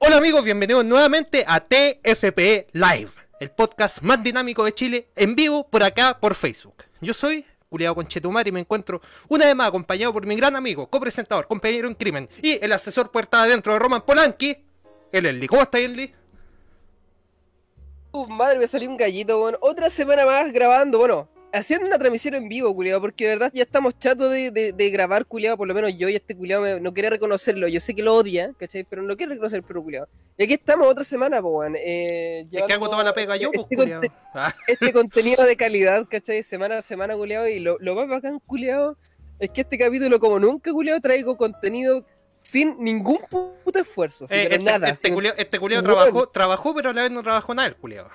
[0.00, 5.66] Hola amigos, bienvenidos nuevamente a TFP Live, el podcast más dinámico de Chile, en vivo
[5.68, 6.84] por acá por Facebook.
[7.00, 10.88] Yo soy Culeado Conchetumar y me encuentro una vez más acompañado por mi gran amigo,
[10.88, 14.56] copresentador, compañero en crimen y el asesor puerta adentro de Roman Polanski,
[15.10, 15.48] el Enli.
[15.48, 16.14] ¿Cómo está Enli?
[18.28, 19.58] Madre, me salió un gallito, bueno.
[19.60, 23.62] Otra semana más grabando, bueno, haciendo una transmisión en vivo, culiado, porque de verdad ya
[23.62, 26.80] estamos chatos de, de, de grabar, culiado, por lo menos yo y este culiado me-
[26.80, 27.68] no quiere reconocerlo.
[27.68, 28.84] Yo sé que lo odia, ¿cachai?
[28.84, 30.08] Pero no quiere reconocer el perro culiado.
[30.36, 31.74] Y aquí estamos otra semana, weón.
[31.78, 36.06] Eh, Es que hago toda la pega yo, este, conte- Ah, este contenido de calidad,
[36.08, 36.42] ¿cachai?
[36.42, 37.48] Semana a semana, culiado.
[37.48, 38.96] Y lo, lo más bacán, culiado,
[39.38, 42.04] es que este capítulo, como nunca, culiado, traigo contenido
[42.42, 44.24] sin ningún puto esfuerzo.
[44.26, 44.88] así, eh, pero este, nada.
[44.90, 48.08] este culiao, este culiao trabajó, trabajó, pero a la vez no trabajó nada el culiao.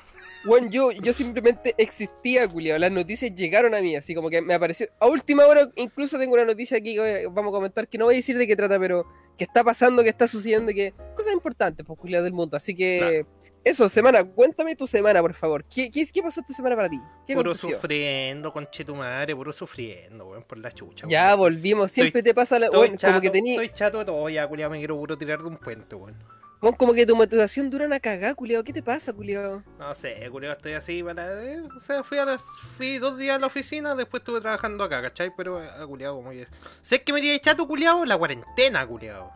[0.45, 2.77] Bueno, yo, yo simplemente existía, culiao.
[2.77, 4.87] Las noticias llegaron a mí, así como que me apareció.
[4.99, 8.15] A última hora, incluso tengo una noticia aquí que vamos a comentar, que no voy
[8.15, 9.05] a decir de qué trata, pero
[9.37, 12.57] que está pasando, que está sucediendo, que cosas importantes, pues, culiao, del mundo.
[12.57, 13.25] Así que,
[13.63, 15.63] eso, semana, cuéntame tu semana, por favor.
[15.63, 16.99] ¿Qué, qué, qué pasó esta semana para ti?
[17.25, 21.07] ¿Qué Puro sufriendo, conchetumadre, puro sufriendo, weón, por la chucha.
[21.07, 21.39] Ya weón.
[21.39, 22.69] volvimos, siempre te pasa la.
[22.69, 25.41] Bueno, chato, como que tení, estoy chato de todo, ya, culiao, me quiero puro tirar
[25.41, 26.15] de un puente, weón.
[26.63, 28.63] Bueno, como que tu motivación dura una cagada, culiao.
[28.63, 29.61] ¿Qué te pasa, culiao?
[29.77, 31.43] No sé, culiao, estoy así para...
[31.43, 32.41] eh, o sea, fui, a las,
[32.77, 35.31] fui dos días a la oficina, después estuve trabajando acá, ¿cachai?
[35.35, 36.47] Pero, eh, culiao, como que...
[36.81, 38.05] ¿Sabes qué me tiene chato, culiao?
[38.05, 39.31] La cuarentena, culiao.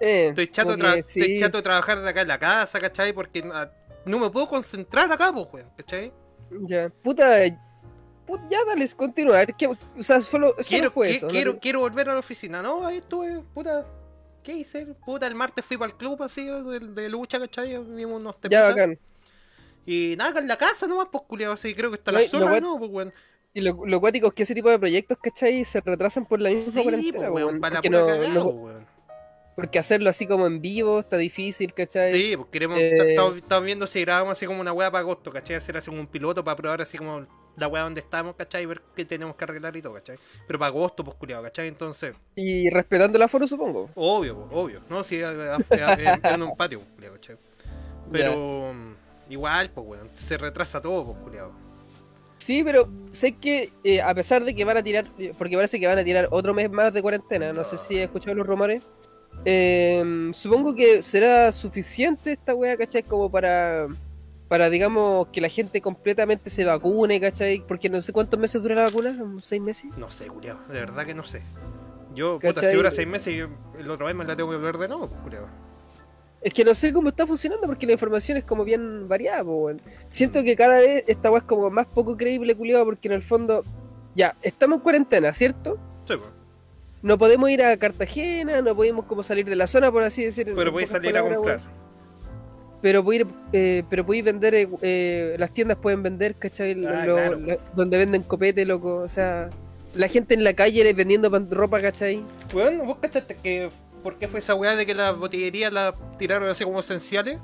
[0.00, 3.12] Eh, Estoy chato, que estoy chato de trabajar de acá en la casa, ¿cachai?
[3.12, 3.70] Porque ah,
[4.04, 6.12] no me puedo concentrar acá, pues, weón, ¿cachai?
[6.62, 7.26] Ya, puta.
[8.26, 9.54] put- ya, dale, continuar.
[9.54, 10.54] ¿Qué, o sea, solo,
[10.92, 11.26] fue eso.
[11.26, 11.32] ¿no?
[11.32, 12.62] quiero, quiero volver a la oficina.
[12.62, 13.86] No, ahí estuve, puta.
[14.46, 14.86] ¿Qué hice?
[15.04, 17.76] Puta, el martes fui para el club así de, de lucha, ¿cachai?
[17.82, 18.68] Vimos unos Ya, temitas.
[18.70, 18.98] bacán.
[19.84, 22.60] Y nada, en la casa nomás, pues culiado, así creo que está No, la guay-
[22.62, 22.78] ¿no?
[22.78, 23.12] Pues weón.
[23.54, 25.64] Y lo, lo cuático es que ese tipo de proyectos, ¿cachai?
[25.64, 28.54] Se retrasan por la misma Sí, cuarentena, pues weón, para porque, no- cagada, no- pues,
[28.54, 28.86] weón.
[29.56, 32.12] porque hacerlo así como en vivo está difícil, ¿cachai?
[32.12, 35.32] Sí, pues queremos, Eh, estamos, estamos viendo si grabamos así como una weá para agosto,
[35.32, 35.56] ¿cachai?
[35.56, 38.62] Hacer así como un piloto para probar así como la weá donde estamos, ¿cachai?
[38.64, 40.16] Y ver qué tenemos que arreglar y todo, ¿cachai?
[40.46, 41.68] Pero para agosto, pues culiado, ¿cachai?
[41.68, 43.90] Entonces, Y respetando el aforo, supongo.
[43.94, 45.02] obvio, pues, obvio, ¿no?
[45.04, 45.94] Sí, a- a-
[46.34, 47.36] en, un patio, pues, culiado, ¿cachai?
[48.12, 48.72] Pero
[49.28, 51.52] igual, pues weón, se retrasa todo, pues culiado.
[52.38, 55.06] Sí, pero sé que eh, a pesar de que van a tirar,
[55.36, 58.04] porque parece que van a tirar otro mes más de cuarentena, no sé si he
[58.04, 58.84] escuchado los rumores,
[59.44, 63.02] eh, supongo que será suficiente esta wea, ¿cachai?
[63.02, 63.88] Como para,
[64.48, 67.64] para, digamos, que la gente completamente se vacune, ¿cachai?
[67.66, 69.86] Porque no sé cuántos meses dura la vacuna, ¿Son ¿seis meses?
[69.96, 71.42] No sé, culiado, de verdad que no sé.
[72.14, 72.70] Yo, puta, ¿Cachai?
[72.70, 73.38] si dura seis meses y
[73.80, 75.48] el otro vez me la tengo que volver de nuevo, culiado.
[76.40, 79.64] Es que no sé cómo está funcionando porque la información es como bien variada, po,
[79.64, 79.80] weón.
[80.08, 83.22] Siento que cada vez esta weá es como más poco creíble, culiado, porque en el
[83.22, 83.64] fondo,
[84.14, 85.76] ya, estamos en cuarentena, ¿cierto?
[86.06, 86.30] Sí, pues.
[87.02, 90.48] No podemos ir a Cartagena, no podemos como salir de la zona, por así decir.
[90.48, 91.60] en Pero podéis salir a comprar.
[92.82, 96.72] Pero podéis, eh, pero podéis vender, eh, eh, las tiendas pueden vender, ¿cachai?
[96.86, 97.38] Ah, lo- claro.
[97.38, 99.50] lo- donde venden copete, loco, o sea...
[99.94, 102.22] La gente en la calle vendiendo pan- ropa, ¿cachai?
[102.54, 103.70] Weón, ¿vos cachaste que
[104.02, 107.38] por qué fue esa weá de que las botillerías las tiraron así como esenciales?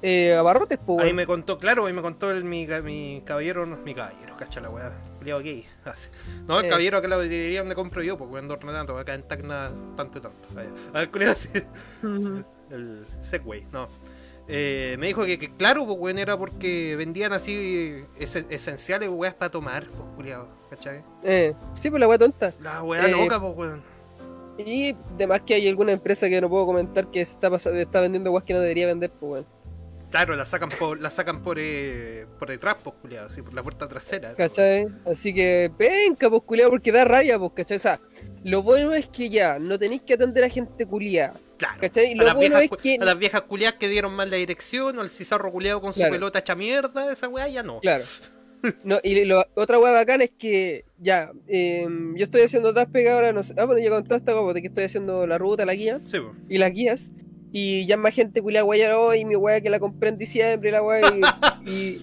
[0.00, 3.76] Eh, abarrotes, pues, Ahí me contó, claro, ahí me contó el, mi, mi caballero, no,
[3.78, 4.92] mi caballero, cacha la weá,
[5.86, 6.08] así.
[6.46, 6.68] No, el Eh.
[6.68, 10.20] caballero acá la botillería donde compro yo, weón, no tanto, acá en Tacna tanto y
[10.20, 10.48] tanto.
[10.94, 11.48] A ver, culiado así.
[12.70, 13.88] el Segway, no.
[14.48, 19.34] Eh, me dijo que, que claro, pues weón, era porque vendían así ese- esenciales, weas
[19.34, 21.02] para tomar, pues culiado, ¿cachai?
[21.24, 22.52] Eh, sí, pues la weá tonta.
[22.60, 23.82] La weá Eh, loca, pues weón.
[24.58, 28.44] Y además que hay alguna empresa que no puedo comentar que está, está vendiendo guas
[28.44, 29.46] que no debería vender, pues bueno.
[30.10, 33.62] Claro, la sacan por, la sacan por, eh, por detrás, pues culiado, así, por la
[33.62, 34.34] puerta trasera.
[34.34, 34.86] ¿Cachai?
[35.04, 37.76] Así que venga, pues culiado, porque da rabia, pues, ¿cachai?
[37.78, 38.00] O sea,
[38.44, 41.78] lo bueno es que ya no tenéis que atender a gente culiada, Claro.
[41.80, 42.12] ¿cachai?
[42.12, 42.98] Y A las, bueno viejas, es que.
[43.00, 46.00] a las viejas culiadas que dieron mal la dirección, o el cizarro culiado con su
[46.00, 46.12] Claro.
[46.12, 47.80] pelota hecha mierda, esa weá ya no.
[47.80, 48.04] Claro.
[48.82, 51.86] No, y lo, otra hueá bacana es que ya, eh,
[52.16, 53.54] yo estoy haciendo otras pegas ahora, no sé.
[53.58, 56.32] Ah, bueno, ya contaste hueá, de que estoy haciendo la ruta, la guía Sí, pues.
[56.48, 57.10] y las guías.
[57.52, 60.82] Y ya más gente culiada guayar hoy, mi weá que la compré en diciembre, la
[60.82, 61.00] weá,
[61.64, 61.70] y.
[61.70, 62.02] y,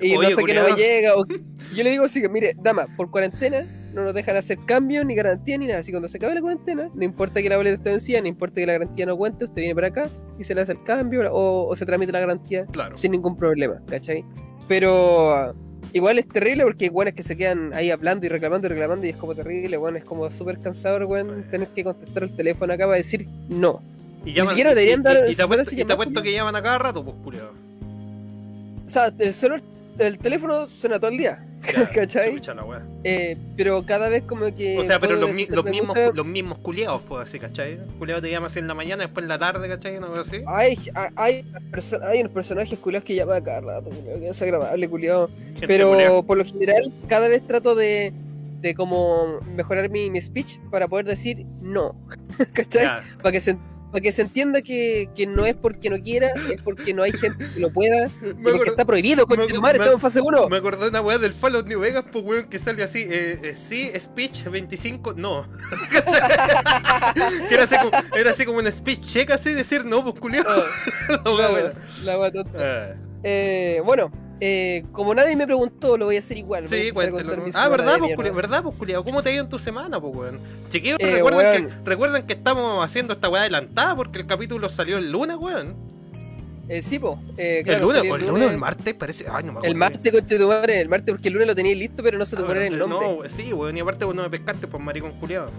[0.02, 1.14] y Oye, no sé que no me llega.
[1.16, 1.26] o-
[1.74, 5.14] yo le digo así que, mire, dama, por cuarentena no nos dejan hacer cambios, ni
[5.14, 5.80] garantía, ni nada.
[5.80, 8.26] Así que cuando se acabe la cuarentena, no importa que la boleta esté vencida, no
[8.26, 10.08] importa que la garantía no cuente, usted viene para acá
[10.38, 12.98] y se le hace el cambio o, o se tramite la garantía Claro.
[12.98, 14.24] sin ningún problema, ¿cachai?
[14.68, 15.54] Pero ah,
[15.92, 19.06] igual es terrible porque bueno es que se quedan ahí hablando y reclamando y reclamando
[19.06, 22.72] y es como terrible, bueno, es como súper cansador, weón, tener que contestar el teléfono
[22.72, 23.80] acá para decir no.
[24.24, 26.32] Y siquiera deberían dar- y, y te siquiera apuesto, se y te llaman apuesto que
[26.32, 27.52] llaman a cada rato, pues culiado.
[28.86, 29.62] O sea, el celular,
[29.98, 31.44] el teléfono suena todo el día.
[31.72, 32.34] Ya, ¿Cachai?
[32.34, 32.82] chucha la wea.
[33.04, 34.78] Eh, pero cada vez como que.
[34.78, 37.78] O sea, pero los, decir, mismos, los mismos culiados, pues así, ¿cachai?
[37.98, 39.96] Culiado te llama así en la mañana, después en la tarde, ¿cachai?
[39.96, 40.42] Una así.
[40.46, 40.78] Hay,
[41.16, 41.44] hay,
[42.02, 45.30] hay unos personajes culiados que llaman a cada rato, que es agradable, culiado.
[45.66, 48.12] Pero por lo general, cada vez trato de,
[48.60, 51.94] de como mejorar mi, mi speech para poder decir no.
[52.52, 52.84] ¿Cachai?
[52.84, 53.58] Ya, Para que se,
[53.94, 57.12] para que se entienda que, que no es porque no quiera, es porque no hay
[57.12, 58.10] gente que lo pueda.
[58.20, 60.48] me porque está prohibido, con tu madre, estamos en fase 1.
[60.48, 63.38] Me acordé de una weá del Fallout New Vegas, pues weón, que sale así, eh,
[63.40, 65.46] eh, sí, speech 25, no.
[67.48, 70.64] que era así, como, era así como un speech check así, decir no, pues culiado.
[72.04, 72.96] La wea tonta.
[73.22, 76.68] Eh, bueno, eh, como nadie me preguntó, lo voy a hacer igual.
[76.68, 77.44] Sí, cuéntelo.
[77.54, 78.34] Ah, ¿verdad, pues, culiao?
[78.34, 79.04] ¿verdad, pues, culiao?
[79.04, 80.40] ¿Cómo te ha ido en tu semana, pues, weón?
[80.70, 81.68] Chiquillos, Eh, recuerden, weón.
[81.84, 85.74] que, recuerden que estamos haciendo esta weá adelantada porque el capítulo salió el lunes, weón.
[86.68, 87.18] Eh, sí, po.
[87.36, 89.26] Eh, claro, el lunes, el lunes o el martes, parece.
[89.30, 89.66] Ay, no me acuerdo.
[89.72, 92.24] El martes, conche tu madre, el martes, porque el lunes lo tenías listo, pero no
[92.24, 93.28] se te Ah, el no, nombre.
[93.28, 95.50] sí, weón, y aparte vos no me pescaste, pues, maricón culiado.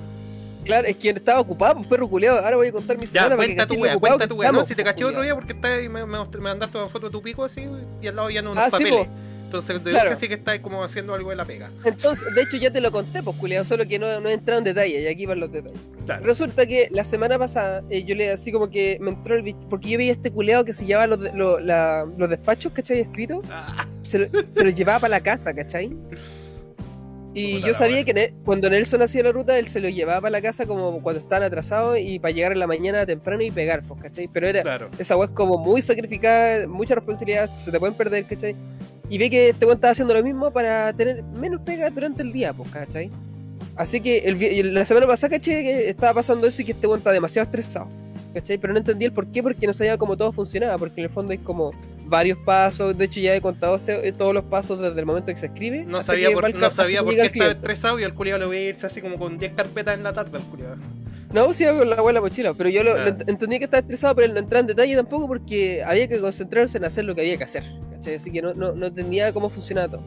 [0.65, 2.39] Claro, es que estaba ocupado, pues perro culeado.
[2.43, 4.51] Ahora voy a contar mi Ya, semana que cuenta tu ocupado cuenta tu weá.
[4.51, 6.87] No, estamos, si te pues, caché otro día porque está ahí, me, me, mandaste una
[6.87, 7.65] foto de tu pico así
[8.01, 9.07] y al lado ya no unos Ah, papeles.
[9.45, 10.15] Entonces, de Claro.
[10.15, 11.69] sí que estás como haciendo algo de la pega.
[11.85, 14.57] Entonces, de hecho ya te lo conté, pues culeado, solo que no, no he entrado
[14.57, 15.79] en detalle, y aquí van los detalles.
[16.05, 16.25] Claro.
[16.25, 19.59] Resulta que la semana pasada, eh, yo le así como que me entró el bicho,
[19.69, 22.99] porque yo veía este culeado que se llevaba los, lo- la- los despachos, ¿cachai?
[23.01, 25.95] Escritos, Ah, se, lo- se los llevaba para la casa, ¿cachai?
[27.35, 30.31] Y yo sabía que Ne- cuando Nelson hacía la ruta, él se lo llevaba para
[30.31, 33.83] la casa como cuando estaban atrasados y para llegar en la mañana temprano y pegar,
[33.83, 34.29] pues, ¿cachai?
[34.31, 34.89] Pero era, claro.
[34.97, 38.55] esa es como muy sacrificada, mucha responsabilidad, se te pueden perder, ¿cachai?
[39.09, 42.31] Y ve que este weón estaba haciendo lo mismo para tener menos pega durante el
[42.31, 43.11] día, pues, ¿cachai?
[43.75, 45.61] Así que el, la semana pasada, ¿cachai?
[45.63, 47.89] Que estaba pasando eso y que este weón está demasiado estresado,
[48.35, 48.59] ¿cachai?
[48.59, 51.09] Pero no entendí el por qué, porque no sabía cómo todo funcionaba, porque en el
[51.09, 51.71] fondo hay como
[52.05, 55.39] varios pasos, de hecho ya he contado se- todos los pasos desde el momento que
[55.39, 55.83] se escribe.
[55.85, 58.61] No sabía por, no sabía por qué estaba estresado y al culiado le voy a
[58.69, 60.75] irse así como con 10 carpetas en la tarde al culiado.
[61.33, 62.97] No, sí, con la abuela mochila, pero yo lo, Ah.
[62.99, 66.07] lo ent- entendí que estaba estresado, pero él no entraba en detalle tampoco porque había
[66.07, 68.15] que concentrarse en hacer lo que había que hacer, ¿cachai?
[68.15, 70.03] Así que no, no, no entendía cómo funcionaba todo.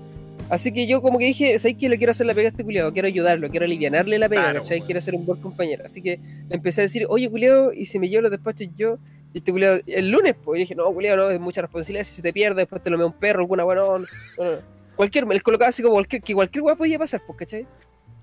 [0.50, 1.88] Así que yo como que dije, ¿sabes qué?
[1.88, 4.62] Le quiero hacer la pega a este culiado, quiero ayudarlo, quiero alivianarle la pega, Claro.
[4.86, 5.84] Quiero ser un buen compañero.
[5.84, 6.18] Así que
[6.48, 8.98] le empecé a decir, oye culiado, y si me llevo los despachos yo,
[9.34, 12.14] y este culiado, el lunes, pues, y dije, no, culiado, no, es mucha responsabilidad, si
[12.16, 14.06] se te pierde, después te lo mea un perro, alguna weá, no, no,
[14.38, 14.58] no, no.
[14.96, 17.66] Cualquier, me colocaba así como cualquier, que cualquier weá podía pasar, pues, ¿cachai?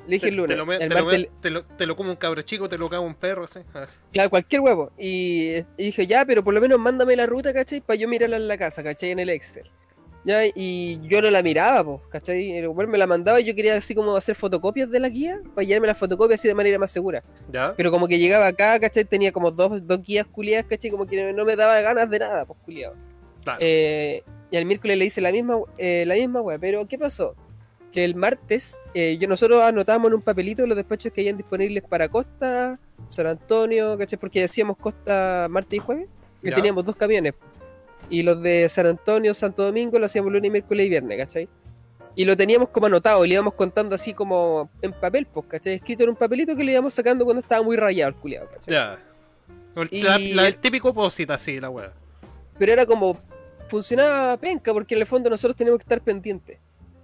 [0.07, 0.50] Le dije Te, el lunes.
[0.50, 2.42] te lo, me- el te, lo martes- me- te lo- te lo come un cabro
[2.42, 3.60] chico, te lo caga un perro, así.
[3.74, 4.92] Ah, Claro, cualquier huevo.
[4.98, 7.81] Y, y dije, ya, pero por lo menos mándame la ruta, ¿cachai?
[7.81, 9.12] Para yo mirarla en la casa, ¿cachai?
[9.12, 9.69] En el Excel.
[10.25, 12.51] Ya, y yo no la miraba, pues, ¿cachai?
[12.57, 15.39] El weón me la mandaba y yo quería así como hacer fotocopias de la guía
[15.54, 17.24] para llevarme las fotocopias así de manera más segura.
[17.51, 17.75] ¿Ya?
[17.77, 19.06] Pero como que llegaba acá, ¿cachai?
[19.06, 20.89] Tenía como dos, dos guías culiadas, ¿cachai?
[20.89, 22.95] Como que no me daba ganas de nada, pues, culiado.
[23.44, 23.60] Claro.
[23.62, 27.36] Eh, y al miércoles le hice la misma, eh, la misma wea, pero ¿qué pasó?
[27.92, 31.83] Que el martes, eh, yo nosotros anotamos en un papelito los despachos que hayan disponibles
[31.83, 32.80] para Costa,
[33.10, 34.18] San Antonio, ¿cachai?
[34.18, 36.07] Porque decíamos Costa martes y jueves,
[36.42, 36.56] Ya.
[36.56, 37.33] teníamos dos camiones.
[38.10, 41.50] Y los de San Antonio, Santo Domingo, lo hacíamos lunes, miércoles y viernes, ¿cachai?
[42.16, 45.74] Y lo teníamos como anotado, y le íbamos contando así como en papel, pues, ¿cachai?
[45.74, 48.74] Escrito en un papelito que le íbamos sacando cuando estaba muy rayado el culiado, ¿cachai?
[48.74, 49.00] Ya.
[49.75, 51.92] El, típico posit así, la wea.
[52.57, 53.19] pero era como
[53.68, 56.60] funcionaba penca porque en el fondo nosotros teníamos que estar pendientes.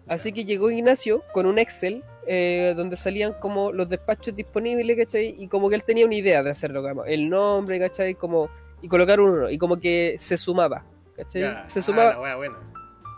[0.08, 5.36] Así que llegó Ignacio con un Excel eh, donde salían como los despachos disponibles, ¿cachai?
[5.38, 8.16] Y como que él tenía una idea de hacerlo, como el nombre, ¿cachai?
[8.16, 8.50] Como,
[8.82, 11.42] y colocar uno, y como que se sumaba, ¿cachai?
[11.42, 11.70] Ya.
[11.70, 12.58] Se Ah, sumaba, la wea buena.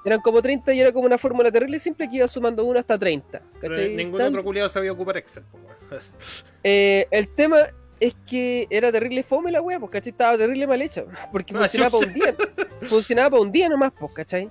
[0.06, 2.98] eran como 30 y era como una fórmula terrible simple que iba sumando uno hasta
[2.98, 3.96] 30, Pero ¿cachai?
[3.96, 5.44] ningún Tan- otro culiado sabía ocupar Excel.
[6.64, 7.58] Eh, el tema
[8.00, 10.12] es que era terrible fome la wea, pues, ¿cachai?
[10.12, 12.36] Estaba terrible mal hecha, porque Ah, funcionaba para un día.
[12.90, 14.50] Funcionaba para un día nomás, pues, ¿cachai?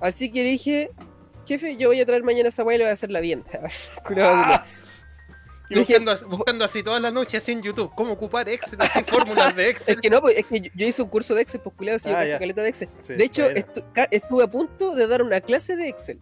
[0.00, 0.90] Así que dije,
[1.46, 3.44] jefe, yo voy a traer mañana esa wea y le voy a hacerla bien.
[4.20, 4.64] Ah.
[5.70, 9.56] Y buscando, buscando así toda la noche así en YouTube, cómo ocupar Excel, así fórmulas
[9.56, 10.00] de Es Excel.
[10.00, 12.10] que no, pues, es que yo, yo hice un curso de Excel, pues, culeado, si
[12.10, 12.88] yo Ah, caleta de Excel.
[13.02, 16.20] Sí, de hecho, estu- estuve a punto de dar una clase de Excel.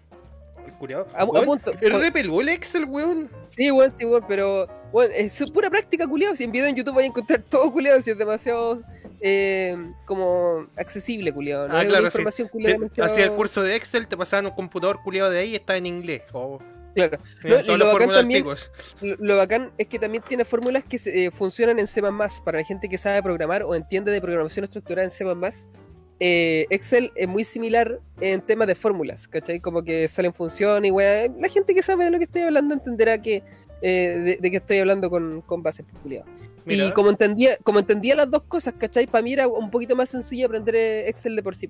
[0.65, 1.09] El culiao.
[1.15, 1.73] A, a Weón, punto.
[1.81, 3.29] El repeló el Excel, weón.
[3.49, 6.37] Sí, weón, sí, weón, pero weón, es pura práctica, culiado.
[6.37, 8.81] Si en video en YouTube vais a encontrar todo, culiado, si es demasiado
[9.21, 11.67] eh, como accesible, culiado.
[11.67, 12.07] No Ah, es claro, sí.
[12.19, 13.11] información, culiado, Te- demasiado...
[13.13, 15.87] Hacía el curso de Excel, te pasaban un computador culiado de ahí y está en
[15.87, 16.23] inglés.
[16.33, 16.61] Oh,
[16.95, 17.19] Claro.
[17.77, 18.45] lo bacán también-.
[19.19, 22.03] Lo, bacán es que también tiene fórmulas que se- eh, funcionan en C++
[22.45, 25.25] para la gente que sabe programar o entiende de programación estructurada en C++.
[26.25, 29.59] Eh, Excel es muy similar en temas de fórmulas, ¿cachai?
[29.59, 31.27] Como que salen funciones y weá.
[31.41, 33.43] La gente que sabe de lo que estoy hablando entenderá que
[33.81, 36.29] eh, de, de que estoy hablando con, con bases peculiares.
[36.65, 36.87] Mira.
[36.87, 39.07] Y como entendía, como entendía las dos cosas, ¿cachai?
[39.07, 41.69] Para mí era un poquito más sencillo aprender eh, Excel de por sí.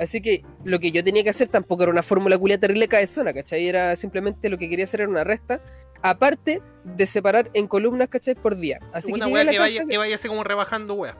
[0.00, 3.32] Así que lo que yo tenía que hacer tampoco era una fórmula culia terrible cabezona,
[3.32, 3.66] ¿cachai?
[3.66, 5.60] Era simplemente lo que quería hacer era una resta,
[6.02, 8.34] aparte de separar en columnas, ¿cachai?
[8.34, 8.80] Por día.
[8.92, 11.16] Así Una que, llegué weá a la que vaya, que vaya así como rebajando weas.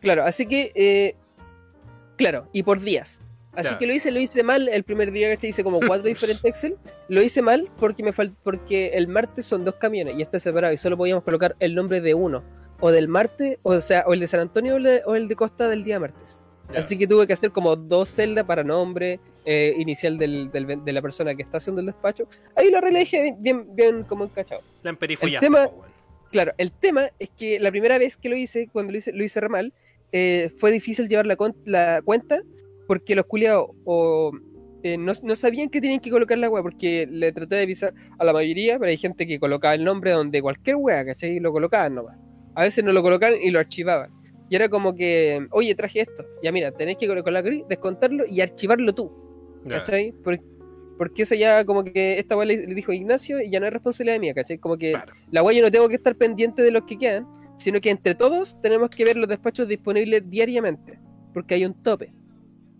[0.00, 1.16] Claro, así que, eh,
[2.16, 3.21] claro, y por días.
[3.54, 5.50] Así que lo hice, lo hice mal el primer día, ¿cachai?
[5.50, 6.76] Hice como cuatro diferentes Excel.
[7.08, 10.72] Lo hice mal porque me fal- porque el martes son dos camiones y está separado
[10.72, 12.42] y solo podíamos colocar el nombre de uno.
[12.80, 14.74] O del martes, o sea, o el de San Antonio
[15.06, 16.38] o el de, Costa del día martes.
[16.74, 20.92] Así que tuve que hacer como dos celdas para nombre eh, inicial del, del- de
[20.92, 22.26] la persona que está haciendo el despacho.
[22.56, 23.06] Ahí lo arreglé
[23.38, 24.62] bien, bien, como encachado.
[24.82, 24.96] La el
[25.40, 25.92] tema- weón.
[26.30, 29.22] Claro, el tema es que la primera vez que lo hice, cuando lo hice, lo
[29.22, 29.72] hice re mal,
[30.12, 32.40] eh, fue difícil llevar la, con- la cuenta
[32.92, 34.32] porque los culiados o
[34.82, 37.94] eh, no, no sabían que tenían que colocar la wea porque le traté de avisar
[38.18, 41.36] a la mayoría, pero hay gente que colocaba el nombre donde cualquier wea, ¿cachai?
[41.36, 42.18] Y lo colocaban nomás.
[42.54, 44.10] A veces no lo colocaban y lo archivaban.
[44.50, 46.22] Y era como que, oye, traje esto.
[46.42, 49.10] Ya mira, tenés que colocarlo aquí, descontarlo y archivarlo tú.
[49.66, 50.12] ¿Cachai?
[50.22, 50.38] Por-
[50.98, 53.72] porque esa ya como que esta weá le, le dijo Ignacio y ya no es
[53.72, 54.58] responsabilidad mía, ¿cachai?
[54.58, 55.14] Como que Claro.
[55.30, 58.14] la weá yo no tengo que estar pendiente de los que quedan, sino que entre
[58.14, 60.98] todos tenemos que ver los despachos disponibles diariamente,
[61.32, 62.12] porque hay un tope,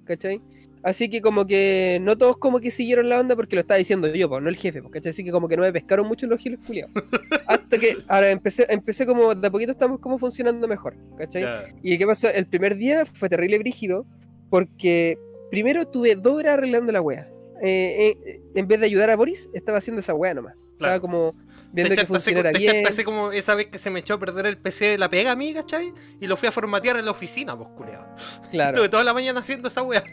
[0.04, 0.40] ¿cachai?
[0.82, 4.08] Así que como que no todos como que siguieron la onda porque lo estaba diciendo
[4.08, 5.10] yo, pues, no el jefe, ¿cachai?
[5.10, 6.92] Así que como que no me pescaron mucho los giles culiados.
[7.46, 11.46] Hasta que ahora empecé, empecé como, de a poquito estamos como funcionando mejor, ¿cachai?
[11.82, 12.28] ¿Y qué pasó?
[12.28, 14.06] El primer día fue terrible brígido
[14.50, 15.18] porque
[15.50, 17.28] primero tuve dos horas arreglando la wea.
[17.62, 20.56] Eh, eh, en vez de ayudar a Boris, estaba haciendo esa wea nomás.
[20.72, 21.36] Estaba como
[21.72, 24.46] viendo que así, funcionara te así como esa vez que se me echó a perder
[24.46, 25.92] el PC de la pega a mí, ¿cachai?
[26.20, 28.06] Y lo fui a formatear en la oficina, pues, culeado.
[28.50, 28.76] Claro.
[28.76, 30.04] Estuve toda la mañana haciendo esa wea.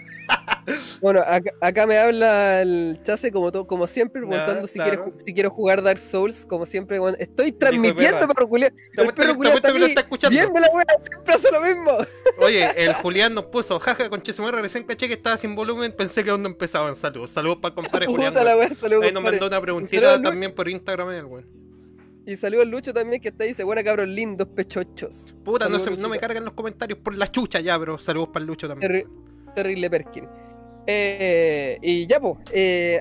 [1.02, 4.92] Bueno, acá, acá me habla el chase como todo, como siempre, preguntando si, claro.
[5.06, 7.00] quiere ju- si quiero jugar Dark Souls, como siempre.
[7.00, 8.48] bueno, estoy transmitiendo, perro.
[8.50, 10.38] Te El perro apuesto está aquí está escuchando.
[10.40, 11.98] viendo la wea, siempre hace lo mismo.
[12.40, 16.24] Oye, el Julián nos puso, jaja, con Chesumar, recién caché que estaba sin volumen, pensé
[16.24, 16.96] que aún no empezaban.
[16.96, 18.34] Saludos, saludos para el compadre Julián.
[18.36, 21.48] Wea, saludos, Ahí nos mandó una preguntita también por Instagram, el weón.
[22.28, 25.26] Y saludos al Lucho también, que está ahí, dice, buena cabros lindos, pechochos.
[25.44, 28.44] Puta, no, se- no me cargan los comentarios por la chucha ya, pero saludos para
[28.44, 28.92] el Lucho también.
[29.50, 30.28] Terri- terrible Perkin.
[30.88, 32.38] Eh, y ya, pues.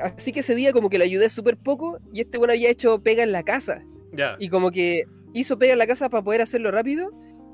[0.02, 3.02] así que ese día como que le ayudé súper poco y este bueno había hecho
[3.02, 3.82] pega en la casa.
[4.12, 4.36] Ya.
[4.38, 7.10] Y como que hizo pega en la casa para poder hacerlo rápido.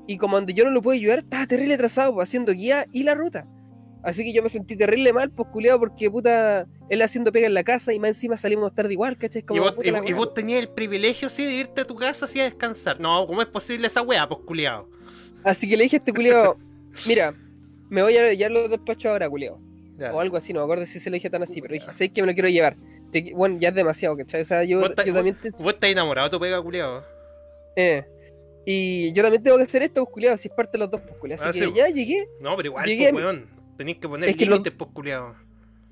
[0.07, 3.03] Y como donde yo no lo puedo ayudar, estaba terrible atrasado, pues, haciendo guía y
[3.03, 3.47] la ruta.
[4.03, 7.55] Así que yo me sentí terrible mal, pues culiado, porque puta, él haciendo pega en
[7.55, 9.41] la casa y más encima salimos tarde igual, ¿cachai?
[9.41, 12.25] Y Como, vos, puta y- vos tenías el privilegio, sí, de irte a tu casa
[12.25, 12.99] así a descansar.
[12.99, 14.87] No, ¿cómo es posible esa weá, pues, culiado?
[15.43, 16.59] Así que le dije a este culiado,
[17.07, 17.33] mira,
[17.89, 19.59] me voy a llevar los despachos ahora, culiado.
[19.97, 20.13] Ya.
[20.13, 22.09] O algo así, no me acuerdo si se lo dije tan así, pero dije, sé
[22.09, 22.75] que me lo quiero llevar.
[23.11, 24.41] Te- bueno, ya es demasiado, ¿cachai?
[24.41, 27.03] O sea, yo, Vos yo también te- Vos estás enamorado tu pega, culiado.
[27.77, 28.03] eh,
[28.65, 31.01] y yo también tengo que hacer esto, pues, culiado, si es parte de los dos,
[31.19, 31.33] pues.
[31.33, 32.27] Así Ah, que sí, ya llegué.
[32.41, 33.49] No, pero igual, Llegué pues, weón.
[33.77, 35.35] Tenés que poner Es que los- límites, pues, culiado.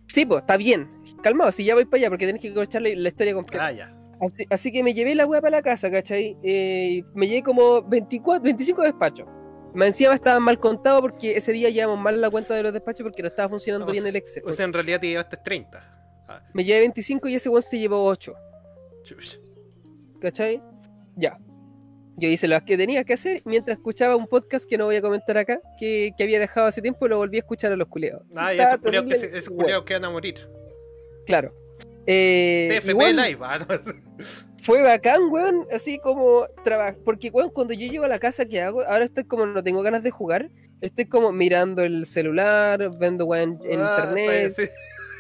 [0.08, 0.90] Sí, pues, está bien.
[1.22, 3.66] Calmado, si ya voy para allá, porque tenés que escuchar la, la historia completa.
[3.68, 3.96] Ah, ya.
[4.22, 6.38] Así, así que me llevé la weá para la casa, ¿cachai?
[6.44, 9.28] Eh, me llevé como 24, 25 despachos.
[9.74, 13.04] Más encima estaban mal contados porque ese día llevamos mal la cuenta de los despachos
[13.04, 14.44] porque no estaba funcionando O bien sea- el Excel.
[14.46, 16.26] O sea, en realidad te llevaste 30.
[16.28, 18.34] Ah, me llevé 25 y ese weón se llevó 8.
[19.04, 19.38] chuch.
[20.22, 20.62] ¿Cachai?
[21.16, 21.38] Ya.
[22.16, 25.02] Yo hice las que tenía que hacer mientras escuchaba un podcast que no voy a
[25.02, 27.88] comentar acá, que, que había dejado hace tiempo y lo volví a escuchar a los
[27.88, 28.24] culeados.
[28.36, 30.50] Ah, y Estaba esos culiados que, se- esos bueno, culiados que van a morir.
[31.26, 31.54] Claro.
[32.06, 33.66] Eh, TFP igual Live, ah.
[34.64, 36.98] fue bacán, weón, así como trabajar.
[37.06, 38.82] Porque, weón, cuando yo llego a la casa, ¿qué hago?
[38.82, 40.50] Ahora estoy como, no tengo ganas de jugar.
[40.82, 44.72] Estoy como mirando el celular, viendo weón en Ah, internet.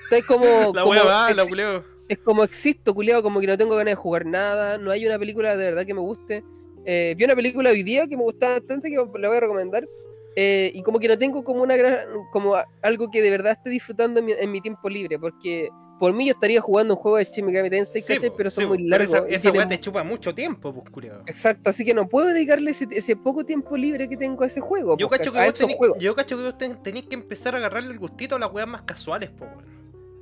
[0.05, 0.45] Estoy como.
[0.73, 1.83] La como va, la culeo.
[2.09, 5.17] es como existo, culiado, como que no tengo ganas de jugar nada, no hay una
[5.17, 6.43] película de verdad que me guste.
[6.85, 9.87] Eh, vi una película hoy día que me gustaba bastante, que la voy a recomendar,
[10.35, 11.97] eh, y como que no tengo como una gran,
[12.33, 15.69] como algo que de verdad esté disfrutando en mi, en mi tiempo libre, porque
[16.03, 18.29] por mí yo estaría jugando un juego de Shin Megami Tensei, Sí, ¿cachai?
[18.35, 19.09] pero son sí, muy largos.
[19.15, 21.21] Esa, esa tienen- weá te chupa mucho tiempo, pues, culiao.
[21.27, 24.59] Exacto, así que no puedo dedicarle ese, ese poco tiempo libre que tengo a ese
[24.59, 24.97] juego.
[24.97, 25.97] Yo po, cacho que vos juegos.
[25.99, 28.67] yo cacho que vos ten- tenés que empezar a agarrarle el gustito a las weas
[28.67, 29.71] más casuales, weón.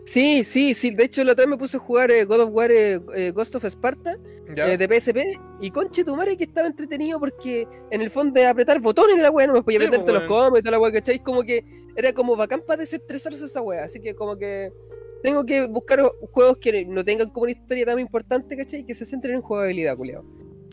[0.06, 0.92] Sí, sí, sí.
[0.92, 3.32] De hecho, la otra vez me puse a jugar eh, God of War eh, eh,
[3.32, 8.10] Ghost of Sparta de PSP y conche tu madre que estaba entretenido porque en el
[8.10, 10.60] fondo de apretar botones en la wea no me podía Sí, meterte pues, los combos
[10.60, 11.20] y toda la wea, ¿cachai?
[11.20, 11.64] Como que
[11.96, 13.84] era como bacán para desestresarse esa wea.
[13.86, 14.74] Así que como que
[15.24, 16.02] tengo que buscar
[16.32, 18.82] juegos que no tengan como una historia tan importante, ¿cachai?
[18.82, 20.24] Y que se centren en jugabilidad, culiao.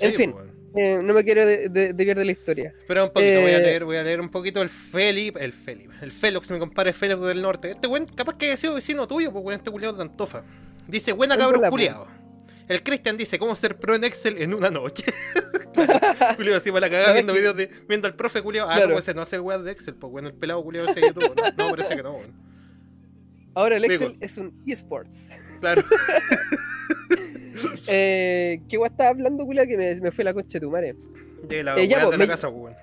[0.01, 0.53] En Sí, fin, po, weón.
[0.77, 2.75] eh, no me quiero de- de- desviar de la historia.
[2.87, 5.53] Pero un poquito, voy a Eh, leer, voy a leer un poquito el Felip, el
[5.53, 7.71] Felip, el Felox, mi compadre Felox del norte.
[7.71, 10.45] Este weón, capaz que haya sido vecino tuyo, pues weón, este culiado de Antofa.
[10.87, 11.75] Dice, buena Es cabros bola, po.
[11.75, 12.07] culiado.
[12.69, 15.05] El Cristian dice, ¿cómo ser pro en Excel en una noche?
[16.37, 17.71] Julio así para la cagada viendo videos de.
[17.89, 18.67] Viendo al profe Julio.
[18.69, 18.93] Ah, Claro.
[18.93, 21.35] no, ese no hace weas de Excel, pues bueno, el pelado Julio ese YouTube.
[21.57, 22.48] No, no, parece que no, weón.
[23.59, 23.85] Ahora el.
[23.85, 25.31] Excel es un eSports.
[25.61, 25.83] Claro.
[27.89, 29.67] Eh, ¿Qué guay estaba hablando, culia?
[29.67, 30.95] Que me, me fue la concha de tu madre.
[31.49, 32.75] De la Eh, ya, pues, de la me- casa, weón.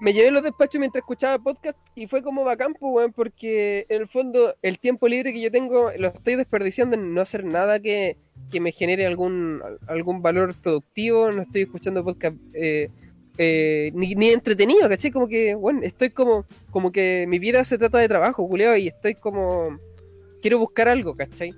[0.00, 4.02] Me llevé los despachos mientras escuchaba podcast y fue como bacán, pues, weón, porque en
[4.02, 7.80] el fondo el tiempo libre que yo tengo lo estoy desperdiciando en no hacer nada
[7.80, 8.16] que,
[8.50, 12.90] que me genere algún, algún valor productivo, no estoy escuchando podcast eh,
[13.38, 15.10] eh, ni, ni entretenido, ¿cachai?
[15.10, 18.88] Como que, bueno, estoy como, como que mi vida se trata de trabajo, culiao, y
[18.88, 19.78] estoy como...
[20.40, 21.54] Quiero buscar algo, ¿cachai?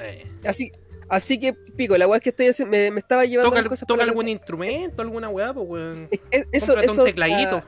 [0.00, 0.24] Eh.
[0.44, 0.70] Así,
[1.08, 3.86] así que, pico, la weá es que estoy haciendo, me, me estaba llevando Toca, cosas
[3.86, 6.08] toca algún instrumento, alguna weá, pues weón.
[6.10, 7.56] Es- es- eso, eso, un tecladito.
[7.58, 7.66] ah,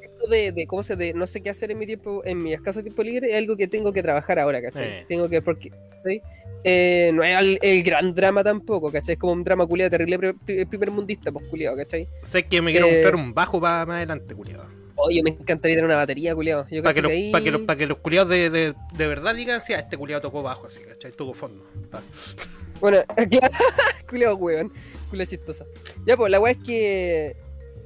[0.00, 2.52] esto de, de cómo se de no sé qué hacer en mi tiempo, en mi
[2.52, 4.84] escaso tiempo libre, es algo que tengo que trabajar ahora, ¿cachai?
[4.88, 5.04] Eh.
[5.08, 5.72] Tengo que, porque,
[6.06, 6.20] ¿sí?
[6.64, 9.14] Eh, no es el, el gran drama tampoco, ¿cachai?
[9.14, 12.08] Es como un drama culiado terrible pri- pri- primer mundista, pues culiado, ¿cachai?
[12.24, 14.64] Sé que me quiero comprar un bajo para más adelante, culiado.
[15.04, 16.64] Oye, me encantaría tener una batería, culiado.
[16.82, 17.32] Para que, ahí...
[17.32, 19.96] pa' que, los, pa' que los culiados de, de, de verdad digan, sí, ah, este
[19.96, 21.12] culiado tocó bajo, así, ¿cachai?
[21.12, 21.64] Tocó fondo.
[21.90, 22.00] Pa.
[22.80, 22.98] Bueno,
[24.08, 24.72] culiado, weón.
[25.10, 25.64] Culiado chistosa.
[26.06, 27.36] Ya, pues, la weá es que.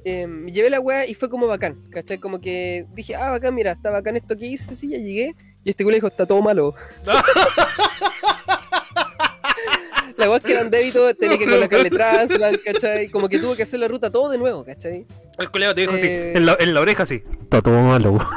[0.05, 2.17] eh, me llevé la weá y fue como bacán, ¿cachai?
[2.19, 5.35] Como que dije, ah, bacán, mira, está bacán esto que hice, sí, ya llegué.
[5.63, 6.75] Y este culo dijo, está todo malo.
[10.17, 13.09] la weá es que eran débitos, tenía que colocarle translan, ¿cachai?
[13.09, 15.05] Como que tuvo que hacer la ruta todo de nuevo, ¿cachai?
[15.37, 15.97] El culiado te dijo Eh.
[15.97, 17.23] así, en la, en la oreja así.
[17.41, 18.17] Está todo malo.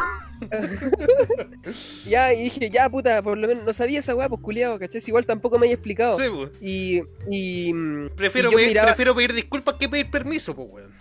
[2.07, 5.03] Ya, y dije, ya, puta, por lo menos no sabía esa weá, pues culiado, ¿cachai?
[5.07, 6.19] Igual tampoco me haya explicado.
[6.19, 6.51] Sí, pues.
[6.61, 10.69] Y, y, mm, Prefiero, y yo pedir, miraba- prefiero pedir disculpas que pedir permiso, pues,
[10.71, 10.93] weón.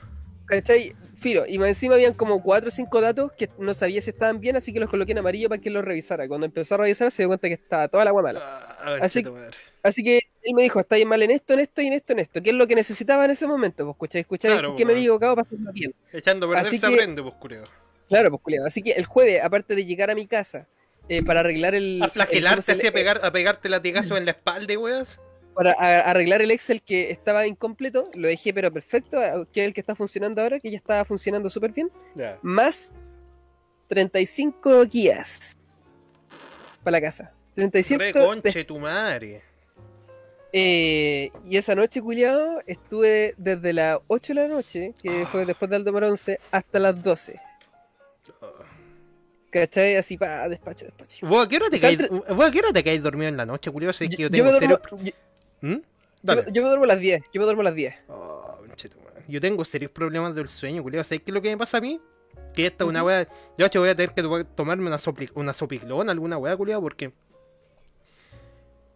[0.46, 0.94] ¿Cachai?
[1.16, 4.40] Firo, y más encima habían como cuatro o cinco datos que no sabía si estaban
[4.40, 6.28] bien, así que los coloqué en amarillo para que los revisara.
[6.28, 8.40] Cuando empezó a revisar se dio cuenta que estaba toda la agua mala.
[8.44, 9.58] Ah, Así- conchito madre.
[9.84, 10.20] Así que
[10.50, 12.42] él me dijo, estáis mal en esto, en esto y en esto, en esto.
[12.42, 13.84] ¿Qué es lo que necesitaba en ese momento?
[13.86, 15.94] Pues escucháis, escucháis, Claro, que me pues, había equivocado para hacerlo bien.
[16.14, 17.66] Echando perder Así se que- aprende, pues, culiado.
[18.08, 18.68] Claro, pues culiado.
[18.68, 20.68] Así que el jueves, aparte de llegar a mi casa
[21.08, 22.00] eh, para arreglar el...
[22.02, 25.20] A el- flagelarte ¿cómo se así, a, pegar, a pegarte latigazos en la espalda, weas.
[25.56, 29.20] Para a- arreglar el Excel que estaba incompleto, lo dejé pero perfecto,
[29.52, 31.90] que es el que está funcionando ahora, que ya estaba funcionando súper bien.
[32.16, 32.38] Ya.
[32.42, 32.92] más
[33.90, 35.58] 35 guías
[36.84, 37.34] para la casa.
[37.56, 39.42] 35 de- Reconche tu madre.
[40.54, 45.70] Eh, y esa noche, culiado, estuve desde las 8 de la noche, que fue después
[45.70, 47.40] del Aldo 11, hasta las 12.
[49.52, 49.96] ¿Cachai?
[49.96, 51.26] Así para despacho, despacho.
[51.28, 51.70] ¿Vos a qué hora
[52.72, 53.94] te caes, dormido en la noche, culiado?
[53.94, 54.80] Sé que yo Yo, tengo yo me serios...
[54.82, 55.12] duermo, yo,
[55.62, 55.82] ¿Mm?
[56.24, 57.24] yo- yo me duermo a las 10.
[57.34, 57.96] Yo me duermo a las 10.
[58.10, 58.46] Oh.
[59.28, 61.04] Yo tengo serios problemas del sueño, culiado.
[61.04, 62.00] ¿Sabes qué es lo que me pasa a mí?
[62.54, 63.08] Que esta es una Ujú.
[63.08, 63.28] wea.
[63.58, 66.82] Yo hecho voy a tener que to- tomarme una, sopli- una sopiclona, alguna wea, culiado,
[66.82, 67.12] porque.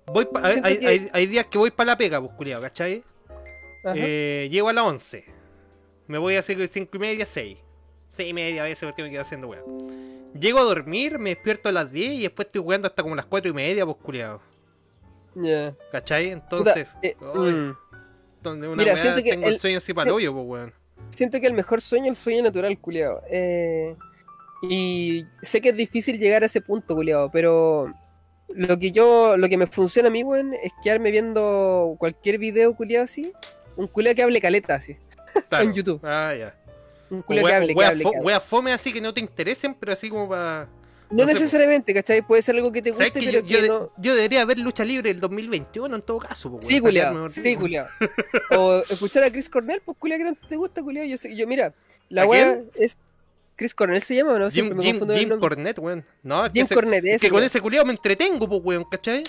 [0.07, 2.61] Voy pa- hay, hay- que- hay- hay días que voy para la pega, pues, culiado,
[2.61, 3.03] ¿cachai?
[3.95, 5.25] Eh, llego a las 11.
[6.07, 7.57] Me voy a hacer 5 y media, 6.
[8.09, 9.61] 6 y media a veces porque me quedo haciendo wea.
[10.39, 13.25] Llego a dormir, me despierto a las 10 y después estoy jugando hasta como las
[13.25, 14.41] 4 y media, pues, culiado.
[15.35, 15.73] Ya.
[15.91, 16.29] ¿Cachai?
[16.31, 16.87] Entonces.
[16.87, 17.77] Puta, eh, ay, mm.
[18.41, 20.73] donde una Mira, siento que tengo el el- sueño así para el hoyo, pues, weón.
[21.09, 23.21] Siento que el mejor sueño es el sueño natural, culiado.
[23.29, 23.95] Eh,
[24.69, 27.91] y sé que es difícil llegar a ese punto, culiado, pero
[28.55, 32.75] lo que yo, lo que me funciona a mí, weón, es quedarme viendo cualquier video,
[32.75, 33.31] culiado, así.
[33.75, 34.97] Un culiado que hable caleta, así.
[35.49, 35.65] Claro.
[35.65, 35.99] En YouTube.
[36.03, 36.55] Ah, ya.
[37.09, 38.25] Un culiado que hable, que hable, fo- que hable.
[38.27, 40.67] wea fome así que no te interesen, pero así como para.
[41.09, 42.21] No no sé, necesariamente, ¿cachai?
[42.23, 43.91] Puede ser algo que te guste, ¿Sabes que pero yo, que yo no...
[43.97, 47.87] yo debería ver lucha libre el 2021 en todo caso, pues, Sí, quedarme sí, culiado.
[48.57, 51.07] O escuchar a Chris Cornell, pues culiado que tanto te gusta, culiado.
[51.07, 51.73] Yo, yo mira,
[52.09, 52.71] la ¿A wea quién?
[52.75, 52.97] es...
[53.63, 54.45] ¿Chris Cornell se llama o no?
[54.45, 55.49] Jim, Siempre me Jim, confundo Jim nombre.
[55.49, 56.06] Cornette, weón.
[56.21, 59.23] No, que, Jim ese- Cornette, es que con ese culiado me entretengo, pues, weón, ¿cachai?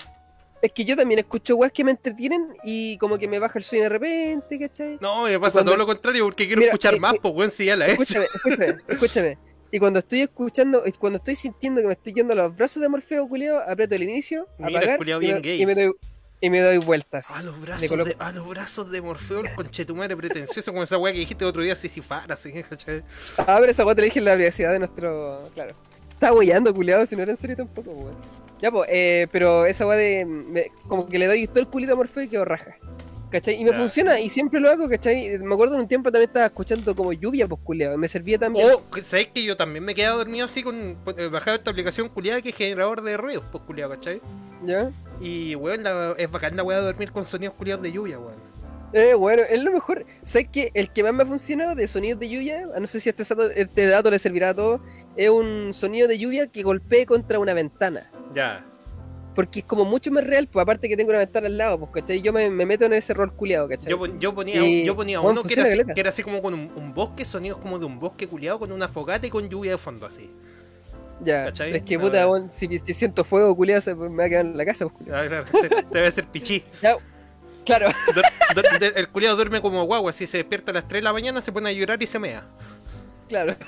[0.61, 3.63] Es que yo también escucho weas que me entretienen y como que me baja el
[3.63, 4.97] sueño de repente, ¿cachai?
[4.99, 7.33] No, me pasa cuando- todo lo contrario porque quiero Mira, escuchar eh, más, eh, pues,
[7.33, 8.01] weón, si ya la he hecho.
[8.03, 9.37] Escúchame, escúchame, escúchame.
[9.71, 12.81] Y cuando estoy escuchando, es cuando estoy sintiendo que me estoy yendo a los brazos
[12.81, 15.61] de Morfeo, culiao, aprieto el inicio, Mira, apagar culiao y, bien me, gay.
[15.61, 15.93] y me doy
[16.45, 17.31] y me doy vueltas.
[17.31, 20.83] A los Le brazos, coloco- de, a los brazos de Morfeo, el conchetumare pretencioso, como
[20.83, 23.03] esa weá que dijiste el otro día, Sisifara, así, ¿cachai?
[23.37, 25.43] Ah, pero esa wea te la dije en la privacidad de nuestro.
[25.53, 25.75] Claro.
[26.13, 28.15] Estaba weyando, culiado, si no era en serio tampoco, weón.
[28.61, 30.25] Ya, pues, eh, pero esa wea de.
[30.25, 32.75] me- como que le doy todo el culito a Morfeo y quedo raja.
[33.31, 33.59] ¿Cachai?
[33.59, 35.37] Y me funciona y siempre lo hago, ¿cachai?
[35.39, 37.97] Me acuerdo en un tiempo también estaba escuchando como lluvia, pues culiado.
[37.97, 38.65] Me servía también.
[38.71, 40.95] O, ¿sabes que yo también me he quedado dormido así con.
[41.17, 44.21] eh, bajado esta aplicación culiada que es generador de ruidos, pues, culiado, ¿cachai?
[44.63, 44.89] ¿Ya?
[45.21, 48.35] Y, weón, la- es bacán la weá de dormir con sonidos culiados de lluvia, weón.
[48.93, 50.05] Eh, bueno, es lo mejor.
[50.23, 50.71] ¿Sabes qué?
[50.73, 53.23] El que más me ha funcionado de sonidos de lluvia, a no sé si este,
[53.55, 54.79] este dato le servirá a todos,
[55.17, 58.09] es un sonido de lluvia que golpee contra una ventana.
[58.33, 58.65] Ya.
[59.35, 61.91] porque es como mucho más real, pues aparte que tengo una ventana al lado, pues,
[61.91, 62.21] ¿cachai?
[62.21, 63.89] Yo me, me meto en ese rol culiado, ¿cachai?
[63.91, 65.93] Yo, yo ponía, Y, yo ponía bueno, uno que era, así, caleta.
[65.93, 68.71] que era así como con un, un bosque, sonidos como de un bosque culiado con
[68.71, 70.31] una fogata y con lluvia de fondo así.
[71.23, 71.75] Ya, ¿cachai?
[71.75, 74.65] es que puta, si, si siento fuego, culiado, se me va a quedar en la
[74.65, 75.09] casa, pues.
[75.13, 76.63] Ah, claro, te- Debe ser pichí.
[76.81, 76.95] Ya,
[77.65, 78.23] claro, Dur-
[78.55, 81.13] dur- de- el culiado duerme como guagua, si se despierta a las 3 de la
[81.13, 82.45] mañana se pone a llorar y se mea.
[83.29, 83.55] claro.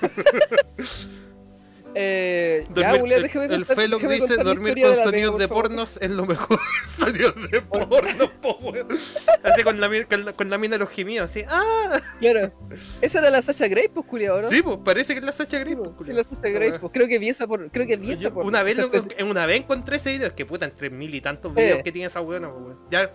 [1.95, 5.39] eh, ya, Dormir- culiao, el, déjame el contar- Felo déjame dice dormir con de sonidos
[5.39, 6.59] de pornos es lo mejor.
[6.87, 8.87] sonidos de porno, po, weón.
[9.43, 11.43] Así con la, mi- con la, con la mina de los gemidos, así.
[11.49, 11.99] ¡Ah!
[12.19, 12.51] Claro.
[13.01, 14.49] Esa era la Sasha Grey, pues, culiao, ¿no?
[14.49, 15.75] Sí, pues parece que es la Sacha Grey.
[15.75, 16.91] Pues, sí, la Sasha Grey, pues.
[16.91, 17.69] Creo que vi esa por.
[17.71, 18.45] Creo que vi esa por.
[18.45, 21.61] una, vez fue- una vez encontré ese video, que puta, entre mil y tantos Eh.
[21.61, 22.79] videos que tiene esa weona, pues, weón.
[22.91, 23.11] Ya,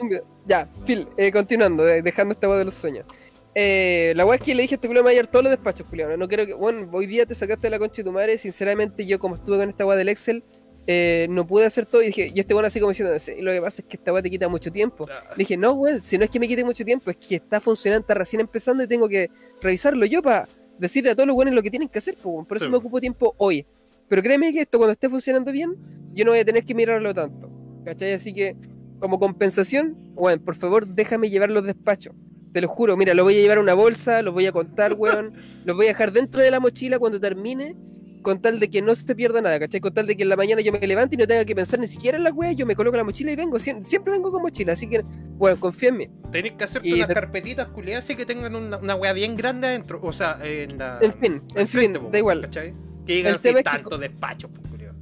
[0.00, 0.24] un video.
[0.46, 3.06] Ya, Phil, eh, continuando, eh, dejando esta weá de los sueños.
[3.54, 6.16] Eh, la weá es que le dije a este culo llevar todos los despachos, culiao.
[6.16, 6.54] No, quiero que.
[6.54, 8.36] Bueno, hoy día te sacaste de la concha de tu madre.
[8.38, 10.42] Sinceramente, yo como estuve con esta weá del Excel,
[10.86, 12.02] eh, no pude hacer todo.
[12.02, 14.12] Y dije, y este weón así como diciendo, "Sí, lo que pasa es que esta
[14.12, 15.06] weá te quita mucho tiempo.
[15.06, 17.60] Le dije, no, weón, si no es que me quite mucho tiempo, es que está
[17.60, 19.30] funcionando, está recién empezando y tengo que
[19.62, 22.64] revisarlo yo para decirle a todos los buenos lo que tienen que hacer, por eso
[22.66, 22.70] Sí.
[22.70, 23.64] me ocupo tiempo hoy.
[24.08, 25.76] Pero créeme que esto cuando esté funcionando bien,
[26.12, 27.48] yo no voy a tener que mirarlo tanto.
[27.84, 28.12] ¿Cachai?
[28.14, 28.56] Así que,
[28.98, 32.14] como compensación, weón, por favor, déjame llevar los despachos.
[32.54, 34.94] Te lo juro, mira, lo voy a llevar a una bolsa, lo voy a contar,
[34.94, 35.32] weón,
[35.66, 37.74] lo voy a dejar dentro de la mochila cuando termine,
[38.22, 39.80] con tal de que no se pierda nada, ¿cachai?
[39.80, 41.78] Con tal de que en la mañana yo me levante y no tenga que pensar
[41.80, 44.30] ni siquiera en la weá, yo me coloco la mochila y vengo, siem- siempre, vengo
[44.30, 45.02] con mochila, así que,
[45.36, 46.08] bueno, confía en mí.
[46.30, 49.66] Tenés que hacerte Y unas carpetitas culiadas así que tengan una, una weá bien grande
[49.66, 49.98] adentro.
[50.02, 51.00] O sea, en la.
[51.02, 52.40] En fin, en fin, da igual.
[52.42, 52.72] ¿cachai?
[53.04, 54.94] Que digan así es que- tanto despacho, pues, culiao.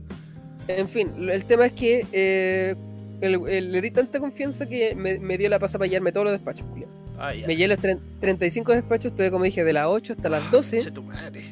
[0.69, 2.75] En fin, el tema es que eh,
[3.21, 6.67] le di tanta confianza que me, me dio la pasa para llevarme todos los despachos,
[6.67, 6.91] culiao.
[7.25, 7.33] Ah.
[7.47, 10.51] Me llevé los tre- 35 despachos, estuve como dije de las 8 hasta las Che
[10.57, 11.45] 12 tu madre.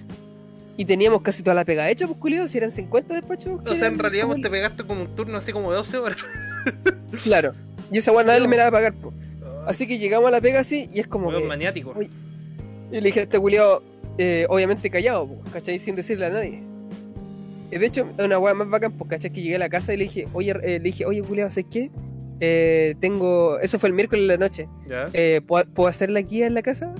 [0.77, 3.61] y teníamos casi toda la pega hecha, pues culiao, si eran 50 despachos.
[3.65, 6.19] O sea, en realidad vos te pegaste como un turno así como de 12 horas.
[7.25, 7.55] Claro.
[7.91, 9.15] Y esa weá nadie me la va a pagar, pues.
[9.67, 11.49] Así que llegamos a la pega así y es como Weón que...
[11.49, 11.95] maniático.
[12.03, 12.09] Y
[12.95, 13.83] le dije a este culiao,
[14.19, 15.79] eh, obviamente callado, po, ¿cachai?
[15.79, 16.63] Sin decirle a nadie.
[17.71, 19.31] Eh, De hecho, es una weá más bacán, pues, ¿cachai?
[19.31, 21.67] Que llegué a la casa y le dije, oye, eh, le dije, oye, culiao, ¿sabes
[21.71, 21.91] qué?
[22.40, 23.59] Eh, tengo.
[23.61, 24.68] Eso fue el miércoles en la noche.
[24.88, 25.09] ¿Ya?
[25.12, 26.94] Eh, ¿puedo, ¿Puedo hacer la guía en la casa?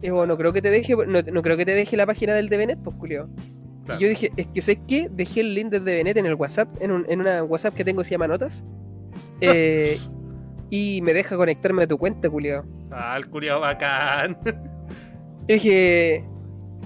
[0.00, 2.34] Y digo, no creo que te deje, no, no creo que te deje la página
[2.34, 2.96] del DBNet, pues.
[2.98, 4.00] Claro.
[4.00, 6.68] Y yo dije, es que sé que dejé el link del DBNet en el WhatsApp,
[6.80, 8.64] en, un- en una WhatsApp que tengo que se llama Notas.
[9.42, 9.98] Eh,
[10.70, 12.64] y me deja conectarme a tu cuenta, culiao.
[12.90, 14.36] Ah, el culiao bacán.
[15.46, 16.24] Y dije,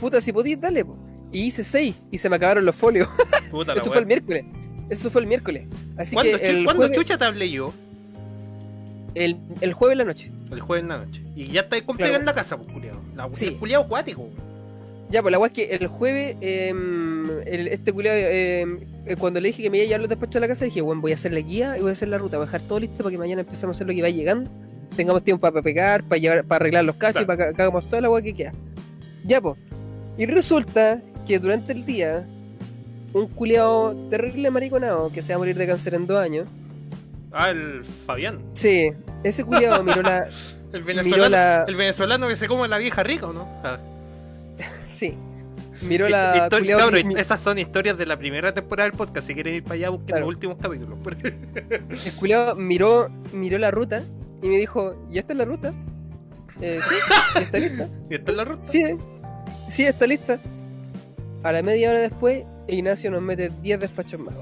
[0.00, 0.98] puta, si podís, dale, po.
[1.32, 3.08] Y hice seis y se me acabaron los folios.
[3.50, 4.44] Puta Eso fue el miércoles.
[4.88, 5.66] Eso fue el miércoles.
[5.96, 7.72] Así ¿Cuándo, que el cuándo jueves, chucha te hablé yo?
[9.14, 10.32] El, el jueves en la noche.
[10.50, 11.22] El jueves en la noche.
[11.36, 12.16] Y ya estáis con Claro.
[12.16, 12.96] en la casa, pues, culiao.
[13.16, 13.46] La, Sí.
[13.46, 14.28] El culiao acuático.
[15.10, 19.40] Ya, pues la weá es que el jueves, em, el- este culiao, em, eh, cuando
[19.40, 21.12] le dije que me iba a llevar los despachos a la casa, dije, bueno, voy
[21.12, 22.98] a hacer la guía y voy a hacer la ruta, voy a dejar todo listo
[22.98, 24.50] para que mañana empecemos a hacer lo que va llegando.
[24.96, 27.38] Tengamos tiempo para pegar, para llevar, para arreglar los cachos y Claro.
[27.38, 28.52] para que, que hagamos toda la weá que queda.
[29.24, 29.56] Ya, pues.
[30.18, 32.26] Y resulta que durante el día,
[33.12, 36.46] un culiao terrible mariconado que se va a morir de cáncer en dos años.
[37.32, 38.40] Ah, el Fabián.
[38.54, 38.90] Sí,
[39.22, 40.26] ese culiao miró la.
[40.72, 41.28] El miró venezolano.
[41.28, 41.64] la.
[41.66, 43.48] El venezolano que se come la vieja rica, ¿o no?
[43.64, 43.78] Ah.
[44.88, 45.14] Sí.
[45.82, 46.48] Miró la.
[46.48, 49.26] Histo- culiao cabrón, mi- esas son historias de la primera temporada del podcast.
[49.26, 50.20] Si quieren ir para allá, busquen Claro.
[50.26, 50.98] los últimos capítulos.
[52.06, 54.02] El culiao miró, miró la ruta
[54.42, 55.72] y me dijo, ¿ya está en la ruta?
[56.60, 56.94] Eh, sí,
[57.34, 57.88] ¿ya está lista?
[58.10, 58.62] y esta es la ruta.
[58.66, 58.82] Sí,
[59.70, 60.38] sí, está lista.
[61.42, 64.34] A la media hora después, Ignacio nos mete 10 despachos más.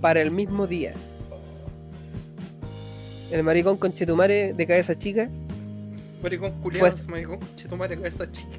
[0.00, 0.94] Para el mismo día.
[3.30, 5.28] El maricón con Chetumare de cabeza chica
[6.22, 8.58] Maricón culiado, Fue- maricón, chetumare con esa chica.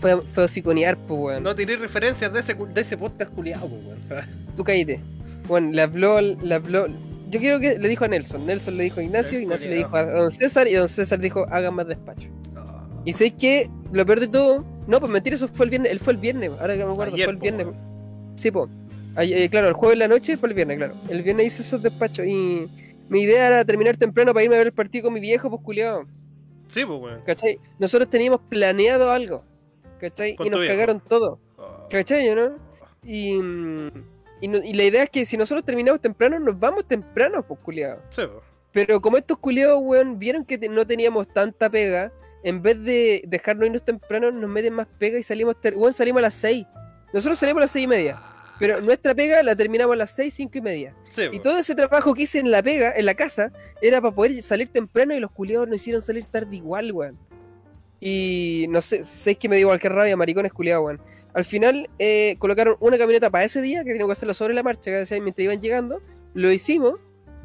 [0.00, 1.42] fue, fue hociconear, pues, weón.
[1.42, 4.24] No tiré referencias de ese, de ese podcast culiado, pues, weón.
[4.56, 5.00] Tú cállate.
[5.48, 6.86] Bueno, le habló, le habló.
[7.28, 8.46] Yo quiero que le dijo a Nelson.
[8.46, 11.18] Nelson le dijo a Ignacio, El Ignacio le dijo a Don César y Don César
[11.18, 12.28] dijo, hagan más despacho.
[13.04, 16.00] Y sé que lo peor de todo, no, pues mentira, eso fue el viernes, él
[16.00, 17.66] fue el viernes, ahora que me acuerdo, Ayer, fue el po, viernes.
[17.66, 18.32] weón.
[18.36, 18.70] Sí, pues.
[19.50, 20.94] claro, el jueves en la noche fue el viernes, claro.
[21.08, 22.66] El viernes hice esos despachos y
[23.08, 25.62] mi idea era terminar temprano para irme a ver el partido con mi viejo, pues
[25.62, 26.04] culiado.
[26.68, 27.22] Sí, pues, weón.
[27.24, 27.58] ¿Cachai?
[27.78, 29.44] Nosotros teníamos planeado algo.
[30.00, 30.36] ¿Cachai?
[30.38, 30.74] Y nos viejo.
[30.74, 31.40] cagaron todo.
[31.58, 31.86] Ah.
[31.90, 32.56] ¿Cachai, no?
[33.02, 33.90] Y, mm,
[34.40, 37.60] y, no- y la idea es que si nosotros terminamos temprano, nos vamos temprano, pues
[37.60, 38.02] culiado.
[38.10, 38.44] Sí, pues.
[38.72, 43.22] Pero como estos culiados, weón, vieron que te- no teníamos tanta pega, en vez de
[43.26, 46.66] dejarnos irnos temprano, nos meten más pega y salimos, weón, salimos a las 6.
[47.14, 48.20] Nosotros salimos a las 6 y media.
[48.58, 50.94] Pero nuestra pega la terminamos a las 6, 5 y media.
[51.10, 54.14] Sí, Y todo ese trabajo que hice en la pega, en la casa, era para
[54.14, 57.18] poder salir temprano y los culiados nos hicieron salir tarde igual, weón.
[58.00, 61.00] Y no sé, sé que me dio cualquier rabia, maricones culiados, weón.
[61.34, 64.62] Al final eh, colocaron una camioneta para ese día, que teníamos que hacerlo sobre la
[64.62, 65.20] marcha, ¿cachai?
[65.20, 66.00] mientras iban llegando.
[66.32, 66.94] Lo hicimos.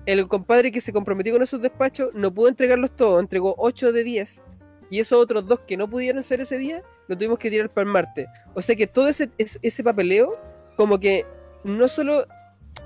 [0.06, 4.04] El compadre que se comprometió con esos despachos no pudo entregarlos todos, entregó 8 de
[4.04, 4.42] 10.
[4.90, 7.86] Y esos otros dos que no pudieron ser ese día, lo tuvimos que tirar para
[7.86, 8.28] el martes.
[8.54, 10.40] O sea que todo ese, ese, ese papeleo,
[10.78, 11.26] como que
[11.64, 12.26] no solo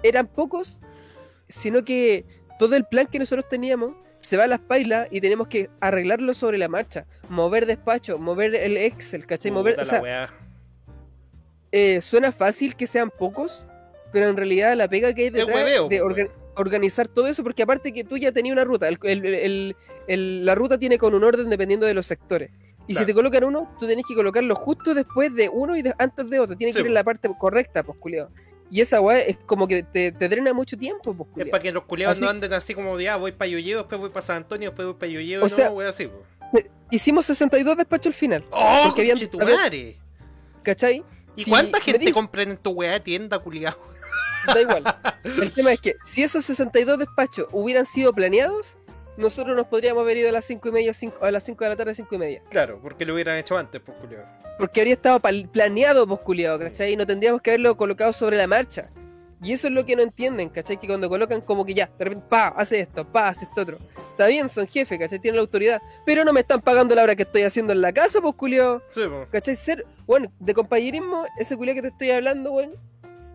[0.04, 0.80] eran pocos,
[1.48, 2.26] sino que
[2.60, 6.34] todo el plan que nosotros teníamos se va a las pailas y tenemos que arreglarlo
[6.34, 7.06] sobre la marcha.
[7.30, 9.52] Mover despacho, mover el Excel, ¿cachai?
[9.52, 10.00] mover, o sea,
[11.72, 13.68] eh, suena fácil que sean pocos,
[14.12, 17.64] pero en realidad la pega que hay detrás hueveo, de orga- organizar todo eso, porque
[17.64, 19.76] aparte que tú ya tenías una ruta, el- el- el-
[20.08, 22.50] el- la ruta tiene con un orden dependiendo de los sectores.
[22.88, 23.06] Y Claro.
[23.06, 26.30] si te colocan uno, tú tenés que colocarlo justo después de uno y de- antes
[26.30, 26.56] de otro.
[26.56, 28.30] Tiene Sí, que ir en la parte correcta, pues, culiao.
[28.70, 31.52] Y esa weá es como que te, te drena mucho tiempo, pues, Es culiao.
[31.52, 34.26] para que los culiados no anden así como ya voy para Yoyeo, después voy para
[34.26, 36.24] San Antonio, después voy para Yoyeo, O no, sea- así, po.
[36.92, 39.18] Hicimos 62 despachos al final, ¡Oh, porque habían-!
[40.64, 41.04] ¿cachai?
[41.36, 43.78] ¿Y Si cuánta gente dice- compra en tu weá tienda, culiado?
[44.48, 44.84] Da igual.
[45.24, 48.78] El tema es que si esos 62 despachos hubieran sido planeados,
[49.18, 51.70] nosotros nos podríamos haber ido a las 5 y media, cinco- a las 5 de
[51.70, 52.42] la tarde, 5 y media.
[52.50, 54.26] Claro, porque lo hubieran hecho antes, pues, culiado.
[54.58, 55.20] Porque habría estado
[55.52, 56.94] planeado, pues, culiao, ¿cachai?
[56.94, 58.90] Y no tendríamos que haberlo colocado sobre la marcha.
[59.44, 60.78] Y eso es lo que no entienden, ¿cachai?
[60.80, 63.78] Que cuando colocan como que ya, de repente, pa, hace esto, pa, hace esto otro.
[64.12, 65.20] Está bien, son jefes, ¿cachai?
[65.20, 65.82] Tienen la autoridad.
[66.06, 68.82] Pero no me están pagando la hora que estoy haciendo en la casa, pues, culiao.
[68.92, 69.28] Sí, po.
[69.32, 69.56] ¿Cachai?
[69.58, 72.76] Ser, bueno, de compañerismo, ese culiao que te estoy hablando, weón,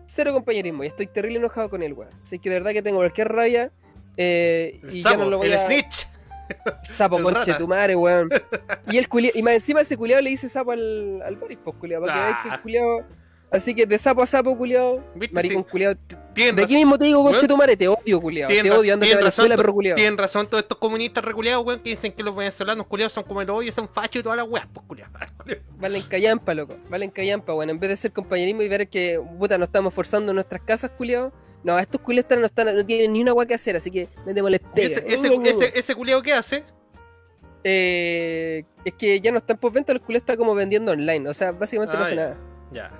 [0.05, 0.83] cero compañerismo.
[0.83, 2.09] Y estoy terrible enojado con él, weón.
[2.21, 3.71] Así que de verdad que tengo cualquier rabia.
[4.17, 5.65] Eh, El y sapo, ya no lo voy el a.
[5.65, 6.07] snitch.
[6.83, 7.57] Sapo, el conche rata.
[7.57, 8.29] tu madre, weón.
[8.91, 11.77] Y el culiao, y más encima ese culiao le dice sapo al, al Boris, pues,
[11.77, 12.01] culiao.
[12.01, 12.55] Para que veáis que Ah.
[12.55, 13.05] el culiao.
[13.51, 14.55] Así que de sapo a sapo.
[15.15, 15.33] ¿Viste?
[15.33, 16.15] Maricón, Sí.
[16.33, 17.33] Tienen, De aquí mismo te digo, Weón.
[17.33, 19.95] conche tu madre, te odio, tienen Te odio, andate a Venezuela, perro culiao.
[19.95, 23.41] tienen razón todos estos comunistas reculeados, weón, que dicen que los venezolanos culiados son como
[23.41, 25.13] el hoyo, son fachos y todas las weas, pues, culiados.
[25.79, 26.75] Valen callampa, loco.
[26.89, 27.71] Valen callampa, bueno.
[27.73, 30.91] En vez de ser compañerismo y ver que, puta, nos estamos forzando en nuestras casas,
[30.97, 31.31] culiao.
[31.63, 34.61] No, estos culiados no, están, no tienen ni una agua que hacer, así que métemosles
[34.61, 34.97] ¿Y pega.
[34.99, 36.63] ese, ese, culiao qué hace?
[37.63, 41.29] Eh, es que ya no están por venta, el culiado está como vendiendo online.
[41.29, 42.21] O sea, básicamente no Ah, hace ya.
[42.23, 42.37] nada.
[42.71, 42.91] Ya.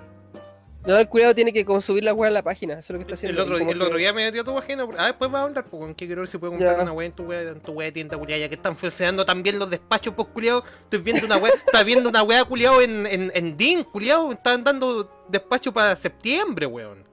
[0.85, 2.73] No, el culiado tiene que como subir la weá en la página.
[2.73, 3.41] Eso es lo que está haciendo.
[3.41, 4.87] El otro, Y como el que- otro día me dio tu página.
[4.97, 6.81] Ah, después va a hablar, pues, que quiero ver si puedo comprar Ya.
[6.83, 9.23] una wea en tu wea, en tu wea de tienda culiada, ya que están funcionando
[9.23, 10.63] también los despachos, pues, culiado.
[10.83, 14.31] Estoy viendo una wea, está viendo una culiado, en, en, en DIN, culiado.
[14.31, 17.03] Están dando despacho para septiembre, weón.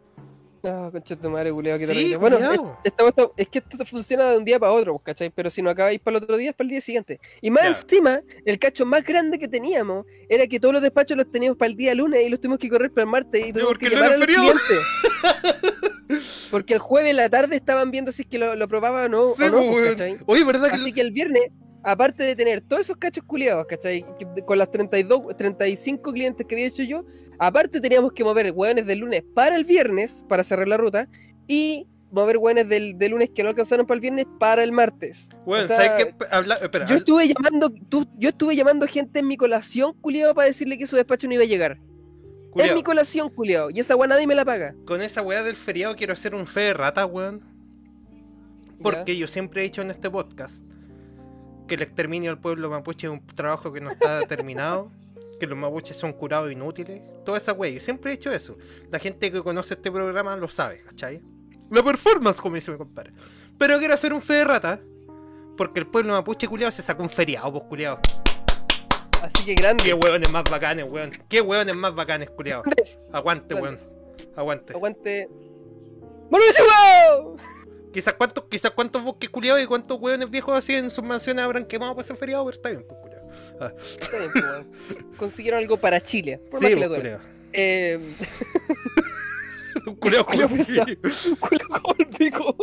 [0.65, 2.17] Ah, concha de tu madre, culiado, qué Sí, terrible.
[2.17, 2.79] Bueno, culiao.
[2.85, 5.31] es, esta- esta- es que esto funciona de un día para otro, ¿cachai?
[5.31, 7.21] Pero si no acabáis para el otro día, es para el día siguiente.
[7.41, 7.69] Y más Ya.
[7.69, 11.71] encima, el cacho más grande que teníamos era que todos los despachos los teníamos para
[11.71, 14.13] el día lunes y los tuvimos que correr para el martes y tuvimos que llamar
[14.13, 15.69] a lunes los es clientes.
[16.51, 19.35] Porque el jueves en la tarde estaban viendo si es que lo, lo probaban o,
[19.37, 19.89] Sí, o no, pues, pues.
[19.91, 20.19] ¿cachai?
[20.27, 21.43] Oye, ¿verdad que Así que el viernes,
[21.83, 24.05] aparte de tener todos esos cachos culiados, ¿cachai?
[24.19, 27.05] Que- Con las 32, 35 clientes que había hecho yo,
[27.39, 31.09] aparte teníamos que mover hueones del lunes para el viernes, para cerrar la ruta,
[31.47, 35.29] y mover hueones del, del lunes que no alcanzaron para el viernes para el martes.
[35.45, 36.15] Weón, o sea, ¿sabes qué?
[36.31, 40.47] Habla, espera, Yo estuve llamando, tú, yo estuve llamando gente en mi colación, culiado, para
[40.47, 41.79] decirle que su despacho no iba a llegar.
[42.51, 43.71] culiao, En mi colación, culiado.
[43.71, 44.75] Y esa hueá nadie me la paga.
[44.87, 47.43] con esa weá del feriado quiero hacer un fe de rata, weón.
[48.83, 50.65] Porque yo siempre he dicho en este podcast
[51.67, 54.91] que el exterminio del pueblo mapuche es un trabajo que no está terminado,
[55.39, 57.71] que los mapuches son curados inútiles, toda esa wea.
[57.71, 58.57] Yo siempre he dicho eso.
[58.91, 61.23] La gente que conoce este programa lo sabe, ¿cachai?
[61.71, 63.13] La performance, como dice mi compadre.
[63.59, 64.81] Pero quiero hacer un fe de rata
[65.57, 68.01] porque el pueblo mapuche culiado se sacó un feriado, pues culiado.
[69.23, 69.85] Así que grande.
[69.85, 71.11] Qué hueones más bacanes, weón.
[71.29, 72.63] Qué hueones más bacanes, culiado.
[73.13, 73.77] Aguante, weón.
[74.37, 74.73] Aguante.
[74.73, 75.29] Aguante.
[76.31, 77.37] ¡Mauricio!
[77.93, 81.65] Quizás cuántos, quizás cuántos bosques culiados y cuántos hueones viejos así en sus mansiones habrán
[81.65, 83.01] quemado para ese feriado, pero está bien, pues
[84.01, 84.67] Está bien, pues, weón.
[85.17, 86.41] Consiguieron algo para Chile.
[86.51, 87.19] Por sí, más que le.
[87.53, 87.99] Eh,
[89.87, 89.97] Un
[91.99, 92.57] el pico.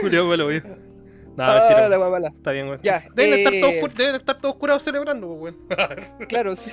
[0.00, 0.90] Culiao malo, weón.
[1.36, 2.28] Mentira, guamala.
[2.28, 2.80] está bien, weón.
[2.82, 6.28] Ya, Deben, estar eh, todos, deben estar todos curados celebrando, pues, weón.
[6.28, 6.70] Claro, sí.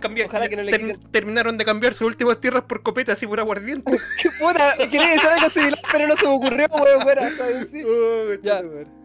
[0.00, 3.22] Cambiar- Ojalá que no le ter- quiten- Terminaron de cambiar sus últimas tierras por copetas
[3.22, 3.92] y por aguardiente.
[4.20, 4.76] Qué puta.
[4.78, 7.02] Quería decir algo similar, pero no se me ocurrió, weón.
[7.02, 7.30] Fuera,
[7.70, 7.82] sí.
[7.84, 8.62] Oh, Ya.
[8.62, 8.99] conchetumare.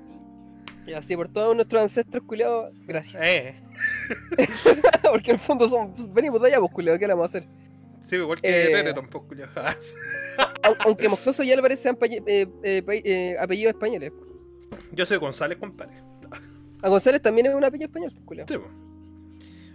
[0.87, 3.21] Y así por todos nuestros ancestros culiados, gracias.
[3.25, 3.55] Eh,
[5.03, 7.49] Porque en el fondo son, venimos de allá, pues culiados, ¿qué le vamos a hacer?
[8.03, 8.93] sí, igual que Eh.
[9.27, 9.49] Pues.
[9.55, 9.93] Ah, sí.
[10.63, 14.11] Au- Aunque Moscoso y Álvarez sean eh, eh, eh, apellidos españoles.
[14.91, 15.93] Yo soy González, compadre.
[16.81, 18.47] A González también es un apellido español, pues culiado.
[18.47, 18.84] Sí, pues.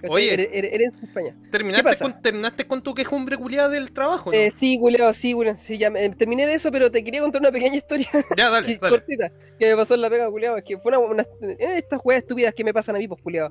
[0.00, 0.10] ¿Cachai?
[0.10, 0.32] Oye.
[0.34, 1.36] Eres, eres- en España.
[1.50, 4.36] ¿Terminaste con, terminaste con tu quejumbre culiada del trabajo, ¿no?
[4.38, 5.58] Eh, sí, culeado, sí, culeado.
[5.60, 8.66] Sí, ya me- terminé de eso, pero te quería contar una pequeña historia ya, dale,
[8.66, 8.90] que- dale.
[8.96, 10.56] cortita que me pasó en la pega, culeado.
[10.56, 13.20] Es que fue una, una- eh, estas weas estúpidas que me pasan a mí, pues,
[13.22, 13.50] culeado.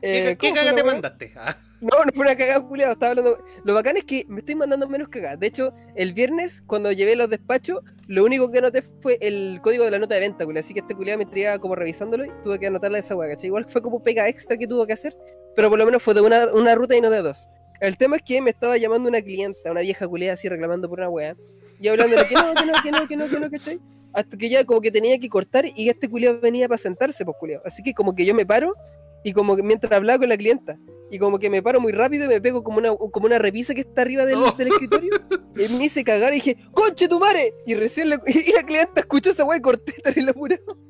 [0.00, 0.92] ¿Qué, Eh, qué ¿cómo fue caga te wea?
[0.92, 1.32] mandaste?
[1.36, 2.92] Ah, No, no fue una cagada, culiado.
[2.94, 3.38] Estaba hablando.
[3.64, 5.38] Lo bacán es que me estoy mandando menos cagadas.
[5.38, 9.84] De hecho, el viernes, cuando llevé los despachos, lo único que anoté fue el código
[9.84, 10.64] de la nota de venta, culiado.
[10.64, 13.46] Así que este culiado me traía como revisándolo y tuve que anotarle esa weá, ¿cachai?
[13.46, 15.16] Igual fue como pega extra que tuvo que hacer,
[15.58, 17.48] pero por lo menos fue de una, una ruta y no de dos.
[17.80, 21.00] El tema es que me estaba llamando una clienta, una vieja culiada así reclamando por
[21.00, 21.36] una weá.
[21.80, 23.80] Y hablando de que no, que no, que no, que no, que no, ¿cachai?
[24.12, 27.36] Hasta que ya como que tenía que cortar y este culiado venía para sentarse, pues
[27.40, 27.64] culiado.
[27.66, 28.76] Así que como que yo me paro
[29.24, 30.78] y como que mientras hablaba con la clienta.
[31.10, 33.74] Y como que me paro muy rápido y me pego como una, como una repisa
[33.74, 34.52] que está arriba del, Oh.
[34.52, 35.10] del escritorio.
[35.56, 37.52] Y me hice cagar y dije, ¡Conche tu madre!
[37.66, 40.87] Y recién la, y la clienta escuchó esa weá y corté terrible apurado.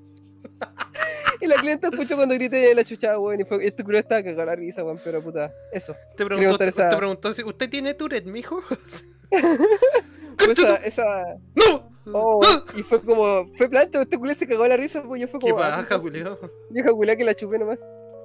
[1.41, 3.41] Y la clienta escuchó cuando grité la chuchada, weón.
[3.41, 5.01] Y fue, este culo estaba cagado la risa, weón.
[5.05, 5.95] Pero puta, eso.
[6.17, 8.61] te preguntó, contar te, esa- te preguntó si usted tiene Tourette, mijo.
[10.51, 11.25] Esa, esa.
[11.55, 11.91] ¡No!
[12.13, 12.65] Oh, ¡Ah!
[12.77, 15.51] y fue como, fue plancha, este culo se cagó la risa, pues yo fue ¡Qué
[15.51, 15.63] como.
[15.63, 16.39] ah, paja, culiao!
[16.71, 17.79] Vieja culá que la chupé nomás.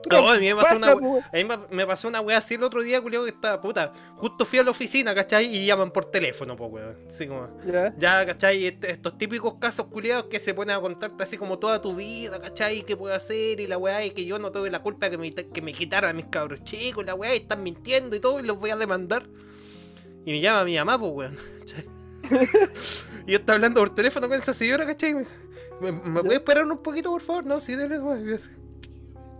[0.09, 2.37] No, a mí me pasó una, Basta, we- pues, a mí me- pasó una wea
[2.37, 3.93] así el otro día, culiao, que estaba puta.
[4.17, 5.45] Justo fui a la oficina, ¿cachai?
[5.55, 6.97] Y llaman por teléfono, pues, weón.
[7.07, 7.47] Así como.
[7.65, 7.93] Ya.
[7.97, 8.65] Ya, ¿cachai?
[8.67, 12.41] Este- estos típicos casos culiados que se ponen a contarte así como toda tu vida,
[12.41, 12.83] ¿cachai?
[12.83, 13.59] ¿Qué puedo hacer?
[13.59, 16.09] Y la weá, y que yo no tuve la culpa que me, que me quitaran
[16.09, 18.75] a mis cabros chicos, la weá, y están mintiendo y todo, y los voy a
[18.75, 19.27] demandar.
[20.25, 21.37] Y me llama mi mamá, pues weón.
[21.59, 21.85] ¿cachai?
[23.27, 25.13] y yo estaba hablando por teléfono con esa señora, ¿cachai?
[25.13, 27.45] ¿Me, me, me puede esperar un poquito, por favor?
[27.45, 28.37] No, sí, dele, weón.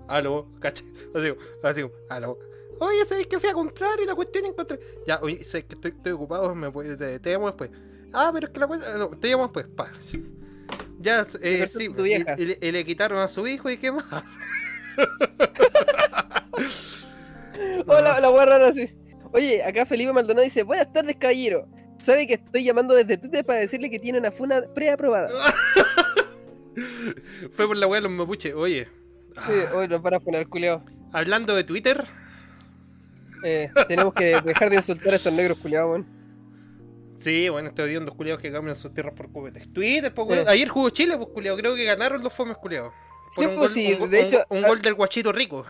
[0.07, 0.87] Aló, ¿cachai?
[1.13, 2.37] Así, así, aló.
[2.79, 4.79] Oye, ¿sabéis que fui a comprar y la cuestión encontré?
[5.07, 6.53] Ya, oye, ¿sabéis que estoy, estoy ocupado?
[6.55, 7.69] ¿Me te, te llamo después.
[8.11, 8.99] Ah, pero es que la cuestión.
[8.99, 9.91] No, te llamo después, pa.
[10.99, 12.35] Ya, eh, sí, tu y, vieja.
[12.37, 14.05] y le, y le quitaron a su hijo y qué más.
[17.87, 18.89] Oh, la, wea rara así.
[19.31, 21.67] Oye, acá Felipe Maldonado dice, buenas tardes, caballero.
[21.97, 25.29] Sabe que estoy llamando desde Twitter para decirle que tiene una funa preaprobada.
[27.51, 28.53] Fue por la weá de los mapuches.
[28.53, 28.87] Oye,
[29.34, 30.84] Sí, hoy nos van a funar, culiao.
[31.12, 32.06] hablando de Twitter,
[33.43, 36.06] Eh, tenemos que dejar de insultar a estos negros culiados, weón.
[37.19, 39.72] sí, bueno, estoy odiando los culiados que cambian sus tierras por cubetes.
[39.74, 40.39] Twitter, pues.
[40.39, 40.46] Eh.
[40.48, 41.58] Ayer jugó Chile, pues, culiado.
[41.58, 42.93] Creo que ganaron los fomes, culiados.
[43.32, 45.32] Sí, un pues gol- sí, un go- de un hecho, un ah- gol del guachito
[45.32, 45.65] rico.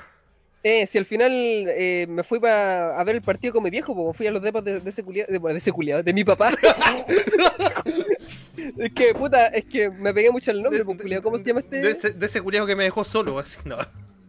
[0.66, 3.94] Eh, si al final eh, me fui para a ver el partido con mi viejo,
[3.96, 6.14] pues fui a los depas de, de ese culiado, de, bueno, de ese culiado, de
[6.14, 6.52] mi papá.
[8.58, 11.24] es que, puta, es que me pegué mucho el nombre, pues, culiado.
[11.24, 11.78] ¿Cómo se llama este?
[11.82, 13.78] De ese, de ese culiado que me dejó solo, así, no.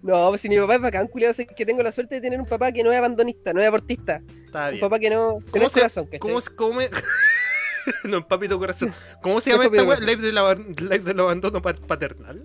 [0.03, 2.39] No, pues si mi papá es bacán, culiado, es que tengo la suerte de tener
[2.39, 4.21] un papá que no es abandonista, no es abortista.
[4.45, 4.81] Está Un bien.
[4.81, 6.19] papá que no, que ¿Cómo es se, corazón, ¿cachai?
[6.21, 6.91] ¿Cómo se come?
[8.05, 8.93] no, papito corazón.
[9.23, 9.99] ¿Cómo se llama esta weá?
[10.01, 10.23] Live
[10.99, 12.45] del, abandono pa- paternal.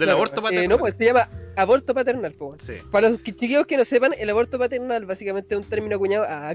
[0.00, 0.68] Del Claro, aborto eh, paternal.
[0.68, 2.62] no, pues se llama aborto paternal, pues.
[2.66, 2.72] Sí.
[2.90, 6.24] Para los chiquillos que no sepan, el aborto paternal básicamente es un término acuñado.
[6.28, 6.54] Ah.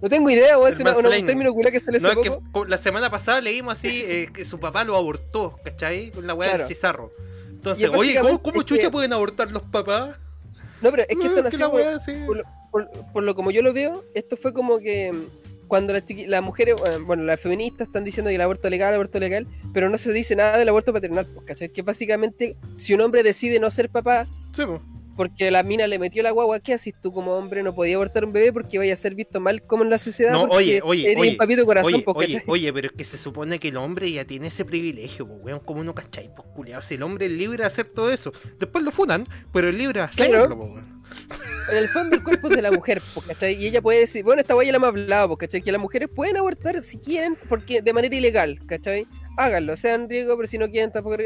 [0.00, 2.30] No tengo idea, El es una- una- un término culiado que sale No, hace es
[2.30, 6.10] que la semana pasada leímos así eh, que su papá lo abortó, ¿cachai?
[6.10, 6.64] Con la weá Claro.
[6.66, 7.12] del cizarro.
[7.50, 10.16] Entonces, oye, ¿cómo, cómo chucha que- pueden abortar los papás?
[10.80, 13.34] No, pero es que No, esto es que nació la por- por, por- por lo
[13.34, 15.12] como yo lo veo, esto fue como que
[15.70, 18.88] cuando las, las mujeres, eh, bueno, las feministas están diciendo que el aborto es legal,
[18.88, 21.68] el aborto legal, pero no se dice nada del aborto paternal, pues, ¿cachai?
[21.68, 24.64] Que básicamente, si un hombre decide no ser papá, Sí,
[25.16, 27.62] porque la mina le metió la guagua, ¿qué haces tú como hombre?
[27.62, 30.32] No podías abortar un bebé porque vaya a ser visto mal como en la sociedad.
[30.32, 33.16] No, oye, oye, eres oye, papito corazón, Oye, pues, oye, oye, pero es que se
[33.16, 36.82] supone que el hombre ya tiene ese privilegio, pues, weón, como uno cachai, pues, culiado.
[36.82, 40.00] Si el hombre es libre de hacer todo eso, después lo funan, pero es libre
[40.00, 40.56] de hacerlo, Claro.
[40.56, 40.99] pues, weón.
[41.70, 43.54] En el fondo el cuerpo es de la mujer, pues, ¿cachai?
[43.54, 45.62] Y ella puede decir, bueno, esta guaya la hemos hablado, pues, ¿cachai?
[45.62, 49.06] Que las mujeres pueden abortar si quieren, porque de manera ilegal, ¿cachai?
[49.36, 51.16] Háganlo, sean riesgo, pero si no quieren tampoco...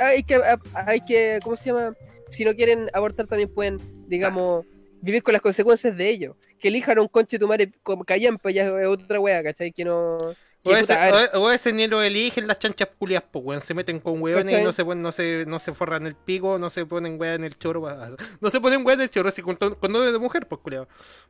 [0.00, 0.40] Hay que,
[0.74, 1.94] hay que, ¿cómo se llama?
[2.30, 4.66] Si no quieren abortar también pueden, digamos,
[5.00, 6.36] vivir con las consecuencias de ello.
[6.58, 7.72] Que elijan un conche tu madre
[8.06, 9.72] callampa, ya es otra wea, ¿cachai?
[9.72, 10.34] Que no...
[10.64, 13.60] que, O ese, puta, o- ese ni lo eligen las chanchas culias, pues, weón.
[13.60, 16.58] Se meten con weones y no se, ponen- no, se, no se forran el pico,
[16.58, 17.82] no se ponen weón en el choro.
[18.40, 20.88] No se ponen weón en el choro, así con, con novio de mujer, pues, culiado.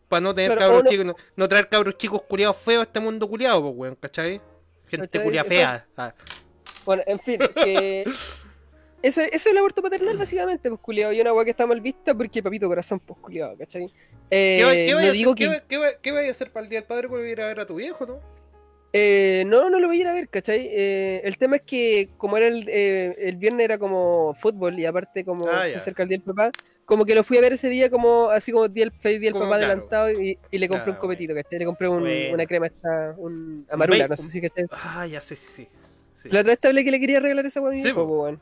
[0.09, 3.01] Para no tener cabros no- chicos, no, no traer cabros chicos culiados feos a este
[3.01, 4.41] mundo culiado, pues, weón, ¿cachai?
[4.87, 5.87] Gente culia fea.
[5.97, 6.15] Ah,
[6.85, 8.05] Bueno, en fin, que...
[9.01, 11.13] Eso es el aborto paternal, básicamente, pues, culiado.
[11.13, 13.93] Y una weá que está mal vista porque papito corazón, pues, culiado, ¿cachai?
[14.31, 15.45] Eh, ¿Qué, va- qué no vaya a digo hacer- que...
[15.45, 17.41] qué va- qué va- qué vaya a hacer para el día del padre cuando ir
[17.41, 18.19] a ver a tu viejo, no?
[18.93, 20.67] Eh, no, no lo voy a ir a ver, ¿cachai?
[20.71, 24.87] Eh, el tema es que como era el, eh, el viernes era como fútbol y
[24.87, 26.51] aparte como Ah, se acerca el día del papá,
[26.87, 29.31] como que lo fui a ver ese día como así como día, el- feliz día
[29.31, 29.65] del papá claro.
[29.73, 31.59] adelantado y, y le compré Claro, un copetito, ¿cachai?
[31.59, 32.33] Le compré un- Bueno.
[32.35, 34.65] una crema esta, un amarula, Un no sé si ¿cachai?
[34.71, 35.69] Ah, ya sé, sí, sí.
[36.17, 36.29] sí.
[36.31, 38.41] La otra vez hablé que le quería regalar esa mi Sí, po, weón.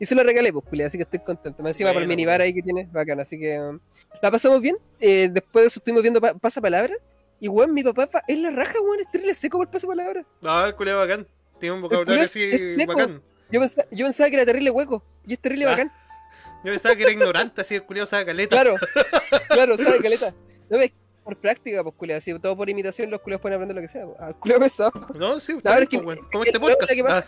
[0.00, 1.62] Y se lo regalé, pues, así que estoy contento.
[1.62, 2.44] Me encima por el Bueno, minibar bueno.
[2.44, 3.18] ahí que tiene, bacán.
[3.20, 3.80] Así que um,
[4.22, 4.76] la pasamos bien.
[5.00, 6.94] Eh, después de eso estuvimos viendo pa- Pasapalabra.
[7.40, 10.24] Y weón, mi papá pa- es la raja, weón, es terrible seco por Pasapalabra.
[10.40, 11.26] No, el culiao bacán.
[11.60, 12.92] Tiene un vocabulario así es seco.
[12.94, 13.22] bacán.
[13.50, 15.02] Yo pensaba, yo pensaba que era terrible hueco.
[15.26, 15.92] Y es terrible Ah, bacán.
[16.64, 18.50] Yo pensaba que era ignorante, así el culiao sabe caleta.
[18.50, 18.74] Claro,
[19.48, 20.34] claro, sabe caleta.
[20.68, 20.90] No ves,
[21.22, 22.20] por práctica, pues culiao.
[22.20, 24.04] Si todo por imitación, los culiados pueden aprender lo que sea.
[24.06, 24.18] pues.
[24.20, 24.92] Al culiao pesado.
[25.14, 25.98] No, sí, pero es que-.
[26.00, 26.92] Como es este podcast.
[26.92, 27.24] que pasa-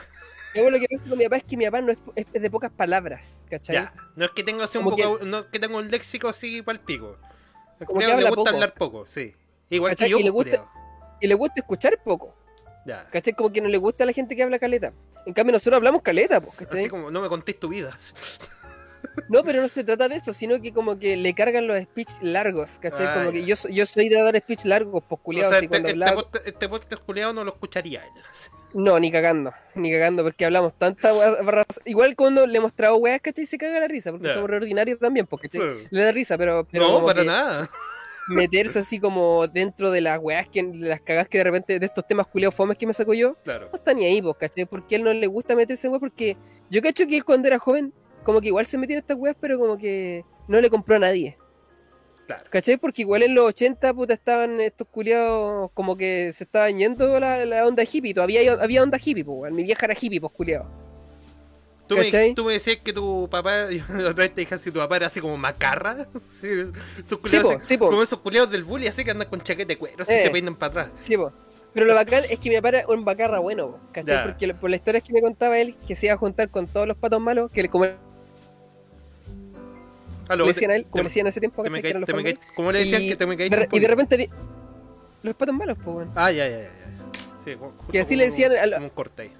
[0.52, 2.72] Luego lo que pasa con mi papá es que mi papá no es, de pocas
[2.72, 3.76] palabras, ¿cachai?
[3.76, 3.94] ya.
[4.16, 6.60] No es que tenga así un que- vocab- no es que tenga un léxico así
[6.62, 7.16] para el pico.
[7.86, 8.48] Como que le habla gusta poco.
[8.50, 9.32] hablar poco, sí.
[9.70, 10.08] Igual ¿Cachai?
[10.08, 10.66] que yo, Y le pues, gusta-.
[11.20, 12.34] Y le gusta escuchar poco,
[12.86, 13.06] Ya.
[13.10, 13.32] ¿cachai?
[13.34, 14.92] Como que no le gusta a la gente que habla caleta.
[15.26, 16.80] En cambio, nosotros hablamos caleta, pues, ¿cachai?
[16.80, 17.96] Así como, no me contés tu vida.
[19.28, 22.08] No, pero no se trata de eso, sino que como que le cargan los speech
[22.20, 23.06] largos, ¿cachai?
[23.06, 23.32] Ah, como ya.
[23.32, 25.80] que yo, soy- yo soy de dar speech largos, pues O culiados, sea, así este,
[25.82, 28.10] cuando este hablaba- este podcast culiao no lo escucharía él.
[28.74, 32.96] No, ni cagando, ni cagando, porque hablamos tanta wea- barra- Igual cuando le he mostrado
[32.96, 33.46] weas, ¿cachai?
[33.46, 34.34] Se caga la risa, porque Ya.
[34.34, 35.60] somos ordinarios también, ¿cachai?
[35.60, 35.86] Sí.
[35.90, 37.70] Le da risa, pero, pero No, para que nada.
[38.30, 41.86] Meterse así como dentro de las weas, que, de las cagas que de repente, de
[41.86, 43.68] estos temas culiados fomes que me saco yo, Claro.
[43.70, 44.64] no está ni ahí, pues, ¿cachai?
[44.66, 46.36] Porque a él no le gusta meterse en weas, porque
[46.70, 47.92] yo cacho que él cuando era joven,
[48.24, 51.00] como que igual se metía en estas weas, pero como que no le compró a
[51.00, 51.36] nadie.
[52.26, 52.44] Claro.
[52.48, 52.76] ¿Cachai?
[52.76, 57.44] Porque igual en los 80, puta, estaban estos culiados como que se estaban yendo la,
[57.44, 58.14] la onda hippie.
[58.14, 59.52] Todavía había onda hippie, pues.
[59.52, 60.70] Mi vieja era hippie, pues, culiado.
[61.90, 62.34] Tú me, ¿Cachai?
[62.36, 65.20] tú me decías que tu papá, otra vez te dije si tu papá era así
[65.20, 66.06] como macarra.
[66.30, 66.46] Sí,
[67.04, 67.88] Sí, culiados po, así- sí, po.
[67.90, 70.22] como esos culiados del bully, así que andan con chaqueta de cuero, así Eh.
[70.22, 70.88] se peinan para atrás.
[71.00, 71.16] Sí.
[71.74, 74.14] Pero lo bacán es que mi papá era un bacarra bueno, po, ¿cachai?
[74.14, 74.22] Ya.
[74.24, 76.86] Porque por la historia que me contaba él, que se iba a juntar con todos
[76.86, 77.96] los patos malos, que le- como le
[80.28, 81.62] Aló, decían a él, te- como le decían en ese tiempo.
[81.64, 84.16] Que eran los patos ¿Cómo le decían Y que te me caíste y de repente
[84.16, 84.30] vi...
[85.24, 86.10] Los patos malos, pues, weón.
[86.14, 86.70] Ah, ya, ya, ya.
[87.44, 89.32] Sí, justo Que así le decían al- como un corte ahí.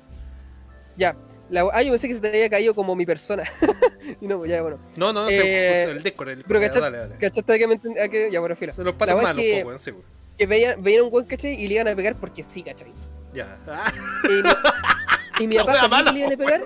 [0.96, 1.14] Ya.
[1.50, 3.42] La- ah, yo pensé que se te había caído como mi persona.
[4.20, 4.78] y no, pues ya, bueno.
[4.96, 7.16] No, no, Eh, se, el Discord, el pero cachai- dale, dale.
[7.16, 7.98] ¿Cachaste que me entendí?
[8.08, 8.72] Que- Ya, bueno, filo.
[8.74, 10.04] Son los patos wea es malos, que- po, weón, sí, weón.
[10.38, 11.54] Que veían, veían un buen, ¿cachai?
[11.62, 12.92] Y le iban a pegar porque sí, ¿cachai?
[13.34, 13.58] Ya.
[13.68, 13.92] Ah,
[14.24, 16.62] Y, mi- y mi papá sabía que le iban a pegar.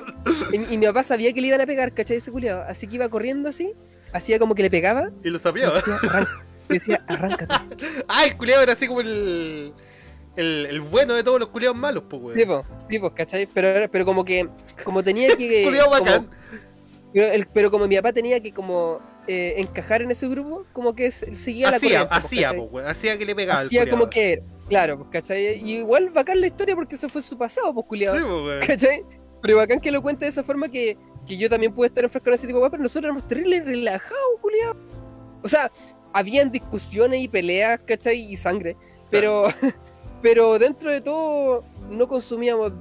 [0.53, 2.19] Y, y mi papá sabía que le iban a pegar, ¿cachai?
[2.19, 2.63] Ese culiado.
[2.63, 3.73] Así que iba corriendo así.
[4.13, 5.11] Hacía como que le pegaba.
[5.25, 5.71] y lo Y sabía.
[5.71, 6.31] decía, "Arranca".
[6.69, 7.55] Y decía, arráncate.
[8.09, 9.73] Ah, el culiado era así como el.
[10.37, 12.39] El, el bueno de todos los culiados malos, pues, weón.
[12.39, 13.47] Sí, po, sí, po, ¿cachai?
[13.47, 14.49] Pero, pero como que.
[14.85, 15.63] Como tenía que.
[15.65, 16.31] Culiao como- bacán.
[17.13, 20.95] pero, el- pero como mi papá tenía que como eh, encajar en ese grupo, como
[20.95, 22.07] que se- seguía la corriente.
[22.09, 22.89] po, hacía, pues, weón.
[22.89, 24.43] Hacía que le pegaba Hacía como que.
[24.69, 25.61] Claro, pues, ¿cachai?
[25.63, 28.17] Y igual bacán la historia porque eso fue su pasado, pues, culiado.
[28.17, 28.61] Sí, pues, weón.
[28.67, 29.05] ¿Cachai?
[29.43, 32.31] Pero bacán que lo cuente de esa forma que, que yo también pude estar enfrascado
[32.33, 34.75] en ese tipo de weas, pero nosotros éramos terribles relajados, culiado.
[35.43, 35.71] O sea,
[36.15, 38.21] habían discusiones y peleas, ¿cachai?
[38.33, 38.75] Y sangre.
[39.11, 39.45] Pero,
[40.25, 42.73] pero dentro de todo no consumíamos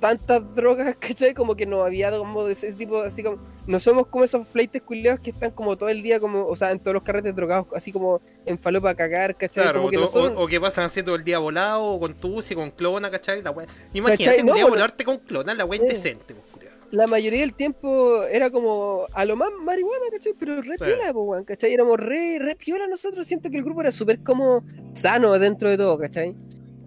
[0.00, 1.34] tantas drogas, ¿cachai?
[1.34, 3.36] Como que no había como ese tipo, así como...
[3.66, 6.70] No somos como esos fleites culiados que están como todo el día, como, o sea,
[6.70, 9.64] en todos los carretes drogados, así como en falopa a cagar, ¿cachai?
[9.64, 10.32] Claro, como o, que o- nosotros...
[10.36, 13.42] o que pasan así todo el día volado, o con tusi, con clona, ¿cachai?
[13.42, 13.66] La wea.
[13.92, 14.42] Imagínate.
[14.44, 14.68] No, bueno.
[14.68, 15.82] volarte con clona, la wea Eh.
[15.82, 16.72] indecente, pues, culiao.
[16.92, 20.32] la mayoría del tiempo era como a lo más marihuana, ¿cachai?
[20.38, 20.84] Pero re Sí.
[20.84, 21.74] piola, weón, ¿cachai?
[21.74, 23.26] Éramos re, re piola nosotros.
[23.26, 26.36] Siento que el grupo era súper como sano dentro de todo, ¿cachai?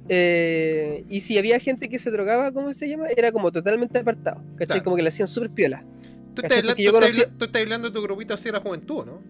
[0.09, 3.07] Eh, y si había gente que se drogaba, ¿cómo se llama?
[3.15, 4.67] Era como totalmente apartado, ¿cachai?
[4.67, 4.83] Claro.
[4.83, 5.85] Como que le hacían súper piola.
[6.33, 8.33] Tú estás, hablando, Porque yo tú, estás conocí- habla- tú estás hablando de tu grupito
[8.33, 9.21] así de la juventud, ¿no?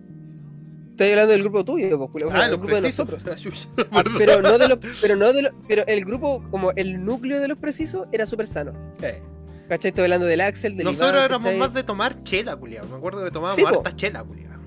[0.91, 3.09] Estoy hablando del grupo tuyo, o sea, ah, el grupo de precisos.
[3.09, 3.35] nosotros.
[3.41, 4.15] Chucha, Ah, perdón.
[4.17, 7.47] pero no de los, pero no de los, pero el grupo, como el núcleo de
[7.47, 8.73] los precisos, era súper sano.
[9.01, 9.21] Eh.
[9.69, 9.89] ¿Cachai?
[9.89, 11.59] Estoy hablando del Axel, del Nosotros Iván, éramos ¿cachai?
[11.59, 12.85] más de tomar chela, culiao.
[12.87, 14.58] Me acuerdo que tomábamos Sí, harta chela, culiao.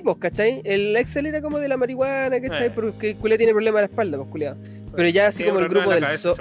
[0.00, 0.62] Pues, ¿cachai?
[0.64, 2.66] El Axel era como de la marihuana, ¿cachai?
[2.68, 2.72] Eh.
[2.74, 4.56] Porque culé tiene problemas en la espalda, pues, culiado.
[4.94, 6.32] Pero ya así Sí, como el grupo del cabeza.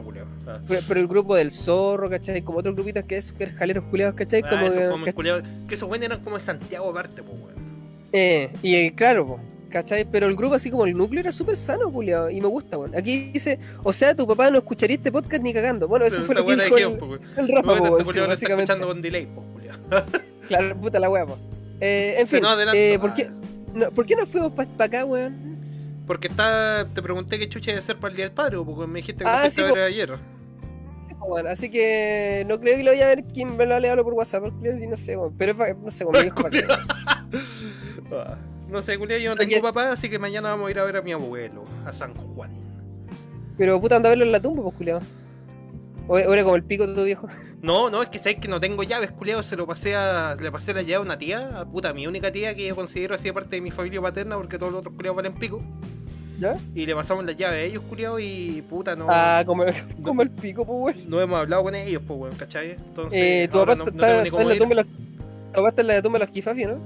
[0.48, 0.60] Ah.
[0.88, 2.42] Pero, el grupo del zorro, ¿cachai?
[2.42, 4.42] Como otros grupitos que es super jaleros culiados, ¿cachai?
[4.46, 5.04] Ah, Como esos
[5.68, 7.56] que- esos buenos eran como de Santiago aparte, pues, weón.
[8.12, 9.40] eh, y eh, claro, po,
[9.70, 10.04] ¿cachai?
[10.04, 12.30] Pero el grupo así como el núcleo era súper sano, culiado.
[12.30, 12.94] Y me gusta, weón.
[12.96, 15.88] Aquí dice, o sea, tu papá no escucharía este podcast ni cagando.
[15.88, 18.12] Bueno, eso fue lo que dijo el, dijeron, pues, el Rafa, Luego po, este lo
[18.12, 18.64] está básicamente.
[18.64, 19.78] escuchando con delay, pues, culiao.
[20.50, 21.38] Claro, puta la wea, po.
[21.80, 23.30] Eh, en fin, No, eh, ¿por, qué,
[23.74, 25.60] no, ¿por qué nos fuimos para acá, weón?
[26.08, 29.00] Porque está, te pregunté qué chucha de ser para el día del padre, porque me
[29.00, 30.18] dijiste que Ah, sí, a ver ayer.
[31.20, 34.04] Weón, Así que no creo que lo vaya a ver quien me lo le hablo
[34.04, 35.36] por WhatsApp, culiao, sí, no sé, weón.
[35.38, 36.66] Pero es pa- no sé, viejo para qué.
[38.70, 39.50] No sé, culiao, yo no Oye.
[39.56, 42.14] tengo papá, así que mañana vamos a ir a ver a mi abuelo, a San
[42.16, 42.52] Juan.
[43.58, 45.02] Pero puta, anda a verlo en la tumba, pues, culiao.
[46.08, 47.28] O, era como el pico de tu viejo.
[47.62, 50.52] No, no, es que sabes que no tengo llaves, culiao, se lo pasé a, le
[50.52, 53.32] pasé la llave a una tía, a puta, mi única tía que yo considero así
[53.32, 55.62] parte de mi familia paterna, porque todos los otros culiados valen pico.
[56.40, 56.58] ¿Ya?
[56.74, 59.64] Y le pasamos la llave a ellos, culiao, y puta, no, Ah, como,
[60.02, 61.10] como el pico, pues, weón.
[61.10, 62.72] no hemos hablado con ellos, pues, weón, ¿cachai?
[62.72, 65.52] Entonces, Eh, tu papá no, no está, tengo ni está en la tumba de los,
[65.54, 66.80] tomaste la de tumba de los Kifafi, ¿no?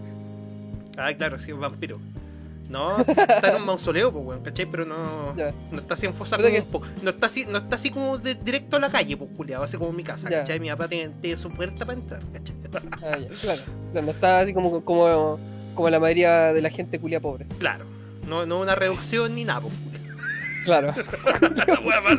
[0.97, 1.99] Ah, claro, sí, un vampiro.
[2.75, 4.65] No, está en un mausoleo, pues, weón, ¿cachai?
[4.65, 6.81] Pero no, no está así en fosa común, po.
[7.01, 9.77] No está así, no está así como de, directo a la calle, pues, culiado, así
[9.77, 10.29] como en mi casa.
[10.29, 10.59] ¿cachai?
[10.59, 12.55] Mi papá tiene, tiene su puerta para entrar, ¿cachai?
[13.01, 13.61] Ah, claro.
[13.93, 15.39] No está así como, como,
[15.73, 17.45] como la mayoría de la gente culia pobre.
[17.59, 17.85] Claro.
[18.27, 19.73] No, no una reducción ni nada, pues,
[20.65, 20.93] Claro.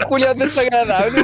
[0.07, 1.21] Julia desagradable.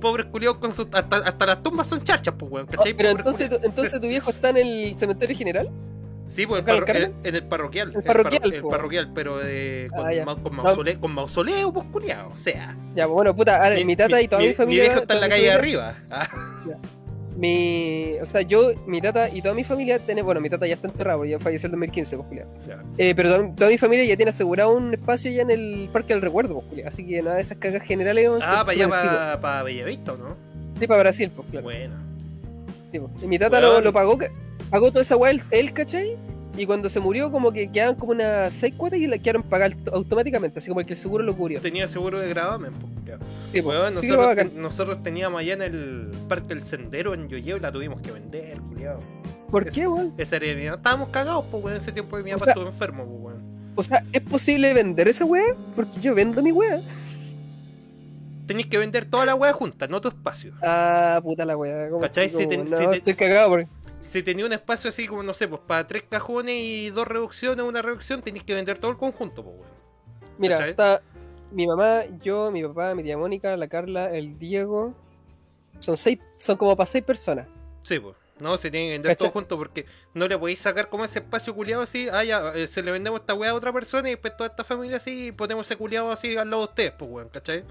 [0.00, 0.86] Pobres culiados con sus.
[0.92, 2.94] Hasta, hasta las tumbas son charchas, pues, weón, ¿cachai?
[2.94, 3.66] Pero Pobres entonces, culiados.
[3.66, 5.68] entonces tu viejo está en el cementerio general.
[6.28, 7.14] Sí, pues ¿Acá en en, Carmen?
[7.24, 7.92] en el parroquial.
[7.94, 8.68] El parroquial, parro- el po.
[8.70, 10.24] parroquial, pero eh, con, Ah, ya.
[10.24, 12.28] ma- con, mausole- con mausoleo, pues culiado.
[12.30, 12.74] O sea.
[12.94, 14.82] Ya, pues, bueno, puta, ahora mi, tata y toda mi, familia.
[14.84, 15.94] Mi viejo está en la calle de familia- arriba.
[16.10, 16.26] Ah,
[17.38, 20.72] Mi, o sea, yo, mi tata y toda mi familia tiene, bueno, mi tata ya
[20.74, 22.48] está enterrado, ya falleció en el 2015, pues, culiao.
[22.66, 22.82] ya.
[22.96, 26.14] Eh, pero toda, toda mi familia ya tiene asegurado un espacio ya en el Parque
[26.14, 26.88] del Recuerdo, pues, culiao.
[26.88, 28.26] Así que nada de esas cagas generales.
[28.42, 30.36] Ah, que para allá, el para pa Bellavista, ¿o ¿no?
[30.80, 31.64] Sí, para Brasil, pues, claro.
[31.64, 31.94] Bueno.
[32.90, 33.22] Sí, pues.
[33.22, 34.30] Y mi tata lo, lo pagó, ca-
[34.70, 36.16] pagó toda esa weá él, él, ¿cachai?
[36.58, 39.76] Y cuando se murió, como que quedaban como unas seis cuotas y la quedaron pagar
[39.92, 41.60] automáticamente, así como el que el seguro lo cubrió.
[41.60, 42.92] Tenía seguro de gravamen, pues.
[43.52, 43.76] Sí, pues.
[44.00, 47.70] Sí nosotros, ten- nosotros teníamos allá en el Parque del Sendero en Yoyeo y la
[47.72, 48.98] tuvimos que vender, culiado.
[49.50, 50.12] ¿Por qué, weón?
[50.18, 53.20] Esa era mi- Estábamos cagados, pues, weón, ese tiempo que mi papá estuvo enfermo, pues,
[53.34, 53.42] weón.
[53.76, 55.54] O sea, ¿es posible vender esa weá?
[55.74, 56.80] Porque yo vendo mi weá.
[58.46, 60.52] Tenéis que vender toda la weá junta, no tu espacio.
[60.62, 61.88] Ah, puta la weá.
[61.90, 62.30] ¿cómo ¿Cachai?
[62.30, 62.68] Si te- weón?
[62.68, 63.68] si no, te- estoy cagado porque...
[64.08, 67.64] Si tenía un espacio así como, no sé, pues para tres cajones y dos reducciones,
[67.64, 69.76] una reducción, tenéis que vender todo el conjunto, pues, weón.
[70.38, 71.02] Mira, está
[71.50, 74.94] mi mamá, yo, mi papá, mi tía Mónica, la Carla, el Diego.
[75.78, 77.46] Son seis, son como para seis personas.
[77.82, 78.16] Sí, pues.
[78.38, 79.28] No, se tiene que vender ¿Cachai?
[79.28, 82.08] todo junto porque no le podéis sacar como ese espacio culiado así.
[82.12, 84.62] Ah, ya, eh, se le vendemos esta weá a otra persona y después toda esta
[84.62, 87.64] familia así y ponemos ese culiado así al lado de ustedes, pues, weón, ¿cachai?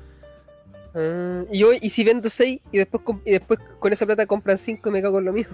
[0.96, 4.58] Ah, y yo, y si vendo seis y después, y después con esa plata compran
[4.58, 5.48] cinco y me cago en lo mío.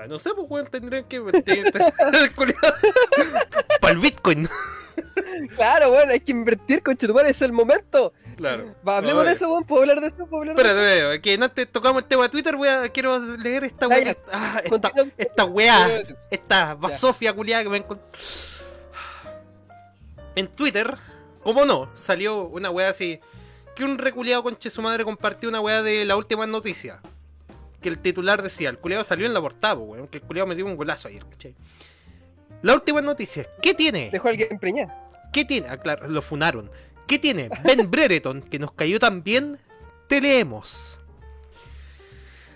[0.00, 1.20] Ah, no sé, pues, weón, tendrían que.
[1.20, 1.38] Para
[3.90, 4.48] el Bitcoin.
[5.56, 8.12] Claro, bueno, hay que invertir, conchetumare, es el momento.
[8.36, 8.74] claro.
[8.86, 10.26] Va, hablemos de eso, weón, ¿puedo hablar de eso?
[10.26, 13.64] ¿Puedo hablar de Espérate, espérate, que antes tocamos el tema de Twitter, a, quiero leer
[13.64, 14.04] esta weá.
[14.04, 14.16] ya.
[14.30, 14.74] Ah, eso?
[14.74, 16.02] esta, esta weá.
[16.30, 18.20] Esta basofia culiada que me encontré.
[20.36, 20.94] En Twitter,
[21.42, 21.88] ¿cómo no?
[21.94, 23.20] Salió una weá así.
[23.74, 27.00] Que un reculeado conche su madre compartió una weá de la última noticia.
[27.80, 30.08] Que el titular decía, el culiado salió en la portada, po, weón.
[30.08, 31.54] Que el culiado metió un golazo ayer, ¿cachai?
[32.62, 34.10] La última noticia, ¿qué tiene?
[34.10, 35.10] Dejó a alguien preñar.
[35.32, 35.68] ¿Qué tiene?
[35.68, 36.70] Ah, claro, lo funaron.
[37.06, 39.58] ¿Qué tiene Ben Brereton que nos cayó tan bien?
[40.08, 41.00] Te leemos.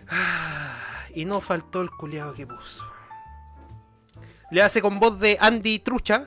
[0.08, 2.84] Ah, y no faltó el culiado que puso.
[4.50, 6.26] Le hace con voz de Andy Trucha,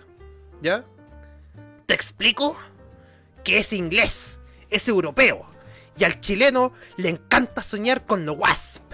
[0.61, 0.83] ¿ya?
[1.85, 2.57] Te explico
[3.43, 4.39] que es inglés,
[4.69, 5.45] es europeo,
[5.97, 8.86] y al chileno le encanta soñar con lo Wasp.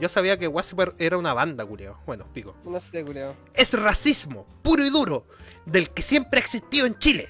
[0.00, 1.98] Yo sabía que Wasp era una banda, culiado.
[2.06, 3.34] Bueno, pico No sé, culiao.
[3.54, 5.24] es racismo puro y duro
[5.66, 7.28] del que siempre ha existido en Chile.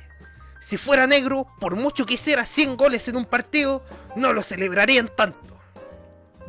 [0.61, 3.83] Si fuera negro, por mucho que hiciera 100 goles en un partido,
[4.17, 5.39] no lo celebrarían tanto.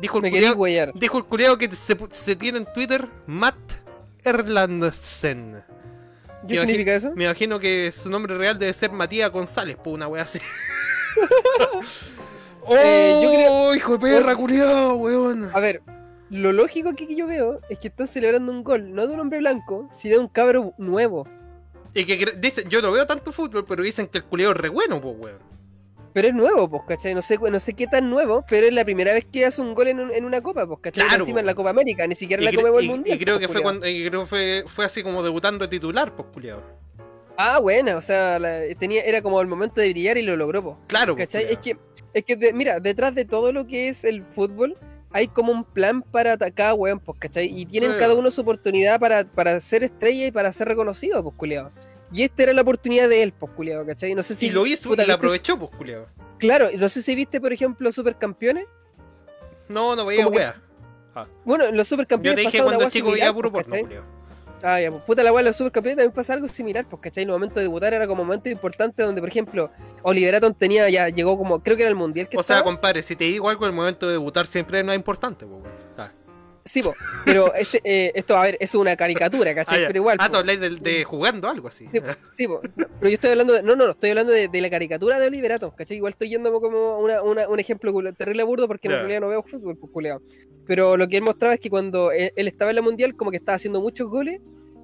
[0.00, 3.56] Dijo el culiao, dijo el culiao que se, se tiene en Twitter Matt
[4.24, 5.62] Erlandsen.
[6.48, 7.12] ¿Qué Me significa eso?
[7.14, 10.38] Me imagino que su nombre real debe ser Matías González, por una wea así.
[12.68, 15.50] ¡Oh, Eh, yo creo- hijo de perra, culiao, weón!
[15.54, 15.82] A ver,
[16.30, 19.38] lo lógico que yo veo es que están celebrando un gol, no de un hombre
[19.38, 21.26] blanco, sino de un cabro nuevo.
[21.94, 24.68] Y que dicen, yo no veo tanto fútbol, pero dicen que el culiao es re
[24.68, 25.38] bueno, pues, weón.
[26.12, 27.14] Pero es nuevo, pues, ¿cachai?
[27.14, 29.74] No sé, no sé qué tan nuevo, pero es la primera vez que hace un
[29.74, 31.04] gol en, un- en una copa, pues, ¿cachai?
[31.06, 31.46] Claro, Encima en po.
[31.48, 33.16] la Copa América, ni siquiera en la Copa del Mundial.
[33.16, 35.68] y creo pues, que fue cuando, y creo que fue, fue así como debutando de
[35.68, 36.62] titular, pues culiado.
[37.36, 40.62] Ah, buena, o sea, la- tenía, era como el momento de brillar y lo logró,
[40.62, 40.76] pues.
[40.86, 41.44] Claro, ¿Cachai?
[41.50, 41.76] Es que,
[42.14, 44.76] es que de- mira, detrás de todo lo que es el fútbol,
[45.16, 47.46] hay como un plan para atacar weón, pues, ¿cachai?
[47.46, 51.34] Y tienen cada uno su oportunidad para, para ser estrella y para ser reconocido, pues,
[51.36, 51.72] culiado.
[52.12, 54.14] Y esta era la oportunidad de él, pues, culiado, ¿cachai?
[54.14, 54.48] No sé si.
[54.48, 56.06] y lo hizo puta, y la aprovechó, pues culiado.
[56.38, 58.66] Claro, no sé si viste, por ejemplo, Supercampeones.
[59.70, 60.62] No, no veía Como que- wea.
[61.46, 63.88] Bueno, en los Yo Supercampeones te dije cuando weá chico veía similar, puro pues, porno,
[63.88, 64.02] ¿cachai?
[64.68, 67.22] Ah, ya, pues puta la weá, en los supercampeones también pasa algo similar, pues, ¿cachai?
[67.24, 69.70] El momento de debutar era como un momento importante donde, por ejemplo,
[70.02, 73.02] Oliver Atom tenía, ya llegó como, creo que era el mundial que O sea, compadre,
[73.02, 75.62] si te digo algo, el momento de debutar siempre no es importante, pues.
[75.98, 76.10] Ah.
[76.64, 79.82] Sí, po, pero este, eh, esto, a ver, es una caricatura, Ah, ¿cachai?
[79.82, 79.86] ya.
[79.86, 80.16] pero igual.
[80.18, 81.86] Ah, habláis de, de jugando algo así.
[81.92, 82.00] Sí,
[82.36, 82.48] sí.
[82.48, 82.58] No,
[82.98, 85.28] pero yo estoy hablando de, no, no, no, estoy hablando de, de la caricatura de
[85.28, 85.96] Oliver Atom, ¿cachai?
[85.98, 89.44] Igual estoy yendo como una, una- un ejemplo terrible burdo porque en realidad no veo
[89.44, 90.20] fútbol, pues culeado.
[90.66, 93.30] Pero lo que él mostraba es que cuando él, él estaba en la mundial, como
[93.30, 94.40] que estaba haciendo muchos goles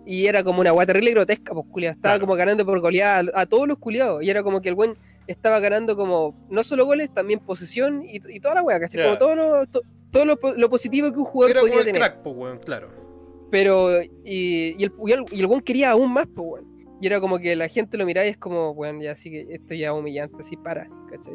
[0.06, 1.94] y era como una weá terrible grotesca, pues culeado.
[1.94, 2.26] Estaba Claro.
[2.26, 4.94] como ganando por goleada a, a todos los culiados y era como que el buen
[5.26, 9.00] estaba ganando como no solo goles, también posesión y, y toda la weá, ¿cachai?
[9.00, 9.04] Ya.
[9.06, 11.92] Como todo lo, to- todo lo, lo positivo que un jugador Era como podría el
[11.94, 12.02] tener.
[12.10, 12.88] crack, pues, weón, claro.
[13.50, 16.72] Pero, y, y el, y el, y el weón quería aún más, pues, weón.
[17.00, 19.46] Y era como que la gente lo miraba y es como, weón, ya así que
[19.50, 21.34] esto ya es humillante, así para, ¿cachai?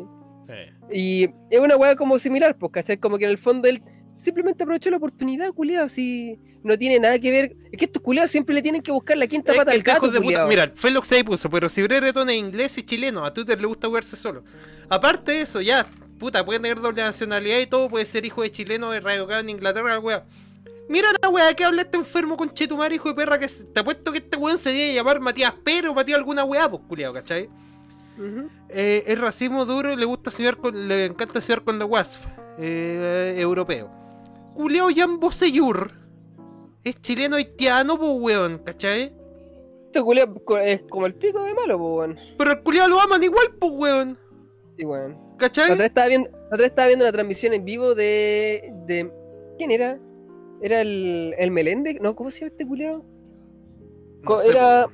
[0.49, 0.71] Eh.
[0.91, 2.97] Y es una weá como similar, pues, ¿cachai?
[2.97, 3.81] Como que en el fondo él
[4.15, 7.55] simplemente aprovechó la oportunidad, culiado, así no tiene nada que ver.
[7.71, 9.83] Es que estos culiados siempre le tienen que buscar la quinta Es pata al el
[9.83, 10.45] gato, de puta-.
[10.45, 13.59] Mira, fue lo que se puso, pero si Brereton es inglés y chileno, a Twitter
[13.59, 14.43] le gusta jugarse solo.
[14.89, 15.85] Aparte de eso, ya,
[16.19, 19.49] puta, puede tener doble nacionalidad y todo, puede ser hijo de chileno, de radicado en
[19.49, 20.25] Inglaterra, la wea.
[20.89, 24.11] Mira la wea que habla este enfermo con Chetumar, hijo de perra, que te apuesto
[24.11, 27.49] que este weón se debe llamar Matías Pero o Matías alguna wea, pues culiao, ¿cachai?
[28.17, 28.49] Ujú.
[28.69, 32.21] Eh, es racismo duro y le gusta soñar con, le encanta soñar con la WASP,
[32.57, 33.91] eh, europeo.
[34.55, 35.91] Culiao Jan Boseyur
[36.89, 39.13] es chileno haitiano, pues weón, ¿cachai?
[39.85, 42.19] Este culiao es como el pico de malo, pues, weón.
[42.37, 44.17] Pero el culiao lo aman igual, pues weón.
[44.77, 45.11] Sí, weón.
[45.11, 45.69] La otra ¿Cachai?
[45.77, 48.73] vez estaba viendo, la otra estaba viendo una transmisión en vivo de.
[48.85, 49.11] de
[49.57, 49.99] ¿Quién era?
[50.61, 51.97] ¿Era el, el Meléndez?
[52.01, 52.97] No, ¿cómo se llama este culiao?
[54.21, 54.87] No Co- sé, era.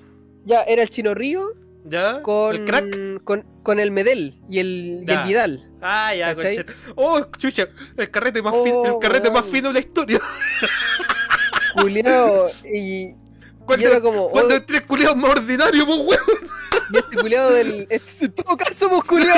[0.45, 1.53] Ya, era el Chino Río
[1.85, 2.21] ¿Ya?
[2.21, 2.55] con.
[2.55, 3.23] ¿El crack?
[3.23, 5.71] Con, con el Medel y el, y el Vidal.
[5.81, 6.57] Ah, ya, ¿Cachai?
[6.57, 6.73] concheta.
[6.95, 7.67] Oh, chucha,
[7.97, 10.19] el carrete más Oh, el carrete más fino de la historia.
[11.81, 12.47] Culiao.
[12.65, 13.15] y, y
[13.65, 14.29] Cuando, era como.
[14.29, 16.49] cuando oh, el tres culiados más ordinario, pues weón.
[16.93, 17.87] y este culiao del.
[17.89, 19.37] Este, en todo caso, pues culiao.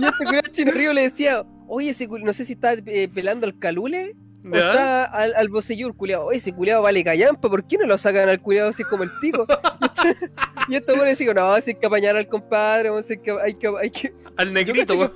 [0.00, 1.44] y este culiao Chino Río le decía.
[1.72, 4.58] Oye, ese cul- no sé si está eh, pelando al Calule o ¿Ya?
[4.58, 6.26] está al, al Bocellur, culiao.
[6.26, 9.12] Oye, ese culiao vale callampa, ¿por qué no lo sacan al culiao así como el
[9.20, 9.46] pico?
[10.68, 13.38] y esto bueno decía, no, si hay que apañar al compadre, vamos a hacer que-
[13.40, 15.12] hay que, hay que, Al negrito, weón.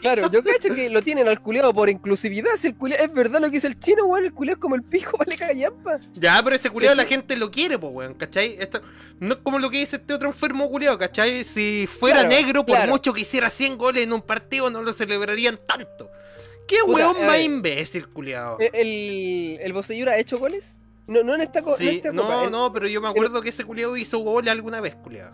[0.00, 2.50] Claro, yo cacho que lo tienen al culiao por inclusividad.
[2.56, 4.74] Si el culiao es verdad lo que dice el chino, weón, el culiao es como
[4.74, 5.98] el pico, vale callampa.
[6.14, 8.56] Ya, pero ese culiado la gente lo quiere, pues weón, ¿cachai?
[8.58, 8.80] Esto,
[9.20, 11.44] no es como lo que dice este otro enfermo culiado, ¿cachai?
[11.44, 12.92] Si fuera Claro, negro, por claro.
[12.92, 16.10] mucho que hiciera 100 goles en un partido, no lo celebrarían tanto.
[16.68, 18.56] ¿Qué Puta, weón a más imbécil, culiado?
[18.58, 20.78] ¿El, el, el Bocellur ha hecho goles?
[21.06, 22.44] No, no en esta, no en Sí, esta no, copa.
[22.44, 25.32] en- no, pero yo me acuerdo que ese culiado hizo goles alguna vez, culiado.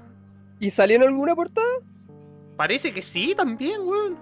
[0.59, 1.67] ¿Y salió en alguna portada?
[2.57, 4.19] Parece que sí, también, weón.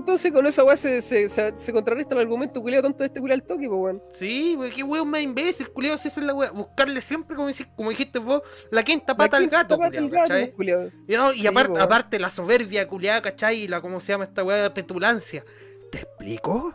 [0.00, 3.20] Entonces con esa weá se, se, se, se contrarresta el argumento culiao tonto de este
[3.20, 4.02] culiao al toque, pues weón.
[4.12, 6.50] Sí, weón, qué weón más imbécil, culiado, si esa es la weá.
[6.50, 10.04] Buscarle siempre, como, dici- como dijiste vos, la quinta pata La al gato, pata culiao,
[10.04, 10.52] al gato, ¿cachai?
[10.52, 10.90] culiao.
[11.06, 13.60] Y, no, y Sí, aparte, la soberbia culiada, ¿cachai?
[13.64, 15.44] Y la, ¿cómo se llama esta weá de petulancia?
[15.92, 16.74] ¿Te explico?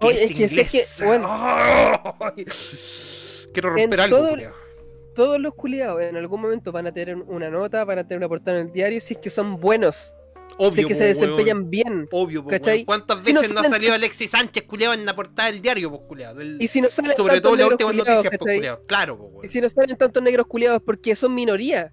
[0.00, 1.28] ¿Qué Oye, es que sé que, bueno.
[3.52, 4.36] Quiero romper algo, todo-.
[5.14, 8.28] Todos los culiados en algún momento van a tener una nota, van a tener una
[8.28, 10.14] portada en el diario si es que son buenos,
[10.58, 11.14] Obvio, es que po, se weón.
[11.14, 12.08] desempeñan bien.
[12.12, 12.50] Obvio, po.
[12.84, 15.90] ¿Cuántas Si no veces no ha salido Alexis Sánchez culiado en la portada del diario,
[15.90, 16.36] pues culiado?
[16.36, 18.84] Del- Y si no salen Sobre todo las últimas noticias, pues culiado.
[18.86, 19.44] Claro, pues, weón.
[19.44, 21.92] Y si no salen tantos negros culiados porque son minoría.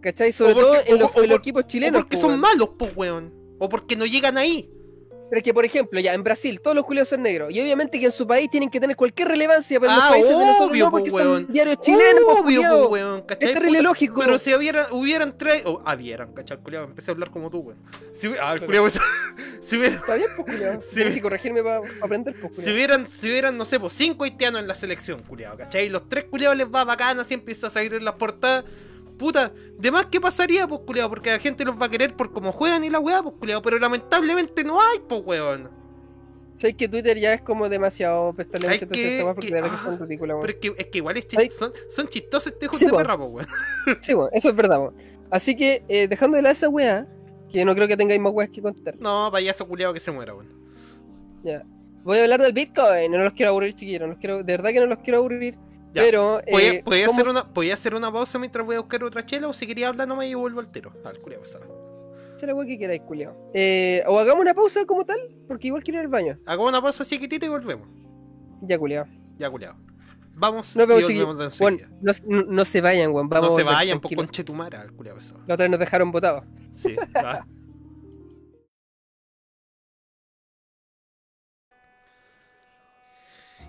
[0.00, 0.32] ¿Cachai?
[0.32, 2.00] Sobre O porque- todo en o- los, o en los por- equipos O chilenos.
[2.02, 3.32] porque po, son malos, pues, weón.
[3.58, 4.68] O porque no llegan ahí.
[5.32, 7.50] Pero es que, por ejemplo, ya en Brasil todos los culiados son negros.
[7.50, 10.10] Y obviamente que en su país tienen que tener cualquier relevancia, pero en Ah, los
[10.10, 13.22] países de nosotros obvio, no, porque po, son diarios chilenos, po, Obvio, pues, weón.
[13.22, 13.48] ¿cachai?
[13.48, 14.20] Es terrible lógico.
[14.20, 15.72] Pero si hubiera, hubieran traído.
[15.72, 16.58] Oh, habieran, ¿cachai?
[16.58, 17.78] Culiao, empecé a hablar como tú, weón.
[18.14, 18.98] Si, ah, el culiao, pues,
[19.62, 20.80] si, hubiera- Está bien, pues, culiao.
[20.82, 20.94] Sí.
[20.96, 24.60] Tienes que corregirme para aprender, pues, si hubieran, si hubieran, no sé, pues cinco haitianos
[24.60, 25.88] en la selección, culiao, ¿cachai?
[25.88, 28.66] Los tres culiados les va bacana, así empieza a salir en las portadas.
[29.18, 32.32] Puta, de más que pasaría, pues, culiao, porque la gente los va a querer por
[32.32, 33.62] cómo juegan y la weá, pues, culiao.
[33.62, 35.70] Pero lamentablemente no hay, pues, weón.
[36.58, 40.46] Sabes que Twitter ya es como demasiado prestarle que- porque que ah, son ridículas, weón.
[40.46, 43.30] Pero es que, es que igual es son, son chistosos hijos Sí, de perra, pues,
[43.30, 43.46] weón.
[44.00, 44.94] Sí, bueno, eso es verdad, weón.
[45.30, 47.06] Así que, eh, dejando de lado esa weá,
[47.50, 48.96] que no creo que tengáis más weas que contar.
[48.98, 50.48] No, payaso culiao que se muera, weón.
[51.42, 51.64] Ya.
[52.04, 54.00] Voy a hablar del Bitcoin, no los quiero aburrir, chiquillos.
[54.00, 55.56] No los quiero, de verdad que no los quiero aburrir.
[55.92, 56.02] Ya.
[56.02, 59.04] Pero, ¿Podía, eh, podía ¿cómo hacer una, podía hacer una pausa mientras voy a buscar
[59.04, 60.92] otra chela o si quería hablar nomás y vuelvo al tiro?
[61.04, 61.66] Ah, el culiao pesado.
[62.34, 63.50] Echa la que queráis, culiao.
[63.52, 66.38] Eh, o hagamos una pausa como tal, porque igual quiero ir al baño.
[66.46, 67.88] Hagamos una pausa chiquitita y volvemos.
[68.62, 69.06] Ya, culiao.
[69.38, 69.76] Ya, culiao.
[70.34, 71.48] Vamos Nos vemos, volvemos de.
[71.62, 73.28] Bueno, no, no- no se vayan, weón.
[73.28, 75.40] Vamos no se vayan, por conchetumara, el culiao pesado.
[75.46, 76.44] La otra vez nos dejaron votados.
[76.74, 76.96] Sí,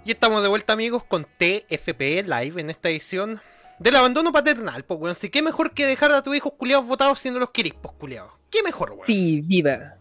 [0.06, 3.40] Y estamos de vuelta, amigos, con TFP Live en esta edición
[3.80, 5.12] del abandono paternal, pues, weón.
[5.12, 7.94] Así que mejor que dejar a tus hijos culiados votados si no los querís, pues,
[7.98, 8.32] culiados.
[8.50, 9.06] ¿Qué mejor, weón?
[9.06, 9.96] Sí, viva.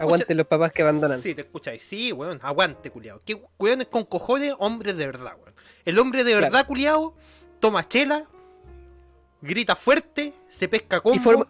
[0.00, 1.22] Aguanten los papás que abandonan.
[1.22, 1.84] Sí, te escucháis.
[1.84, 2.40] Sí, weón.
[2.42, 3.20] Aguante, culiao.
[3.24, 4.54] ¿Qué weones con cojones?
[4.58, 5.54] Hombres de verdad, weón.
[5.84, 6.66] El hombre de verdad, Claro.
[6.66, 7.14] culiao,
[7.60, 8.24] toma chela,
[9.40, 11.14] grita fuerte, se pesca con.
[11.14, 11.46] Y forma,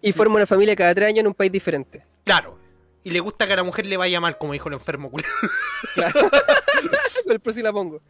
[0.00, 2.06] y forma una familia cada tres años en un país diferente.
[2.24, 2.56] Claro.
[3.02, 5.32] Y le gusta que a la mujer le vaya mal, como dijo el enfermo, culiao.
[5.94, 6.30] Claro.
[7.26, 8.00] El pro sí la pongo.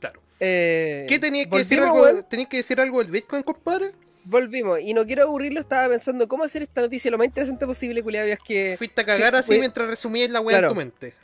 [0.00, 0.20] Claro.
[0.40, 2.24] Eh, ¿Qué tenías que decir algo?
[2.24, 3.92] ¿Tenías que decir algo del Bitcoin, compadre?
[4.24, 4.78] Volvimos.
[4.80, 8.26] Y no quiero aburrirlo, estaba pensando cómo hacer esta noticia lo más interesante posible, culiado.
[8.28, 8.76] Es que.
[8.76, 10.68] Fuiste a cagar sí, así fue- mientras resumías la weá Claro.
[10.68, 11.14] en tu mente.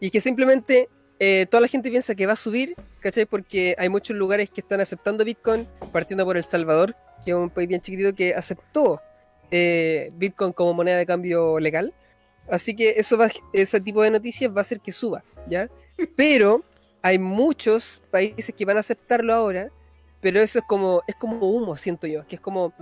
[0.00, 0.88] Y que simplemente
[1.18, 3.24] eh, toda la gente piensa que va a subir, ¿cachai?
[3.24, 6.94] Porque hay muchos lugares que están aceptando Bitcoin, partiendo por El Salvador,
[7.24, 9.00] que es un país bien chiquitito que aceptó
[9.50, 11.94] eh, Bitcoin como moneda de cambio legal.
[12.50, 15.70] Así que eso va, ese tipo de noticias va a hacer que suba, ¿ya?
[16.16, 16.62] Pero
[17.02, 19.70] hay muchos países que van a aceptarlo ahora,
[20.20, 22.72] pero eso es como, es como humo, siento yo, que es como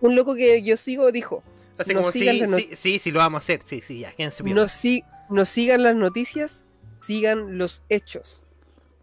[0.00, 1.42] un loco que yo sigo dijo,
[1.78, 3.60] Así No como sí, sigan las sí, sí, sí, lo vamos a hacer.
[3.64, 4.12] Sí, sí, ya,
[4.42, 6.64] no, si, no sigan las noticias,
[7.00, 8.42] sigan los hechos,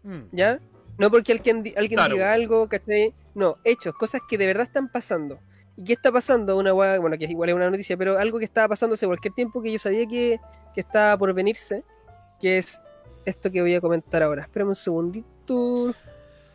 [0.02, 0.28] Mm.
[0.32, 0.60] ¿ya?
[0.98, 2.14] No porque alguien, alguien Claro.
[2.14, 3.12] diga algo, ¿cachai?
[3.34, 5.40] No, hechos, cosas que de verdad están pasando.
[5.76, 6.56] ¿Y qué está pasando?
[6.56, 9.60] Una bueno, que igual es una noticia, pero algo que estaba pasando hace cualquier tiempo
[9.62, 10.38] que yo sabía que,
[10.74, 11.82] que estaba por venirse,
[12.40, 12.80] que es
[13.26, 14.42] esto que voy a comentar ahora.
[14.42, 15.94] Espérame un segundito.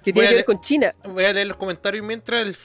[0.03, 0.93] Que tiene que ver con China.
[1.03, 2.55] Voy a leer los comentarios mientras el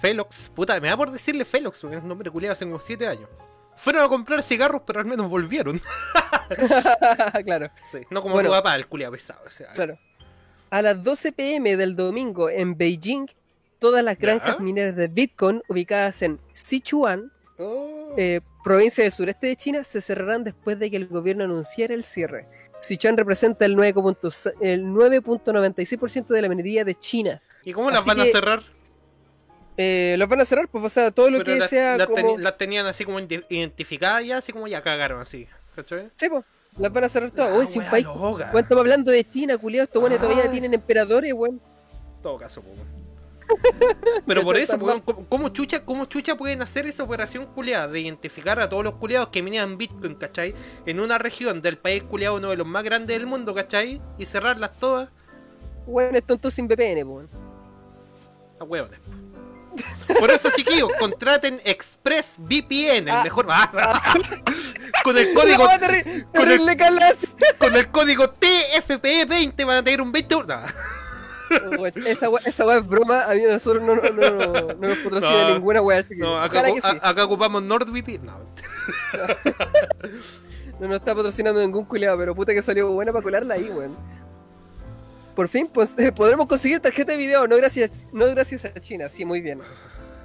[0.00, 0.50] Felox.
[0.54, 3.28] Puta, me da por decirle Felox, porque es un nombre culiado hace como 7 años.
[3.76, 5.80] Fueron a comprar cigarros, pero al menos volvieron.
[7.44, 8.50] claro, Sí, no como Bueno.
[8.50, 9.40] papá, el culiado pesado.
[9.46, 9.68] o sea.
[9.72, 9.98] claro.
[10.70, 13.26] A las 12 pm del domingo en Beijing,
[13.78, 14.62] todas las granjas Ya.
[14.62, 18.14] mineras de Bitcoin ubicadas en Sichuan, Oh.
[18.16, 22.02] eh, provincia del sureste de China, se cerrarán después de que el gobierno anunciara el
[22.02, 22.48] cierre.
[22.80, 27.40] Sichuan representa el 9.6 el 9.96% de la minería de China.
[27.62, 28.62] ¿Y cómo las así van a cerrar?
[29.76, 32.06] Eh, los van a cerrar, pues, o sea, todo lo Pero que las, sea las
[32.06, 32.38] como...
[32.38, 35.46] las tenían así como ide- identificadas ya, así como ya cagaron así.
[35.74, 36.10] ¿Cachai?
[36.14, 36.44] Sí, pues,
[36.78, 37.50] las van a cerrar todas.
[37.52, 38.06] Ah, Uy, si un wea país...
[38.06, 40.50] estamos hablando de China, culiado, estos buenos todavía Ah.
[40.50, 41.60] tienen emperadores, weón.
[42.22, 43.03] Todo caso, weón.
[44.26, 48.58] Pero por eso, weón, ¿cómo, chucha, ¿cómo chucha pueden hacer esa operación culiada de identificar
[48.60, 50.54] a todos los culiados que minean Bitcoin, ¿cachai?
[50.86, 54.00] En una región del país culiado, uno de los más grandes del mundo, ¿cachai?
[54.18, 55.08] Y cerrarlas todas
[55.86, 57.28] Weón, es tonto sin VPN, weón.
[58.60, 58.98] a huevones.
[60.20, 63.24] Por eso, chiquillos, contraten ExpressVPN, el Ah.
[63.24, 63.46] mejor.
[63.48, 64.14] Ah,
[65.04, 65.66] con el código,
[66.32, 66.68] con el-
[67.58, 70.66] con código TFPE20 van a tener un 20 Nah.
[70.66, 70.72] Weón,
[72.06, 75.54] Esa weá esa es broma, a mí nosotros no, no, no, no, no nos patrocina
[75.54, 77.20] ninguna que No, acá, sí.
[77.22, 78.26] ocupamos NordVPN.
[78.26, 78.38] No,
[80.80, 83.96] No nos está patrocinando ningún culiado, pero puta que salió buena para colarla ahí, weón.
[85.36, 89.08] Por fin pues, eh, podremos conseguir tarjeta de video, no gracias, no gracias a China,
[89.08, 89.60] sí, muy bien.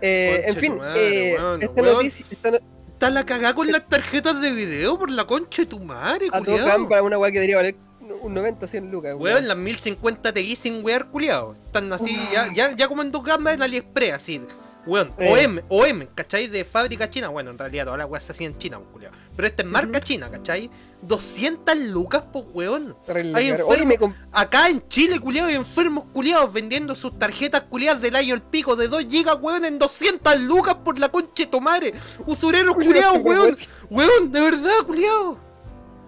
[0.02, 1.96] Eh, en fin, madre, eh, esta weón.
[1.96, 2.58] noticia, esta no-
[2.94, 6.42] Está la cagada con las tarjetas de video por la concha de tu madre, a
[6.42, 7.76] todo cámara una weá que debería valer
[8.22, 11.56] un 90, 100 lucas, Weón, las 1050 Ti sin wear culiao.
[11.66, 14.42] Están así, ya, ya, ya como en dos gamas en AliExpress, así.
[14.86, 15.46] Weón, Eh.
[15.46, 16.48] OM, OM, ¿cachai?
[16.48, 17.28] De fábrica china.
[17.28, 19.12] Bueno, en realidad todas las weas se hacían en China, culiao.
[19.36, 20.70] Pero esta es marca china, ¿cachai?
[21.02, 22.96] 200 lucas por weón.
[23.08, 23.66] Hay caro.
[23.66, 28.02] enfermo- Oye, me comp- Acá en Chile, culiao, hay enfermos culiados vendiendo sus tarjetas culiadas
[28.02, 31.94] del año el pico de 2 gigas, weón, en 200 lucas por la tu madre.
[32.26, 33.56] Usureros culiados, weón.
[33.90, 35.49] Weón, de verdad, culiao.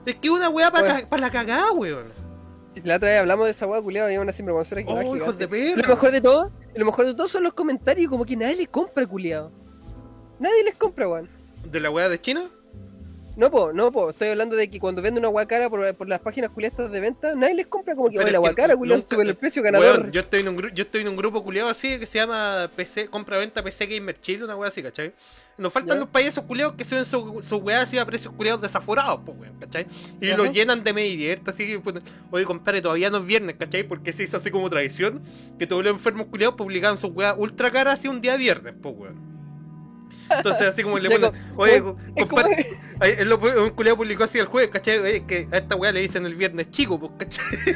[0.06, 1.22] Es que una weá para Weón.
[1.22, 2.08] la cagada, weón.
[2.84, 5.48] La otra vez hablamos de esa weá, culiado, había una sinvergüenzura que Oh, hijos de
[5.48, 5.82] perra.
[5.82, 8.70] Lo mejor de todo, lo mejor de todo son los comentarios, como que nadie les
[8.70, 9.52] compra, culiado.
[10.40, 11.30] Nadie les compra, weón.
[11.70, 12.50] ¿De la weá de China?
[13.42, 14.12] No, po, no, po.
[14.12, 17.34] Estoy hablando de que cuando venden una guacara por, por las páginas culiadas de venta,
[17.34, 20.00] nadie les compra como que, oye, la guacara, culiado, sube el precio ganador.
[20.02, 22.20] Weón, yo estoy en un gru- yo estoy en un grupo culiado así que se
[22.20, 25.14] llama PC, compra-venta PC Gamer Chile, una weá así, ¿cachai?
[25.58, 26.02] Nos faltan Ya.
[26.02, 29.58] los payasos culiados que suben sus su weá así a precios culiados desaforados, pues weón,
[29.60, 29.88] ¿cachai?
[30.22, 30.38] Y Ajá.
[30.38, 31.96] lo llenan de media abierta, así que pues,
[32.30, 33.82] oye compadre, todavía no es viernes, ¿cachai?
[33.84, 35.20] Porque se hizo así como tradición
[35.58, 38.94] que todos los enfermos culiados publicaban sus weas ultra caras así un día viernes, pues
[38.96, 39.31] weón.
[40.38, 41.82] Entonces así como le ponen, oye,
[42.20, 42.68] compadre,
[43.62, 45.00] un culiado publicó así el jueves, ¿cachai?
[45.00, 47.76] Oye, que a esta weá le dicen el viernes chico, pues, ¿cachai?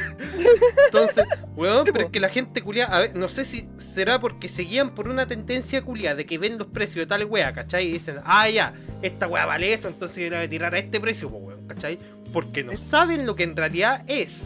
[0.86, 1.24] Entonces,
[1.56, 4.94] weón, pero es que la gente culiada, a ver, no sé si será porque seguían
[4.94, 7.86] por una tendencia culiada de que ven los precios de tal weá, ¿cachai?
[7.86, 10.78] Y dicen, ah, ya, esta weá vale eso, entonces yo la voy a tirar a
[10.78, 11.98] este precio, pues, weón, ¿cachai?
[12.32, 14.42] Porque no saben lo que en realidad es.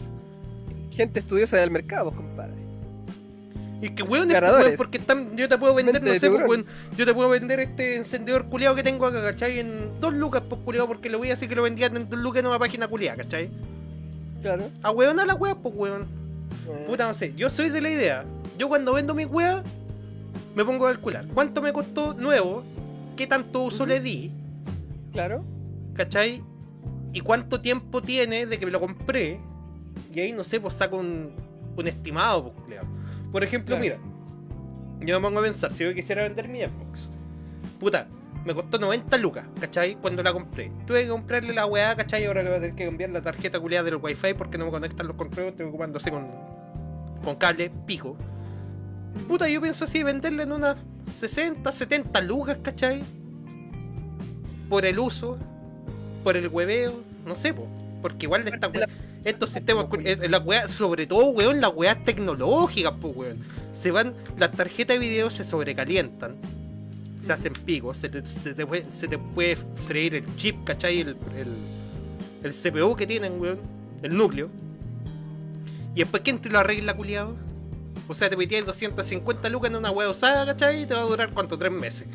[0.91, 2.60] Gente estudiosa del mercado, compadre.
[3.81, 5.01] Y que weón, es, porque
[5.35, 6.65] yo te puedo vender, no sé, pues, weón,
[6.95, 9.59] yo te puedo vender este encendedor culiado que tengo acá, ¿cachai?
[9.59, 12.19] En dos lucas, pues, culiado, porque le voy a decir que lo vendían en dos
[12.19, 13.49] lucas en una página culiada, ¿cachai?
[14.43, 14.69] Claro.
[14.83, 16.03] A weón a la weá, pues, weón.
[16.03, 18.23] Eh, Puta, no sé, yo soy de la idea.
[18.55, 19.63] Yo cuando vendo mi weá,
[20.53, 21.25] me pongo a calcular.
[21.33, 22.63] ¿Cuánto me costó nuevo?
[23.17, 24.31] ¿Qué tanto uso le di?
[25.11, 25.43] Claro.
[25.95, 26.43] ¿Cachai?
[27.13, 29.39] ¿Y cuánto tiempo tiene de que me lo compré?
[30.13, 31.31] Y ahí, no sé, pues saco un,
[31.75, 33.00] un estimado, pues, culiao.
[33.31, 33.99] Por ejemplo, Claro.
[33.99, 35.05] mira.
[35.05, 37.09] Yo me pongo a pensar, si yo quisiera vender mi Xbox.
[37.79, 38.07] Puta,
[38.45, 39.95] me costó 90 lucas, ¿cachai?
[39.95, 40.71] Cuando la compré.
[40.85, 42.25] Tuve que comprarle la weá, ¿cachai?
[42.25, 44.71] Ahora le voy a tener que cambiar la tarjeta culiada del wifi porque no me
[44.71, 46.27] conectan los controles, estoy ocupando así con,
[47.23, 48.15] con cable, pico.
[49.27, 50.77] Puta, yo pienso así, venderle en unas
[51.15, 53.01] 60, 70 lucas, ¿cachai?
[54.69, 55.37] Por el uso,
[56.23, 57.67] por el hueveo, no sé, po.
[58.01, 58.87] Porque igual de esta weá.
[59.23, 63.37] Estos sistemas, eh, la weá, sobre todo, weón, las weas tecnológicas, pues, weón.
[63.79, 66.35] Se van, las tarjetas de video se sobrecalientan,
[67.23, 69.55] se hacen picos, se te, se te puede, se te puede
[69.87, 71.01] freír el chip, ¿cachai?
[71.01, 71.55] El, el,
[72.43, 73.59] el CPU que tienen, weón,
[74.01, 74.49] el núcleo.
[75.93, 77.35] Y después, ¿quién te lo arregla, culiado?
[78.07, 80.83] O sea, te metías 250 lucas en una wea usada, ¿cachai?
[80.83, 81.57] Y te va a durar, ¿cuánto?
[81.57, 82.07] Tres meses.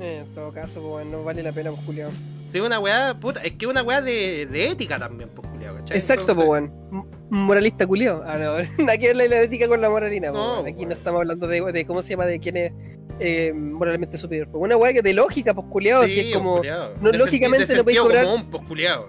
[0.00, 2.10] Eh, en todo caso, pues, no vale la pena, pues, culiao.
[2.50, 5.46] Sí, una weá, puta, es que una weá de, de ética también, pues,
[5.78, 5.96] ¿cachai?
[5.98, 6.72] Exacto, pues, weón.
[7.30, 8.22] Moralista culiao.
[8.24, 10.66] Ah, no, nada que ver la ética con la moralina, No, weón.
[10.68, 12.72] Aquí no estamos hablando de, de cómo se llama, de quién es
[13.20, 14.48] eh, moralmente superior.
[14.50, 16.56] Pues una weá que de lógica, pues, culiao, Sí, si es como.
[16.58, 16.94] culiao.
[17.00, 19.06] no, De lógicamente de no podéis cobrar- común, pues, culiao.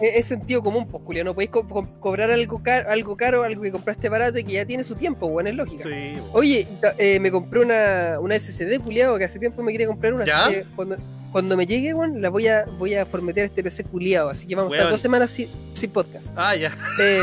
[0.00, 1.24] Es, es sentido común, pues, culiao.
[1.26, 4.52] No podéis co- co- cobrar algo caro, algo caro, algo que compraste barato y que
[4.52, 5.84] ya tiene su tiempo, weón, es lógica.
[5.84, 6.16] Sí.
[6.32, 6.66] Oye,
[6.96, 10.24] eh, me compré una, una SSD, culiado, que hace tiempo me quería comprar una.
[10.24, 10.46] ¿Ya?
[10.46, 10.96] Así que cuando,
[11.32, 14.30] cuando me llegue, weón, la voy a, voy a formatear este PC culiado.
[14.30, 16.28] Así que vamos a estar dos semanas sin, sin podcast.
[16.36, 16.72] Ah, ya.
[17.00, 17.20] Eh,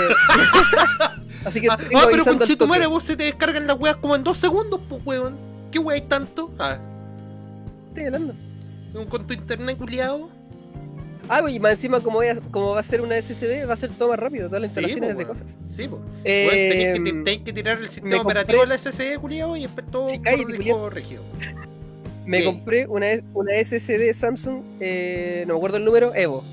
[1.46, 2.24] así que Ah, ah, pero
[2.58, 5.36] con madre vos se te descargan las weas como en dos segundos, pues, weón.
[5.72, 6.52] ¿Qué wea hay tanto?
[6.60, 6.78] Ah,
[7.90, 8.34] Estoy hablando.
[9.10, 10.30] con tu internet culiado.
[11.30, 13.78] Ah, y más encima, como, voy a- como va a ser una SSD, va a
[13.78, 15.58] ser todo más rápido, todas las Sí, instalaciones po, de cosas.
[15.68, 16.02] Sí, pues.
[16.24, 16.48] Eh,
[16.94, 20.08] tenés, que, tenés que tirar el sistema operativo de la SSD, culiado, y después todo
[20.08, 21.24] Sí, por cállate, disco rígido.
[22.28, 22.46] Me Sí.
[22.46, 26.44] compré una, una SSD Samsung, eh, no me acuerdo el número, Evo.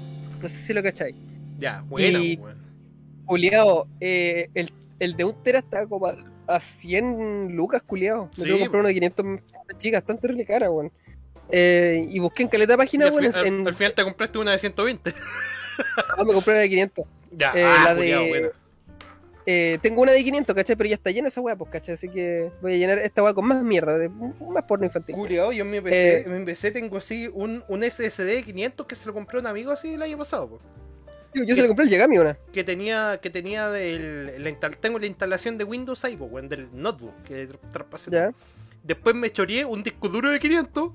[0.41, 1.15] No sé si lo cacháis.
[1.59, 2.57] Ya, buena, Y- weón.
[3.27, 6.15] Culiado, eh, el, el de un tera estaba como a,
[6.47, 8.27] a 100 lucas, culiado.
[8.37, 9.27] Me Sí, tuve que comprar uno de 500
[9.79, 10.93] gigas, tan terrible cara, weón.
[11.51, 13.25] Eh, y busqué en caleta página, weón.
[13.35, 15.13] al- en- al final te compraste una de 120.
[16.19, 17.05] ah, me compré una de 500.
[17.33, 18.49] Ya, Eh, ah, la culiao, de- buena.
[19.47, 20.77] Eh, tengo una de 500, ¿cachai?
[20.77, 21.95] Pero ya está llena esa weá, pues, ¿cachai?
[21.95, 25.15] Así que voy a llenar esta weá con más mierda, de, más porno infantil.
[25.15, 28.43] Culiao, yo en mi PC, Eh, en mi PC tengo así un, un SSD de
[28.43, 30.61] 500 que se lo compré a un amigo así el año pasado, po.
[31.35, 32.39] Yo, se le compré el Yagami una.
[32.53, 37.25] que tenía que tenía del, la tengo la instalación de Windows ahí, weón, del notebook
[37.25, 38.33] que traspasé.
[38.85, 40.93] Después me choreé un disco duro de 500,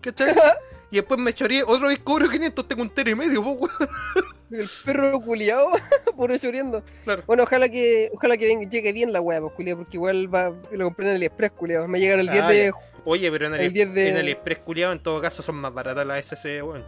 [0.00, 0.34] ¿cachai?
[0.94, 3.70] y después me choreé otro duro de 500, tengo un tera y medio, po, weón.
[4.50, 5.72] El perro culiao,
[6.16, 6.84] puro choriendo.
[7.02, 7.24] Claro.
[7.26, 10.52] Bueno, ojalá que ojalá que venga- llegue bien la weá, pues, culiao, porque igual va,
[10.70, 11.88] lo compré en el Express, culiao.
[11.88, 12.72] Me llega el 10 Ah, de.
[13.04, 15.56] Oye, pero en el, El 10 de- en el Express culiado en todo caso son
[15.56, 16.84] más baratas las SSD, weón.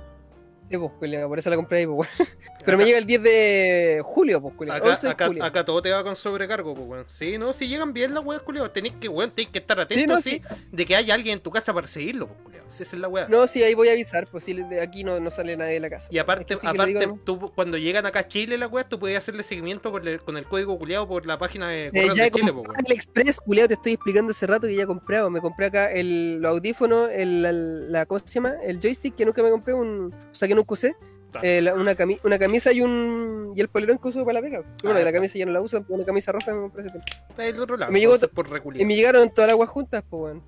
[0.70, 2.28] Sí, pues, culiao, por eso la compré ahí, pues, weón.
[2.64, 4.76] Pero me llega el 10 de julio, pues, culiao.
[4.76, 5.44] Acá, 11 de acá, julio.
[5.44, 7.04] acá todo te va con sobrecargo, pues, weón.
[7.08, 10.22] Sí, no, si llegan bien las weas, culiado, tenéis que, weón, tenéis que estar atentos,
[10.24, 12.56] Sí, no, sí, de que haya alguien en tu casa para seguirlo, pues.
[12.68, 13.28] Si esa es la wea.
[13.28, 15.80] No, sí, ahí voy a avisar, pues si de aquí no, no sale nadie de
[15.80, 16.08] la casa.
[16.10, 18.58] Y aparte, Es que sí que le aparte digo, tú, cuando llegan acá a Chile
[18.58, 21.68] las weas, tú puedes hacerle seguimiento con el, con el código culiado por la página
[21.68, 22.84] de Eh, ya de Chile, pues, weón.
[22.84, 25.30] el Express, te estoy explicando hace rato que ya he comprado.
[25.30, 28.54] Me compré acá el, los audífonos, el, el- la, ¿cómo se llama?
[28.64, 30.96] El joystick que nunca me compré, un, o sea, que nunca usé.
[31.34, 31.40] Ah.
[31.42, 34.42] Eh, la- una, cami- una camisa y un y el polerón que uso para la
[34.42, 34.60] pega.
[34.82, 36.66] Y bueno, Ah, y la camisa ya no la uso, una camisa roja me.
[36.66, 38.46] Está del otro lado, me llegó por
[38.76, 40.42] Y me llegaron todas las aguas juntas, pues, weón.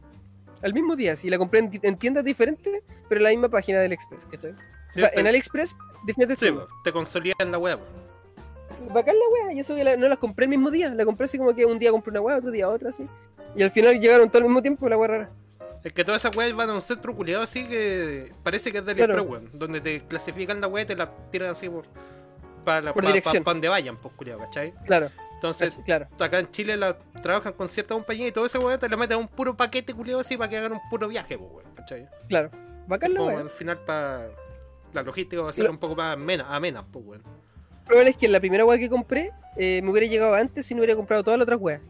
[0.62, 3.48] Al mismo día, sí, la compré en, ti- en tiendas diferentes, pero en la misma
[3.48, 4.52] página del Express, ¿cachai?
[4.92, 8.92] Sí, o sea, te- en AliExpress, definitivamente Sí, pues, te consolidan la wea, pues.
[8.92, 11.24] Bacán la wea, y eso que la- no las compré el mismo día, la compré
[11.26, 13.06] así como que un día compré una wea, otro día otra, así.
[13.56, 15.30] Y al final llegaron todo al mismo tiempo, la wea rara.
[15.84, 18.84] Es que todas esas weas van a un centro culiado así que parece que es
[18.84, 19.14] del Claro.
[19.14, 19.58] Express, weón.
[19.58, 21.84] Donde te clasifican la wea y te la tiran así por.
[22.64, 23.44] Para, Por pa- pa- dirección.
[23.44, 24.74] pa donde vayan, pues culiado, ¿cachai?
[24.84, 26.08] Claro, Entonces, claro.
[26.18, 29.14] acá en Chile la trabajan con cierta compañía y todo ese weón te la meten
[29.14, 32.06] a un puro paquete culiado así para que hagan un puro viaje, pues weón, ¿cachai?
[32.28, 32.50] Claro.
[32.86, 34.28] Bacán la al final para.
[34.92, 37.22] La logística va a ser Lo- un poco más amena, amena pues weón.
[37.86, 40.80] probable es que la primera wea que compré eh, me hubiera llegado antes si no
[40.80, 41.80] hubiera comprado todas las otras weas.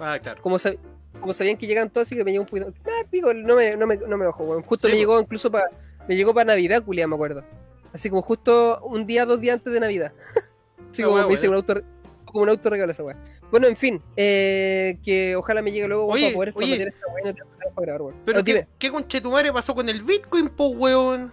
[0.00, 0.42] Ah, claro.
[0.42, 0.78] Como, sab-
[1.20, 2.72] como sabían que llegaban todas, así que me llegó un poquito.
[2.86, 4.62] Ah, pico, no me, no me, no me enojo, weón.
[4.62, 5.00] Justo Sí, me po.
[5.00, 5.66] llegó incluso para.
[6.08, 7.44] Me llegó para Navidad, culia, me acuerdo.
[7.92, 10.12] Así como justo un día, dos días antes de Navidad.
[10.90, 11.82] así Ah, como wea, me hice un auto,
[12.24, 13.16] como un autorregalo esa wea.
[13.50, 16.66] Bueno, en fin, eh, que ojalá me llegue luego Oye, para poder oye.
[16.66, 18.14] formatear esta y no para grabar, weón.
[18.24, 18.66] Pero ¿qué.
[18.78, 21.30] ¿qué conchetumare pasó con el Bitcoin, pues weón?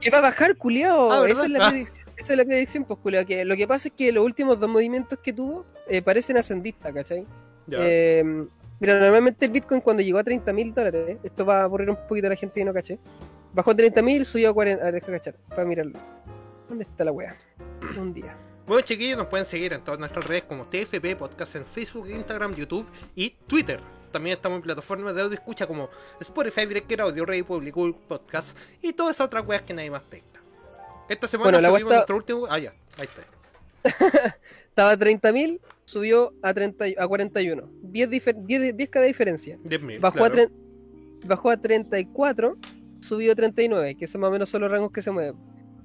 [0.00, 1.12] Que va a bajar, culiao.
[1.12, 1.70] Ah, esa, es la Ah.
[1.70, 3.26] predicción, esa es la predicción, pues, culiao.
[3.26, 6.92] Que lo que pasa es que los últimos dos movimientos que tuvo eh, parecen ascendistas,
[6.94, 7.26] ¿cachai?
[7.66, 7.78] Ya.
[7.80, 8.46] Eh,
[8.80, 11.96] mira, normalmente el Bitcoin cuando llegó a 30 mil dólares, esto va a aburrir un
[12.08, 12.98] poquito a la gente que no caché.
[13.52, 14.82] Bajó a 30 mil, subió a 40.
[14.82, 15.98] A ver, deja cachar, para mirarlo.
[16.68, 17.36] ¿Dónde está la wea?
[17.98, 18.36] Un día.
[18.66, 22.54] Bueno, chiquillos, nos pueden seguir en todas nuestras redes como TFP Podcast en Facebook, Instagram,
[22.54, 23.80] YouTube y Twitter.
[24.12, 25.88] También estamos en plataformas de audio escucha como
[26.20, 30.02] Spotify, Breaker Audio, Radio Public, Google Podcast y todas esas otras weas que nadie más
[30.02, 30.40] pesca.
[31.08, 32.46] Esta semana Bueno, la subimos está- nuestro último.
[32.50, 33.22] Ah, ya, ahí está.
[34.68, 37.70] Estaba a 30 mil, subió a, 30, y- a 41.
[37.82, 39.58] 10, difer- 10, 10 cada diferencia.
[39.64, 40.00] 10.000.
[40.00, 40.34] Bajó, claro.
[40.34, 40.50] a tre-
[41.26, 42.58] bajó a 34,
[43.00, 45.34] subió a 39, que son más o menos son los rangos que se mueven.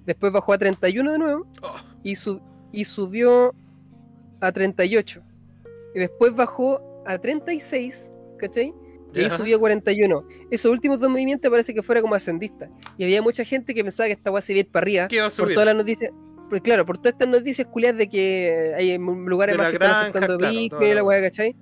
[0.05, 2.41] Después bajó a 31 de nuevo Oh, y, su-
[2.73, 3.55] y subió
[4.41, 5.21] a 38.
[5.95, 8.73] Y después bajó a 36, ¿cachai?
[9.15, 10.27] Y ahí subió a 41.
[10.51, 12.67] Esos últimos dos movimientos parece que fuera como ascendista.
[12.97, 15.07] Y había mucha gente que pensaba que esta weá se iba a ir para arriba.
[15.07, 15.53] ¿Qué va a Por subir?
[15.53, 16.11] todas las noticias.
[16.49, 20.01] Pues claro, por todas estas noticias culiadas de que hay lugares más que están granja,
[20.01, 21.21] aceptando claro, Bitcoin y la weá.
[21.21, 21.55] ¿cachai?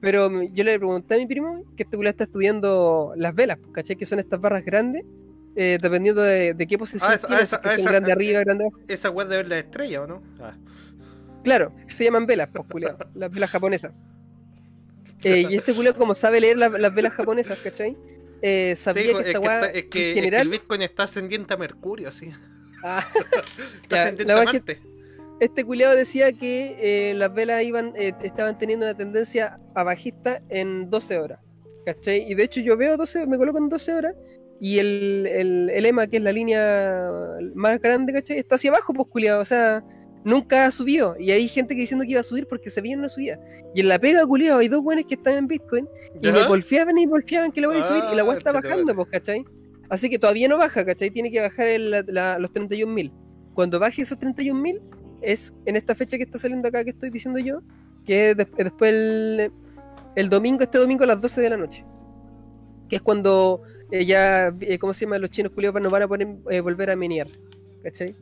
[0.00, 3.72] Pero yo le pregunté a mi primo que este culiado está estudiando las velas, pues,
[3.72, 3.96] ¿cachai?
[3.96, 5.04] Que son estas barras grandes,
[5.54, 7.72] eh, dependiendo de, de qué posición Ah, esa- tiene, ah, esa- si es que ah,
[7.72, 8.80] son esa- grande arriba, grande abajo.
[8.88, 10.22] Esa weá de ver la estrella, ¿o no?
[10.40, 10.54] Ah.
[11.44, 13.92] Claro, se llaman velas, pues, culiado, las velas japonesas.
[15.24, 17.96] Eh, y este culiado, como sabe leer la- las velas japonesas, ¿cachai?
[18.40, 21.04] Eh, sabía que es, esta weá, es que, en es que general, el Bitcoin está
[21.04, 22.32] ascendiente a Mercurio, así.
[22.82, 23.04] Ah,
[23.82, 24.78] Está Ya, la que-
[25.40, 26.76] este culiado decía que
[27.10, 31.40] eh, las velas iban, eh, estaban teniendo una tendencia a bajista en 12 horas.
[31.84, 32.30] ¿Cachai?
[32.30, 34.14] Y de hecho yo veo 12, me coloco en 12 horas
[34.60, 37.10] y el, el, el EMA, que es la línea
[37.56, 38.38] más grande, ¿cachai?
[38.38, 39.40] Está hacia abajo, pues culiado.
[39.40, 39.82] O sea,
[40.24, 41.16] nunca ha subido.
[41.18, 43.40] Y hay gente que diciendo que iba a subir porque se veía una subida.
[43.74, 45.88] Y en la pega, culiado, hay dos buenos que están en Bitcoin
[46.20, 46.32] y ¿Ya?
[46.32, 48.68] me golpeaban y golpeaban que la voy a subir y la Ah, weá está chete,
[48.68, 49.44] bajando, pues, ¿cachai?
[49.92, 51.10] Así que todavía no baja, ¿cachai?
[51.10, 53.12] Tiene que bajar el- la- los 31.000.
[53.52, 54.80] Cuando baje esos 31.000
[55.20, 57.60] es en esta fecha que está saliendo acá que estoy diciendo yo,
[58.06, 59.52] que es des- después el,
[60.16, 61.84] el domingo, este domingo a las 12 de la noche.
[62.88, 65.18] Que es cuando eh, ya, eh, ¿cómo se llama?
[65.18, 67.28] Los chinos culiados nos van a poner, eh, volver a minear,
[67.82, 68.16] ¿cachai?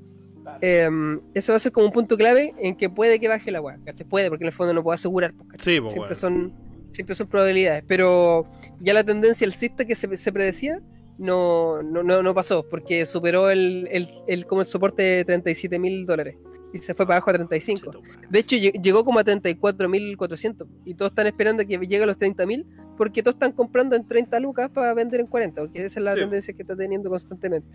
[0.60, 3.60] Em, eso va a ser como un punto clave en que puede que baje la
[3.60, 4.04] weá, ¿cachai?
[4.08, 5.74] Puede, porque en el fondo no puedo asegurar, pues, ¿cachai?
[5.74, 6.20] Sí, pues, siempre bueno.
[6.20, 8.46] son siempre son probabilidades pero
[8.80, 10.80] ya la tendencia alcista que se, se predecía
[11.20, 15.78] no, no, no, no pasó porque superó el, el, el- como el soporte de 37
[15.78, 16.36] mil dólares
[16.72, 18.28] y se fue para abajo a 35 Chete, madre.
[18.30, 22.16] de hecho lle- llegó como a 34.400 y todos están esperando que llegue a los
[22.18, 22.64] 30.000
[22.96, 26.14] porque todos están comprando en 30 lucas para vender en 40 porque esa es la
[26.14, 26.20] Sí.
[26.20, 27.68] tendencia que está teniendo constantemente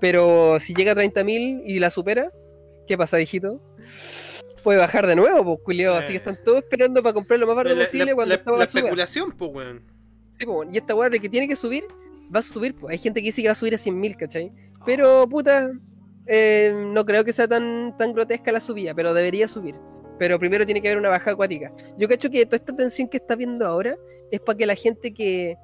[0.00, 2.30] pero si llega a 30.000 y la supera
[2.86, 3.60] ¿qué pasa hijito?
[4.62, 5.94] puede bajar de nuevo, pues, culiao.
[5.94, 6.16] Así que Eh.
[6.16, 9.30] están todos esperando para comprar lo más barato la- posible la- cuando la- la especulación,
[9.38, 9.82] pues, weón.
[10.36, 11.84] Sí, po, y esta weá de que tiene que subir,
[12.34, 12.74] va a subir.
[12.74, 12.92] pues.
[12.92, 14.52] Hay gente que dice que va a subir a 100.000, ¿cachai?
[14.84, 15.70] Pero, puta,
[16.26, 19.74] eh, no creo que sea tan, tan grotesca la subida, pero debería subir.
[20.18, 21.72] Pero primero tiene que haber una bajada acuática.
[21.98, 23.96] Yo cacho que toda esta tensión que está viendo ahora
[24.30, 25.56] es para que la gente que,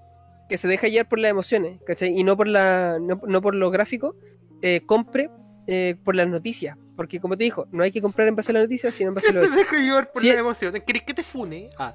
[0.49, 2.19] que se deja llevar por las emociones, ¿cachai?
[2.19, 4.15] Y no por, la, no, no por los gráficos,
[4.61, 5.31] eh, compre
[5.67, 6.77] eh, por las noticias.
[6.97, 9.15] Porque, como te dijo, no hay que comprar en base a las noticias, sino en
[9.15, 10.29] base a lo se deja llevar por Sí.
[10.29, 10.83] las emociones.
[10.87, 11.71] ¿Querés que te fune?
[11.79, 11.95] Ah,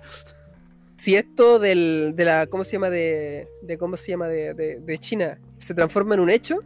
[0.98, 2.90] si esto del, de la, ¿cómo se llama?
[2.90, 4.28] De, de ¿cómo se llama?
[4.28, 6.60] De, de, de China se transforma en un hecho,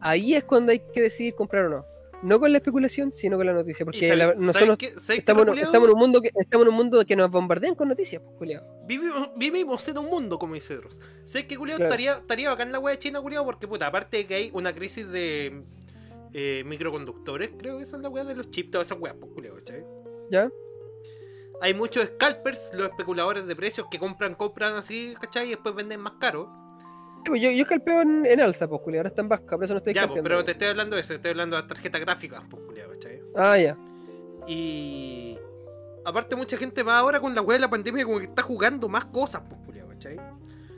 [0.00, 1.84] ahí es cuando hay que decidir comprar o no.
[2.22, 3.84] No con la especulación, sino con la noticia.
[3.84, 4.78] Porque ¿sabes- la- ¿sabes nosotros
[5.08, 8.22] estamos, estamos, en un mundo que, estamos en un mundo que nos bombardean con noticias,
[8.22, 8.62] pues, culiao.
[8.86, 11.00] Vivimos, vivimos en un mundo, como dice Dross.
[11.24, 11.90] Sé que culiao Claro.
[11.90, 14.72] estaría, estaría bacán la wea de China, culiao, porque puta, aparte de que hay una
[14.72, 15.64] crisis de
[16.32, 19.56] eh, microconductores, creo que son la wea de los chips, todas esas weas, pues culiao,
[19.56, 19.84] ¿cachai?
[20.30, 20.48] ¿Ya?
[21.62, 25.46] Hay muchos scalpers, los especuladores de precios que compran, compran así, ¿cachai?
[25.46, 26.50] Y después venden más caro.
[27.24, 28.98] Pues, Yo, yo escalpeo en, en alza, pues, culiao.
[29.00, 31.02] Ahora está en baja, por eso no estoy Ya, pues, pero te estoy hablando de
[31.02, 33.22] eso, te estoy hablando de tarjetas gráficas, pues culiao, ¿cachai?
[33.36, 33.78] Ah, ya.
[34.46, 35.38] Y
[36.04, 38.88] aparte mucha gente va ahora con la wea de la pandemia como que está jugando
[38.88, 40.18] más cosas, pues culiao, ¿cachai?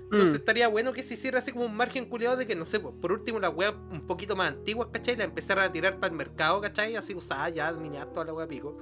[0.05, 0.37] Entonces Mm.
[0.37, 2.95] estaría bueno que se hiciera así como un margen culiado de que, no sé, pues,
[3.01, 5.17] por último las weas un poquito más antiguas, ¿cachai?
[5.17, 6.95] La empezaran a tirar para el mercado, ¿cachai?
[6.95, 8.77] Así usada ya, miniadas, toda la wea pico.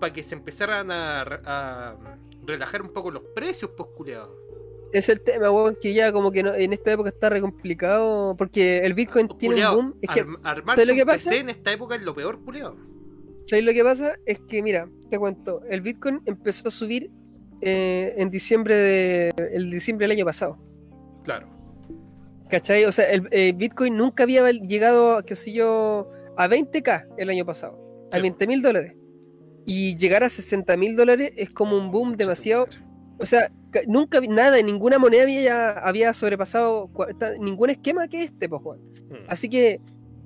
[0.00, 1.96] Para que se empezaran a, re- a
[2.44, 4.36] relajar un poco los precios, pues culiado.
[4.92, 8.34] Es el tema, weón, que ya como que no- en esta época está re complicado.
[8.36, 9.94] Porque el Bitcoin tiene un boom.
[10.02, 11.30] Es que armarse ¿sabes lo que un pasa?
[11.30, 12.76] PC en esta época es lo peor, culiado.
[13.46, 14.16] ¿Sabes lo que pasa?
[14.26, 17.10] Es que, mira, te cuento, el Bitcoin empezó a subir
[17.60, 20.58] eh, en diciembre de, el diciembre del año pasado.
[21.24, 21.48] Claro.
[22.50, 22.84] ¿Cachai?
[22.84, 27.44] O sea, el eh, Bitcoin nunca había llegado, qué sé yo, a 20k el año
[27.44, 27.78] pasado,
[28.12, 28.22] a Sí.
[28.22, 28.94] 20 mil dólares.
[29.66, 32.68] Y llegar a 60 mil dólares es como un boom demasiado.
[33.18, 36.88] O sea, ca- nunca nada, ninguna moneda había, había sobrepasado
[37.40, 38.78] ningún esquema que este, pues, Juan.
[39.28, 39.80] Así que,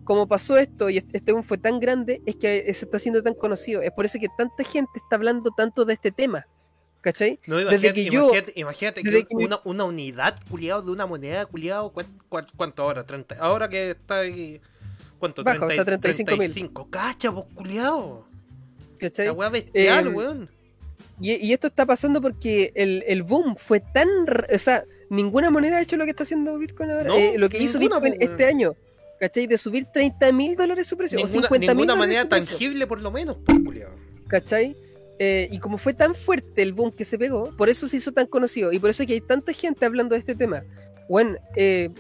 [0.05, 3.23] como pasó esto y este este boom fue tan grande, es que se está haciendo
[3.23, 3.81] tan conocido.
[3.83, 6.47] Es por eso que tanta gente está hablando tanto de este tema.
[7.01, 7.41] ¿Cachai?
[7.47, 11.07] No, Desde imagínate, que yo- imagínate, imagínate desde que, una, una unidad, culiado, de una
[11.07, 11.95] moneda, culiado,
[12.57, 13.07] ¿cuánto ahora?
[13.07, 14.61] 30, ahora que está ahí,
[15.19, 15.43] ¿cuánto?
[15.43, 16.27] Bajo, está 35.000.
[16.27, 18.27] 35, cacha, vos, culiado.
[19.01, 19.27] ¿Cachai?
[19.27, 20.49] La weá bestial, Em, weón.
[21.21, 24.09] Y, y esto está pasando porque el, el boom fue tan.
[24.53, 27.05] O sea, ninguna moneda ha hecho lo que está haciendo Bitcoin ahora.
[27.09, 28.75] No, Eh, lo que hizo Bitcoin este año.
[29.19, 29.47] ¿Cachai?
[29.47, 31.19] De subir 30 mil dólares su precio.
[31.19, 33.93] o Ninguna, 50 mil ninguna dólares manera tangible, por lo menos, culiado.
[34.29, 34.75] ¿Cachai?
[35.19, 38.13] Eh, y como fue tan fuerte el boom que se pegó, por eso se hizo
[38.13, 38.73] tan conocido.
[38.73, 40.63] Y por eso es que hay tanta gente hablando de este tema.
[41.11, 41.91] Bueno, eh,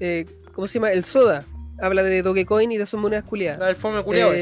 [0.00, 0.92] eh, ¿cómo se llama?
[0.92, 1.46] El Soda
[1.80, 3.58] habla de Dogecoin y de sus monedas culiadas.
[3.58, 4.32] La del fome culiado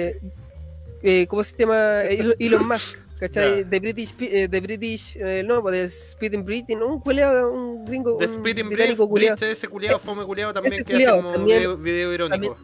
[1.08, 2.02] Eh, ¿cómo se llama?
[2.02, 3.62] Elon- Musk, ¿cachai?
[3.62, 3.68] Ya.
[3.68, 8.16] De British, eh, de British, eh, no, pues de Speeding Britain, un culeado, un gringo,
[8.18, 9.08] The Speeding culeado.
[9.08, 12.56] Blitz, ese culiado, fome culiado también Ese que hace como también- video, video irónico.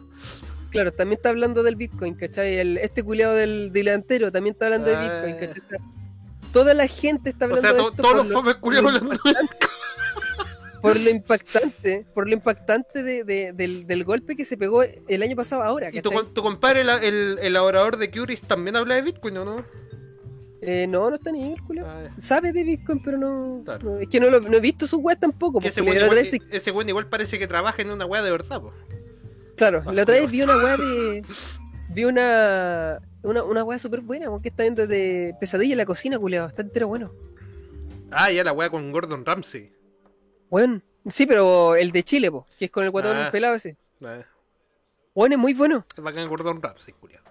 [0.71, 2.57] Claro, también está hablando del Bitcoin, ¿cachai?
[2.57, 5.01] El, este culeado del delantero también está hablando de Ah.
[5.01, 5.77] Bitcoin, ¿cachai?
[5.79, 8.55] O Toda la gente está O hablando sea, de to- esto todos los lo- fomes
[8.55, 9.15] culiados hablando-
[10.83, 15.23] por lo impactante, por lo impactante de- de- del, del golpe que se pegó el
[15.23, 19.01] año pasado ahora, Y tu, tu compadre, el, el elaborador de Curis, también habla de
[19.01, 19.65] Bitcoin, ¿o no?
[20.65, 21.85] Eh, no, no está ni el culiao.
[21.85, 23.89] Ah, Sabe de Bitcoin, pero no, Claro.
[23.95, 25.53] no- es que no, lo, no he visto su web tampoco.
[25.53, 28.31] porque ese otra igual, vez- ese weón igual parece que trabaja en una weá de
[28.31, 28.71] verdad, po.
[29.57, 31.21] claro, Ah, la otra vez vi una weá de.
[31.89, 32.99] Vi una.
[33.23, 36.47] Una, una weá súper buena, que está viendo de pesadilla en la cocina, culiao.
[36.47, 37.11] Está entero bueno.
[38.09, 39.72] Ah, ya la weá con Gordon Ramsay.
[40.53, 43.31] Bueno, sí, pero el de Chile, po, que es con el guatón Ah.
[43.31, 43.75] pelado ese.
[44.03, 44.19] Ah,
[45.15, 45.83] Bueno, es muy bueno.
[45.97, 47.23] es bacán Gordon Ramsay, culiado.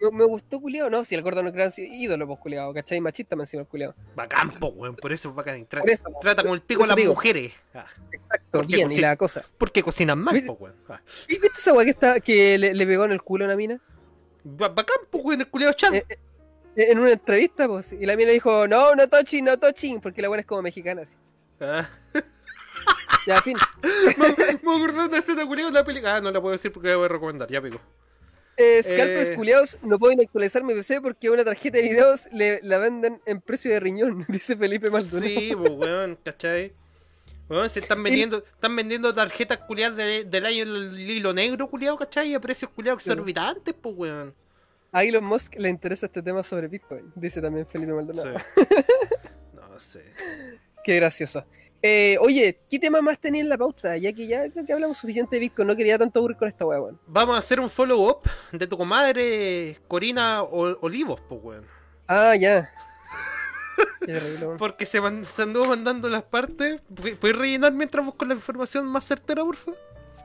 [0.00, 0.88] Me, me gustó, culiao.
[0.88, 3.00] No, si el Gordon Gran ídolo, pues, culiao, ¿cachai?
[3.00, 3.96] Machista me encima el culiao.
[4.14, 5.68] Bacán, po, weón, por eso es bacán.
[5.68, 7.14] Tra- eso, trata con el pico a las digo.
[7.14, 7.52] mujeres.
[7.74, 9.44] Ah, Exacto, bien, y la cosa.
[9.58, 10.76] porque cocinan mal, po, weón.
[10.88, 13.48] Ah, ¿Y ¿Viste esa weá que, está, que le, le pegó en el culo a
[13.48, 13.80] una mina?
[14.44, 15.96] ba- bacán, po, weón, el culiado chan.
[15.96, 16.16] Eh, eh,
[16.92, 20.28] en una entrevista, pues, y la mina dijo, no, no touching, no touching, porque la
[20.28, 21.16] buena es como mexicana, así.
[21.60, 21.88] Ah.
[23.26, 23.56] Ya, fin.
[24.16, 26.16] me, acordé una escena culiada la película.
[26.16, 27.78] Ah, no la puedo decir porque la voy a recomendar, ya pico.
[28.56, 29.34] Eh, Scalpers Eh.
[29.34, 33.40] culiados, no pueden actualizar mi PC porque una tarjeta de videos le, la venden en
[33.40, 35.28] precio de riñón, dice Felipe Maldonado.
[35.30, 36.72] Sí, pues, weón, ¿cachai?
[37.48, 41.96] Weón, se están vendiendo, están vendiendo tarjetas culiadas de- del año el hilo negro, culiado,
[41.98, 42.34] ¿cachai?
[42.34, 44.34] A precios culiados exorbitantes, pues, weón.
[44.90, 47.96] A Elon Musk le interesa este tema sobre Bitcoin, dice también Felipe Sí.
[47.96, 48.38] Maldonado.
[49.54, 50.12] No sé.
[50.82, 51.46] Qué gracioso.
[51.80, 53.96] Eh, oye, ¿qué tema más tenía en la pauta?
[53.96, 56.66] Ya que ya creo que hablamos suficiente de Bitcoin, no quería tanto aburrir con esta
[56.66, 56.98] weá, weón.
[57.06, 58.22] Vamos a hacer un follow-up
[58.52, 61.64] de tu comadre Corina O- Olivos, pues, weón.
[62.08, 62.72] Ah, ya.
[64.04, 64.56] Terrible.
[64.58, 66.80] Porque se, se anduvo mandando las partes.
[66.92, 69.78] ¿Pu- ¿Puedes rellenar mientras busco la información más certera, por favor?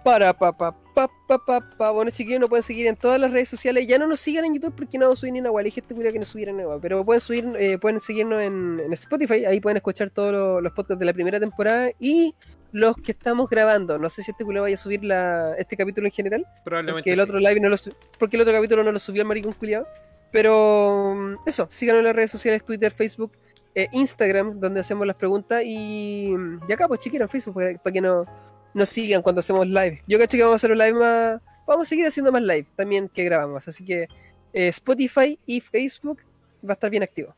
[0.04, 1.92] Para, pa, pa, pa, pa, pa, pa.
[1.92, 3.88] Bueno, chiquillos, nos pueden seguir en todas las redes sociales.
[3.88, 5.66] Ya no nos sigan en YouTube porque no vamos a subir ni una guay.
[5.66, 6.78] A este que no subieran nada.
[6.82, 9.46] Pero pueden subir, eh, pueden seguirnos en, en Spotify.
[9.46, 12.36] Ahí pueden escuchar todos los, los podcasts de la primera temporada y
[12.74, 13.98] los que estamos grabando.
[13.98, 16.46] No sé si este culiao vaya a subir la, este capítulo en general.
[16.66, 17.02] Probablemente.
[17.02, 17.24] Porque el sí.
[17.24, 17.78] otro live no lo
[18.20, 19.88] porque el otro capítulo no lo subió el maricón culiao.
[20.32, 23.32] Pero mm, eso, síganos en las redes sociales, Twitter, Facebook,
[23.74, 25.64] eh, Instagram, donde hacemos las preguntas.
[25.64, 26.34] Y,
[26.68, 28.26] y acá, pues chiquero, en Facebook, para, para que no,
[28.74, 30.04] nos sigan cuando hacemos live.
[30.08, 31.42] Yo cacho que vamos a hacer un live más.
[31.66, 33.68] Vamos a seguir haciendo más live también que grabamos.
[33.68, 34.08] Así que
[34.54, 36.20] eh, Spotify y Facebook
[36.68, 37.36] va a estar bien activo.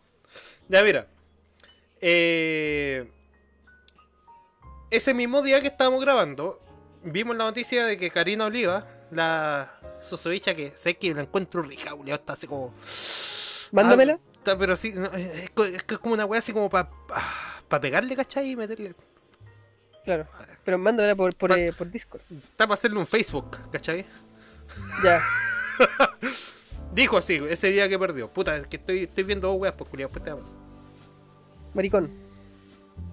[0.68, 1.08] Ya, mira.
[2.02, 3.10] Eh,
[4.92, 6.62] ese mismo día que estábamos grabando,
[7.04, 12.04] vimos la noticia de que Karina Oliva, la sosovicha que sé que la encuentro culiao,
[12.16, 12.74] está así como.
[13.72, 14.14] Mándamela.
[14.14, 16.90] Ah, está- pero sí, no, es, es que es como una wea así como para
[17.68, 18.52] pa pegarle, ¿cachai?
[18.52, 18.94] Y meterle.
[20.06, 20.26] Claro.
[20.64, 22.22] Pero mándamela por, por, eh, por Discord.
[22.32, 24.06] Está para hacerle un Facebook, ¿cachai?
[25.04, 25.22] Ya.
[26.94, 28.30] Dijo así, ese día que perdió.
[28.30, 30.34] Puta, es que estoy, estoy viendo dos weas, pues culiao, pues te.
[31.74, 32.10] Maricón.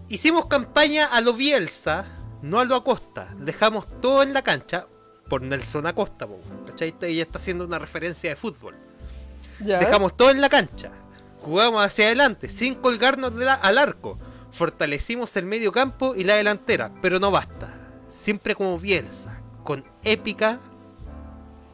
[0.09, 2.05] Hicimos campaña a lo Bielsa,
[2.43, 3.29] no a lo Acosta.
[3.39, 4.87] Dejamos todo en la cancha
[5.29, 6.95] por Nelson Acosta, po, ¿cachai?
[7.03, 8.77] Ella está haciendo una referencia de fútbol.
[9.61, 9.79] Ya.
[9.79, 10.91] Dejamos todo en la cancha.
[11.41, 14.19] Jugamos hacia adelante, sin colgarnos de la- al arco.
[14.53, 17.75] Fortalecimos el medio campo y la delantera, pero no basta.
[18.11, 20.61] Siempre como Bielsa, con épica.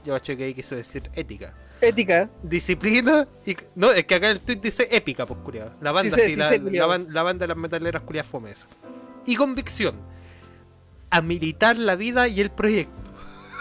[0.05, 1.55] Yo cacho que ahí quiso decir ética.
[1.81, 2.31] Ética.
[2.43, 3.57] Disciplina y.
[3.75, 5.75] No, es que acá el tweet dice épica, pues culiado.
[5.81, 8.67] La banda, Sí sé, sí, sí la, banda de las metaleras culiadas fome eso.
[9.27, 9.97] Y convicción.
[11.11, 13.11] A militar la vida y el proyecto.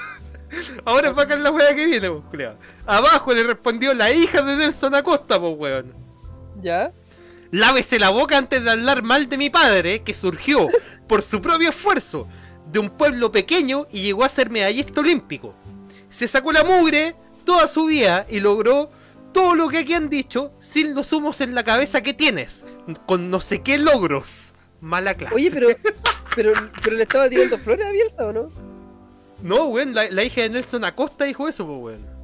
[0.85, 2.57] Ahora es bacán la wea que viene, pues culiado.
[2.85, 5.93] Abajo le respondió la hija de Nelson Acosta, pues weón.
[6.61, 6.91] Ya.
[7.51, 10.67] Lávese la boca antes de hablar mal de mi padre, que surgió
[11.07, 12.27] por su propio esfuerzo
[12.71, 15.55] de un pueblo pequeño y llegó a ser medallista olímpico.
[16.09, 17.15] Se sacó la mugre
[17.45, 18.89] toda su vida y logró
[19.33, 22.65] todo lo que aquí han dicho sin los humos en la cabeza que tienes,
[23.05, 24.53] con no sé qué logros.
[24.81, 25.35] Mala clase.
[25.35, 25.69] Oye, pero,
[26.35, 26.53] pero,
[26.83, 28.51] pero le estaba tirando flores a Bielsa o no?
[29.41, 32.16] No, weón, la, la hija de Nelson Acosta dijo eso, pues, weón.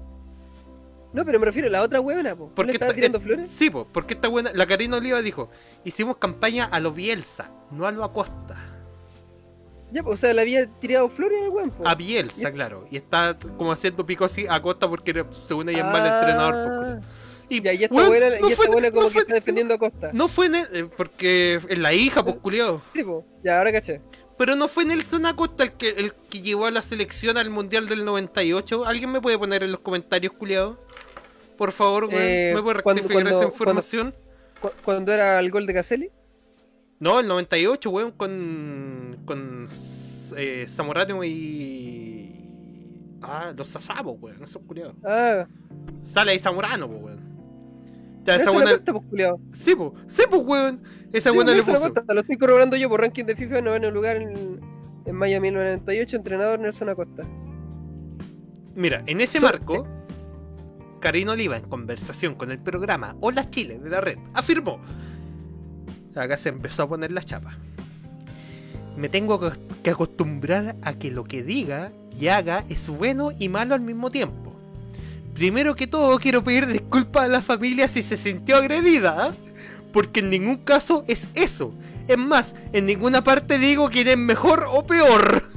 [1.14, 2.46] No, pero me refiero a la otra huevona, po.
[2.48, 3.50] ¿No Porque le estaba esta- tirando eh, flores?
[3.50, 5.50] Sí, pues, porque esta buena, la Karina Oliva dijo,
[5.84, 8.56] hicimos campaña a lo Bielsa, no a lo Acosta.
[9.92, 11.88] Ya, po, o sea, le había tirado flores al weón, po.
[11.88, 12.88] A Bielsa, claro.
[12.90, 17.02] Y está como haciendo pico así a Costa porque según ella es mal entrenador.
[17.48, 19.22] y, Ya, y esta weón, buena, no y esta fue- buena como no que fue-
[19.22, 20.10] está defendiendo a Costa.
[20.14, 22.82] No fue en el- eh, porque es la hija, pues culiado.
[22.96, 23.24] Sí, po.
[23.44, 24.02] Ya, ahora caché.
[24.38, 27.88] Pero no fue Nelson Acosta el que, el que llevó a la selección al Mundial
[27.88, 28.86] del 98.
[28.86, 30.80] ¿Alguien me puede poner en los comentarios, culiado?
[31.58, 32.16] Por favor, weón.
[32.20, 34.16] Eh, ¿Me puede rectificar cuando- esa información?
[34.60, 36.10] Cu- Cuando era el gol de Caselli.
[37.00, 39.20] No, el 98, weón, con.
[39.26, 39.68] con.
[40.36, 42.30] Eh, Zamorano y.
[43.22, 44.96] Ah, los Sasabo, weón, esos culiados.
[45.06, 45.46] Ah,
[46.02, 47.33] Sale ahí Zamorano, weón.
[48.26, 48.72] Ya, esa buena.
[48.72, 49.40] cuenta, pues, culiao.
[49.52, 50.82] Sí, pues, sí, pues, weón.
[51.12, 51.80] Esa Sí, buena no, le puso.
[51.80, 54.60] cuenta, Lo estoy corroborando yo por ranking de FIFA, noveno lugar en,
[55.06, 57.24] en mayo de 1998, entrenador Nelson Acosta.
[58.76, 59.86] Mira, en ese So- marco,
[61.00, 64.80] Karina Oliva, en conversación con el programa Hola Chile de la red, afirmó.
[66.16, 67.58] Acá se empezó a poner la chapa.
[68.96, 69.40] Me tengo
[69.84, 74.12] que acostumbrar a que lo que diga y haga es bueno y malo al mismo
[74.12, 74.53] tiempo.
[75.34, 79.34] Primero que todo, quiero pedir disculpas a la familia si se sintió agredida, ¿ah?
[79.92, 81.74] porque en ningún caso es eso.
[82.08, 85.44] Es más, en ninguna parte digo quién es mejor o peor.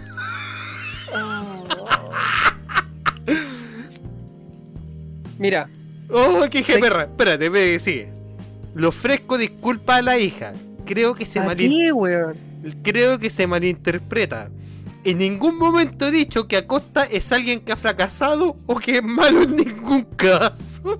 [5.38, 5.68] Mira,
[6.08, 6.74] Oh, qué Sí.
[6.80, 7.02] perra.
[7.02, 8.08] Espérate, me sigue.
[8.76, 10.52] Le ofrezco disculpas a la hija.
[10.84, 12.36] Creo que se ¿a qué, weón?
[12.82, 14.48] creo que se malinterpreta.
[15.06, 19.04] En ningún momento he dicho que Acosta es alguien que ha fracasado o que es
[19.04, 20.98] malo en ningún caso.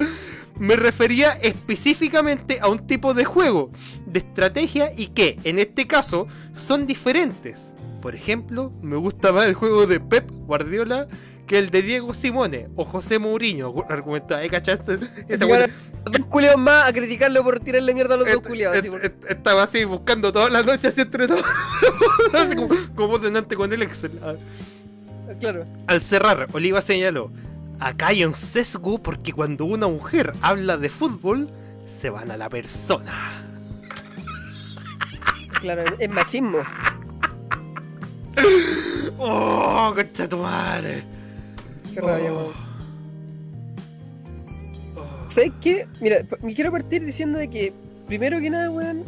[0.60, 3.72] Me refería específicamente a un tipo de juego,
[4.06, 7.72] de estrategia y que, en este caso, son diferentes.
[8.00, 11.08] Por ejemplo, me gusta más el juego de Pep Guardiola
[11.46, 13.72] que el de Diego Simone o José Mourinho.
[13.88, 14.50] Argumentaba, ¿eh?
[14.50, 14.96] ¿Cachaste?
[14.98, 18.76] Dos culiados más a criticarlo por tirarle mierda a los dos culiados.
[18.76, 21.44] et- et- Estaba así buscando toda la noche así entre todos.
[22.34, 24.12] así como, como delante con el Excel.
[25.40, 25.64] Claro.
[25.86, 27.30] Al cerrar, Oliva señaló:
[27.80, 31.48] Acá hay un sesgo porque cuando una mujer habla de fútbol,
[32.00, 33.42] se van a la persona.
[35.60, 36.58] Claro, es machismo.
[39.18, 41.04] ¡Oh, concha tu madre!
[41.96, 42.36] Qué rabia, Oh.
[42.36, 42.52] weón.
[44.96, 45.30] Oh.
[45.30, 45.86] ¿Sabes qué?
[46.02, 47.72] Mira, me quiero partir diciendo de que,
[48.06, 49.04] primero que nada, weón,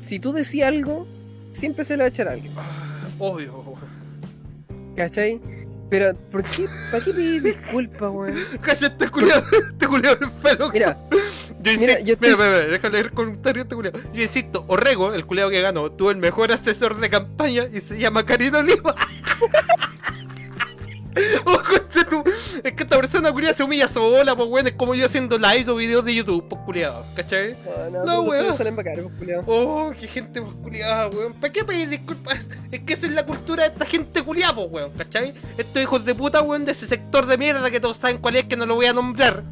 [0.00, 1.06] si tú decías algo,
[1.52, 2.52] siempre se le va a echar a alguien.
[2.56, 4.94] Ah, Obvio, weón.
[4.96, 5.40] ¿Cachai?
[5.90, 6.66] Pero, ¿por qué?
[6.90, 8.34] ¿Para qué pedir disculpas, weón?
[8.60, 10.70] Calla este culiado, este culiado enfermo.
[10.72, 10.98] Mira,
[11.62, 13.94] Yo insisto, Mira, yo estoy- mira, mira, déjame leer el comentario este culiao.
[14.12, 17.96] Yo insisto, Orrego, el culiao que ganó, tuvo el mejor asesor de campaña y se
[17.96, 18.96] llama Karina Oliva.
[22.10, 22.24] tu-
[22.64, 25.70] Es que esta persona culiao se humilla sola, pues weón, es como yo haciendo live
[25.70, 27.56] o videos de YouTube, pues culiao, ¿cachai?
[27.64, 28.56] no, no, No, no, weón.
[28.56, 29.30] salen bacanes, pues.
[29.46, 31.32] Oh, qué gente pues culiada, weón.
[31.34, 32.48] ¿Para qué pedir disculpas?
[32.70, 35.34] Es que esa es la cultura de esta gente culiada, pues, weón, ¿cachai?
[35.58, 38.44] Estos hijos de puta, weón, de ese sector de mierda que todos saben cuál es,
[38.44, 39.42] que no lo voy a nombrar.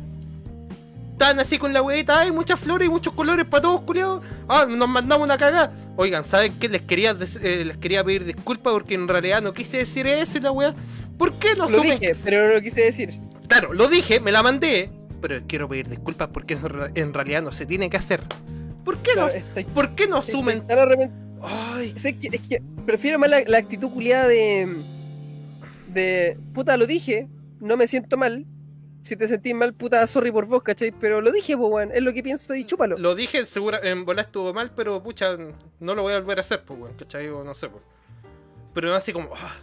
[1.22, 4.24] Están así con la weita, hay muchas flores y muchos colores para todos, culiados.
[4.48, 5.72] Ah, nos mandamos una cagada.
[5.94, 6.68] Oigan, ¿saben qué?
[6.68, 10.40] Les quería, eh, les quería pedir disculpas porque en realidad no quise decir eso y
[10.40, 10.74] la weá.
[11.16, 13.20] ¿Por qué no Lo dije, pero no lo quise decir.
[13.46, 14.90] Claro, lo dije, me la mandé,
[15.20, 18.20] pero quiero pedir disculpas porque eso en re- en realidad no se tiene que hacer.
[18.84, 19.28] ¿Por qué no?
[19.28, 20.64] estoy- ¿Por qué no asumen?
[21.40, 24.76] Ay, Es que, es que prefiero más la, la actitud culiada de.
[25.86, 26.36] de.
[26.52, 27.28] puta, lo dije,
[27.60, 28.44] no me siento mal.
[29.02, 30.92] Si te sentís mal, puta, sorry por vos, ¿cachai?
[30.92, 32.96] Pero lo dije, pues, weón, es lo que pienso y chúpalo.
[32.98, 35.36] Lo dije, segura, en volar estuvo mal, pero pucha,
[35.80, 37.28] no lo voy a volver a hacer, pues, weón, ¿cachai?
[37.28, 37.82] O no sé, pues.
[38.72, 39.56] Pero no así como, ah,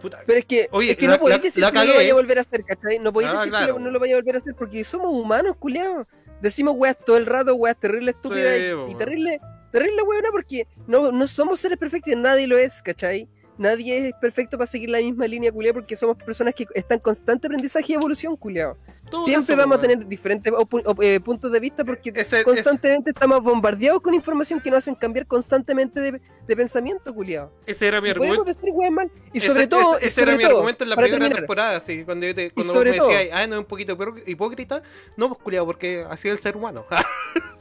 [0.00, 0.20] puta.
[0.26, 2.10] Pero es que, Oye, es que la- no podéis decir la que no lo vaya
[2.12, 2.98] a volver a hacer, ¿cachai?
[2.98, 3.74] No podéis Ah, decir claro.
[3.76, 6.06] que no lo vaya a volver a hacer porque somos humanos, culiados.
[6.42, 9.40] Decimos weas todo el rato, weas terrible estúpidas Sí, y- y, terrible,
[9.72, 13.26] terrible weona porque no, no somos seres perfectos, nadie lo es, ¿cachai?
[13.58, 17.00] Nadie es perfecto para seguir la misma línea, culiado, porque somos personas que están en
[17.02, 18.76] constante aprendizaje y evolución, culiado.
[19.10, 20.52] Todos Siempre eso, vamos a tener diferentes
[21.00, 25.26] eh, puntos de vista porque Ese- constantemente estamos bombardeados con información que nos hacen cambiar
[25.26, 27.52] constantemente de, de pensamiento, culiado.
[27.66, 28.60] Ese era mi Podemos argumento.
[28.60, 29.10] decir mal.
[29.32, 31.14] Y Ese- sobre todo, ese, y ese era sobre mi todo, argumento en la primera
[31.18, 33.64] terminar, temporada, sí, cuando yo te, cuando sobre me todo- decías, ah, no es un
[33.66, 34.82] poquito hipó- hipócrita,
[35.16, 36.84] no, pues culiado, porque así es el ser humano.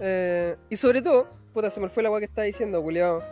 [0.00, 3.22] Eh, y sobre todo, puta, se me fue la weá que estaba diciendo, culiao.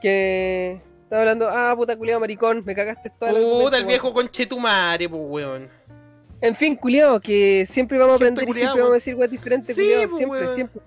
[0.00, 3.88] Que estaba hablando, ah, puta culiao maricón, me cagaste el argumento, Puta, el weón.
[3.88, 5.68] viejo conchetumare, pues, weón.
[6.40, 8.94] En fin, culiao, que siempre vamos a aprender y siempre vamos a weón.
[8.94, 10.54] decir weas diferentes, Sí, culiao, pues, siempre, weón.
[10.54, 10.82] siempre.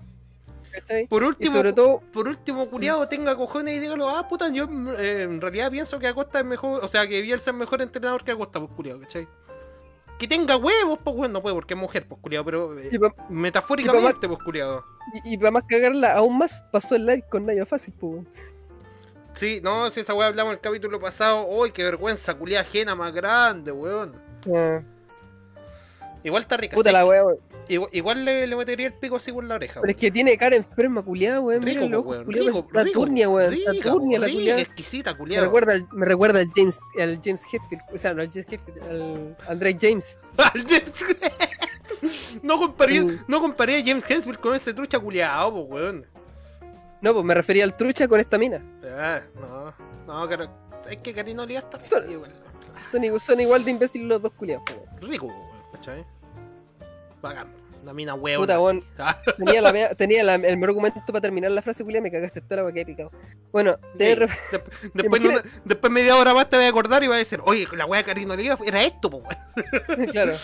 [0.72, 1.06] ¿Cachai?
[1.08, 4.68] Por Y último, sobre todo, por último, culiado, tenga cojones y dígalo, ah, puta, yo
[4.98, 8.22] eh, en realidad pienso que Acosta es mejor, o sea, que Bielsa es mejor entrenador
[8.22, 9.26] que Acosta, pues, culiado, ¿cachai?
[10.18, 12.98] Que tenga huevos, pues, bueno, no puede porque es mujer, pues, culiado, pero eh, y
[12.98, 14.84] pa- metafóricamente, pues, culiado.
[15.24, 18.12] y, y para más cagarla aún más, pasó el live con Naya Fácil, pues.
[18.12, 18.28] weón.
[19.38, 23.12] Sí, no, si esa weá hablamos el capítulo pasado, uy, qué vergüenza, culiada ajena más
[23.14, 24.16] grande, weón.
[24.52, 24.80] Ah,
[26.24, 26.94] Igual está rica, puta sí.
[26.94, 27.38] la wea, weón.
[27.68, 29.90] Igual, igual le, le metería el pico así por la oreja, Pero weón.
[29.90, 31.62] es que tiene cara enferma, culiao, weón.
[31.64, 33.50] Mira el ojo, weón, culiao, rico, está rico, turnia, weón.
[33.52, 34.58] rica, Está turnia la culiao.
[34.58, 35.44] exquisita, Me culiado.
[35.44, 38.82] recuerda, al- me recuerda al James, al James Hetfield, o sea, no al James Hetfield,
[38.90, 40.18] al André James.
[40.38, 41.04] Al James
[42.42, 43.24] No comparé, Mm.
[43.28, 46.04] no comparé a James Hensfield con ese trucha culiado, weón.
[47.00, 48.62] No, pues me refería al trucha con esta mina.
[48.84, 49.74] Ah, no,
[50.06, 50.48] no, pero
[50.90, 52.30] es que Karina Oliva está Son- igual.
[52.90, 54.64] Son, igual- son igual de imbéciles los dos culiados.
[54.70, 55.10] weón.
[55.10, 55.32] rico,
[55.72, 56.04] ¿cachai?
[57.22, 57.48] Bacán.
[57.82, 58.42] Una mina hueón.
[58.42, 58.84] Puta, weón.
[58.98, 62.40] Ah, Tenía, la, tenía la- el mejor argumento para terminar la frase culiada, me cagaste
[62.40, 63.12] toda la que he picado.
[63.52, 64.26] Bueno, de Ey, de-
[64.94, 65.22] después,
[65.64, 68.00] después media hora más te voy a acordar y vas a decir, oye, la wea
[68.02, 69.24] de Karina Oliva era esto, pues,
[70.12, 70.34] claro.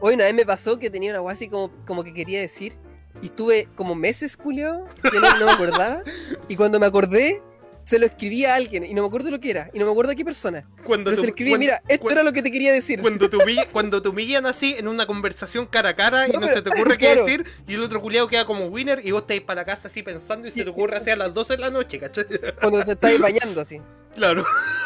[0.00, 2.76] Hoy una vez me pasó que tenía una agua así como, como que quería decir.
[3.20, 6.02] Y estuve como meses, culiado, que no, no me acordaba.
[6.48, 7.42] Y cuando me acordé,
[7.84, 8.84] se lo escribí a alguien.
[8.84, 9.70] Y no me acuerdo lo que era.
[9.72, 10.66] Y no me acuerdo a qué persona.
[10.84, 12.72] Cuando Pero te- se lo escribí, cuando- mira, esto cuando- era lo que te quería
[12.72, 13.00] decir.
[13.00, 13.36] Cuando te,
[13.72, 16.62] cuando te humillan así en una conversación cara a cara y No, no pero- se
[16.62, 19.44] te ocurre qué decir y el otro culiado queda como winner y vos te vas
[19.46, 21.70] para la casa así pensando y se te ocurre así a las 12 de la
[21.70, 22.26] noche, ¿cachai?
[22.60, 23.80] Cuando te estabas bañando así.
[24.14, 24.44] Claro.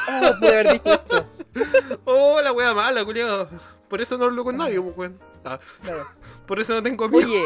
[0.09, 1.27] Ah, pude haber dicho esto.
[2.05, 3.48] Oh, la wea mala, culiado.
[3.89, 5.19] Por eso no hablo con nadie, pues, weón.
[5.44, 6.09] Ah, Claro.
[6.47, 7.24] por eso no tengo amigos.
[7.24, 7.44] Oye.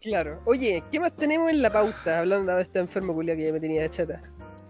[0.00, 0.40] Claro.
[0.44, 2.20] Oye, ¿qué más tenemos en la pauta?
[2.20, 4.22] Hablando de este enfermo culiado que ya me tenía de chata.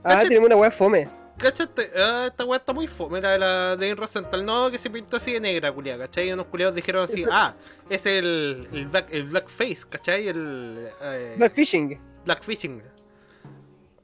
[0.03, 1.09] Ah, tenemos una weá fome.
[1.37, 1.91] ¿Cachaste?
[1.97, 4.45] Ah, esta weá está muy fome, la de la de Rosenthal.
[4.45, 6.29] No, que se pintó así de negra, culiada, ¿cachai?
[6.29, 7.55] Y unos culiados dijeron así, ah,
[7.89, 10.29] es el, el, black, el blackface, ¿cachai?
[10.29, 12.01] El eh, Blackfishing.
[12.25, 12.83] blackfishing.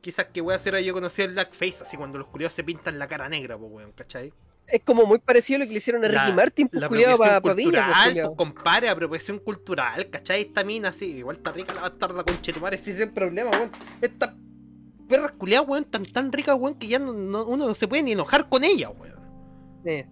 [0.00, 3.08] Quizás que weá será yo conocí el blackface, así cuando los culiados se pintan la
[3.08, 4.32] cara negra, pues weón, ¿cachai?
[4.66, 7.18] Es como muy parecido a lo que le hicieron a La- Ricky Martin, pues culiado
[7.18, 10.40] para pa Viña, pues, pues, compare, apropiación cultural, ¿cachai?
[10.42, 13.70] Esta mina así, igual está rica la bastarda con Chetumare, ese es el problema, weón.
[14.00, 14.34] Esta
[15.08, 18.02] perra culiada, weón, tan tan rica, weón, que ya no, no- uno no se puede
[18.02, 19.14] ni enojar con ella, weón.
[19.84, 20.06] Eh,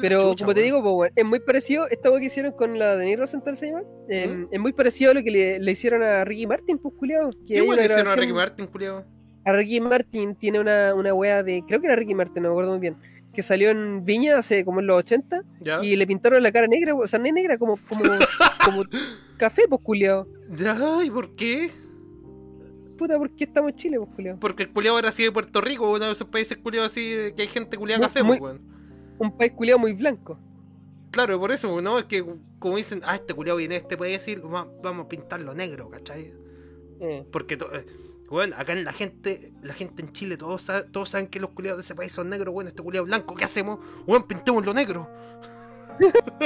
[0.00, 0.64] Pero chucha, como te weón.
[0.66, 3.66] digo, pues, weón, es muy parecido, esta weá que hicieron con la Denise Rosenthal se
[3.66, 4.48] llama, eh, ¿Mm?
[4.52, 7.30] es muy parecido a lo que le, le hicieron a Ricky Martin, pues culiado.
[7.46, 9.04] ¿Qué weón le hicieron a Ricky Martin, culiado?
[9.44, 12.52] A Ricky Martin tiene una, una wea de, creo que era Ricky Martin, no me
[12.54, 12.96] acuerdo muy bien,
[13.34, 15.82] que salió en Viña hace como en los 80 ¿Ya?
[15.82, 18.02] y le pintaron la cara negra, o sea, no negra, como, como,
[18.64, 18.84] como
[19.36, 20.28] café, pues culiado.
[20.56, 20.76] ¿Ya?
[21.04, 21.70] ¿Y por qué?
[22.98, 24.38] Puta, ¿por qué estamos en Chile, pues culiado?
[24.38, 27.42] Porque el culiado era así de Puerto Rico, uno de esos países culiados así que
[27.42, 28.56] hay gente culiada Muy- café, muy- pues.
[29.18, 30.38] Un país culiado muy blanco.
[31.10, 31.98] Claro, por eso, ¿no?
[31.98, 32.24] Es que
[32.58, 35.88] como dicen, ah, este culiado viene de este país y va- vamos a pintarlo negro,
[35.90, 36.32] ¿cachai?
[37.00, 37.68] Eh, Porque, to-
[38.32, 41.78] weón, acá en la gente, la gente en Chile, todos, todos saben que los culiados
[41.78, 43.78] de ese país son negros, weón, este culiado blanco, ¿qué hacemos?
[44.06, 45.08] Weón, pintémoslo negro.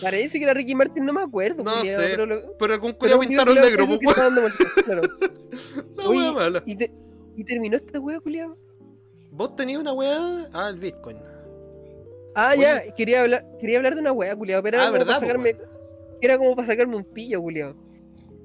[0.00, 3.20] parece que era Ricky Martin, no me acuerdo, No culiao, sé, pero lo- pero culiado
[3.20, 4.16] pintaron negro, pues,
[4.84, 5.02] claro.
[5.96, 6.62] La Oye, wea mala.
[6.64, 6.92] y, te-
[7.36, 8.56] y terminó esta wea, culiado.
[9.32, 10.48] ¿Vos tenías una weá?
[10.52, 11.18] Ah, el Bitcoin.
[12.34, 12.62] Ah, Oye.
[12.62, 15.20] ya, quería hablar, quería hablar de una wea, culiado, pero Ah, era, como ¿verdad, para
[15.20, 15.56] sacarme,
[16.22, 17.74] era como para sacarme un pillo, culiado.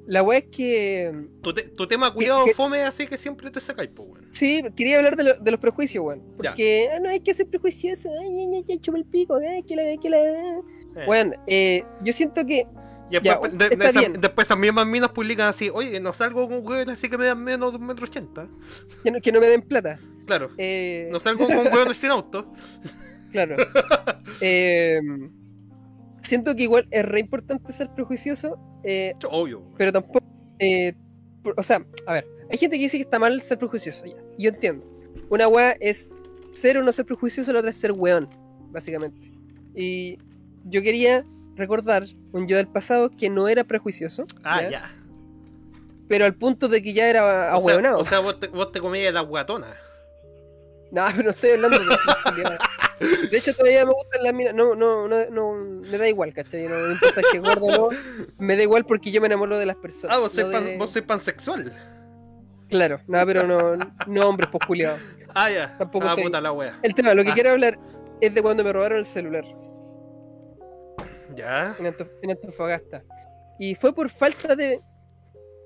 [0.08, 1.12] La wea es que
[1.42, 4.28] Tu, te- tu tema culiado que- fome así que siempre te sacáis, pues, weón.
[4.32, 6.22] Sí, quería hablar de, lo- de los prejuicios, weón.
[6.38, 8.10] Porque ah, no hay que ser prejuicioso.
[8.22, 9.36] Ay, ay, ay, chupa el pico.
[9.38, 10.18] Ay, que la, que la.
[10.20, 11.06] Eh.
[11.08, 12.68] Weón, eh, yo siento que.
[13.10, 16.48] Y Ya, después, de- de esa- después esas mismas minas publican así, oye, no salgo
[16.48, 18.48] con weón así que me dan menos de un metro ochenta.
[19.04, 20.00] Que no, que no me den plata.
[20.26, 20.50] Claro.
[20.58, 22.52] Eh, No salgo con weones sin auto.
[23.32, 23.58] Claro.
[24.40, 25.02] Eh,
[26.26, 28.58] siento que igual es re importante ser prejuicioso.
[28.84, 29.64] eh, Obvio.
[29.78, 30.20] pero tampoco.
[30.60, 30.94] eh,
[31.44, 34.06] por- o sea, a ver, hay gente que dice que está mal ser prejuicioso.
[34.06, 34.86] Ya, yo entiendo.
[35.30, 36.10] Una weá es
[36.54, 38.30] ser o no ser prejuicioso, la otra es ser weón,
[38.72, 39.32] básicamente.
[39.76, 40.18] Y
[40.66, 41.26] yo quería
[41.56, 44.26] recordar un yo del pasado que no era prejuicioso.
[44.44, 44.70] Ah, ¿ya?
[44.70, 44.96] ya.
[46.08, 47.98] pero al punto de que ya era ahueonado.
[48.00, 49.76] o sea, vos te, vos te comías las guatonas.
[50.92, 52.58] No, pero no estoy hablando de eso.
[53.30, 54.54] De hecho, todavía me gustan las minas.
[54.54, 56.68] No, no, no, no, me da igual, ¿cachai?
[56.70, 57.98] No, importa es gordo o no.
[58.40, 60.16] Me da igual porque yo me enamoro de las personas.
[60.16, 61.74] Ah, vos sois no pan, de- vos sois pansexual.
[62.70, 63.74] Claro, no, pero no,
[64.08, 64.96] no hombres, pues culiao.
[65.38, 65.78] Ah, ya.
[65.78, 66.80] Tampoco ah, soy- puta la wea.
[66.82, 67.34] El tema, lo que Ah.
[67.34, 67.78] quiero hablar
[68.22, 69.44] es de cuando me robaron el celular
[71.36, 71.76] Ya.
[71.78, 73.04] en, Antof- en Antofagasta.
[73.60, 74.80] Y fue por falta de.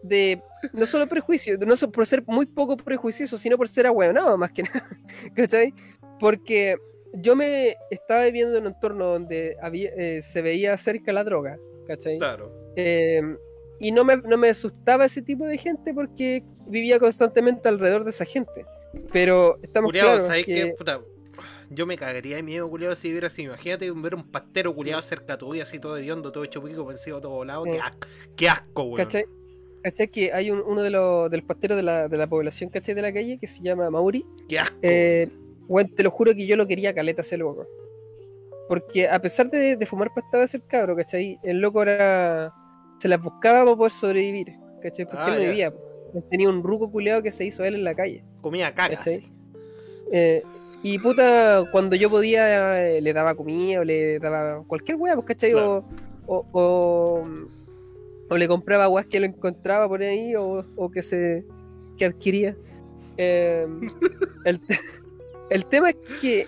[0.03, 0.41] De
[0.73, 4.51] no solo prejuicio, no solo por ser muy poco prejuicioso, sino por ser ahueonado más
[4.51, 4.87] que nada.
[5.35, 5.73] ¿Cachai?
[6.19, 6.77] Porque
[7.13, 11.57] yo me estaba viviendo en un entorno donde había, eh, se veía cerca la droga,
[11.87, 12.17] ¿cachai?
[12.17, 12.51] Claro.
[12.75, 13.21] Eh,
[13.79, 18.09] y no me, no me asustaba ese tipo de gente porque vivía constantemente alrededor de
[18.11, 18.65] esa gente.
[19.11, 20.53] Pero estamos Culeado, claros ¿sabes que...
[20.53, 20.75] qué?
[20.77, 21.01] Puta,
[21.69, 23.43] yo me cagaría de miedo, culiado, si viera así.
[23.43, 27.33] Imagínate ver un pastero culiado cerca tuyo, así todo hediondo, todo hecho pico, vencido, todo
[27.33, 27.63] volado.
[27.65, 27.71] Sí.
[27.71, 28.97] Qué, asco, qué asco, weón.
[28.97, 29.25] ¿Cachai?
[29.83, 30.07] ¿Cachai?
[30.09, 32.95] Que hay un- uno de los, de los pasteros de la, de la población, ¿cachai?
[32.95, 34.25] De la calle, que se llama Mauri.
[34.47, 34.77] Qué asco.
[34.81, 35.29] Eh,
[35.95, 37.65] te lo juro que yo lo quería caleta ese loco.
[38.67, 41.39] Porque a pesar de, de fumar pastaba ser cabro, ¿cachai?
[41.43, 42.53] El loco era.
[42.99, 45.05] Se las buscaba para poder sobrevivir, ¿cachai?
[45.05, 45.73] Porque Ah, él no vivía.
[46.29, 48.23] tenía un ruco culeado que se hizo él en la calle.
[48.41, 48.99] Comía caca.
[50.11, 50.43] Eh,
[50.81, 55.25] Y puta, cuando yo podía, eh, le daba comida o le daba cualquier weá, pues,
[55.27, 55.51] ¿cachai?
[55.51, 55.83] Claro.
[56.25, 57.23] O, o, o,
[58.29, 61.45] o le compraba weas que lo encontraba por ahí o, o que se
[61.97, 62.55] que adquiría.
[63.17, 63.67] Eh,
[64.45, 64.79] el, te-
[65.49, 66.47] el tema es que,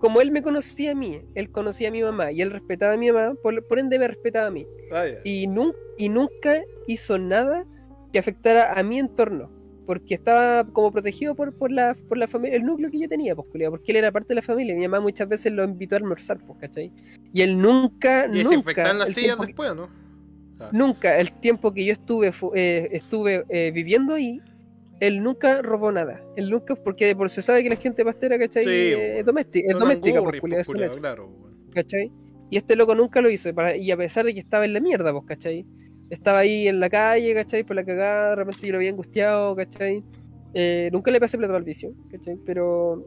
[0.00, 2.96] como él me conocía a mí, él conocía a mi mamá y él respetaba a
[2.96, 4.66] mi mamá, por, por ende me respetaba a mí.
[4.92, 5.18] Ah, ya.
[5.24, 7.64] Y, nun- y nunca hizo nada
[8.12, 9.50] que afectara a mi entorno.
[9.86, 13.36] Porque estaba como protegido por, por, la, por la familia, el núcleo que yo tenía,
[13.36, 14.74] pues, porque él era parte de la familia.
[14.74, 16.92] Mi mamá muchas veces lo invitó a almorzar, pues, ¿cachai?
[17.32, 19.88] Y él nunca, Y nunca, desinfectar las sillas después, ¿no?
[20.72, 24.40] Nunca, el tiempo que yo estuve, eh, estuve eh, viviendo ahí,
[25.00, 26.22] él nunca robó nada.
[26.36, 28.64] Él nunca, porque por se sabe que la gente pastera, ¿cachai?
[28.64, 31.00] Sí, Eh, es doméstica, es doméstica, tan pues, gurri, culiao, pues, es un hecho.
[31.00, 31.30] claro.
[31.74, 32.10] ¿cachai?
[32.48, 34.80] Y este loco nunca lo hizo, para- y a pesar de que estaba en la
[34.80, 35.66] mierda, pues, ¿cachai?
[36.08, 37.64] Estaba ahí en la calle, ¿cachai?
[37.64, 40.02] Por la cagada, de repente yo lo había angustiado, ¿cachai?
[40.54, 42.36] Eh, nunca le pasé plata al vicio, ¿cachai?
[42.46, 43.04] Pero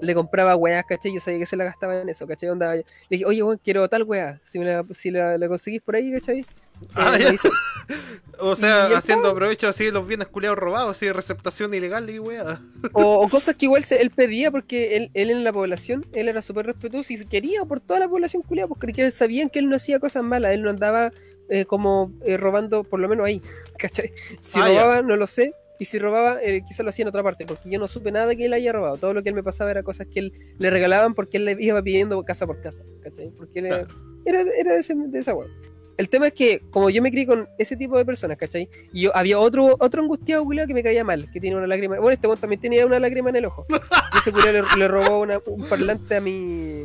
[0.00, 1.12] le compraba weas, ¿cachai?
[1.14, 2.48] Yo sabía que se la gastaba en eso, ¿cachai?
[2.50, 5.80] Onda, le dije, oye, weón, quiero tal wea, si, me la, si la, la conseguís
[5.82, 6.40] por ahí, ¿cachai?
[6.40, 6.46] Eh,
[6.96, 7.16] Ah,
[8.40, 12.18] O sea, haciendo provecho así de los bienes culiados robados, así de receptación ilegal y
[12.18, 12.60] weá.
[12.92, 16.28] o, o cosas que igual se- él pedía porque él, él en la población, él
[16.28, 19.68] era súper respetuoso y quería por toda la población culiada, porque él sabían que él
[19.68, 21.12] no hacía cosas malas, él no andaba
[21.48, 23.40] eh, como eh, robando, por lo menos ahí,
[23.78, 24.12] ¿cachai?
[24.40, 24.80] Si Ah, ya.
[24.80, 27.68] robaba, no lo sé, y si robaba, eh, quizás lo hacía en otra parte, porque
[27.70, 29.82] yo no supe nada que él haya robado, todo lo que él me pasaba era
[29.82, 33.30] cosas que él le regalaban porque él le iba pidiendo casa por casa, ¿cachai?
[33.36, 33.94] Porque él era, Claro.
[34.24, 35.48] era, era de, ese- de esa weá.
[35.96, 38.68] El tema es que, como yo me crié con ese tipo de personas, ¿cachai?
[38.92, 42.00] Y yo había otro, otro angustiado culiao que me caía mal, que tiene una lágrima.
[42.00, 43.64] Bueno, este también tenía una lágrima en el ojo.
[43.68, 43.74] Y
[44.18, 46.84] ese culiao le, le robó una- un parlante a mi.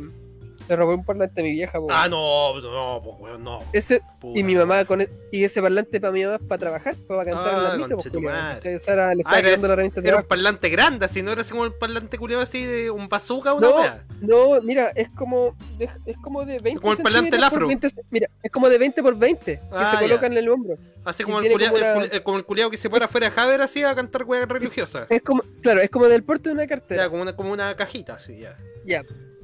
[0.70, 1.88] Le robó un parlante a mi vieja, po.
[1.90, 3.58] Ah, no, no, pues weón, no.
[3.72, 6.94] Ese, y mi mamá con e- y ese parlante para mi mamá es para trabajar,
[7.08, 10.22] para cantar en Ah, la micro, pues, Ah, era- quedando la herramienta de Era un
[10.22, 13.56] parlante grande, así no era así como el parlante culiado así de un bazooka o
[13.56, 17.66] una No, no, mira, es como de, es como de 20 Como el parlante Lafro.
[17.66, 20.00] 20 mira, es como de 20 por 20 que Ah, se ya.
[20.02, 20.76] colocan en el hombro.
[21.04, 23.08] Así como el, culiao- como el una- culi- el- como el culiado que se fuera
[23.08, 25.06] fuera de Haber así a cantar weá religiosa.
[25.08, 27.02] Es como, claro, es como del porte de una cartera.
[27.04, 28.56] Ya, como una, como una cajita así, ya.
[28.84, 29.02] Ya.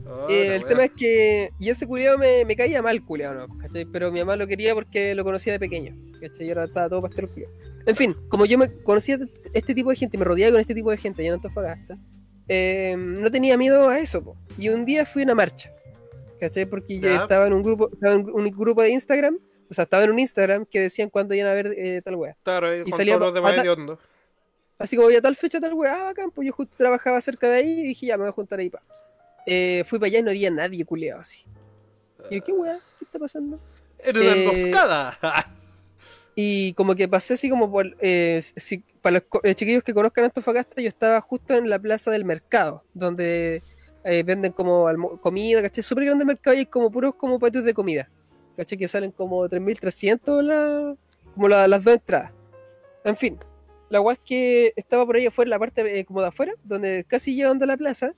[0.08, 1.50] Oh, Eh, el tema es que.
[1.58, 3.58] Y ese culiado me, me caía mal, culiado, ¿no?
[3.58, 3.84] ¿cachai?
[3.86, 5.94] Pero mi mamá lo quería porque lo conocía de pequeño.
[6.20, 6.46] ¿cachai?
[6.46, 7.52] Y ahora estaba todo pastel culiado.
[7.86, 9.18] En fin, como yo me conocía
[9.52, 11.96] este tipo de gente, me rodeaba con este tipo de gente allá en Antofagasta,
[12.48, 14.36] eh, no tenía miedo a eso, po.
[14.58, 15.70] Y un día fui a una marcha,
[16.40, 16.66] ¿cachai?
[16.66, 17.22] Porque yo Ya.
[17.22, 19.38] estaba en un grupo, estaba en un grupo de Instagram,
[19.70, 22.36] o sea, estaba en un Instagram que decían cuándo iban a ver eh, tal wea.
[22.42, 23.98] Claro, y con salía todos los demás de hondo.
[24.78, 27.56] Así como había tal fecha, tal weá, ah, bacán, pues yo justo trabajaba cerca de
[27.58, 28.82] ahí y dije, ya, me voy a juntar ahí, pa.
[29.46, 31.46] Eh, fui para allá y no había nadie culeado así.
[32.30, 32.80] Y yo, ¿qué weá?
[32.98, 33.60] ¿Qué está pasando?
[33.98, 35.18] Era una eh, emboscada.
[36.38, 37.96] Y como que pasé así como por...
[37.98, 42.10] eh, si- para los eh, chiquillos que conozcan Antofagasta, yo estaba justo en la plaza
[42.10, 43.62] del mercado, donde
[44.04, 44.84] eh, venden como
[45.22, 45.82] comida, ¿cachai?
[45.82, 48.10] Súper grande el mercado y hay como puros como patios de comida,
[48.54, 48.76] ¿cachai?
[48.76, 50.94] Que salen como 3.300 la,
[51.34, 52.32] como la- las dos entradas.
[53.04, 53.38] En fin,
[53.88, 57.04] la weá es que estaba por ahí afuera, la parte eh, como de afuera, donde
[57.08, 58.12] casi llegando a la plaza,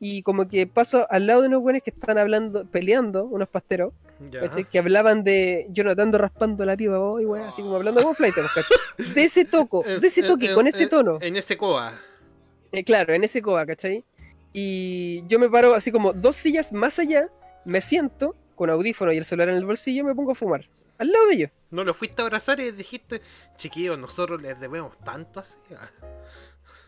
[0.00, 3.92] y como que paso al lado de unos buenos que están hablando, peleando, unos pasteros.
[4.72, 8.34] Que hablaban de Jonathan ando raspando la piba, hoy, weá, así como hablando como flight,
[8.34, 9.14] pues, ¿cachai?
[9.14, 11.18] De ese toco, de ese toque, con ese tono.
[11.20, 11.94] En ese coa.
[12.72, 14.04] Eh, claro, en ese coa, ¿cachai?
[14.52, 17.28] Y yo me paro así como dos sillas más allá,
[17.64, 20.68] me siento con audífono y el celular en el bolsillo y me pongo a fumar.
[20.98, 21.50] Al lado de ellos.
[21.70, 23.22] No lo fuiste a abrazar y dijiste,
[23.54, 25.58] chiquillos, nosotros les debemos tanto así.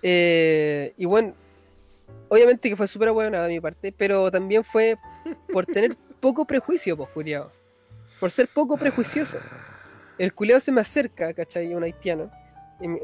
[0.03, 1.35] Eh, y bueno,
[2.28, 4.97] obviamente que fue súper buena de mi parte, pero también fue
[5.53, 7.51] por tener poco prejuicio, pues, culiao.
[8.19, 9.39] Por ser poco prejuicioso.
[10.19, 11.74] El culiao se me acerca, ¿cachai?
[11.74, 12.31] Un haitiano.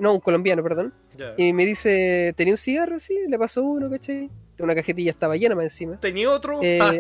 [0.01, 0.93] no, un colombiano, perdón.
[1.39, 2.99] Y me dice, ¿tenía un cigarro?
[2.99, 4.31] Sí, le pasó uno, ¿cachai?
[4.59, 5.99] Una cajetilla estaba llena más encima.
[6.01, 6.61] ¿Tenía otro?
[6.63, 6.95] Eh, Ah,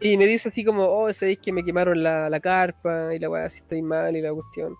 [0.00, 3.28] y me dice así como, oh, sabéis que me quemaron la, la carpa y la
[3.28, 4.76] weá, si estoy mal y la cuestión.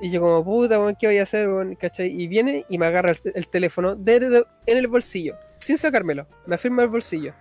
[0.00, 1.74] Y yo como, puta, weón, ¿qué voy a hacer, weón?
[1.74, 2.08] ¿Cachai?
[2.08, 5.76] Y viene y me agarra el, el teléfono de- de- de- en el bolsillo, sin
[5.78, 6.26] sacármelo.
[6.46, 7.34] Me afirma el bolsillo.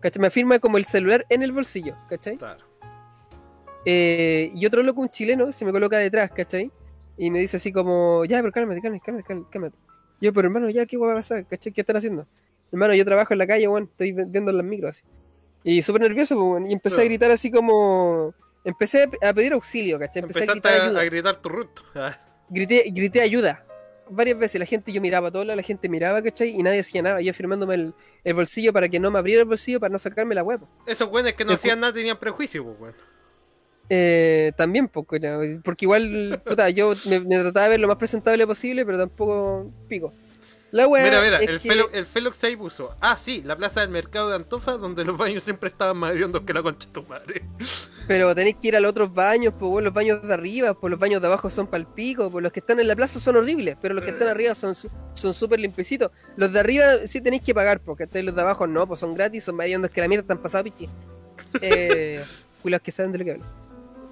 [0.00, 0.20] ¿Cachai?
[0.20, 2.36] Me afirma como el celular en el bolsillo, ¿cachai?
[2.36, 2.64] claro.
[3.84, 6.70] Eh, y otro loco, un chileno, se me coloca detrás, ¿cachai?
[7.16, 9.78] Y me dice así como, ya, pero cálmate, cálmate, cálmate, cálmate.
[10.20, 11.46] Yo, pero hermano, ya, ¿qué va a pasar?
[11.46, 11.72] ¿Cachai?
[11.72, 12.26] ¿Qué están haciendo?
[12.70, 15.02] Hermano, yo trabajo en la calle, weón, estoy viendo las micros así.
[15.64, 18.34] Y súper nervioso, pues, weón, y empecé a gritar así como...
[18.68, 20.22] Empecé a pedir auxilio, ¿cachai?
[20.22, 21.00] Empecé a Empezaste gritar a, ayuda.
[21.00, 21.70] a gritar tu root.
[21.94, 22.18] Ah,
[22.50, 23.64] Grité, grité ayuda.
[24.10, 26.50] Varias veces la gente, yo miraba lados, la gente miraba, ¿cachai?
[26.50, 27.20] Y nadie hacía nada.
[27.20, 30.34] Yo firmándome el, el bolsillo para que no me abriera el bolsillo para no sacarme
[30.34, 30.66] la huevo.
[30.86, 32.94] Esos güeyes que no Después- hacían nada tenían prejuicio, pues, weón.
[33.90, 38.46] Eh, también, porque, porque igual, puta, yo me, me trataba de ver lo más presentable
[38.46, 40.12] posible, pero tampoco pico.
[40.70, 42.94] La weá Mira, mira, el, que- Felo, el Felox ahí puso.
[43.00, 46.42] Ah, sí, la plaza del mercado de Antofa, donde los baños siempre estaban más hediondos
[46.42, 47.42] que la concha de tu madre.
[48.06, 50.90] Pero tenéis que ir a los otros baños, pues bueno, los baños de arriba, pues
[50.90, 53.76] los baños de abajo son palpico, pues los que están en la plaza son horribles,
[53.80, 56.10] pero los que están arriba son son súper limpiecitos.
[56.36, 59.44] Los de arriba sí tenéis que pagar, porque los de abajo no, pues son gratis,
[59.44, 60.88] son más hediondos que la mierda, están pasados pichi.
[61.60, 62.22] Eh,
[62.62, 63.44] culos que saben de lo que hablo.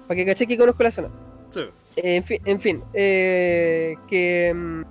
[0.07, 1.09] Para que caché que conozco la zona.
[1.49, 1.61] Sí.
[1.95, 4.81] Eh, en fin, en fin eh, que, mm,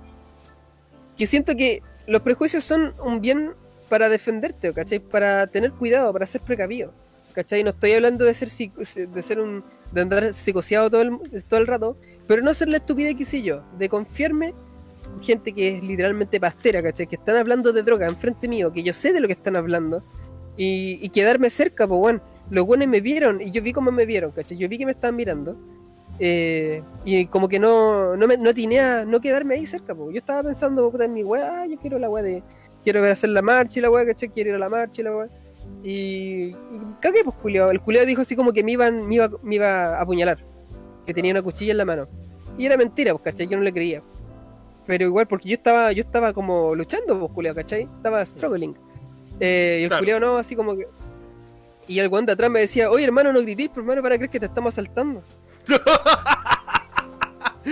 [1.17, 3.51] que siento que los prejuicios son un bien
[3.89, 4.99] para defenderte, ¿cachai?
[4.99, 6.93] Para tener cuidado, para ser precavido,
[7.33, 7.63] ¿cachai?
[7.63, 11.67] No estoy hablando de ser de ser un de andar psicoseado todo el, todo el
[11.67, 14.53] rato, pero no ser la estupidez que hice yo, de confiarme
[15.15, 17.07] en gente que es literalmente pastera, ¿cachai?
[17.07, 20.03] Que están hablando de droga enfrente mío, que yo sé de lo que están hablando,
[20.57, 24.05] y, y quedarme cerca, pues bueno, los buenos me vieron, y yo vi cómo me
[24.05, 24.57] vieron, ¿cachai?
[24.57, 25.57] Yo vi que me estaban mirando,
[26.19, 30.09] eh, y como que no, no me no atiné a no quedarme ahí cerca, po.
[30.11, 32.43] yo estaba pensando puta, en mi weá, ah, yo quiero la weá de,
[32.83, 34.29] quiero ver hacer la marcha y la weá, ¿cachai?
[34.29, 35.27] Quiero ir a la marcha y la weá.
[35.83, 36.55] Y, y
[37.01, 37.69] cagué, pues, culiao.
[37.69, 40.39] El culiao dijo así como que me, iban, me, iba, me iba a apuñalar,
[41.05, 42.07] que tenía una cuchilla en la mano.
[42.57, 43.47] Y era mentira, pues, ¿cachai?
[43.47, 44.01] Yo no le creía.
[44.85, 47.83] Pero igual, porque yo estaba, yo estaba como luchando, pues, culiao, ¿cachai?
[47.83, 48.75] Estaba struggling.
[49.39, 50.01] Eh, y el Claro.
[50.01, 50.87] culiao no, así como que.
[51.87, 54.39] Y el de atrás me decía, oye hermano, no gritéis, por hermano, para creer que
[54.39, 55.21] te estamos asaltando.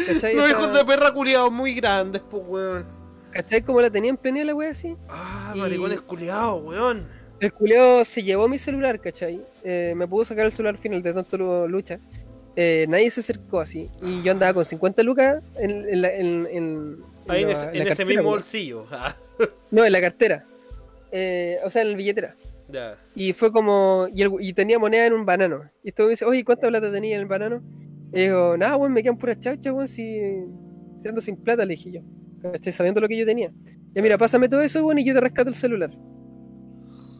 [0.07, 0.35] ¿Cachai?
[0.35, 2.85] Los Esa- hijos de perra culiados muy grandes, pues, weón.
[3.31, 3.61] ¿Cachai?
[3.61, 4.95] Como la tenía en plena la wea así.
[5.09, 7.07] Ah, Y- maricones culiados, weón.
[7.39, 9.41] El culeo se llevó mi celular, ¿cachai?
[9.63, 11.99] Eh, me pudo sacar el celular al final de tanto lu- lucha.
[12.55, 13.89] Eh, nadie se acercó así.
[14.01, 16.97] Y yo andaba con 50 lucas en, en la- en- en-
[17.27, 18.35] Ahí la- ese, mismo weón.
[18.35, 18.85] bolsillo.
[19.69, 20.45] No, en la cartera.
[21.11, 22.35] Eh, o sea, en la billetera.
[22.69, 22.97] ya.
[23.13, 24.07] Y fue como.
[24.13, 25.69] Y, el- y tenía moneda en un banano.
[25.83, 27.61] Y esto me dice, oye, ¿cuánta plata tenía en el banano?
[28.15, 30.19] Y digo, nada, weón, me quedan puras chauchas, weón, si.
[31.01, 32.01] si ando sin plata, le dije yo.
[32.41, 32.73] ¿Cachai?
[32.73, 33.51] Sabiendo lo que yo tenía.
[33.93, 35.91] Ya mira, pásame todo eso, weón, y yo te rescato el celular.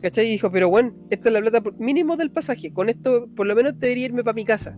[0.02, 0.28] ¿Cachai?
[0.28, 2.72] Y dijo, pero bueno, esta es la plata mínimo del pasaje.
[2.72, 4.78] Con esto, por lo menos debería irme para mi casa.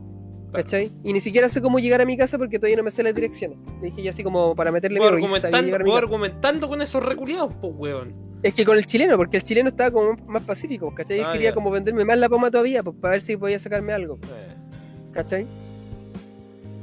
[0.54, 0.92] ¿Cachai?
[1.04, 3.14] Y ni siquiera sé cómo llegar a mi casa porque todavía no me sé las
[3.14, 3.58] direcciones.
[3.82, 5.12] Le dije ya así como para meterle miedo.
[5.12, 8.16] argumentando, puedo argumentando con esos reculiados, pues, weón.
[8.44, 11.20] Es que con el chileno, porque el chileno estaba como más pacífico, ¿cachai?
[11.20, 13.92] Él Ah, quería como venderme más la poma todavía, pues para ver si podía sacarme
[13.92, 15.10] algo, Eh.
[15.12, 15.46] ¿cachai?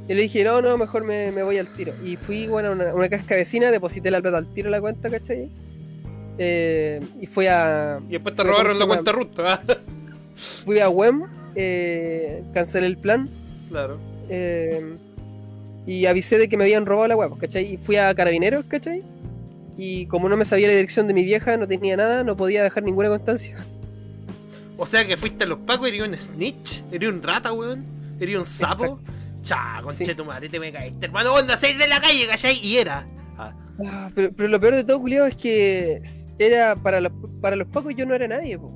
[0.07, 1.93] Y le dije, no, no, mejor me, me voy al tiro.
[2.03, 4.81] Y fui, bueno, a una, una casca vecina, deposité la plata al tiro en la
[4.81, 5.49] cuenta, ¿cachai?
[6.37, 9.61] Eh, y fui a, Y después te robaron ¿cómo la cuenta ruta, ¿ah?
[10.65, 11.23] fui a WEM,
[11.55, 13.27] eh, cancelé el plan,
[13.69, 13.97] Claro.
[14.29, 14.95] eh,
[15.87, 17.73] y avisé de que me habían robado la web, ¿cachai?
[17.73, 19.01] Y fui a Carabineros, ¿cachai?
[19.77, 22.63] Y como no me sabía la dirección de mi vieja, no tenía nada, no podía
[22.63, 23.57] dejar ninguna constancia.
[24.77, 27.85] O sea que fuiste a los pacos, eres un snitch, eres un rata, weón,
[28.19, 28.99] eres un sapo.
[29.45, 30.15] Cha, conche Sí.
[30.15, 32.59] tu madre, te me caíste, hermano, onda, seis de la calle, ¿cachai?
[32.61, 33.07] Y era.
[33.37, 33.53] Ah,
[33.85, 36.01] Ah, pero, pero lo peor de todo, culiado, es que
[36.39, 37.11] era para los,
[37.41, 38.71] para los pacos yo no era nadie, po.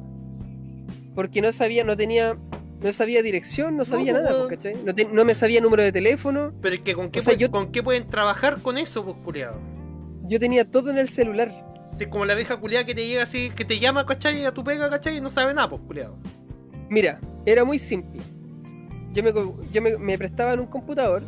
[1.16, 2.38] Porque no sabía, no tenía,
[2.82, 4.48] no sabía dirección, no sabía nada, po.
[4.48, 4.76] ¿cachai?
[4.86, 7.34] No, te- no me sabía número de teléfono, pero es que con qué, O sea,
[7.34, 9.60] pu- yo- con qué pueden trabajar con eso, pues, culiado.
[10.24, 11.52] yo tenía todo en el celular.
[12.00, 14.46] Es como la vieja culiada que te llega así, que te llama, ¿cachai?
[14.46, 15.18] A tu pega, ¿cachai?
[15.18, 16.16] Y no sabe nada, pues, culiado.
[16.90, 18.22] Mira, era muy simple.
[19.14, 19.31] Yo me,
[19.72, 21.23] yo me, me prestaban un computador,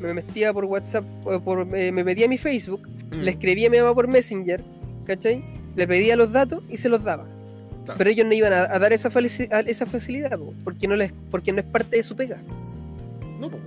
[0.00, 1.04] me metía por WhatsApp,
[1.44, 3.20] por, eh, me metía a mi Facebook, Mm.
[3.20, 4.62] le escribía a mi mamá por Messenger,
[5.04, 5.44] ¿cachai?
[5.76, 7.26] Le pedía los datos y se los daba.
[7.84, 7.98] Claro.
[7.98, 9.08] Pero ellos no iban a, a dar esa,
[9.50, 12.38] a- esa facilidad, po, porque no, les, porque no es parte de su pega.
[13.40, 13.62] No, pues.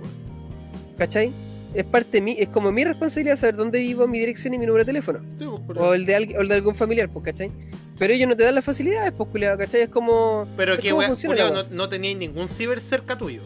[0.96, 1.32] ¿Cachai?
[1.74, 4.66] Es parte de mí, es como mi responsabilidad saber dónde vivo, mi dirección y mi
[4.66, 5.20] número de teléfono.
[5.38, 5.78] Sí, pues.
[5.78, 7.50] O el de, alguien- o el de algún familiar, pues, ¿cachai?
[7.98, 9.82] Pero ellos no te dan las facilidades, pues, culiado, ¿cachai?
[9.82, 10.48] Es como.
[10.56, 13.42] Pero es que, funciona culiao, la no, no teníais ningún ciber cerca tuyo.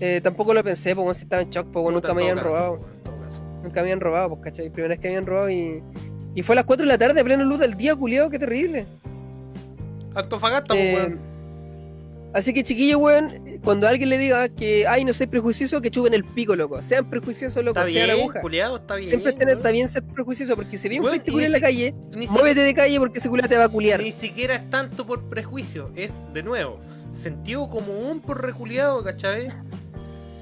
[0.00, 2.80] Eh, tampoco lo pensé, pues, si estaba en shock, Puta, nunca me habían caso, robado.
[2.80, 3.40] caso.
[3.62, 4.70] Nunca me habían robado, pues, ¿cachai?
[4.70, 5.82] Primera vez que me habían robado y.
[6.34, 8.38] Y fue a las 4 de la tarde, a pleno luz del día, culiado, qué
[8.38, 8.86] terrible.
[10.14, 11.20] Antofagasta, pues, Eh, weón.
[12.32, 16.14] así que, chiquillo, weón, cuando alguien le diga que, ay, no soy prejuicioso, que chupen
[16.14, 16.80] el pico, loco.
[16.82, 18.40] Sean prejuiciosos, loco, Está sean bien, aguja.
[18.40, 19.10] culiado, está bien.
[19.10, 22.26] Siempre está, bien ser prejuicioso, porque si bien fuiste y culiao en la calle, Ni
[22.26, 24.00] si- muévete de calle porque ese culiao te va a culiar.
[24.00, 26.78] Ni siquiera es tanto por prejuicio, es de nuevo,
[27.12, 29.48] sentido común por reculiado, ¿cachai?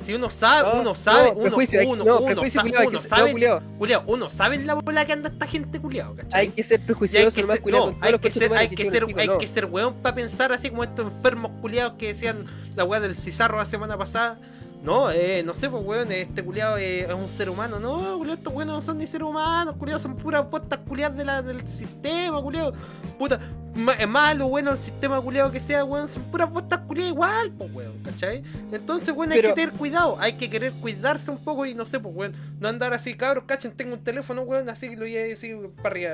[0.09, 3.31] Si uno sabe, No, uno sabe, no, uno, uno, no, uno, culiao, uno que sabe,
[3.31, 3.61] culiao.
[3.77, 6.41] culiao, uno sabe en la bola que anda esta gente culiado, ¿cachai?
[6.41, 9.05] Hay que ser hay prejuicioso, que ser, culiao, no, hay que ser, hay que ser,
[9.05, 12.85] pico, hay que ser weón para pensar así como estos enfermos culiados que decían la
[12.85, 14.39] weá del cizarro la semana pasada.
[14.83, 17.81] No, eh, no sé, pues weón, este culiado es un ser humano.
[17.81, 21.25] No, culiao, estos weones no son ni seres humanos, culiados, son puras puestas culiadas de
[21.25, 22.73] la, del sistema, culiado.
[23.19, 23.41] Puta,
[23.75, 27.73] ma- malo, bueno, el sistema culiado que sea, weón, son puras botas culiadas igual, pues,
[27.75, 28.45] weón, ¿cachai?
[28.71, 31.99] Entonces, weón, hay que tener cuidado, hay que querer cuidarse un poco y no sé,
[31.99, 35.25] pues, weón, no andar así, cabros, cachen, tengo un teléfono, weón, así lo voy a
[35.25, 36.11] decir para arriba,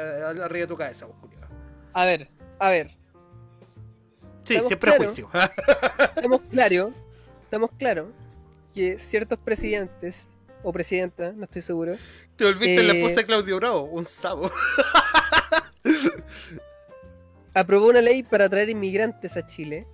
[0.47, 1.49] arriba de tu cabeza, pues, culiado.
[1.93, 2.29] A ver,
[2.59, 2.97] a ver.
[4.45, 4.77] Sí, claros.
[4.79, 5.29] prejuicio.
[6.17, 6.93] Estamos claros,
[7.45, 8.07] estamos claros
[8.75, 10.27] que ciertos presidentes
[10.63, 11.97] o presidentas, no estoy seguro,
[12.37, 14.51] Te volviste la Eh, esposa de Claudio Bravo, un sabo.
[17.55, 19.87] aprobó una ley para traer inmigrantes a Chile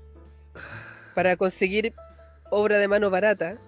[1.15, 1.93] para conseguir
[2.51, 3.59] obra de mano barata.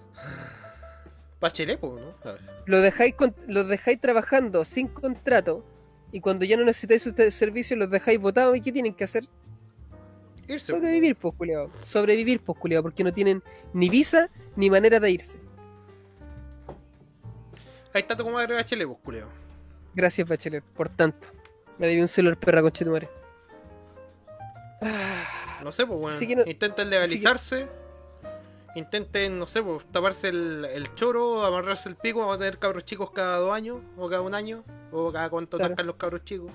[1.41, 2.15] Bachelet, pues, ¿no?
[2.31, 2.41] A ver.
[2.67, 5.65] Lo dejáis, con- los dejáis trabajando sin contrato
[6.13, 8.57] y cuando ya no necesitáis sus servicios los dejáis votados.
[8.57, 9.25] ¿Y qué tienen que hacer?
[10.49, 11.71] Irse, Sobrevivir, pues, culiao.
[11.83, 13.43] Sobrevivir, pues, culiao, porque no tienen
[13.73, 15.39] ni visa ni manera de irse.
[17.95, 19.29] Ahí está tu comadre Bachelet, pues, culiao.
[19.95, 21.29] Gracias, Bachelet, por tanto.
[21.79, 23.09] Me debí un celular perra con chetumare.
[24.81, 26.13] Ah, No sé, pues, weón.
[26.13, 27.69] Así que no- Intenten legalizarse.
[28.75, 32.21] Intenten, no sé, pues, taparse el, el choro, amarrarse el pico.
[32.21, 35.59] Vamos a tener cabros chicos cada dos años, o cada un año, o cada cuánto
[35.59, 35.75] Claro.
[35.85, 36.51] los cabros chicos.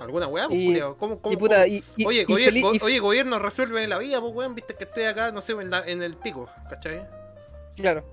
[0.00, 0.80] ¿Alguna weá, pues, Y-?
[0.98, 1.74] ¿Cómo, cómo, y puta, cómo?
[1.96, 4.54] y, Oye, gobier- go- oye, gobierno, resuelve la vida, pues, weón.
[4.54, 7.02] Viste que estoy acá, no sé, en, la- en el pico, ¿cachai?
[7.76, 8.04] Claro.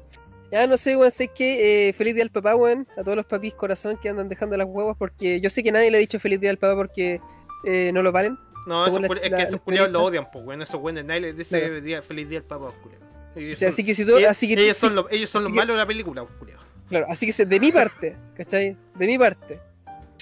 [0.52, 2.88] Ya no sé, weón, sé que eh, feliz día al papá, weón.
[2.98, 5.90] A todos los papis corazón que andan dejando las huevas porque yo sé que nadie
[5.92, 7.20] le ha dicho feliz día al papá porque
[7.66, 8.38] eh, no lo valen.
[8.68, 10.62] No, la- es la- que esos culiados lo odian, pues, weón.
[10.62, 11.82] Esos weones, nadie les dice Claro.
[11.82, 13.02] día- feliz día al papá, pues, culiao.
[13.36, 15.44] Ellos O sea, así que si tú, ellos, así que ellos son los, ellos son
[15.44, 16.60] los así que- malos de la película, pues, culiao.
[16.88, 18.78] claro, así que de mi parte, ¿cachai?
[18.96, 19.60] De mi parte.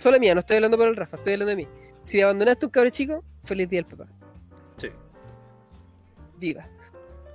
[0.02, 1.68] Solo mía, no estoy hablando por el Rafa, estoy hablando de mí.
[2.02, 4.08] Si abandonaste un cabrón chico, feliz día al papá.
[4.78, 4.90] Sí.
[6.40, 6.68] Viva.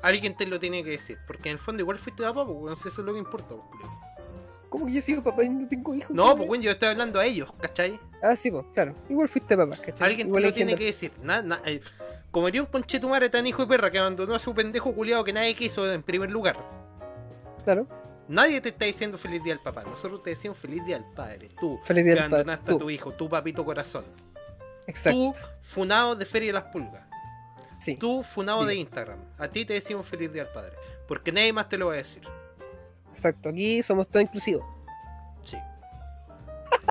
[0.02, 2.76] Alguien te lo tiene que decir, porque en el fondo igual fuiste papá, pues, weón,
[2.76, 3.84] si eso es lo que importa, pues.
[4.68, 6.10] ¿Cómo que yo sigo papá y no tengo hijos?
[6.10, 8.00] No, pues, weón, yo estoy hablando a ellos, ¿cachai?
[8.20, 8.96] Ah, sí, pues, claro.
[9.08, 10.08] Igual fuiste papá, ¿cachai?
[10.10, 11.12] Alguien te lo tiene gente- que decir.
[11.22, 11.80] Na- na- eh,
[12.32, 15.32] como haría un conchetumare tan hijo de perra que abandonó a su pendejo culiado que
[15.32, 16.56] nadie quiso en primer lugar.
[17.62, 17.86] Claro.
[18.28, 19.82] Nadie te está diciendo feliz día al papá.
[19.84, 21.50] Nosotros te decimos feliz día al padre.
[21.60, 22.42] Tú, Feliz día que al padre.
[22.42, 24.04] abandonaste a tu hijo, tu papito corazón.
[24.86, 25.18] Exacto.
[25.18, 27.02] Tú, funado de Feria de las Pulgas.
[27.78, 27.96] Sí.
[27.96, 29.18] Tú, funado de Instagram.
[29.38, 30.72] A ti te decimos feliz día al padre.
[31.06, 32.22] Porque nadie más te lo va a decir.
[33.12, 33.48] Exacto.
[33.48, 34.64] Aquí somos todos inclusivos.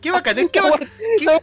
[0.02, 0.90] Qué bacán, qué, bacán,
[1.20, 1.42] qué,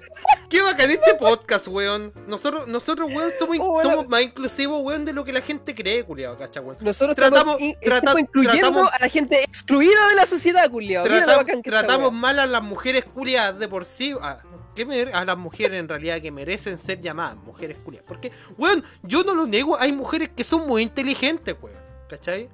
[0.49, 2.13] qué bacán este podcast, weón.
[2.27, 3.91] Nosotros, nosotros weón, somos, Oh, bueno.
[3.91, 6.77] somos más inclusivos, weón, de lo que la gente cree, culiado, ¿cachai, weón?
[6.81, 10.71] Nosotros Tratamos- estamos, in- trata- estamos incluyendo tratamos- a la gente excluida de la sociedad,
[10.71, 14.15] lo Tratam- que está, tratamos mal a las mujeres culiadas de por sí.
[14.21, 14.39] A,
[14.75, 18.07] ¿qué mere- a las mujeres en realidad que merecen ser llamadas mujeres culiadas.
[18.09, 21.77] Porque, weón, yo no lo niego, hay mujeres que son muy inteligentes, weón.
[22.09, 22.49] ¿Cachai?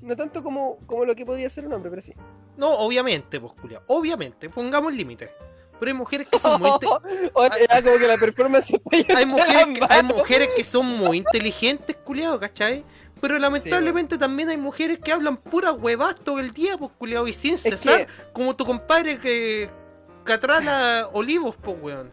[0.00, 2.14] No tanto como, como lo que podría ser un hombre, pero sí.
[2.58, 3.84] No, obviamente, pues, culiado.
[3.86, 5.30] Obviamente, pongamos límites.
[5.80, 8.74] Pero hay mujeres que son muy inte- O era como que la performance
[9.16, 12.84] hay, mujeres que, hay mujeres que son muy inteligentes, culiado, ¿cachai?
[13.20, 17.32] Pero lamentablemente también hay mujeres que hablan pura huevas todo el día, pues, culiado, y
[17.32, 19.70] sin que- cesar, como tu compadre que
[20.24, 22.10] catrala olivos, pues, weón.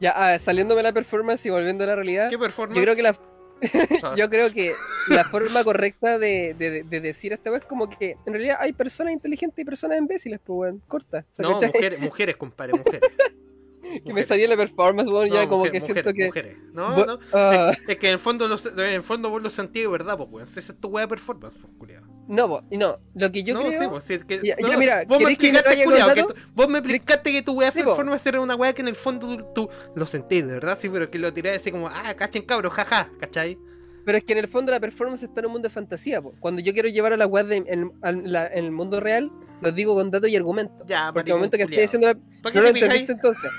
[0.00, 2.76] Ya, ah, saliéndome la performance y volviendo a la realidad, ¿Qué performance?
[2.78, 3.16] yo creo que la.
[4.16, 4.74] yo creo que
[5.08, 8.72] la forma correcta de, de, de decir esta vez es como que en realidad hay
[8.72, 11.24] personas inteligentes y personas imbéciles, pues weón, corta.
[11.32, 13.00] O sea, No, mujeres, mujeres, compadre, mujeres.
[14.04, 16.26] que me salió la performance, weón, ya como mujer- que mujeres, siento que.
[16.26, 16.56] mujeres.
[16.72, 17.18] No, no.
[17.32, 19.82] ah, Es, que, es que en el fondo, lo, en el fondo vos lo sentís
[19.82, 20.48] de verdad, pues, weón.
[20.48, 22.06] Esa es tu weá de performance, pues, culiado.
[22.28, 23.80] no, po, y no, lo que yo no, creo.
[23.80, 25.84] sí, pues, sí, es que, Ya- no, ya, mira, vos me ¿queréis que me explicaste,
[25.84, 27.90] culiao, que tú- vos me explicaste que tu weá de Sí, po.
[27.90, 30.88] performance era una weá que en el fondo tú, tú lo sentís, de verdad, sí,
[30.88, 33.58] pero que lo tirás así como, ah, cachen cabros, jaja, ¿cachai?
[34.04, 36.22] Pero es que en el fondo la performance está en un mundo de fantasía.
[36.22, 36.32] po.
[36.40, 38.34] Cuando yo quiero llevar a la web en, en en
[38.64, 40.76] el mundo real, lo digo con datos y argumentos.
[40.86, 42.14] Ya, Porque el momento que estoy diciendo la...
[42.42, 43.50] ¿Para qué No lo entendiste entonces.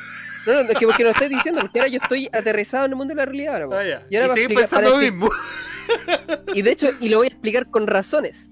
[0.45, 2.95] No, no, es que porque lo estoy diciendo, porque ahora yo estoy aterrizado en el
[2.97, 3.79] mundo de la realidad ahora.
[3.99, 4.07] Ah.
[4.09, 5.29] Y ahora Y explicar- pensando lo mismo.
[6.53, 8.49] Y de hecho, y lo voy a explicar con razones.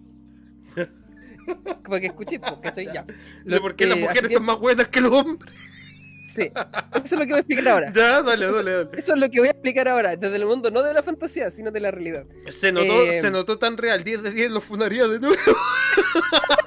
[1.84, 2.90] Para que escuches, po, ¿cachai?
[2.94, 3.06] Ya.
[3.60, 5.54] Por qué las eh, mujeres son tiempo- más buenas que los hombres.
[6.28, 6.52] Sí.
[6.52, 7.92] Eso es lo que voy a explicar ahora.
[7.96, 8.90] Ya, dale, Eso- dale, dale.
[8.98, 11.50] Eso es lo que voy a explicar ahora, desde el mundo no de la fantasía,
[11.52, 12.26] sino de la realidad.
[12.50, 15.36] Se notó, Eh, se notó tan real, 10 de 10 lo funaría de nuevo.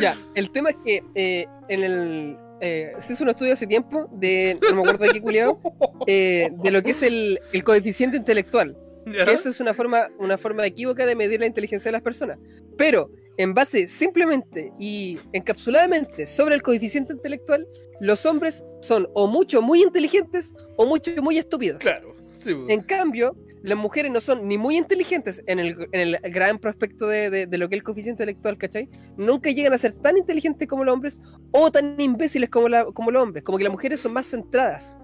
[0.00, 2.36] Ya, el tema es que eh, en el.
[2.60, 4.58] Eh, se hizo un estudio hace tiempo de.
[4.70, 5.60] No me acuerdo de qué culiao.
[6.06, 8.76] eh, de lo que es el, el coeficiente intelectual.
[9.06, 9.24] ¿Ya?
[9.24, 12.38] Que eso es una forma, una forma equívoca de medir la inteligencia de las personas.
[12.76, 17.66] Pero, en base simplemente y encapsuladamente sobre el coeficiente intelectual,
[18.00, 21.78] los hombres son o mucho muy inteligentes o mucho muy estúpidos.
[21.78, 22.66] Claro, sí, po.
[22.68, 27.08] En cambio, las mujeres no son ni muy inteligentes en el, en el gran prospecto
[27.08, 28.88] de, de- de lo que es el coeficiente intelectual, ¿cachai?
[29.16, 31.20] Nunca llegan a ser tan inteligentes como los hombres
[31.52, 33.42] o tan imbéciles como, la- como los hombres.
[33.44, 34.94] Como que las mujeres son más centradas.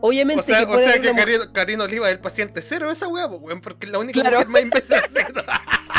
[0.00, 1.10] obviamente O sea, que o sea que
[1.84, 4.36] Oliva es el paciente cero de esa pues, weón, porque es la única Claro.
[4.38, 4.96] mujer más imbécil.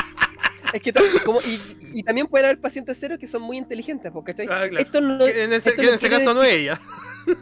[0.73, 1.59] es que como, y,
[1.99, 4.77] y también pueden haber pacientes ceros que son muy inteligentes, porque Ah, claro.
[4.77, 6.79] esto no, en ese, esto que no en ese quiere caso no es ella.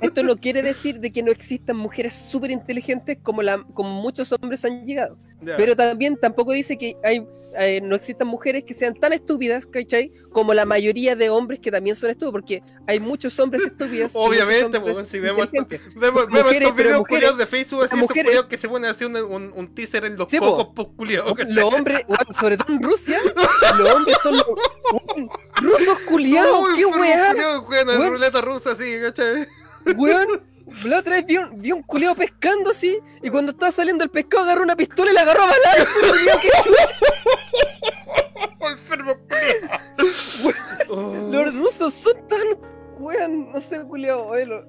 [0.01, 4.31] Esto no quiere decir de que no existan mujeres súper inteligentes como, la, como muchos
[4.31, 5.17] hombres han llegado.
[5.57, 7.23] Pero también tampoco dice que hay,
[7.59, 10.11] eh, no existan mujeres que sean tan estúpidas, ¿cachai?
[10.31, 14.11] Como la mayoría de hombres que también son estúpidos, porque hay muchos hombres estúpidos.
[14.15, 15.49] Obviamente, hombres pues, si vemos,
[15.95, 19.05] vemos, Mujeres, estos videos mujeres- de Facebook, así, esos mujeres- culiados que se ponen así
[19.05, 21.33] un, un, un teaser en los Sí, cocos, pues, culiados.
[21.47, 22.01] Los hombres,
[22.39, 23.19] sobre todo en Rusia,
[23.79, 24.45] los hombres son los-
[25.61, 27.33] rusos culiados, qué weá,
[27.67, 29.47] weón, ruleta rusa, así, ¿cachai?
[29.95, 30.41] weón.
[30.83, 34.09] La otra vez vi un, vi un culiao pescando así, y cuando estaba saliendo el
[34.09, 35.99] pescado agarró una pistola y la agarró a balazo.
[38.71, 39.79] enfermo culiao.
[41.31, 42.39] Los rusos son tan,
[42.97, 44.65] weón, no sé, oye, lo-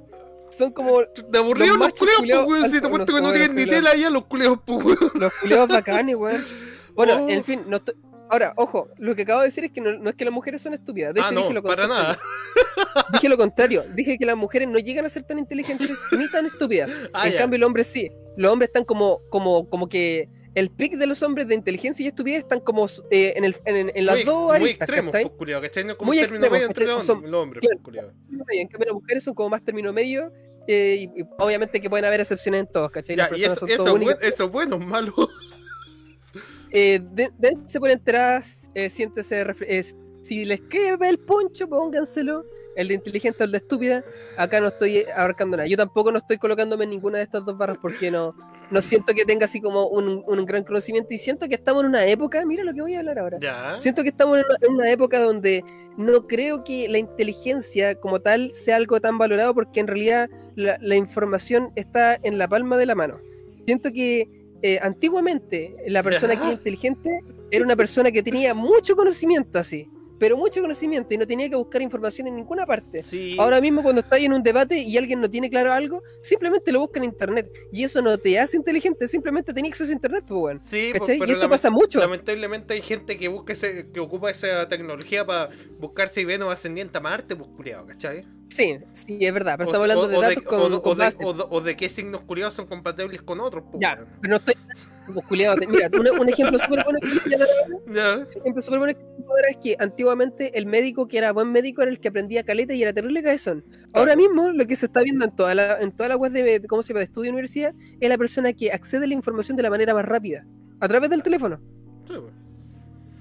[0.51, 3.33] son como De aburrido los los machos culiados, pues, weón, si te cuento que no
[3.33, 5.11] tienen ni tela ya los culiados, pues, weón.
[5.15, 6.45] los culiados bacanes, weón.
[6.95, 7.29] Bueno, Oh.
[7.29, 7.95] en fin, no estoy...
[8.31, 10.61] Ahora, ojo, lo que acabo de decir es que no, no es que las mujeres
[10.63, 11.15] son estúpidas.
[11.15, 12.05] De hecho, ah, dije no, lo para contrario.
[12.05, 12.19] nada.
[13.13, 13.85] Dije lo contrario.
[13.95, 16.91] Dije que las mujeres no llegan a ser tan inteligentes ni tan estúpidas.
[17.13, 18.11] Ah, en cambio, los hombres sí.
[18.37, 22.09] Los hombres están como, como, como que el pic de los hombres de inteligencia y
[22.09, 25.31] estupidez están como eh, en, el, en, en las muy, dos muy aristas, extremos, ¿cachai?
[25.37, 25.85] pues, ¿cachai?
[25.85, 26.97] No como Muy extremos, medio entre ¿cachai?
[26.97, 28.13] los hombres, claro.
[28.47, 28.57] pues.
[28.57, 30.33] Y en cambio, las mujeres son como más término medio.
[30.67, 33.17] eh, y, y obviamente que pueden haber excepciones en todos, ¿cachai?
[33.17, 35.15] Las Ya, y personas eso, son eso, bueno, eso es bueno, malo.
[36.71, 39.45] Eh, de- dense por entradas, eh, siéntese.
[39.69, 39.85] eh,
[40.23, 42.45] si les queda el poncho, pónganselo.
[42.75, 44.05] El de inteligente o el de estúpida.
[44.37, 45.67] Acá no estoy abarcando nada.
[45.67, 48.35] Yo tampoco no estoy colocándome en ninguna de estas dos barras porque no,
[48.71, 51.15] no siento que tenga así como un, un gran conocimiento.
[51.15, 52.45] Y siento que estamos en una época.
[52.45, 53.39] Mira lo que voy a hablar ahora.
[53.41, 53.79] Ya.
[53.79, 55.65] Siento que estamos en una, en una época donde
[55.97, 60.77] no creo que la inteligencia como tal sea algo tan valorado porque en realidad la,
[60.83, 63.19] la información está en la palma de la mano.
[63.65, 64.29] Siento que
[64.63, 67.21] eh, antiguamente la persona que era inteligente
[67.51, 69.89] era una persona que tenía mucho conocimiento así,
[70.19, 73.03] pero mucho conocimiento y no tenía que buscar información en ninguna parte.
[73.03, 73.37] Sí.
[73.39, 76.81] Ahora mismo cuando estás en un debate y alguien no tiene claro algo, simplemente lo
[76.81, 80.39] busca en internet y eso no te hace inteligente, simplemente tenía acceso a internet, pues
[80.41, 80.61] bueno.
[80.63, 81.19] Sí, pues, ¿Cachai?
[81.29, 81.99] Y esto pasa mucho.
[82.01, 85.49] Lamentablemente hay gente que busca ese, que ocupa esa tecnología para
[85.79, 88.25] buscar si Venus ascendiente a Marte, pues culiado, ¿cachai?
[88.49, 90.81] Sí, sí, es verdad, pero O- estamos hablando o- de datos con, o de-
[91.17, 94.55] con o de- qué signos curiosos son compatibles con otros, pues, Ya, pero no estoy.
[95.07, 98.93] Como culiado, te- Mira, un, un ejemplo súper bueno que un ejemplo súper bueno
[99.51, 102.83] es que antiguamente el médico que era buen médico era el que aprendía caleta y
[102.83, 103.65] era terrible cabezón.
[103.93, 106.63] Ahora mismo lo que se está viendo en toda la, en toda la web de,
[106.69, 107.01] ¿cómo se llama?
[107.01, 109.95] de estudio y universidad es la persona que accede a la información de la manera
[109.95, 110.45] más rápida,
[110.81, 111.61] a través del teléfono.
[112.07, 112.33] Sí, pues.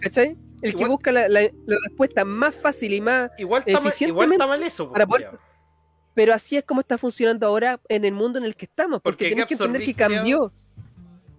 [0.02, 0.38] ¿Cachai?
[0.62, 3.30] El que busca la, la- la respuesta más fácil y más.
[3.38, 5.40] Igual está, mal, igual está mal eso, pues, para poder-.
[6.14, 9.02] Pero así es como está funcionando ahora en el mundo en el que estamos.
[9.02, 10.54] Porque, Porque ¿qué que entender que cambió.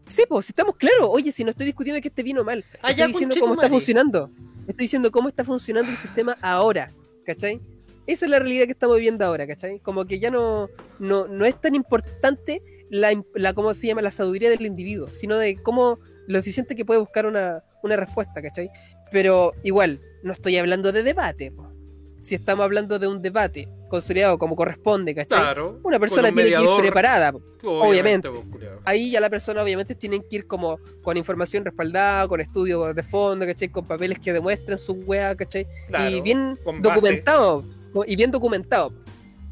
[0.06, 1.08] Sí, pues, si estamos claros.
[1.10, 2.64] Oye, si no estoy discutiendo que esté bien o mal.
[2.82, 4.30] Ah, ya, Estoy diciendo cómo está funcionando.
[4.66, 6.92] Estoy diciendo cómo está funcionando el sistema ahora.
[7.24, 7.60] ¿Cachai?
[8.06, 9.80] Esa es la realidad que estamos viviendo ahora, ¿cachai?
[9.80, 10.68] Como que ya no,
[11.00, 14.00] no, no es tan importante la, la, ¿cómo se llama?
[14.00, 18.40] La sabiduría del individuo, sino de cómo lo eficiente que puede buscar una, una respuesta,
[18.40, 18.70] ¿cachai?
[19.10, 21.50] Pero igual, no estoy hablando de debate.
[21.50, 21.72] po.
[22.20, 25.38] Si estamos hablando de un debate consolidado como corresponde, ¿cachai?
[25.38, 25.80] Claro.
[25.82, 27.32] Una persona un tiene que ir preparada.
[27.62, 28.28] obviamente.
[28.84, 33.02] Ahí ya la persona obviamente tiene que ir como con información respaldada, con estudios de
[33.02, 33.68] fondo, ¿cachai?
[33.68, 35.66] Con papeles que demuestren su wea, ¿cachai?
[35.88, 36.80] Claro, y bien base.
[36.80, 37.64] documentado.
[38.06, 38.92] Y bien documentado,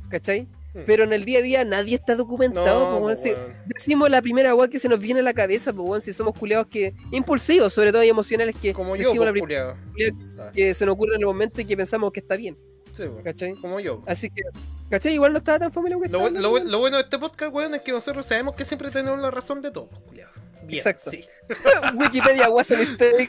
[0.09, 0.43] ¿cachai?
[0.75, 0.81] Hmm.
[0.87, 2.91] Pero en el día a día nadie está documentado.
[2.91, 3.19] No, po, weón.
[3.19, 3.41] Si weón.
[3.67, 6.67] decimos la primera wea que se nos viene a la cabeza, pues, si somos culeados
[6.67, 10.75] que impulsivos, sobre todo y emocionales, que Como yo, decimos la primera culea Ah, que
[10.75, 12.59] se nos ocurre en el momento y que pensamos que está bien,
[12.97, 13.55] sí, ¿cachai?
[13.55, 14.03] Como yo.
[14.07, 14.43] Así que,
[14.91, 15.15] ¿cachai?
[15.15, 18.25] Igual no estaba tan familiar que Lo, bueno de este podcast, weón, es que nosotros
[18.27, 20.31] sabemos que siempre tenemos la razón de todo, pues, culiao.
[20.67, 21.11] Bien, Exacto.
[21.11, 21.23] sí.
[21.95, 23.29] Wikipedia was a mistake.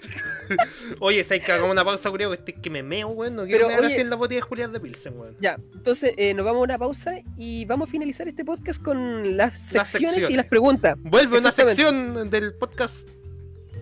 [1.02, 3.36] Oye, si hay que hacer una pausa, culiao, que, estoy- que me meo, weón.
[3.36, 5.36] No quiero Pero, mear oye- en la botella de Julián de Pilsen, weón.
[5.42, 9.36] Ya, entonces eh, nos vamos a una pausa y vamos a finalizar este podcast con
[9.36, 10.30] las secciones, secciones.
[10.30, 10.96] y las preguntas.
[11.00, 13.06] Vuelve una sección del podcast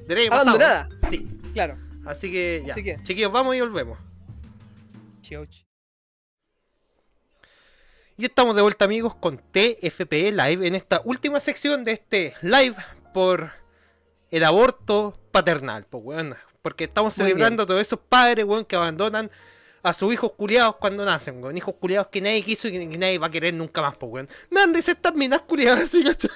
[0.07, 0.31] pasado.
[0.31, 0.89] Abandonada.
[1.11, 1.27] Sí.
[1.53, 1.77] Claro.
[2.05, 2.73] Así que ya.
[2.73, 3.99] Así que- Chiquillos, vamos y volvemos.
[5.21, 5.45] Chau.
[8.15, 12.75] Y estamos de vuelta amigos con TFP Live en esta última sección de este live
[13.11, 13.51] por
[14.29, 16.35] el aborto paternal, pues weón.
[16.61, 19.31] Porque estamos Muy celebrando a todos esos padres, weón, que abandonan
[19.81, 21.57] a sus hijos culiados cuando nacen, weón.
[21.57, 24.29] Hijos culiados que nadie quiso y que, nadie va a querer nunca más, pues weón.
[24.51, 26.29] Me han estas minas culiadas así, ¿cachai?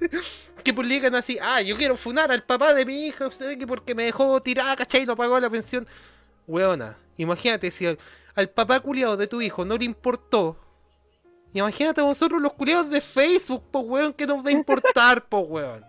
[0.64, 3.94] que publican así, ah, yo quiero funar al papá de mi hija, usted que porque
[3.94, 5.02] me dejó tirada, ¿cachai?
[5.02, 5.86] Y no pagó la pensión.
[6.48, 8.00] Weona, imagínate si al,
[8.34, 10.58] al papá culiado de tu hijo no le importó
[11.54, 15.82] Imagínate vosotros los culiados de Facebook, po weón, que nos va a importar, po weón.
[15.82, 15.86] O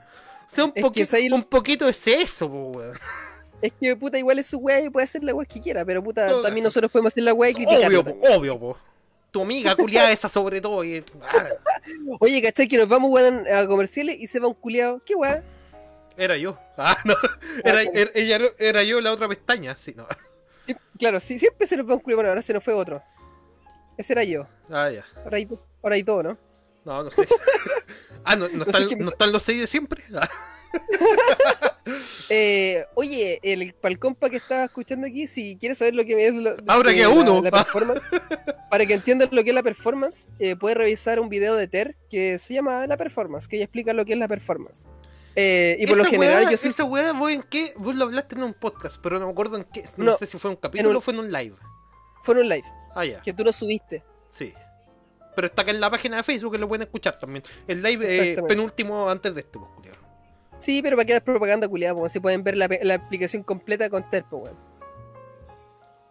[0.48, 2.98] sea, un, Es un poquito es eso, po weón.
[3.62, 6.04] Es que puta, igual es su weá y puede hacer la weá que quiera, pero
[6.04, 6.68] puta, Todo también eso.
[6.68, 7.88] nosotros podemos hacer la weá y criticarla.
[7.88, 8.78] Obvio, po, obvio, po.
[9.32, 10.84] Tu amiga culiada esa sobre todo.
[10.84, 11.04] Y...
[11.24, 11.50] ah,
[12.20, 12.68] Oye, ¿cachai?
[12.68, 15.02] Que nos vamos weón, a comerciales y se va un culiado.
[15.04, 15.44] ¿Qué weá?
[16.18, 16.58] era yo.
[16.78, 17.16] Ah, no.
[17.64, 20.06] Era, era, era yo la otra pestaña, sí, no.
[20.68, 22.18] Sí, Claro, sí, siempre se nos va un culiado.
[22.20, 23.02] Bueno, ahora se nos fue otro.
[23.98, 24.48] Ese era yo.
[24.70, 25.06] Ah, ya.
[25.24, 25.48] Ahora hay,
[25.84, 26.38] ahora hay dos, ¿no?
[26.86, 27.28] No, no sé.
[28.28, 30.04] Ah, no, no, están, no están los seis de siempre.
[30.16, 30.28] Ah,
[32.30, 36.34] Eh, oye, el pal compa que estaba escuchando aquí, si quieres saber lo que es
[36.34, 37.42] lo, Ahora la- uno.
[37.44, 38.02] la performance,
[38.72, 41.96] para que entiendan lo que es la performance, eh, puedes revisar un video de Ter
[42.10, 44.88] que se llama La Performance, que ella explica lo que es la performance.
[45.36, 46.70] Eh, y por lo general weá- yo soy...
[46.72, 47.74] Esa weá, vos en qué.
[47.78, 49.84] Vos lo hablaste en un podcast, pero no me acuerdo en qué.
[49.98, 51.56] No, No, sé si fue un capítulo o fue en un live.
[52.24, 52.66] Fue en un live,
[52.96, 53.22] Ah, ya.
[53.22, 54.04] que tú no subiste.
[54.30, 54.54] Sí.
[55.36, 57.44] Pero está acá en la página de Facebook que lo pueden escuchar también.
[57.68, 59.96] El live eh, penúltimo antes de este, pues, culiao.
[60.58, 64.10] Sí, pero para quedar propaganda culiada, pues así pueden ver la, la aplicación completa con
[64.10, 64.58] Ter, pues, weón.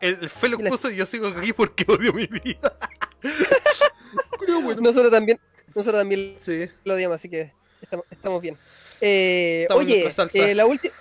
[0.01, 2.77] El, el Felo la- puso y yo sigo aquí porque odio mi vida.
[4.39, 4.81] Culiao, bueno.
[4.83, 5.41] Nosotros también,
[5.75, 6.69] nosotros también Sí.
[6.85, 8.59] lo odiamos, así que estamos, estamos bien.
[9.01, 10.93] Eh, Estamos oye, eh, la, ulti-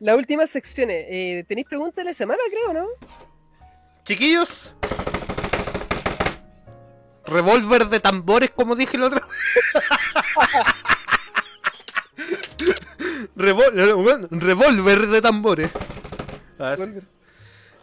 [0.00, 1.04] la última secciones.
[1.10, 2.86] Eh, ¿Tenéis preguntas de la semana, creo, no?
[4.04, 4.74] Chiquillos.
[7.26, 9.26] Revólver de tambores, como dije la otra
[13.36, 15.70] Revol- Revólver de tambores.
[16.58, 16.84] Ah, sí.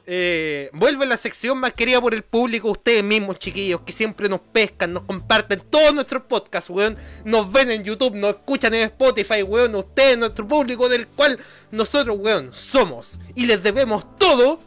[0.05, 4.41] Eh, vuelve la sección más querida por el público, ustedes mismos, chiquillos, que siempre nos
[4.41, 6.97] pescan, nos comparten todos nuestros podcasts, weón.
[7.23, 9.75] Nos ven en YouTube, nos escuchan en Spotify, weón.
[9.75, 11.39] Ustedes, nuestro público, del cual
[11.71, 14.59] nosotros, weón, somos y les debemos todo.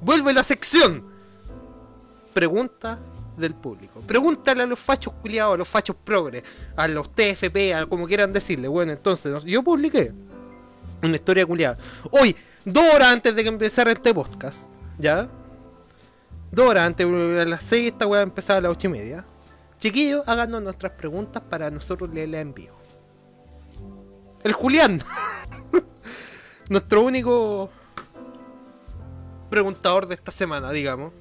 [0.00, 1.10] Vuelve la sección.
[2.32, 2.98] Pregunta
[3.36, 4.00] del público.
[4.00, 6.42] Pregúntale a los fachos culiados, a los fachos progres,
[6.76, 8.68] a los TFP, a como quieran decirle.
[8.68, 10.12] Bueno, entonces, yo publiqué
[11.02, 11.78] una historia culiada.
[12.10, 14.64] Hoy, dos horas antes de que empezara este podcast,
[14.98, 15.28] ¿ya?
[16.50, 19.24] Dos horas antes, a las seis, esta weá empezaba a las ocho y media.
[19.78, 22.76] Chiquillos, háganos nuestras preguntas para nosotros leerlas en vivo.
[24.44, 25.02] El Julián,
[26.68, 27.70] nuestro único
[29.50, 31.12] preguntador de esta semana, digamos.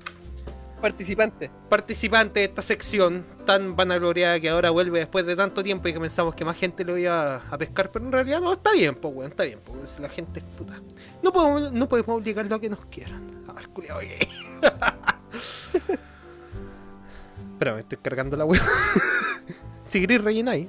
[0.82, 1.52] Participante.
[1.70, 6.00] Participante de esta sección tan vanagloriada que ahora vuelve después de tanto tiempo y que
[6.00, 9.14] pensamos que más gente lo iba a pescar, pero en realidad no, está bien, pues
[9.14, 10.82] weón, está bien, pues la gente es puta.
[11.22, 13.44] No podemos, no podemos obligarlo a que nos quieran.
[13.48, 14.28] Ah, el culiao gay.
[17.54, 18.62] Espera, me estoy cargando la weá.
[19.90, 20.68] si queréis rellenáis.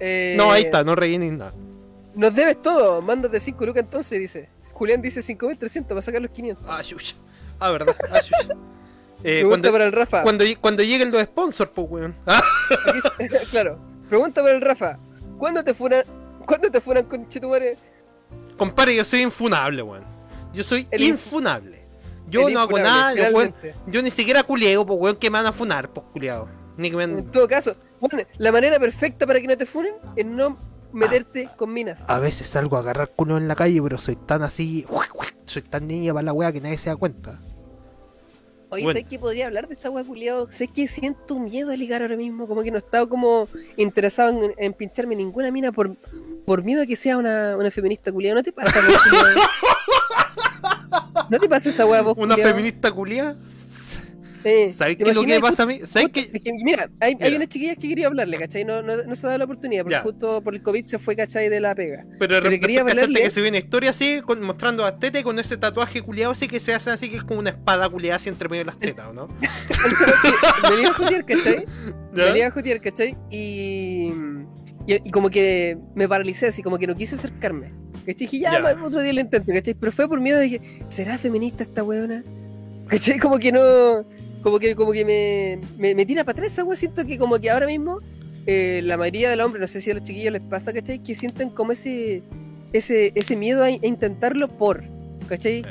[0.00, 1.54] Eh, No, ahí está, no rellenéis nada.
[2.14, 3.00] Nos debes todo.
[3.02, 4.48] Mándate 5 lucas entonces, dice.
[4.72, 6.64] Julián dice 5.300 para sacar los 500.
[6.68, 7.14] Ah, chucha.
[7.60, 7.94] Ah, verdad.
[8.10, 8.48] Ah, chucha.
[9.22, 10.22] Eh, Pregunta cuando, para el Rafa.
[10.22, 12.16] cuando, cuando lleguen los sponsors, pues weón.
[12.26, 12.40] Ah,
[13.50, 13.78] claro.
[14.08, 14.98] Pregunta para el Rafa.
[15.38, 16.04] ¿Cuándo te funan?
[16.46, 17.76] ¿Cuándo te funan con Chetumare?
[18.56, 20.04] compadre, yo soy infunable, weón.
[20.52, 21.80] Yo soy El infunable.
[22.28, 23.54] Yo no hago nada, yo, weón,
[23.86, 26.48] yo ni siquiera culeo, pues weón, que me van a funar, pues culiao.
[26.76, 29.94] Ni que me En todo caso, bueno, la manera perfecta para que no te funen
[30.16, 30.56] es no
[30.92, 32.04] meterte con minas.
[32.06, 34.86] A veces salgo a agarrar culo en la calle, pero soy tan así,
[35.44, 37.40] soy tan niña para la weá que nadie se da cuenta.
[38.70, 38.98] Oye, bueno.
[38.98, 40.48] ¿sabes que podría hablar de esa wea culiado?
[40.50, 44.54] Sé que siento miedo a ligar ahora mismo, como que no estaba como interesado en,
[44.56, 45.96] en pincharme ninguna mina por,
[46.46, 48.36] por miedo a que sea una, una feminista culiado.
[48.36, 49.26] ¿No te pasa, culiao?
[51.30, 52.48] ¿No te pasa esa wea vos, Una culiao?
[52.50, 53.36] feminista culia.
[54.42, 55.50] Eh, ¿Sabes ¿te qué es lo que imaginas?
[55.50, 55.80] pasa a mí?
[55.84, 56.30] ¿Sabes que,
[56.64, 58.64] mira, hay, hay unas chiquillas que quería hablarle, ¿cachai?
[58.64, 60.02] No, no, no se ha dado la oportunidad, porque Ya.
[60.02, 61.48] justo por el COVID se fue, ¿cachai?
[61.50, 62.04] De la pega.
[62.18, 65.56] Pero repente quería hablarle- que se una historia así, con- mostrando a Tete con ese
[65.58, 68.48] tatuaje culiado así que se hace así que es como una espada culiada así entre
[68.48, 69.28] medio de las tetas, ¿o no?
[70.70, 71.64] me iba a jotear, ¿cachai?
[72.12, 73.16] Me iba a jotear, ¿cachai?
[73.30, 74.12] Y,
[74.86, 77.72] y, y como que me paralicé, así como que no quise acercarme.
[78.00, 78.14] ¿Cachai?
[78.14, 79.74] Dije, ya, otro día lo intento, ¿cachai?
[79.74, 82.24] Pero fue por miedo de que, ¿será feminista esta weona?
[82.88, 83.18] ¿Cachai?
[83.20, 84.04] Como que no.
[84.42, 86.76] Como que, como que me, me, me tira para atrás esa wea.
[86.76, 87.98] Siento que como que ahora mismo
[88.46, 91.02] eh, la mayoría de los hombres, no sé si a los chiquillos les pasa, ¿cachai?
[91.02, 92.22] Que sienten como ese
[92.72, 94.84] ese, ese miedo a, a intentarlo por,
[95.28, 95.64] ¿cachai?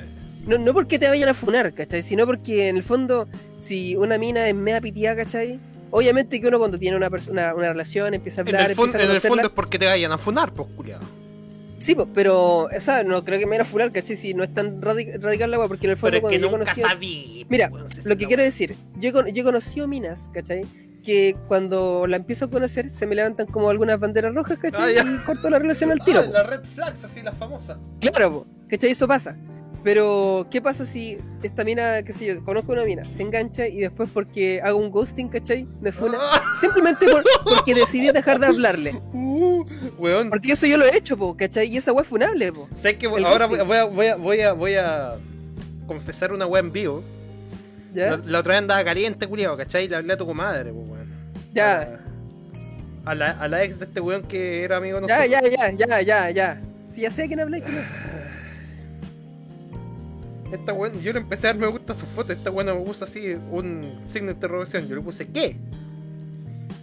[0.45, 2.03] No, no porque te vayan a funar, ¿cachai?
[2.03, 3.27] Sino porque en el fondo,
[3.59, 5.59] si una mina es mea pitiada, ¿cachai?
[5.91, 8.91] Obviamente que uno cuando tiene una, perso- una, relación empieza a En hablar, el, fondo,
[8.91, 11.03] empieza a en el fondo es porque te vayan a funar, pues culiado.
[11.79, 14.15] Sí, pero, esa no creo que me van a funar, ¿cachai?
[14.17, 16.51] Si no es tan radi- radical la wea, porque en el fondo Pero cuando yo
[16.51, 16.81] conocí...
[16.81, 17.45] sabí.
[17.49, 20.65] Mira, si Lo que quiero decir, yo, he con- yo he conocido minas, ¿cachai?
[21.03, 24.97] Que cuando la empiezo a conocer se me levantan como algunas banderas rojas, ¿cachai?
[24.97, 26.19] Ah, y corto la relación al tiro.
[26.19, 26.33] Ah, po.
[26.33, 27.79] la red flags, así la famosa.
[28.01, 28.91] Claro, po, ¿cachai?
[28.91, 29.37] Eso pasa.
[29.83, 33.77] Pero, ¿qué pasa si esta mina, qué sé yo, conozco una mina, se engancha y
[33.79, 35.65] después porque hago un ghosting, ¿cachai?
[35.79, 36.17] Me funa.
[36.59, 38.95] Simplemente por- porque decidí dejar de hablarle.
[39.13, 39.63] Uh,
[39.97, 40.29] weón.
[40.29, 41.67] Porque eso yo lo he hecho, po, ¿cachai?
[41.67, 42.67] Y esa weá es funable, po.
[42.75, 45.13] ¿Sabes que El ahora voy, a, voy, a, voy, a, voy a
[45.87, 47.01] confesar una weá en vivo?
[47.93, 48.11] ¿Ya?
[48.11, 49.87] La, la otra vez andaba caliente, culiado, ¿cachai?
[49.87, 51.07] Le hablé a tu comadre, pues, weón.
[51.53, 51.99] Ya.
[53.05, 55.51] A la, a la ex de este weón que era amigo de Ya, nosotros.
[55.57, 56.61] ya, ya, ya, ya, ya.
[56.93, 57.83] Si ya sé a quién habláis, culiao.
[60.51, 62.33] Esta weón, yo le empecé a dar me gusta a su foto.
[62.33, 64.87] Esta weón me puso así un signo de interrogación.
[64.87, 65.55] Yo le puse, ¿qué?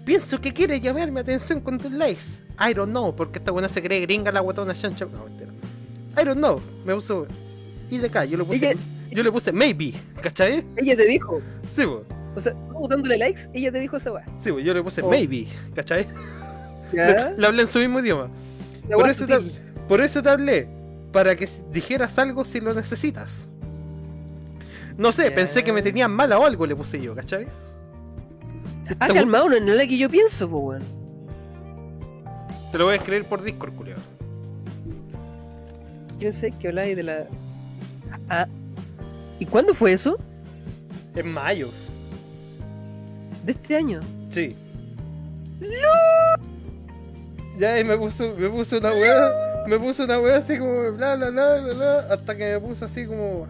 [0.04, 2.22] Pienso que quiere llamar mi atención con tus likes.
[2.60, 5.04] I don't know, porque esta buena se cree gringa la guatona chancha.
[5.06, 5.50] No, mentira.
[6.20, 6.60] I don't know.
[6.84, 7.26] Me puso.
[7.90, 8.70] Y de acá, yo le puse.
[8.70, 8.80] Ella-
[9.10, 10.64] Yo le puse maybe, ¿cachai?
[10.76, 11.40] Ella te dijo.
[11.74, 11.82] Sí.
[11.84, 14.24] O sea, tú dándole likes, ella te dijo esa weá.
[14.42, 15.08] Sí, po, yo le puse Oh.
[15.08, 16.06] maybe, ¿cachai?
[16.92, 17.30] Ya.
[17.30, 18.28] Le, le hablé en su mismo idioma.
[18.92, 19.38] Por eso, te,
[19.88, 20.68] por eso te hablé.
[21.12, 23.48] Para que dijeras algo si lo necesitas.
[24.98, 27.46] No sé, pensé que me tenían mala o algo, le puse yo, ¿cachai?
[28.98, 30.82] Ah, calmado, no, no es la que yo pienso, po, weón.
[32.72, 33.98] Te lo voy a escribir por Discord, culiao.
[36.18, 37.26] Yo sé que habláis de la.
[38.28, 38.46] Ah.
[39.38, 40.18] ¿Y cuándo fue eso?
[41.14, 41.70] En mayo.
[43.44, 44.00] ¿De este año?
[44.30, 44.56] Sí.
[47.58, 51.16] Ya y me puso, me puso una weá, me puso una weá así como bla
[51.16, 53.46] bla bla bla bla, hasta que me puso así como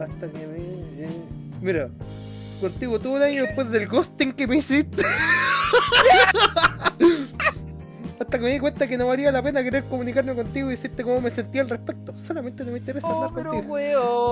[0.00, 0.56] hasta que me
[1.04, 1.08] eh,
[1.60, 1.88] mira,
[2.60, 5.02] contigo todo un año después del ghosting que me hiciste.
[8.20, 11.02] hasta que me di cuenta que no valía la pena querer comunicarme contigo y decirte
[11.02, 12.16] cómo me sentía al respecto.
[12.18, 13.74] Solamente no me interesa Oh, hablar pero contigo.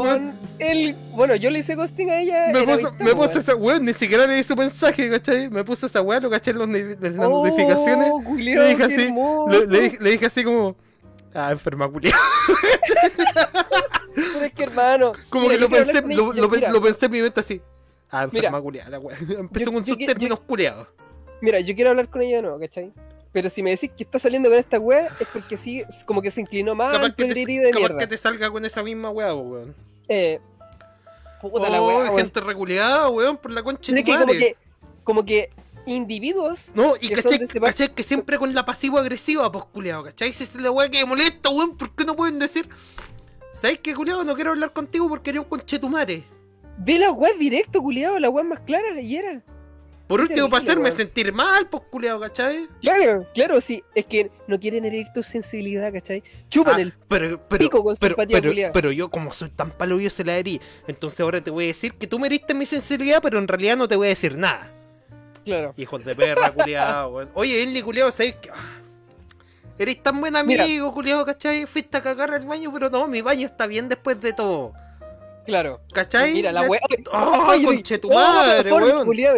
[0.03, 0.33] weón.
[0.59, 0.95] Él.
[1.15, 2.49] Bueno, yo le hice ghosting a ella.
[2.53, 3.31] Me puso, me weón.
[3.39, 5.49] esa weón, ni siquiera leí su mensaje, ¿cachai?
[5.49, 8.13] Me puso esa weá, lo caché en, los ni- en las Oh, notificaciones.
[8.37, 9.09] Le dije así.
[9.49, 10.77] Le, le le dije así como.
[11.35, 12.15] Ah, enferma culia.
[14.15, 15.13] Pero es que hermano.
[15.31, 17.61] Como mira, que yo lo pensé, lo, lo, mira, lo pensé en mi mente así.
[18.11, 19.17] Ah, enferma culia, la wea.
[19.39, 20.89] Empezó Yo- con yo sus que- términos culiados.
[21.41, 22.93] Mira, yo quiero hablar con ella de nuevo, ¿cachai?
[23.31, 26.31] Pero si me decís que está saliendo con esta wea, es porque sí, como que
[26.31, 27.99] se inclinó más Capaz, que te, de capaz mierda.
[27.99, 29.75] que te salga con esa misma wea, weón.
[30.09, 30.41] Eh,
[31.41, 32.17] puta la Oh, wea, weón.
[32.17, 34.57] gente reculeada, weón, por la concha de que como que,
[35.05, 35.51] como que
[35.91, 40.33] individuos No, y que son de este que siempre con la pasivo-agresiva, pues culiado, ¿cachai?
[40.33, 42.69] Si es la weá que molesta, weón, ¿por qué no pueden decir?
[43.61, 44.25] ¿Sabes qué, culiado?
[44.25, 46.25] No quiero hablar contigo porque eres un conchetumare.
[46.79, 49.43] ve la wea directo, culiado, la wea más clara, y era.
[50.07, 52.67] Por último, para hacerme sentir mal, pues culiado, ¿cachai?
[52.81, 56.23] Claro, claro, sí, es que no quieren herir tu sensibilidad, ¿cachai?
[56.49, 58.73] Chupan Ah, el pero, pero, pico con pero, simpatía pero, culiao.
[58.73, 60.61] pero yo, como soy tan palo, yo se la herí.
[60.87, 63.77] Entonces ahora te voy a decir que tú me heriste mi sensibilidad, pero en realidad
[63.77, 64.73] no te voy a decir nada.
[65.49, 65.73] Claro.
[65.79, 67.31] Hijos de perra, culiado, weón.
[67.35, 68.51] Oye, Eli, culiado, ¿sabes qué?
[68.51, 68.57] Ah,
[69.79, 70.65] Eres tan buen Mira.
[70.65, 71.65] amigo, culiado, ¿cachai?
[71.65, 74.73] Fuiste a cagar al baño, pero no, mi baño está bien después de todo.
[75.47, 75.81] Claro.
[75.95, 76.35] ¿Cachai?
[76.35, 76.69] Mira, la.
[77.13, 79.07] ¡Oh, Ay, conche tu madre, weón!
[79.07, 79.35] culiao.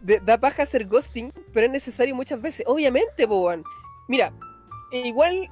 [0.00, 2.64] De- da paja hacer ghosting, pero es necesario muchas veces.
[2.68, 3.64] Obviamente, weón.
[4.08, 4.32] Mira,
[4.92, 5.48] igual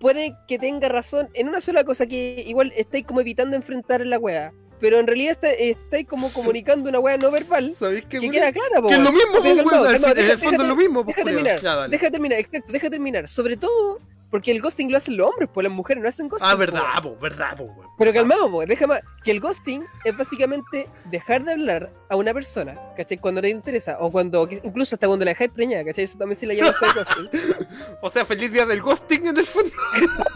[0.00, 4.18] puede que tenga razón en una sola cosa que igual estáis como evitando enfrentar la
[4.18, 4.52] wea.
[4.80, 8.32] Pero en realidad está- estáis como comunicando una wea no verbal ¿Sabéis que weón?
[8.32, 9.36] queda clara, po, Que es lo mismo.
[9.36, 12.38] Al calmado, fin- En deja- el fondo es lo mismo, Deja terminar, Ya, deja terminar,
[12.38, 13.28] exacto, deja terminar.
[13.28, 14.00] Sobre todo
[14.36, 16.46] porque el ghosting lo hacen los hombres, pues las mujeres no hacen ghosting.
[16.46, 17.88] Ah, po, verdad, po, verdad, po, weón.
[17.96, 19.00] Pero calmado, po, deja más.
[19.24, 23.16] Que el ghosting es básicamente dejar de hablar a una persona, ¿cachai?
[23.16, 26.04] Cuando te interesa, o cuando, incluso hasta cuando la dejáis preñada, ¿cachai?
[26.04, 27.66] Eso también se le llama hacer ghosting.
[28.02, 29.72] O sea, feliz día del ghosting en el fondo.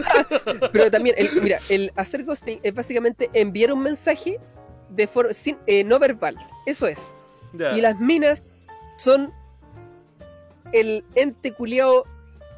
[0.72, 4.40] Pero también, el, mira, el hacer ghosting es básicamente enviar un mensaje
[4.88, 6.38] de forma sin, eh, no verbal.
[6.64, 7.00] Eso es.
[7.52, 8.50] Y las minas
[8.96, 9.30] son
[10.72, 12.06] el ente culiao,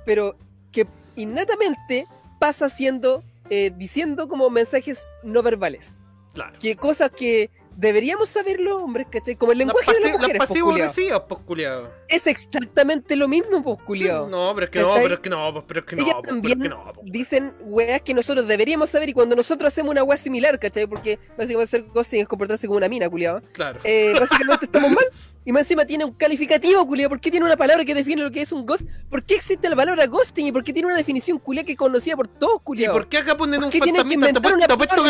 [0.04, 0.36] pero
[0.70, 0.86] que
[1.16, 2.06] innatamente
[2.38, 5.92] pasa siendo, eh, diciendo como mensajes no verbales.
[6.32, 6.58] Claro.
[6.58, 9.36] que cosas que deberíamos saber los hombres, ¿cachai?
[9.36, 11.90] Como el lenguaje las de las mujeres, las pues, culiado.
[12.08, 14.28] Es exactamente lo mismo, pues, culiao.
[14.28, 15.02] No, pero es que no, ¿Cachai?
[15.02, 16.68] pero es que no, pues, pero es que no, Ellas pues, pero es también que
[16.68, 17.12] no, pues.
[17.12, 20.86] dicen weas que nosotros deberíamos saber y cuando nosotros hacemos una wea similar, ¿cachai?
[20.86, 23.40] Porque básicamente hacer ghosting es comportarse como una mina, culiao.
[23.52, 23.80] Claro.
[23.84, 25.04] Eh, básicamente estamos mal.
[25.44, 27.08] Y más encima tiene un calificativo, culiao.
[27.08, 28.82] ¿Por qué tiene una palabra que define lo que es un ghost?
[29.10, 30.46] ¿Por qué existe la palabra ghosting?
[30.46, 32.92] ¿Y por qué tiene una definición culiao que es conocida por todos, ¿Y culiao?
[32.92, 34.32] por qué acá ponen ¿Por un fantasmita?
[34.32, 35.02] Te apuesto,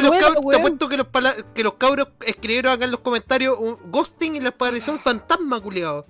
[0.89, 4.53] que los cabros, que los cabros escribieron acá en los comentarios un ghosting y les
[4.53, 6.07] pareció un fantasma, culiado.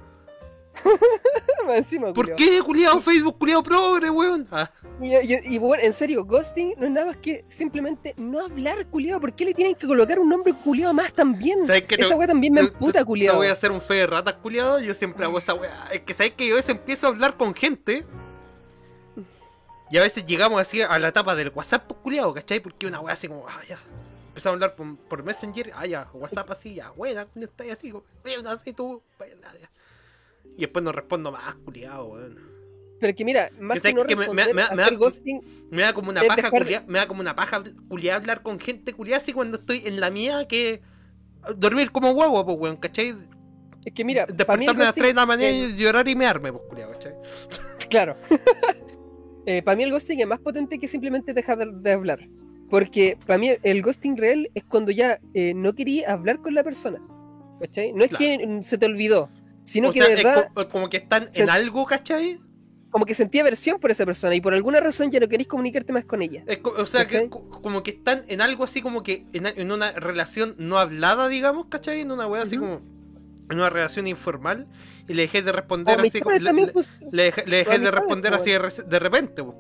[1.69, 3.01] Encima, ¿Por qué, culiado?
[3.01, 4.47] Facebook, culiado progre, weón.
[4.51, 4.71] Ah,
[5.01, 8.87] Y, y- y, bueno, en serio, ghosting no es nada más que simplemente no hablar,
[8.87, 9.21] culiao.
[9.21, 11.67] ¿Por qué le tienen que colocar un nombre culiao más también?
[11.67, 11.97] ¿Sabes qué?
[11.97, 13.33] Esa weá también me emputa, culiao.
[13.35, 14.81] Te voy a hacer un fe de ratas, culiado.
[14.81, 15.89] Yo siempre hago esa weá.
[15.93, 18.05] Es que sabes que yo a veces empiezo a hablar con gente.
[19.91, 22.61] Y a veces llegamos así a la etapa del WhatsApp, pues culiado, ¿cachai?
[22.61, 23.79] Porque una weá así como, ah, ya.
[24.29, 27.93] Empezamos a hablar por, por Messenger, ah, ya, WhatsApp así, ya, buena, ¿cómo estás así?
[28.23, 29.71] Bueno, así tú, vaya, ya.
[30.57, 32.39] Y después no respondo más, culiado, weón.
[33.01, 36.11] Pero que mira, más Que no que me- me- me- da- ghosting, Me da como
[36.11, 39.59] una paja culiá- me da como una paja culiada hablar con gente culiada así cuando
[39.59, 40.83] estoy en la mía que
[41.57, 43.15] dormir como huevo, pues weón, ¿cachai?
[43.85, 46.53] es que mira, Despertarme a las 3 de la mañana eh, y llorar y mearme,
[46.53, 47.15] pues culiado, ¿cachai?
[47.91, 48.17] Claro.
[49.65, 52.21] para mí el ghosting es más potente que simplemente dejar de, de hablar.
[52.71, 56.63] Porque para mí el ghosting real es cuando ya eh, no quería hablar con la
[56.65, 57.01] persona.
[57.61, 57.93] ¿Cachai?
[57.93, 58.19] No es Claro.
[58.25, 59.29] que se te olvidó,
[59.65, 62.41] sino o que sea, de es verdad co- como que están en algo, ¿cachai?
[62.91, 65.95] como que sentía aversión por esa persona y por alguna razón ya no queréis comunicarte
[65.95, 66.45] más con ella.
[66.47, 69.93] Es o sea, que como que están en algo así como que en, en una
[69.93, 72.01] relación no hablada, digamos, ¿cachai?
[72.03, 72.83] En una wea así como
[73.51, 74.69] en una relación informal
[75.09, 78.33] y le dejé de responder O así como, le, pues, dejé, le dejé de responder
[78.33, 79.57] pues, así de, de repente, pues.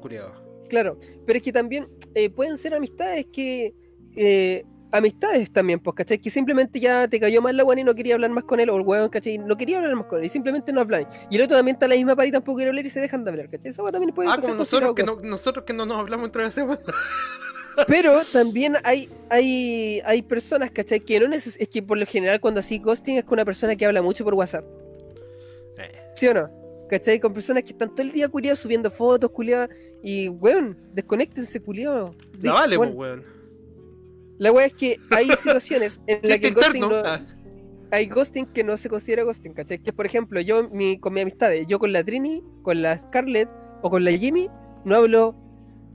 [0.69, 3.75] Claro, pero es que también eh, pueden ser amistades que.
[4.15, 6.19] eh, amistades también, pues, ¿cachai?
[6.19, 8.71] Que simplemente ya te cayó mal la weón y no quería hablar más con él,
[8.71, 9.39] o el weón, ¿cachai?
[9.39, 11.07] No quería hablar más con él y simplemente no hablan.
[11.31, 13.01] Y el otro también está en la misma par y tampoco quiere hablar y se
[13.01, 13.71] dejan de hablar, ¿cachai?
[13.71, 16.43] Esa weón también puede Ah, como nosotros que, no, nosotros que no nos hablamos entre
[16.45, 16.77] la semana.
[16.85, 16.97] ghost.
[17.89, 21.01] Pero también hay, hay, hay personas, ¿cachai?
[21.01, 23.75] Que no neces es que por lo general cuando así ghosting es con una persona
[23.77, 24.65] que habla mucho por WhatsApp,
[25.79, 26.51] Eh, ¿sí o no?
[26.91, 27.19] ¿Cachai?
[27.19, 29.71] Con personas que están todo el día culiados subiendo fotos, culiados,
[30.03, 32.15] y weón, desconéctense, culiados.
[32.43, 33.25] la vale, pues, weón.
[34.43, 37.21] La weá es que hay situaciones en las que el ghosting no- Ah,
[37.93, 39.79] hay ghosting que no se considera ghosting, ¿cachai?
[39.79, 43.49] Que por ejemplo, yo mi, con mis amistades, yo con la Trini, con la Scarlett
[43.83, 44.49] o con la Jimmy,
[44.85, 45.35] no hablo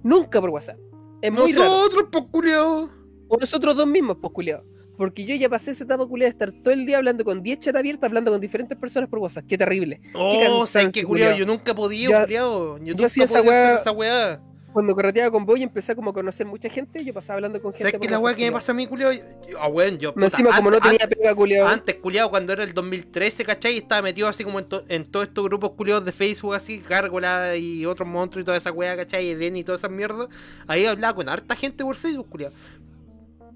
[0.03, 0.77] nunca por WhatsApp.
[1.21, 1.65] Es muy raro.
[1.71, 2.89] Nosotros, pues, culiado.
[3.27, 4.63] O nosotros dos mismos, pues culiados.
[4.97, 7.59] Porque yo ya pasé esa etapa culiada de estar todo el día hablando con 10
[7.59, 9.45] chats abiertos, hablando con diferentes personas por WhatsApp.
[9.47, 9.99] Qué terrible.
[10.15, 11.35] Oh, cansancio, ¿sabes qué, culiao.
[11.37, 12.77] Yo nunca he podido, Ya- culiado.
[12.77, 14.41] Yo, yo nunca hacía weá- esa weá.
[14.77, 17.71] Cuando correteaba con vos y empecé como a conocer mucha gente, yo pasaba hablando con
[17.73, 17.85] gente.
[17.91, 18.53] ¿Sabes qué la weá que me culiao.
[18.59, 19.11] pasa a mí, culiado?
[19.11, 19.23] Yo-
[19.59, 20.13] Ah, weón, yo.
[20.13, 21.67] Puta, Encima, como no antes- tenía pega, culiado.
[21.67, 23.77] Antes, culiado, cuando era el 2013, ¿cachai?
[23.79, 27.55] Estaba metido así como en, to- en todos estos grupos culiados de Facebook, así, Gárgola
[27.55, 29.31] y otros monstruos y toda esa weá, ¿cachai?
[29.31, 30.27] Eden y todas esas mierdas.
[30.67, 32.53] Ahí hablaba con harta gente por Facebook, culiado.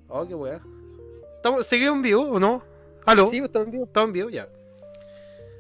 [0.07, 0.60] Oh, qué weá.
[1.35, 2.64] ¿Estamos- ¿Seguimos en vivo o no?
[3.06, 3.27] ¿Aló?
[3.27, 3.84] Sí, pues también.
[3.84, 4.30] ¿Estamos en vivo?
[4.31, 4.48] Ya.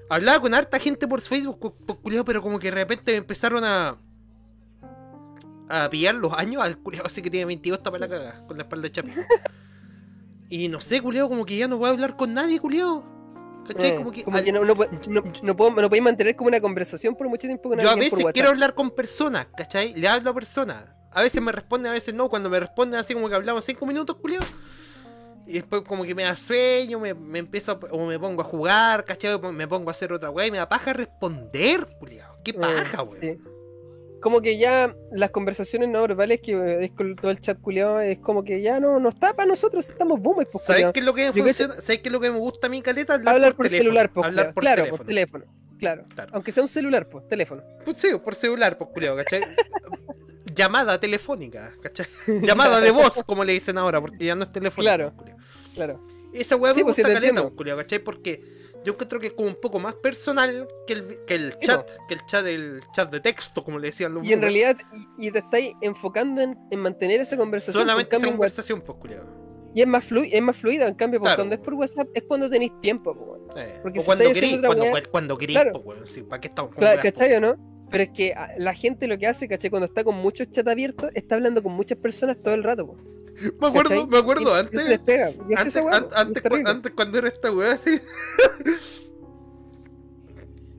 [0.09, 3.17] Hablaba con harta gente por Facebook, cu- cu- culiao, pero como que de repente me
[3.19, 3.95] empezaron a.
[5.71, 8.57] a pillar los años al culiado así que tiene 22 está para la caga, con
[8.57, 9.11] la espalda de chapi.
[10.49, 13.03] y no sé, culiado, como que ya no voy a hablar con nadie, culiado.
[13.67, 13.91] ¿Cachai?
[13.91, 14.23] Eh, como que.
[14.23, 14.73] como al- que no, no,
[15.07, 17.91] no, no puedo, no podéis mantener como una conversación por mucho tiempo con yo a
[17.93, 19.93] por veces quiero hablar con personas, ¿cachai?
[19.93, 20.83] Le hablo a personas.
[21.13, 22.27] A veces me responden, a veces no.
[22.29, 24.45] Cuando me responden así como que hablamos 5 minutos, culiado.
[25.45, 28.45] Y después como que me da sueño, me, me empiezo a- o me pongo a
[28.45, 29.39] jugar, ¿cachai?
[29.51, 32.37] Me pongo a hacer otra weá y me da paja responder, culiado.
[32.43, 33.41] Qué Eh, paja, weón.
[34.21, 37.99] Como que ya las conversaciones no verbales que eh, es con todo el chat culiado
[37.99, 41.05] es como que ya no, no está para nosotros, estamos boomers, pues ¿Sabes qué es
[41.05, 43.15] lo que me qué es lo que me gusta a mi caleta?
[43.15, 43.83] Hablar por teléfono.
[43.83, 44.97] celular, pues Hablar por claro, teléfono.
[44.97, 45.45] por teléfono.
[45.79, 46.05] Claro.
[46.13, 46.31] Claro.
[46.35, 47.63] Aunque sea un celular, pues, teléfono.
[47.83, 49.41] Pues sí, por celular, pues culiado, ¿cachai?
[50.55, 52.05] Llamada telefónica, ¿cachai?
[52.27, 54.83] Llamada de voz, como le dicen ahora, porque ya no es teléfono.
[54.83, 55.13] Claro.
[55.15, 55.37] pues, culiao.
[55.73, 56.05] Claro.
[56.33, 57.97] Esa weá Sí, me pues, gusta te caleta, pues, culiao, ¿cachai?
[57.99, 58.43] Porque
[58.83, 62.13] yo encuentro que es como un poco más personal que el, que el chat, que
[62.15, 64.77] el chat, el chat de texto, como le decían los Y en realidad,
[65.17, 67.83] y, y te estáis enfocando en, en mantener esa conversación.
[67.83, 69.25] solamente en esa conversación, pues culiado.
[69.75, 71.35] y es más, flu es más fluida, en cambio, Claro.
[71.37, 73.41] cuando es por WhatsApp es cuando tenéis tiempo, pues.
[73.57, 75.83] Eh, Porque o si cuando otra cuando, cuando querís, Claro.
[75.83, 77.55] pues sí, ¿para qué estamos con Claro, ¿cachai o no?
[77.91, 79.69] Pero es que la gente lo que hace, ¿cachai?
[79.69, 83.01] Cuando está con muchos chats abiertos, está hablando con muchas personas todo el rato, pues.
[83.59, 84.07] Me acuerdo, ¿cachai?
[84.07, 84.81] me acuerdo antes.
[86.15, 87.99] Antes, cu- antes cuando era esta weá así.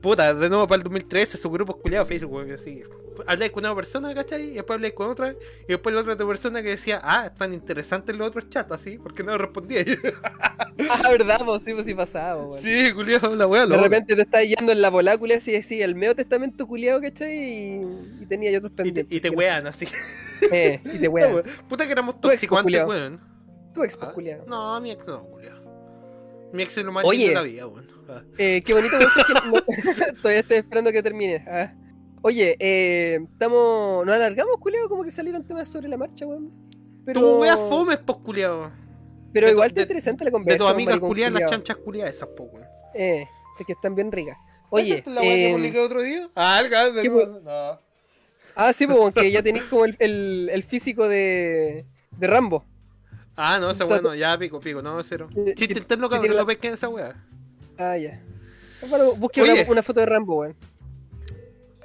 [0.03, 2.83] Puta, de nuevo para el 2013, su grupo culiado Facebook, weón, así.
[3.25, 4.49] Hablé con una persona, ¿cachai?
[4.49, 5.35] Y después hablé con otra, y
[5.69, 9.37] después la otra persona que decía, ah, están interesantes los otros chats, así, porque no
[9.37, 9.83] respondía.
[10.89, 12.61] Ah, verdad, pues sí, pues sí pasaba, weón.
[12.61, 15.95] sí, culiado, la weá, De repente te estás yendo en la volácula así, así, el
[15.95, 17.37] medio testamento culiado, ¿cachai?
[17.37, 19.11] Y, y tenía ahí otros Y te, pendientes.
[19.17, 19.87] y te que- wean, así.
[20.51, 21.41] Eh, y te wean.
[21.69, 23.21] Puta que éramos tóxicos antes, weón.
[23.73, 24.13] Tu ex, Ah.
[24.45, 26.49] No, mi ex no, culiado.
[26.51, 27.92] Mi ex es lo más de la vida, weón.
[28.09, 28.21] Ah.
[28.37, 29.61] Eh, qué bonito que que no-
[30.21, 31.43] todavía estoy esperando que termine.
[31.47, 31.73] Ah.
[32.21, 34.05] Oye, eh, estamos.
[34.05, 36.51] Nos alargamos, culiao, como que salieron temas sobre la marcha, weón.
[37.05, 38.71] Pero, Tu wea fome, pues, culiado.
[39.33, 40.67] pero de- igual de- está interesante la De conversación.
[40.67, 42.65] tus amigas culiadas, las chanchas culiadas, esas, pues, weón.
[42.95, 43.27] Eh,
[43.59, 44.37] es que están bien ricas.
[44.69, 46.29] Oye, ¿Esa es la weá que eh, publiqué otro día?
[46.35, 47.39] Ah, alga, de ¿qué nuevo.
[47.41, 47.79] No.
[48.55, 51.85] ah, sí, pues, aunque ya tenéis como el, el, el físico de,
[52.17, 52.65] de Rambo.
[53.35, 55.27] Ah, no, esa weá no, ya pico, pico, no, cero.
[55.35, 57.15] Eh, Chiste que- interno, que cabrón, lo pesquen esa weá.
[57.77, 58.21] Ah, ya.
[58.89, 59.61] Bueno, busque Oye.
[59.63, 60.55] una, una foto de Rambo, weón.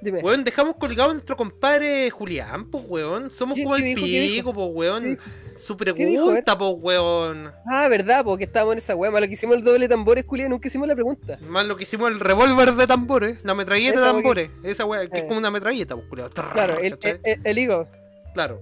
[0.00, 0.20] Dime.
[0.20, 3.30] Weón, dejamos colgado a nuestro compadre Julián, pues weón.
[3.30, 4.00] Somos ¿Qué- como el dijo?
[4.00, 5.16] ¿Qué pico, pues weón.
[5.16, 7.50] ¿Qué Su pregunta, pues weón.
[7.68, 9.10] Ah, verdad, porque estábamos en esa weá.
[9.10, 11.36] Malo que hicimos el doble tambores, culiao, nunca hicimos la pregunta.
[11.48, 14.50] Más lo que hicimos el revólver de tambores, la metralleta de tambores.
[14.62, 15.26] Esa weá, que es Eh.
[15.26, 16.30] como una metralleta, pues culiao.
[16.30, 17.86] Claro, el, el, el, el Eagle.
[18.34, 18.60] Claro.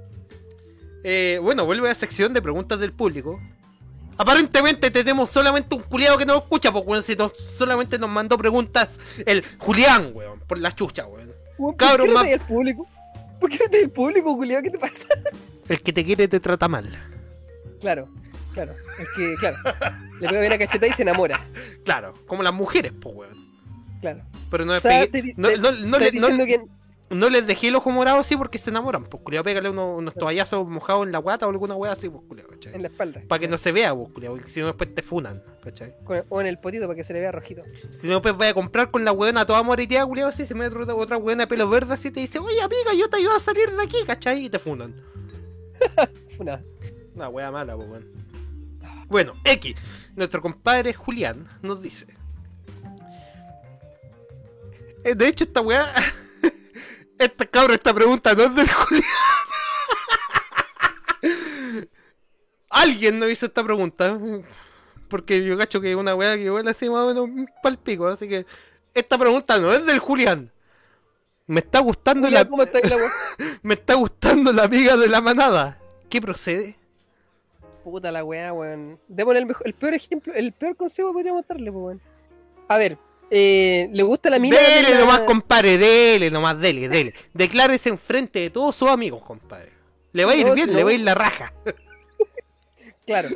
[1.04, 3.38] Eh, bueno, vuelve a la sección de preguntas del público.
[4.18, 8.38] Aparentemente tenemos solamente un culiado que no escucha, pues weón, si nos- solamente nos mandó
[8.38, 11.28] preguntas el Julián, weón, por la chucha, weón.
[11.58, 12.86] Weón, ¿Por Cabrón, qué no el público?
[13.40, 14.62] ¿Por qué no te el público, culiao?
[14.62, 15.06] ¿Qué te pasa?
[15.68, 16.90] El que te quiere te trata mal.
[17.80, 18.08] Claro,
[18.54, 18.72] claro.
[18.98, 19.58] Es que, claro.
[20.20, 21.40] Le pega bien a cacheta y se enamora.
[21.84, 23.46] Claro, como las mujeres, pues weón.
[24.00, 24.22] Claro.
[24.50, 26.60] Pero no, O sea, te- no, te- no- no le- no- que.
[27.10, 30.14] No les dejé el ojo morado así porque se enamoran, pues culiao, pégale unos, unos
[30.14, 32.74] toallazos mojados en la guata o alguna weá así, pues culiao, ¿cachai?
[32.74, 33.22] En la espalda.
[33.28, 35.94] Para que no se vea, pues culiao, si no después te funan, ¿cachai?
[36.28, 37.62] O en el potito para que se le vea rojito.
[37.92, 40.68] Si no, pues voy a comprar con la weona toda moreteada, culiao, así, se me
[40.68, 43.18] mete otra, otra weona de pelo verde así y te dice, oye amiga, yo te
[43.18, 44.46] ayudo a salir de aquí, ¿cachai?
[44.46, 44.94] Y te funan.
[46.36, 46.60] Funa.
[47.14, 48.06] Una wea mala, pues weón.
[49.08, 49.76] Bueno, X,
[50.16, 52.06] nuestro compadre Julián nos dice.
[55.04, 55.86] Eh, De hecho, esta weá.
[57.18, 59.04] Esta cabra, esta pregunta no es del Julián.
[62.70, 64.18] Alguien nos hizo esta pregunta.
[65.08, 68.06] Porque yo cacho que es una weá que igual así más o menos palpico.
[68.06, 68.44] Así que
[68.92, 70.50] esta pregunta no es del Julián.
[71.46, 72.96] Me está gustando Julián, la, ¿Cómo está la
[73.62, 75.78] me está gustando la amiga de la manada.
[76.10, 76.76] ¿Qué procede?
[77.84, 78.98] Puta la weá, weón.
[79.06, 82.00] Démosle el, mejor, el peor ejemplo, el peor consejo que podríamos darle, pues, weón.
[82.68, 82.98] A ver,
[83.30, 84.56] eh, ¿le gusta la mina?
[84.58, 87.14] Dele la- nomás, compadre, dele nomás, dele, dele.
[87.32, 89.72] Declárese enfrente de todos sus amigos, compadre.
[90.12, 91.52] Le va a ir No, bien, le va a ir la raja.
[93.06, 93.28] Claro.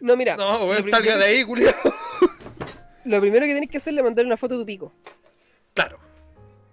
[0.00, 0.36] No, mira.
[0.36, 1.74] No, salga de ahí, culiao.
[3.04, 4.92] lo primero que tenés que hacer es mandar una foto de tu pico.
[5.74, 5.98] Claro.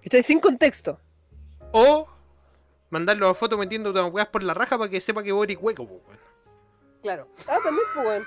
[0.04, 0.24] ¿Cachai?
[0.24, 1.00] Sin contexto.
[1.72, 2.08] O
[2.90, 5.88] mandarlo a foto metiendo unas weas por la raja para que sepa que Boris hueco,
[5.88, 6.20] pues, weón.
[7.06, 7.28] Claro.
[7.48, 8.24] Ah, también, pues, weón.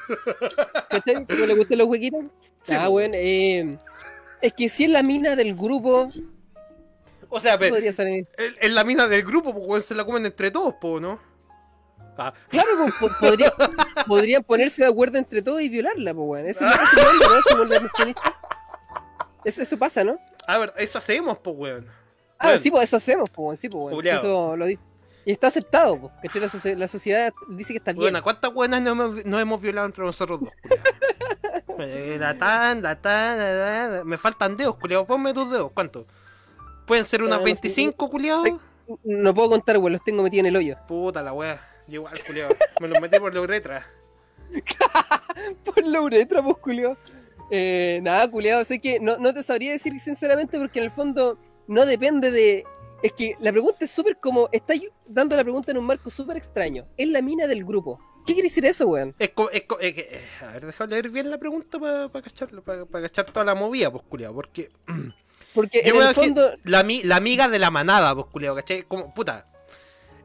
[0.89, 1.27] ¿Cachai?
[1.29, 2.25] ¿Cómo le gustan los huequitos?
[2.63, 2.91] Sí, ah, pues.
[2.91, 3.11] weón.
[3.15, 3.77] Eh,
[4.41, 6.09] es que si es la mina del grupo,
[7.29, 10.75] O sea, pero, en la mina del grupo, pues, weón, se la comen entre todos,
[10.81, 11.19] pues, ¿no?
[12.17, 13.53] Ah, Claro, pues, po- podría,
[14.07, 16.47] podrían ponerse de acuerdo entre todos y violarla, pues, weón.
[16.47, 16.77] Eso, es
[18.07, 18.15] ¿no?
[19.45, 20.21] Eso, eso pasa, ¿no?
[20.47, 21.87] a ver, eso hacemos, pues, weón.
[22.39, 22.59] Ah, Weón.
[22.61, 23.57] sí, pues eso hacemos, pues, weón.
[23.57, 23.95] Sí, pues, weón.
[23.97, 24.19] Culeado.
[24.21, 24.83] Eso lo dice.
[25.29, 26.13] Y está aceptado, pues.
[26.23, 26.41] ¿Cachai?
[26.41, 28.01] La, socie- la sociedad dice que está bien.
[28.01, 30.51] Bueno, ¿cuántas buenas no hemos, no hemos violado entre nosotros dos?
[30.63, 30.83] culiao?
[31.81, 35.05] Eh, la tan, la tan, la tan, Me faltan dedos, culiao.
[35.07, 35.71] Ponme tus dedos.
[35.73, 36.07] ¿Cuántos?
[36.87, 37.45] ¿Pueden ser unas Ah, no sé.
[37.45, 38.43] 25, culiao?
[38.45, 38.57] Sí.
[39.05, 39.93] No puedo contar, weón.
[39.93, 40.77] Los tengo metidos en el hoyo.
[40.89, 41.61] Puta la wea.
[41.87, 42.49] Yo igual, culiao.
[42.81, 43.87] Me los metí por la uretra.
[45.65, 46.97] Por la uretra, pues, culiao.
[47.51, 51.39] Eh, nada, culiado, sé que no, no te sabría decir sinceramente porque en el fondo
[51.67, 52.65] no depende de...
[53.03, 54.49] Es que la pregunta es súper como...
[54.53, 54.75] Está
[55.07, 56.87] dando la pregunta en un marco súper extraño.
[56.97, 58.01] Es la mina del grupo.
[58.27, 59.15] ¿Qué quiere decir eso, weón?
[59.19, 62.85] Es es es que- eh, a ver, déjame leer bien la pregunta para cachar, pa-
[62.85, 64.35] pa cachar toda la movida, pues, culiao.
[64.35, 64.71] Porque
[65.55, 66.51] Porque yo en el fondo...
[66.65, 68.83] la, la amiga de la manada, pues, culiao, ¿cachai?
[68.83, 69.47] Como, puta.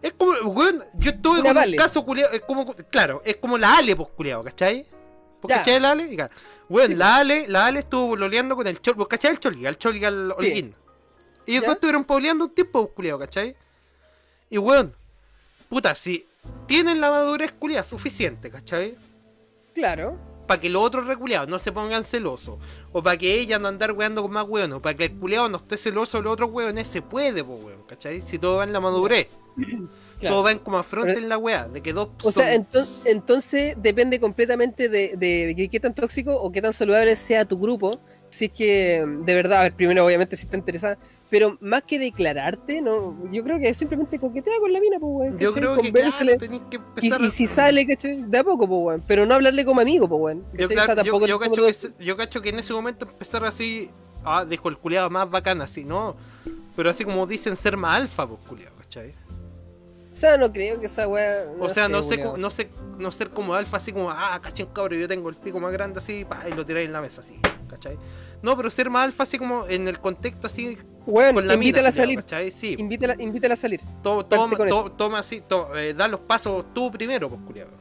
[0.02, 1.72] Es como, weón, yo estuve con Vale.
[1.72, 4.86] un caso, culiao, es como, claro, es como la Ale, pues, culiao, ¿cachai?
[5.42, 5.50] ¿Vos.
[5.52, 6.12] ¿Cachai la Ale?
[6.14, 6.18] Y,
[6.70, 9.66] Weón, la Ale, la Ale estuvo pololeando con el Chol, ¿vos cachai el Choli?
[9.66, 10.70] Al Choli, al Holguín.
[10.70, 10.83] Y
[11.48, 11.68] ellos ¿Ya?
[11.68, 13.56] dos estuvieron pololeando un tiempo, pues, culiao, ¿cachai?
[14.50, 14.94] Y weón,
[15.70, 16.26] puta, si
[16.68, 18.96] tienen la madurez culiao suficiente, ¿cachai?
[19.74, 20.18] Claro.
[20.46, 22.60] para que los otros reculeados no se pongan celosos,
[22.92, 25.48] o para que ella no andar weando con más weones, o para que el culeado
[25.50, 28.22] no esté celoso de los otros weones, se puede, pues weón, ¿cachai?
[28.22, 29.30] Si todo va en la madurez,
[30.20, 30.36] claro.
[30.36, 33.76] todo va en como afronten Pero- la wea, de que dos O sea, entonces, entonces
[33.82, 38.00] depende completamente de, de, de qué tan tóxico o qué tan saludable sea tu grupo.
[38.34, 40.98] Si es que, de verdad, a ver, primero obviamente si está interesada,
[41.30, 45.38] pero más que declararte, no, yo creo que simplemente coquetea con la mina, pues, weón.
[45.38, 48.24] yo creo que claro, que Y, si sale, ¿cachai?
[48.24, 49.04] De a poco, pues, weón.
[49.08, 50.46] Pero no hablarle como amigo, pues, weón.
[50.54, 53.92] yo, claro, yo, yo cacho que, se- yo cacho que en ese momento empezar así,
[54.26, 56.16] ah, dijo el culeado más bacán, así, ¿no?
[56.76, 59.14] Pero así como dicen ser más alfa, pues culeado, ¿cachai?
[60.14, 61.46] O sea, no creo que esa weá.
[61.60, 62.70] O sea, no sé, no sé,
[63.00, 65.98] no ser como alfa, así como, ah, cachen cabrón, yo tengo el pico más grande
[66.00, 67.98] así, pa, y lo tiráis en la mesa así, ¿cachai?
[68.44, 70.78] No, pero ser más alfa así como en el contexto así
[71.08, 72.20] Weón, con la mina, invítala a salir.
[72.20, 72.52] ¿cachai?
[72.52, 73.82] Sí, Invítala, invítala a salir.
[74.04, 77.72] to- toma, to- toma así, to- eh, da los pasos tú primero, pues, culiado.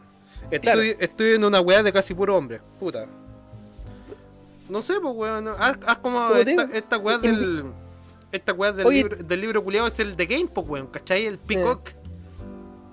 [0.50, 0.80] Estoy, Claro.
[0.82, 3.06] estoy en una weá de casi puro hombre, puta.
[4.68, 7.64] No sé, pues, weón, haz, haz como esta, esta weá del...
[8.30, 8.96] Esta weá del Oye.
[8.98, 11.26] libro, del libro culiado es el de Game, pues, weón, ¿cachai?
[11.26, 11.90] El Peacock.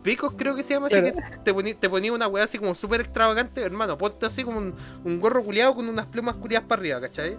[0.03, 1.13] Peacock creo que se llama así, que
[1.43, 4.73] te ponía, te una weá así como súper extravagante, hermano, ponte así como un,
[5.03, 7.37] un gorro culiado con unas plumas culiadas para arriba, ¿cachai?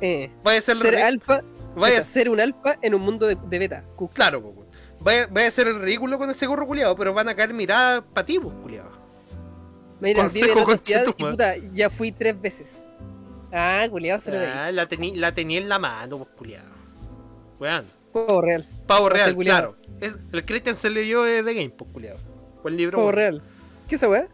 [0.00, 0.30] Eh.
[0.42, 1.42] Puede ser Ser re- alfa,
[1.76, 3.84] Vaya, ser un alfa en un mundo de, de beta.
[4.12, 4.66] Claro, weón.
[5.00, 8.02] Vaya, vaya a ser el ridículo con ese gorro culiado, pero van a caer miradas
[8.12, 8.90] para ti, culiado.
[10.00, 12.82] Mira, Consejo, vive en otra ciudad y puta, ya fui tres veces.
[13.52, 14.36] Ah, culiado, se.
[14.36, 16.68] Ah, la tenía la tenía en la mano, pues, culiado.
[17.60, 17.86] Weón.
[18.12, 18.68] Juego real.
[18.86, 19.76] Pavo real, claro.
[20.00, 22.18] Es, el Christian se leyó de The Game, pues, culiado.
[22.62, 23.10] Fue el libro.
[23.12, 23.42] Real.
[23.88, 24.28] ¿Qué es esa weá?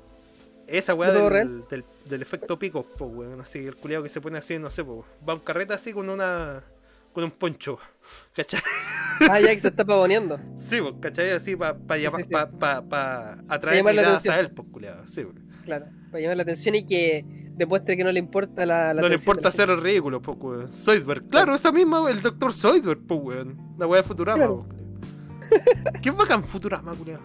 [0.66, 3.40] Esa weá ¿De pavo del, del, del efecto pico, pues, weón.
[3.40, 5.00] Así, el culiado que se pone así, no sé, pues.
[5.28, 6.62] Va un carreta así con una.
[7.12, 7.78] con un poncho.
[8.34, 8.60] ¿Cachai?
[9.30, 10.38] Ah, ya que se está pavoneando.
[10.58, 11.30] Sí, pues, ¿cachai?
[11.30, 12.30] Así para pa, Sí, llamar- sí, sí.
[12.30, 14.34] pa, pa, pa atraer la miradas atención.
[14.34, 15.06] a él, pues, culiado.
[15.08, 15.36] Sí, pues.
[15.64, 15.86] Claro.
[16.10, 17.24] Para llamar la atención y que
[17.54, 20.72] demuestre que no le importa la, la no le importa hacer el ridículo, pues, weón.
[20.72, 21.28] Zoidberg.
[21.28, 23.58] Claro, esa misma, el doctor Zoidberg, pues, weón.
[23.78, 24.66] La weá de Futurama, Claro.
[26.02, 27.20] Qué bacán Futurama, culiado.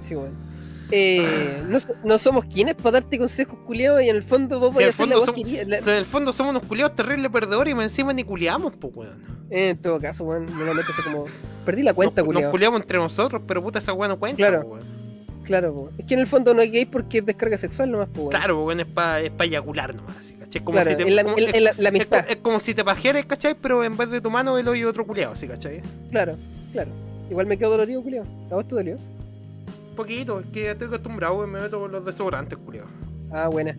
[0.00, 0.54] Sí, weón.
[0.90, 4.76] Eh, no, so- no somos quienes para darte consejos culiados y en el fondo vos
[4.76, 5.66] Si el hacer la querías.
[5.66, 9.22] La- en el fondo somos unos culiados terribles perdedores y encima ni culiamos, pues, weón.
[9.50, 11.24] Eh, en todo caso, weón, normalmente se como.
[11.64, 12.50] Perdí la cuenta, nos, nos culiado.
[12.50, 14.60] culiamos entre nosotros, pero puta esa weá no cuenta, Claro.
[14.66, 15.04] weón.
[15.44, 15.90] Claro, po.
[15.98, 18.30] es que en el fondo no hay gay porque es descarga sexual nomás, pues, weón.
[18.30, 20.62] Claro, pues, weón, es para es pa eyacular nomás, así, ¿cachai?
[20.62, 22.84] Como Claro, si te, en la, como- en- es- la- es, es como si te
[22.84, 23.54] pajeres, ¿cachai?
[23.60, 25.80] Pero en vez de tu mano, el hoyo de otro culiado, ¿sí, cachai?
[26.10, 26.34] Claro,
[26.72, 26.90] claro.
[27.30, 28.26] Igual me quedo dolorido, culiado.
[28.50, 28.96] ¿A vos te dolió?
[28.96, 32.88] Un poquito, es que estoy acostumbrado, me meto con los desodorantes, culiado.
[33.30, 33.76] Ah, buena.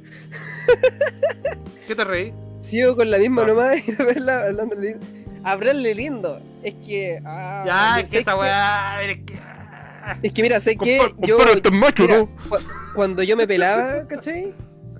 [1.87, 2.33] ¿Qué te reí?
[2.61, 3.47] Sigo con la misma Ah.
[3.47, 5.05] nomás y a verla hablando lindo.
[5.43, 6.41] Hablarle lindo.
[6.63, 7.21] Es que.
[7.23, 9.35] Ah, ya, es que esa weá, es que...
[9.37, 10.17] ah.
[10.23, 11.71] Es que mira, sé que Compar- yo.
[11.71, 12.25] macho, mira, ¿no?
[12.49, 12.57] cu-
[12.95, 14.53] cuando yo me pelaba, ¿cachai?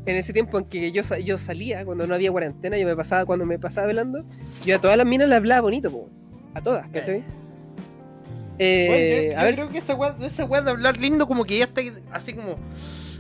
[0.06, 3.26] En ese tiempo en que yo, yo salía, cuando no había cuarentena, yo me pasaba,
[3.26, 4.24] cuando me pasaba velando,
[4.64, 6.10] yo a todas las minas le hablaba bonito, po.
[6.54, 7.18] A todas, ¿cachai?
[7.18, 7.24] Eh,
[8.58, 11.58] Bueno, yo, a ver, creo que esa weá, esa weá de hablar lindo como que
[11.58, 12.58] ya está así como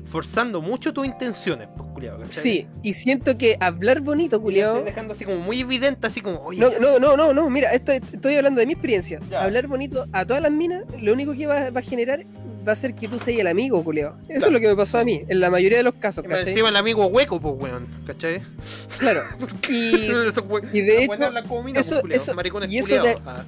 [0.05, 1.85] forzando mucho tus intenciones, pues,
[2.29, 4.77] sí, y siento que hablar bonito, culiao.
[4.77, 7.71] estás dejando así como muy evidente, así como, oye, No, no, no, no, no, mira,
[7.71, 9.19] esto, estoy hablando de mi experiencia.
[9.29, 9.43] Ya.
[9.43, 12.25] Hablar bonito a todas las minas, lo único que va, va a generar
[12.67, 14.15] va a ser que tú seas el amigo, culiao.
[14.21, 14.45] Eso Claro.
[14.47, 16.49] es lo que me pasó a mí, en la mayoría de los casos, ¿cachai?
[16.49, 18.41] encima el amigo hueco, pues, weón, ¿cachai?
[18.97, 19.21] Claro.
[19.69, 19.73] Y
[20.73, 23.43] y de hecho, eso- pues, eso- maricones y eso de- Ah,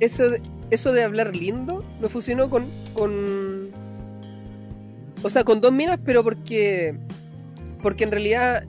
[0.00, 0.40] eso de,
[0.70, 3.70] eso de hablar lindo me fusionó con, con.
[5.22, 6.94] O sea, con dos minas, pero porque.
[7.82, 8.64] Porque en realidad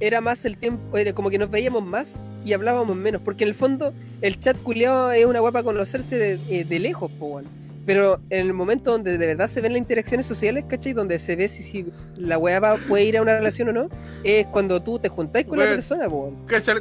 [0.00, 0.96] era más el tiempo.
[0.96, 3.20] Era como que nos veíamos más y hablábamos menos.
[3.22, 7.10] Porque en el fondo, el chat culiado es una guapa conocerse de, eh, de lejos,
[7.12, 7.63] po, weón.
[7.86, 10.94] Pero en el momento donde de verdad se ven las interacciones sociales, ¿cachai?
[10.94, 11.86] Donde se ve si, si
[12.16, 13.88] la weá va- puede ir a una relación o no,
[14.22, 16.46] es cuando tú te juntáis con la persona, weón.
[16.46, 16.74] Cacha,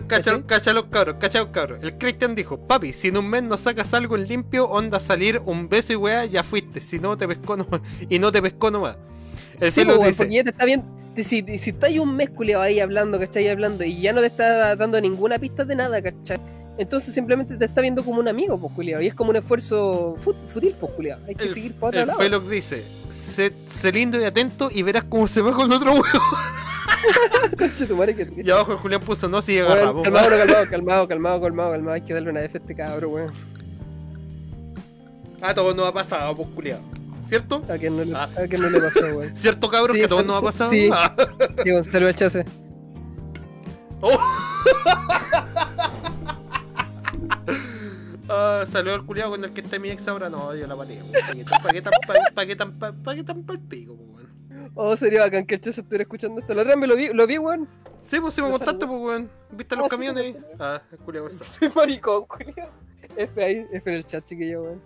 [0.73, 1.79] los cabros, cacha los cabros.
[1.83, 5.41] El Christian dijo, papi, si en un mes no sacas algo en limpio, onda salir
[5.45, 6.79] un beso y weá, ya fuiste.
[6.79, 7.81] Si no te pescó nomás.
[8.09, 8.95] Y no te pescó nomás.
[9.59, 10.85] El Sí, weón, dice, porque ya te está viendo.
[11.17, 13.47] Si, si estáis un mes culiado ahí hablando, ¿cachai?
[13.49, 16.39] Hablando y ya no te está dando ninguna pista de nada, ¿cachai?
[16.77, 18.87] Entonces simplemente te está viendo como un amigo, pues.
[18.87, 21.21] Y es como un esfuerzo fut- fútil, pues culiado.
[21.27, 22.19] Hay que el, seguir por otro el lado.
[22.19, 25.93] Felox dice, sé, sé lindo y atento y verás cómo se va con otro
[27.57, 27.67] que
[28.25, 30.03] te- Y abajo el Julián puso, no, si Weón, agarramos.
[30.03, 31.93] calmado, bro, calmado, calmado, calmado, calmado, calmado.
[31.95, 33.31] Hay que darle una F a este cabro, weón.
[35.41, 36.81] A todos nos ha pasado, pues culiado.
[37.27, 37.63] ¿Cierto?
[37.69, 38.29] A que no le, Ah.
[38.35, 39.31] a que no le pasó, weón.
[39.37, 39.95] ¿Cierto, cabrón?
[39.95, 40.71] Sí, que a todos nos ha pasado.
[40.71, 40.89] sí.
[40.91, 41.15] Ah.
[41.63, 42.45] Sí, al chase.
[48.35, 50.29] Ah, saludo al culiado con el que está mi ex ahora.
[50.29, 51.01] No, yo la pateé.
[51.61, 51.93] ¿Para qué tan,
[52.33, 54.71] pa' qué tan, pa- qué palpico, weón?
[54.75, 56.53] Oh, sería bacán que el chase estuviera escuchando esto.
[56.53, 57.67] La otra me lo vi, lo vi, weón.
[58.01, 59.29] Sí, pues si me contaste, pues, weón.
[59.51, 60.35] ¿Viste Ah, los sí, camiones?
[60.35, 61.43] me Ah, el culiado esa.
[61.43, 62.71] Soy maricón, culiado.
[63.15, 64.81] F ahí, F en el chat, chiquillo, weón.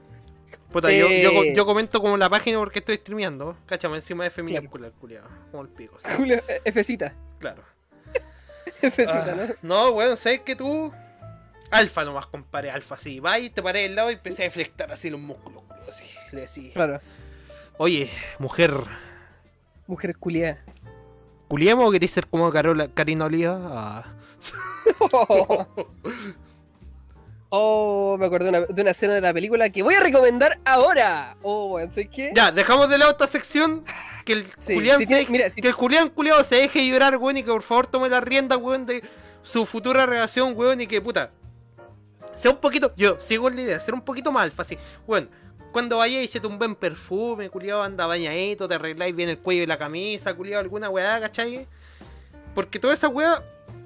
[0.72, 1.22] Puta, yo, Eh.
[1.24, 3.56] yo, yo comento como la página porque estoy streameando.
[3.66, 5.28] Cáchame encima de F minúscula, el culiado.
[5.52, 7.14] Como el pico, sí, Fcita.
[7.40, 7.64] claro.
[8.82, 9.88] Fcita, Ah, ¿no?
[9.88, 10.92] no, weón, sabes que tú.
[11.72, 13.20] Alfa nomás, compadre, alfa, así.
[13.20, 16.06] Va y te paré al lado y empecé a deflectar así los músculos, así.
[16.32, 17.02] Le decía, Claro.
[17.78, 18.74] oye, mujer,
[19.88, 20.60] Mujer culiada.
[21.48, 23.58] ¿culiamos o querés ser como Carola, Karina Oliva?
[23.64, 24.06] Ah.
[27.50, 30.60] Oh, me acordé de una, de una escena de la película que voy a recomendar
[30.66, 31.38] ahora.
[31.44, 32.34] Oh, weón, ¿sabes qué?
[32.36, 33.86] Ya, dejamos de lado esta sección.
[34.26, 36.56] Que el Sí, Julián, si se tiene- deje- mira, si- que el Julián culiado se
[36.56, 39.02] deje llorar, weón, y que por favor tome la rienda, weón, de
[39.44, 41.32] su futura relación, weón, y que puta.
[42.38, 42.94] Sea un poquito.
[42.96, 44.64] Yo sigo en la idea, ser un poquito más alfa.
[45.08, 45.30] Weón,
[45.72, 49.66] cuando vayáis, échate un buen perfume, culiado, anda bañadito, te arregláis bien el cuello y
[49.66, 51.68] la camisa, culiado, alguna weá, ¿cachai?
[52.56, 53.44] Porque toda esa weá.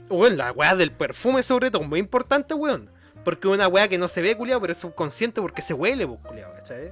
[0.10, 2.90] Weón, la weá del perfume, sobre todo, muy importante, weón.
[3.24, 6.20] Porque una weá que no se ve, culiado, pero es subconsciente porque se huele, pues,
[6.20, 6.92] culiado, ¿cachai?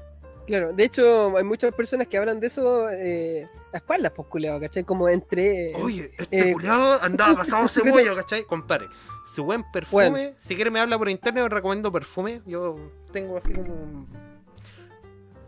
[0.49, 4.59] Claro, de hecho, hay muchas personas que hablan de eso eh, a espaldas, pues, culiado,
[4.59, 4.83] ¿cachai?
[4.83, 5.75] Como entre.
[5.75, 8.45] Oye, este eh, culiado andaba pasado cebolla, ¿cachai?
[8.45, 8.89] Compare,
[9.31, 10.09] su buen perfume.
[10.09, 10.35] Bueno.
[10.39, 12.41] Si quiere me habla por internet, os recomiendo perfume.
[12.47, 12.79] Yo
[13.11, 14.07] tengo así como.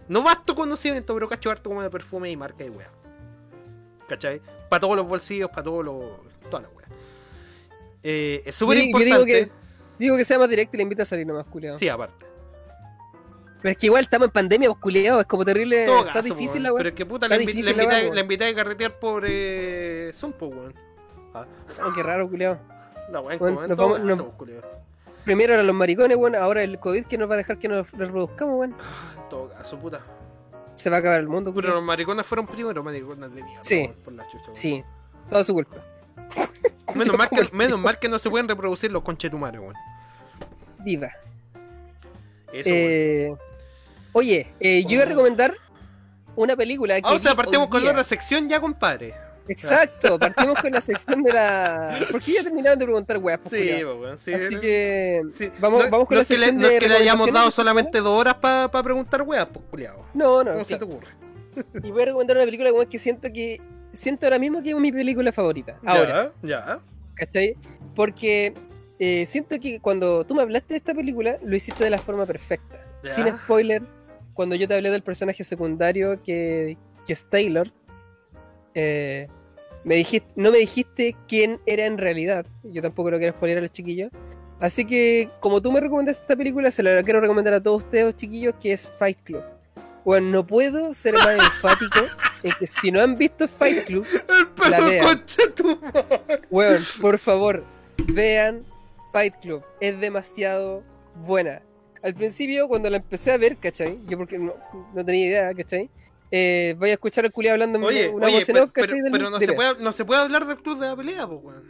[0.08, 2.92] No vasto conocimiento, pero cacho harto como de perfume y marca y wea.
[4.08, 4.40] ¿Cachai?
[4.70, 6.04] Para todos los bolsillos, para todos los.
[6.48, 6.90] todas las weas.
[8.04, 9.16] Eh, es súper importante.
[9.16, 9.48] digo que,
[9.98, 11.80] digo que sea más directo y le invito a salir nomás, culiado.
[11.80, 12.31] Sí, aparte.
[13.62, 15.22] Pero es que igual estamos en pandemia, pues, culiado.
[15.22, 15.86] Es como terrible.
[15.86, 16.64] Todo está caso, difícil weón.
[16.64, 16.78] la weá.
[16.80, 18.16] Pero es que puta, la, invi- la la weón.
[18.16, 20.74] la invité a carretear por eh, Zoom, pues, weón.
[21.34, 21.46] Ah,
[21.86, 22.58] Oh, qué raro, culiado.
[23.12, 24.52] la weá en Bueno, nos vamos- nos- pues.
[25.24, 27.90] Primero eran los maricones, bueno, ahora el COVID que nos va a dejar que nos
[27.92, 28.76] reproduzcamos, weón.
[28.80, 30.02] Ah, en todo caso, puta.
[30.74, 31.76] Se va a acabar el mundo, Pero culiao.
[31.76, 33.64] los maricones fueron primero, maricones de mierda.
[33.64, 33.82] Sí.
[33.84, 34.56] weón, Por la chucha, weón.
[34.56, 34.84] Sí,
[35.30, 35.76] toda su culpa.
[36.96, 39.76] Menos mal, que, menos mal que no se pueden reproducir los conchetumares, weón.
[40.80, 41.12] Viva.
[42.52, 42.80] Eso, weón.
[42.82, 43.36] Eh,
[44.14, 45.10] oye, eh, yo iba a Oh.
[45.10, 45.54] recomendar
[46.36, 47.08] una película que.
[47.08, 49.14] Ah, o sea, partimos con la otra sección ya, compadre.
[49.48, 51.98] Exacto, partimos con la sección de la.
[52.12, 54.20] Porque ya terminaron de preguntar weas, pues, Sí, pues, weón.
[54.20, 55.22] Sí, Así que.
[55.38, 55.52] sí.
[55.60, 56.96] Vamos, no, vamos con no la es que le, sección no de es que le
[56.96, 60.06] hayamos dado solamente dos horas para preguntar weas, pues, culiao.
[60.14, 61.08] No, no, ¿Cómo se te ocurre?
[61.84, 63.60] Y voy a recomendar una película weón, que siento que.
[63.94, 65.78] Siento ahora mismo que es mi película favorita.
[65.86, 66.32] Ahora.
[66.42, 66.80] Ya, ya.
[67.16, 67.58] ¿Cachai?
[67.94, 68.54] Porque
[69.00, 72.26] eh, siento que cuando tú me hablaste de esta película, lo hiciste de la forma
[72.26, 72.80] perfecta.
[73.04, 73.10] Ya.
[73.10, 73.82] Sin spoiler,
[74.34, 77.72] cuando yo te hablé del personaje secundario que, que es Taylor,
[78.74, 79.28] eh,
[79.84, 82.46] me dijiste, no me dijiste quién era en realidad.
[82.64, 84.12] Yo tampoco lo quiero spoiler a los chiquillos.
[84.60, 88.16] Así que, como tú me recomendaste esta película, se la quiero recomendar a todos ustedes,
[88.16, 89.44] chiquillos, que es Fight Club.
[90.06, 92.00] Bueno, no puedo ser más enfático
[92.44, 94.06] en que si no han visto Fight Club,
[94.66, 95.24] El La vean.
[97.02, 97.64] por favor,
[98.14, 98.64] vean
[99.12, 99.64] Fight Club.
[99.80, 100.84] Es demasiado
[101.26, 101.62] buena.
[102.04, 104.00] Al principio, cuando la empecé a ver, ¿cachai?
[104.08, 104.54] Yo porque no,
[104.94, 105.90] no tenía idea, ¿cachai?
[106.32, 109.00] Eh, voy a escuchar al culiado hablando Oye, una oye, voz en pero, off, ¿cachai?
[109.12, 111.40] pero- no, de se puede, no se puede hablar del club de la pelea, pues,
[111.44, 111.64] weón.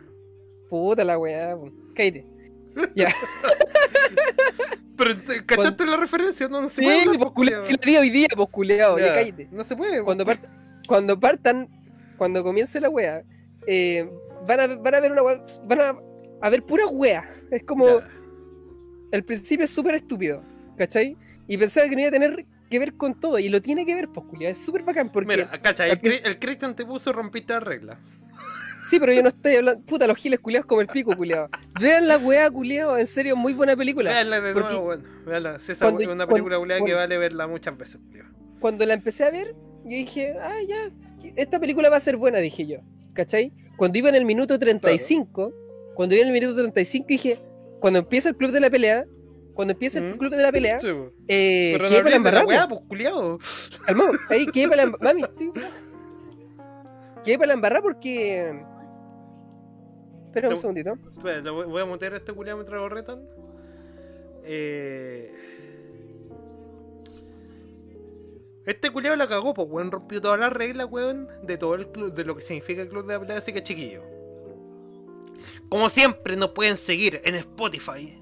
[0.69, 1.73] Puta la weá, weón.
[1.95, 2.25] Cállate.
[2.95, 3.13] Ya.
[4.97, 6.47] Pero, ¿te- ¿cachaste la referencia?
[6.47, 7.67] No, no se Sí, puede hablar, pues, pues, culiao, culiao.
[7.67, 9.47] si la vi hoy día, pues culiado, ya Ya, cállate.
[9.51, 10.47] No se puede, Cuando, part-
[10.87, 11.67] cuando partan,
[12.17, 13.23] cuando comience la wea,
[13.67, 14.07] eh,
[14.47, 15.95] van, a, van a ver una wea, van a,
[16.41, 17.27] a ver pura wea.
[17.49, 18.07] Es como, Ya.
[19.11, 20.41] El principio es súper estúpido,
[20.77, 21.17] ¿cachai?
[21.47, 23.93] Y pensaba que no iba a tener que ver con todo, y lo tiene que
[23.95, 25.27] ver, pues es súper bacán, porque...
[25.35, 27.99] Mira, cacha, el, al el Christian te puso rompiste la regla.
[28.89, 31.49] Sí, pero yo no estoy hablando, puta, los giles culiados como el pico, culiado.
[31.79, 34.09] Vean la wea, culiado, en serio, muy buena película.
[34.11, 35.03] Veanla de nuevo, bueno.
[35.25, 35.59] Veanla.
[35.59, 38.27] Si esa cuando- es una cuando- película que cuando- vale verla muchas veces, culiao.
[38.59, 40.89] cuando la empecé a ver, yo dije, ah, ya,
[41.35, 42.79] esta película va a ser buena, dije yo.
[43.13, 43.51] ¿Cachai?
[43.75, 45.53] Cuando iba en el minuto 35,
[45.93, 47.37] cuando iba en el minuto 35, dije,
[47.81, 49.05] cuando empieza el club de la pelea,
[49.53, 50.17] cuando empieza el Mm.
[50.17, 50.87] club de la pelea, Sí,
[51.27, 52.45] eh, quedé para la embarrar.
[52.45, 53.37] weá, pues, culiao.
[53.85, 55.15] Calmado, ahí quedé para la embarrar.
[55.15, 55.51] Mami, estoy-
[57.25, 58.63] Quedé para la embarrar porque.
[60.27, 60.93] Espera un segundito.
[61.17, 63.19] Espera, voy a mutear a este culiao mientras lo retan.
[64.43, 65.35] Eh...
[68.65, 69.91] Este culiao la cagó, pues, weón.
[69.91, 73.05] Rompió todas las reglas, weón, de todo el club, de lo que significa el club
[73.07, 74.01] de la pelea, así que chiquillo.
[75.69, 78.17] Como siempre, nos pueden seguir en Spotify,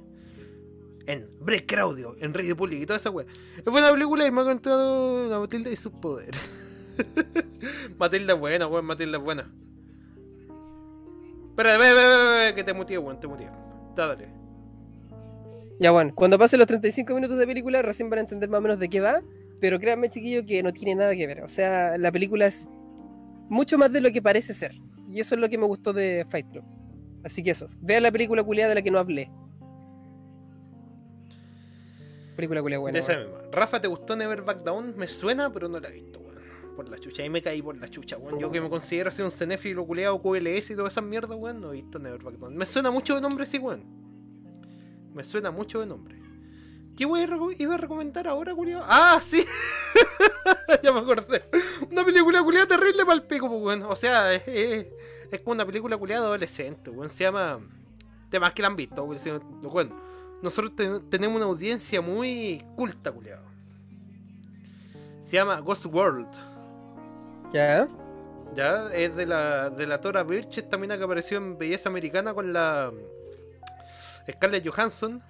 [1.05, 3.25] en Breaker Audio, en Radio Public y toda esa weá.
[3.57, 6.39] Es buena película y me ha contado la Matilda y sus poderes.
[7.97, 9.51] Matilda es buena, weón, Matilda es buena.
[11.49, 13.49] Espera, ve, ve, ve, que te muteé, weón, te muteé.
[13.95, 14.29] Dale.
[15.79, 18.61] Ya bueno, cuando pasen los 35 minutos de película recién van a entender más o
[18.61, 19.21] menos de qué va,
[19.61, 21.41] pero créanme chiquillo que no tiene nada que ver.
[21.41, 22.67] O sea, la película es
[23.49, 24.73] mucho más de lo que parece ser.
[25.09, 26.63] Y eso es lo que me gustó de Fight Club.
[27.23, 29.29] Así que eso, vean la película culiada de la que no hablé.
[32.35, 32.93] Película culiada buena.
[32.97, 33.39] de esa misma.
[33.51, 34.93] Rafa, ¿te gustó Never Back Down?
[34.97, 36.39] Me suena, pero no la he visto, weón.
[36.75, 38.39] Por la chucha, ahí me caí por la chucha, weón.
[38.39, 41.71] Yo que me considero así un cenéfilo culeado, QLS y todas esas mierdas, weón, no
[41.73, 42.55] he visto Never Back Down.
[42.55, 43.83] Me suena mucho de nombre, sí, weón.
[45.13, 46.17] Me suena mucho de nombre.
[46.95, 48.83] ¿Qué voy a reco- iba a recomendar ahora, culiado?
[48.87, 49.43] ¡Ah, sí!
[50.83, 51.43] ya me acordé.
[51.91, 53.83] Una película culiada terrible para el pico, pues, weón.
[53.83, 54.87] O sea, es,
[55.31, 57.09] es como una película culiada adolescente, weón.
[57.09, 57.59] Se llama.
[58.29, 59.41] Temas que la han visto, weón.
[59.61, 59.95] Bueno,
[60.41, 63.43] nosotros te- tenemos una audiencia muy culta, culiado.
[65.23, 66.27] Se llama Ghost World.
[67.53, 67.87] Ya.
[68.55, 72.33] Ya, es de la, de la Tora Birch, esta mina que apareció en Belleza Americana
[72.33, 72.91] con la
[74.29, 75.21] Scarlett Johansson.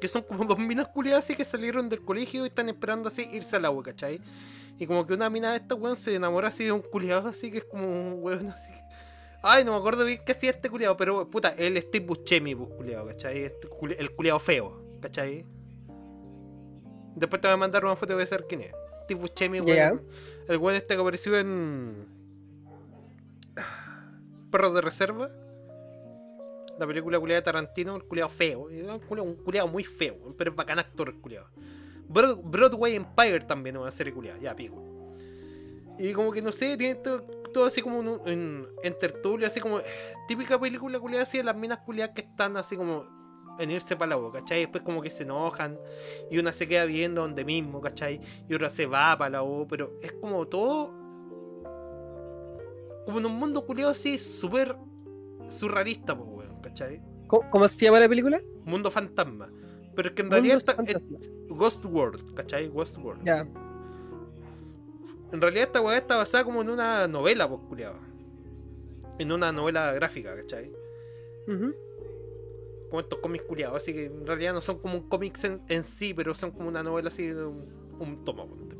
[0.00, 3.26] Que son como dos minas culiadas así que salieron del colegio y están esperando así
[3.32, 4.20] irse al agua, ¿cachai?
[4.78, 7.50] Y como que una mina de esta weón se enamora así de un culiado así
[7.50, 8.72] que es como un weón así.
[9.48, 12.54] Ay, no me acuerdo bien qué hacía este culiado, pero puta, él es Steve Buscemi,
[12.56, 13.44] pues, culiado, ¿cachai?
[13.44, 15.44] Este culi- el culiado feo, ¿cachai?
[17.14, 18.72] Después te voy a mandar una foto y voy a quién es.
[19.04, 20.02] Steve Buscemi, weón.
[20.48, 22.06] El weón este que apareció en.
[24.50, 25.30] Perros de Reserva.
[26.78, 28.68] La película culiada de Tarantino, el culiado feo.
[28.68, 31.46] Un culiao muy feo, pero es bacán actor el culiado.
[32.08, 34.82] Broadway Empire también, una serie culiada, ya pico.
[35.98, 39.80] Y como que no sé, tiene todo, todo así como en, en tertulia, así como.
[40.28, 43.06] Típica película culiada así de las minas culiadas que están así como
[43.58, 44.60] en irse para la boca, ¿cachai?
[44.60, 45.78] Después como que se enojan
[46.30, 48.20] y una se queda viendo donde mismo, ¿cachai?
[48.48, 50.92] Y otra se va para la U, pero es como todo
[53.06, 54.76] como en un mundo culiado así súper
[55.48, 57.00] surrealista, pues, weón, ¿cachai?
[57.28, 58.40] ¿Cómo, cómo se llama la película?
[58.64, 59.48] Mundo fantasma.
[59.94, 61.30] Pero es que en realidad está, es.
[61.48, 62.68] Ghost World, ¿cachai?
[62.68, 63.24] Ghost World.
[63.24, 63.46] Ya.
[65.32, 67.98] En realidad esta weá está basada como en una novela, pues, culiado.
[69.18, 70.70] En una novela gráfica, ¿cachai?
[71.48, 71.74] Ujú.
[72.88, 75.82] como estos cómics culiados, así que en realidad no son como un cómics en, en
[75.84, 77.62] sí, pero son como una novela así de un,
[77.98, 78.46] un tomo.
[78.46, 78.76] culiao.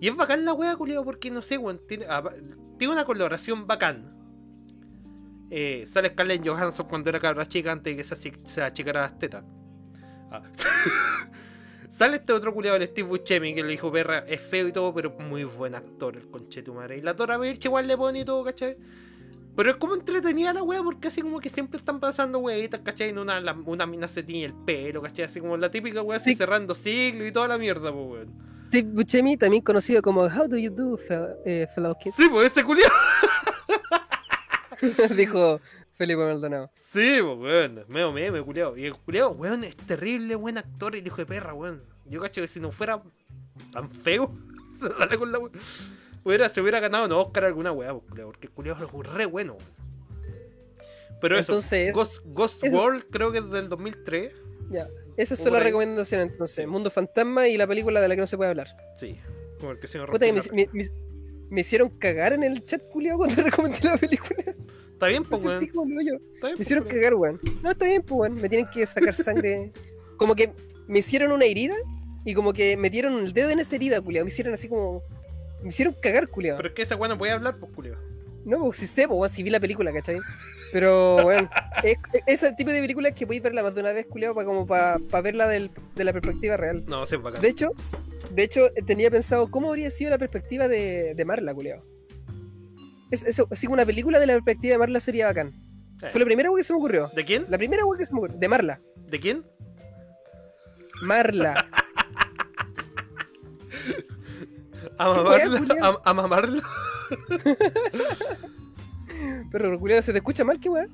[0.00, 2.34] Y es bacán la wea, culiado, porque no sé, weón, tiene, apa-
[2.78, 4.16] tiene una coloración bacán.
[5.50, 9.18] Eh, sale Scarlett Johansson cuando era cabra chica antes de que se, se achicara las
[9.18, 9.44] tetas.
[10.30, 10.42] Ah.
[12.00, 14.94] sale este otro culiado, el Steve Buscemi, que le dijo perra, es feo y todo,
[14.94, 16.96] pero muy buen actor, el conche tu madre.
[16.96, 18.78] Y la Tora Birch igual le pone y todo, ¿cachai?
[19.54, 23.10] Pero es como entretenida la wea porque así como que siempre están pasando weitas, ¿cachai?
[23.10, 25.26] En una, la- una mina se tiñe el pelo, ¿cachai?
[25.26, 26.36] Así como la típica wea así Sí.
[26.36, 28.50] cerrando siglo y toda la mierda, pues weón.
[28.68, 32.50] Steve Buscemi, también conocido como How Do You Do, fel- eh, Fellow Kids, Sí, pues
[32.50, 32.94] ese culiado.
[35.16, 35.60] dijo
[36.00, 36.70] Felipe Maldonado.
[36.74, 37.84] Sí, pues weón.
[37.88, 38.74] Medio meme, culiado.
[38.74, 41.82] Y el culiado, weón, es terrible, buen actor, el hijo de perra, weón.
[42.06, 43.02] Yo cacho que si no fuera
[43.70, 44.32] tan feo,
[44.98, 45.38] dale con la.
[46.24, 49.26] Hubiera, se hubiera ganado un Oscar alguna wea, pues, culiao, porque el culiado es re
[49.26, 50.40] bueno, weón.
[51.20, 54.32] Pero eso, Entonces, Ghost, Ghost eso- World creo que es del 2003.
[54.70, 54.88] Ya.
[55.18, 56.66] Esas son las recomendaciones entonces.
[56.66, 58.68] Mundo Fantasma y la película de la que no se puede hablar.
[58.96, 59.18] Sí,
[59.58, 60.88] como el que se me Puta, me- me-
[61.50, 64.44] me hicieron cagar en el chat culiao cuando recomendé la película.
[65.00, 65.62] Está bien, pues, weón.
[65.62, 67.40] el Me pues, hicieron cagar, weón.
[67.62, 68.34] No, está bien, pues, weón.
[68.34, 69.72] Me tienen que sacar sangre.
[70.18, 70.52] Como que
[70.86, 71.74] me hicieron una herida
[72.26, 74.26] y como que metieron el dedo en esa herida, culiao.
[74.26, 75.02] Me hicieron así como.
[75.62, 76.58] Me hicieron cagar, culiao.
[76.58, 77.96] Pero es que esa weá no puede hablar, pues, culiao.
[78.44, 80.18] No, pues sí sé, pues, weón, si vi la película, ¿cachai?
[80.72, 81.48] Pero, weón,
[81.82, 84.46] es, es ese tipo de películas que podéis verla más de una vez, culiao, para
[84.46, 86.84] como para verla del- de la perspectiva real.
[86.86, 87.40] No, sí, bacán.
[87.40, 87.70] De hecho,
[88.30, 91.82] de hecho, tenía pensado cómo habría sido la perspectiva de, de Marla, culiao.
[93.10, 95.52] Es, así una película de la perspectiva de Marla sería bacán.
[96.12, 97.08] Fue la primera wea que se me ocurrió.
[97.14, 97.44] ¿De quién?
[97.48, 98.38] La primera wea que se me ocurrió.
[98.38, 98.80] De Marla.
[99.08, 99.44] ¿De quién?
[101.02, 101.66] Marla.
[104.98, 105.74] ¿A ¿Qué mamarla?
[105.74, 105.86] weá?
[106.04, 106.62] ¿A, a mamarla?
[109.52, 110.58] Pero, culiao, ¿se te escucha mal?
[110.60, 110.86] ¿Qué wea?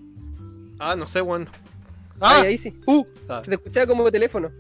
[0.79, 1.49] Ah, no sé, weón.
[2.21, 2.41] Ahí, ¡Ah!
[2.43, 2.79] ahí sí.
[2.87, 3.05] ¡Uh!
[3.29, 4.51] Ah, Se te escuchaba como teléfono.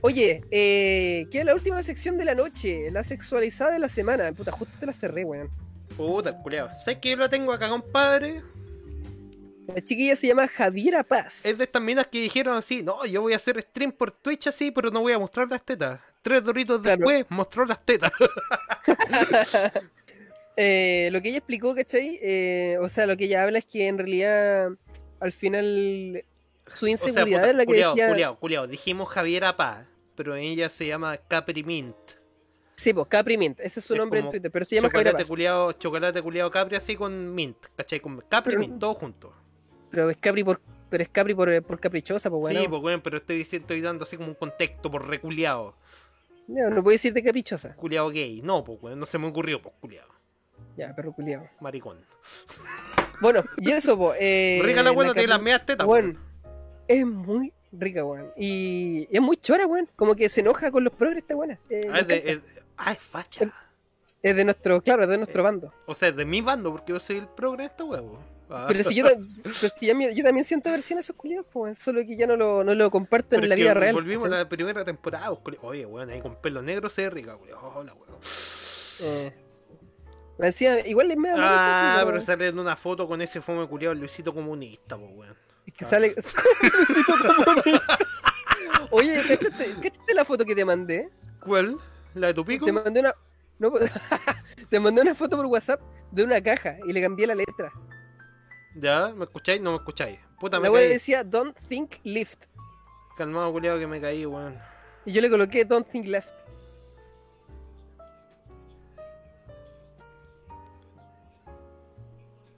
[0.00, 4.32] Oye, eh, queda la última sección de la noche, la sexualizada de la semana.
[4.32, 5.50] Puta, justo te la cerré, weón.
[5.98, 6.68] Puta, el culiao.
[6.82, 8.42] ¿Sabes que yo lo tengo acá, compadre?
[9.74, 11.44] La chiquilla se llama Javiera Paz.
[11.44, 14.46] Es de estas minas que dijeron así, no, yo voy a hacer stream por Twitch
[14.46, 16.00] así, pero no voy a mostrar las tetas.
[16.22, 16.96] Tres doritos Claro.
[16.96, 18.10] después mostró las tetas.
[20.60, 22.18] Eh, lo que ella explicó, ¿cachai?
[22.20, 24.70] Eh, o sea, lo que ella habla es que en realidad,
[25.20, 26.24] al final,
[26.66, 28.08] su O sea, inseguridad puta, es la que culiao, decía.
[28.08, 28.66] culiao, culiao.
[28.66, 31.94] Dijimos Javiera Paz, pero ella se llama Capri Mint.
[32.78, 35.16] Sí, pues Capri Mint, ese es su Es nombre en Twitter, pero se llama chocolate
[35.18, 35.26] Paz.
[35.26, 37.98] culiao, chocolate culiao Capri así con Mint, ¿cachai?
[37.98, 39.34] Con Capri Pero- Mint, todo junto.
[39.90, 42.60] Pero es Capri por, pero es Capri por, por caprichosa, pues bueno.
[42.60, 45.74] Sí, pues weón, pero estoy, diciendo- estoy dando así como un contexto por reculiao.
[46.46, 47.74] No, no puedo decirte caprichosa.
[47.74, 48.42] Culiao gay.
[48.42, 50.06] No, pues weón, no se me ocurrió, pues culiao.
[50.76, 51.48] Ya, perro culiado.
[51.60, 51.98] Maricón.
[53.20, 54.18] Bueno, y eso, pues.
[54.20, 55.86] Eh, Rica la buena, Capri- tiene las medias tetas.
[55.86, 56.18] Weón, weón.
[56.86, 58.30] es muy rica, weón.
[58.36, 59.88] Y es muy chora, weón.
[59.96, 61.58] Como que se enoja con los progres, esta buena.
[61.68, 62.40] Eh, Ah, es de, es-
[62.78, 63.52] ah, es facha.
[64.22, 65.72] Es de nuestro, claro, es de nuestro bando.
[65.86, 68.18] O sea, es de mi bando, porque yo soy el progre de esta huevo.
[68.50, 68.64] Ah.
[68.68, 69.04] Pero si yo,
[69.42, 72.36] pero si ya yo también siento aversión a esos culiados, pues, solo que ya no
[72.36, 73.94] lo, no lo comparto Pero en la vida real.
[73.94, 75.34] Volvimos a la primera temporada.
[75.36, 77.72] pues, Oye, weón, ahí con pelo negro se ve rica, culiao.
[77.76, 78.18] Hola, weón.
[79.02, 79.32] Eh,
[80.38, 84.34] decía, igual es medio Ah, pero sale en una foto con ese fome culiao Luisito
[84.34, 85.36] comunista, pues, weón.
[85.66, 86.14] Es que sale.
[88.90, 91.10] Oye, ¿cachaste, cachaste la foto que te mandé?
[91.40, 91.76] ¿Cuál?
[92.14, 92.66] ¿La de tu pico?
[92.66, 93.14] Te mandé una.
[93.58, 93.72] no,
[94.70, 95.80] te mandé una foto por WhatsApp
[96.10, 97.70] de una caja y le cambié la letra.
[98.74, 99.08] ¿Ya?
[99.14, 99.60] ¿Me escucháis?
[99.60, 100.18] No me escucháis.
[100.40, 100.88] Puta, me La caí.
[100.88, 102.44] decía Don't Think Lift.
[103.16, 104.56] Calmado, culiao, que me caí, weón.
[105.04, 106.34] Y yo le coloqué Don't Think Left.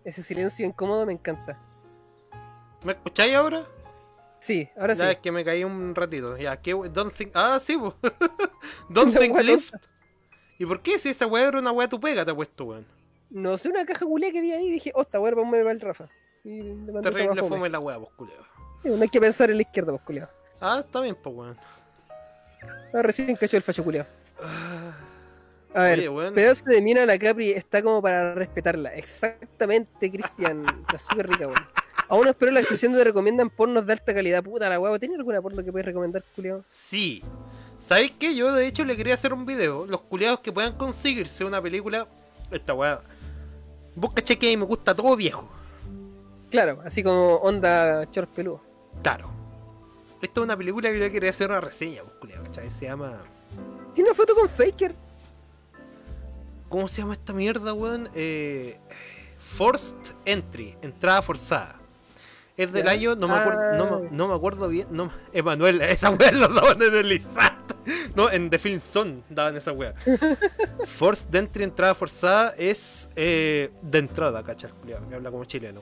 [0.05, 1.59] Ese silencio incómodo me encanta.
[2.85, 3.67] ¿Me escucháis ahora?
[4.39, 5.03] Sí, ahora sí.
[5.03, 6.37] Ya, es que me caí un ratito.
[6.39, 7.33] Ya, ¿qué we- Don't think.
[7.35, 7.95] Ah, sí, pues.
[8.91, 9.75] Don't La think lift.
[10.59, 12.87] ¿Y por qué si esa weá era una weá tu pega, te ha puesto, weón?
[13.31, 15.63] No sé, una caja culia que vi ahí y dije, oh, esta weá para me
[15.63, 16.09] va el Rafa.
[16.45, 18.45] Y le mandé esa Terrible fome la weá, pues, culiao.
[18.83, 20.29] Sí, No hay que pensar en la izquierda, pues, culiao.
[20.61, 21.57] Ah, está bien, pues, weón.
[22.93, 24.07] Ah, recién cachó el facho culiao.
[24.43, 24.93] Ah,
[25.75, 26.35] A ver, Oye, weón.
[26.35, 28.93] pedazo de mina la Capri está como para respetarla.
[28.97, 30.63] Exactamente, Cristian.
[30.81, 31.61] Está súper rica, weón.
[32.09, 34.43] Aún espero la sesión donde recomiendan pornos de alta calidad.
[34.43, 36.65] Puta la weá, ¿tiene alguna porno que puedes recomendar, culiao?
[36.69, 37.23] Sí.
[37.81, 38.35] ¿Sabéis qué?
[38.35, 39.87] Yo de hecho le quería hacer un video.
[39.87, 42.07] Los culiados que puedan conseguirse una película.
[42.51, 43.01] Esta weá.
[43.95, 45.49] Busca cheque y me gusta todo viejo.
[46.51, 48.61] Claro, así como onda short peludo.
[49.03, 49.31] Claro.
[50.21, 52.71] Esta es una película que yo quería hacer una reseña, pues, culiao, ¿cachai?
[52.71, 53.19] Se llama.
[53.95, 54.95] Tiene una foto con Faker.
[56.69, 58.11] ¿Cómo se llama esta mierda, weón?
[58.15, 58.79] Eh,
[59.39, 61.77] Forced Entry, entrada forzada.
[62.57, 62.91] Es del Ya.
[62.91, 64.09] año, no me, acuerdo, no, Ah.
[64.11, 64.87] no me acuerdo bien.
[64.91, 67.55] No, Emanuel, esa weá lo ISAT.
[68.15, 69.95] No, en The Film Zone daban esa weá.
[70.87, 74.71] Forced Entry, entrada forzada es eh, de entrada, ¿cachai?
[75.09, 75.81] Que habla como chileno.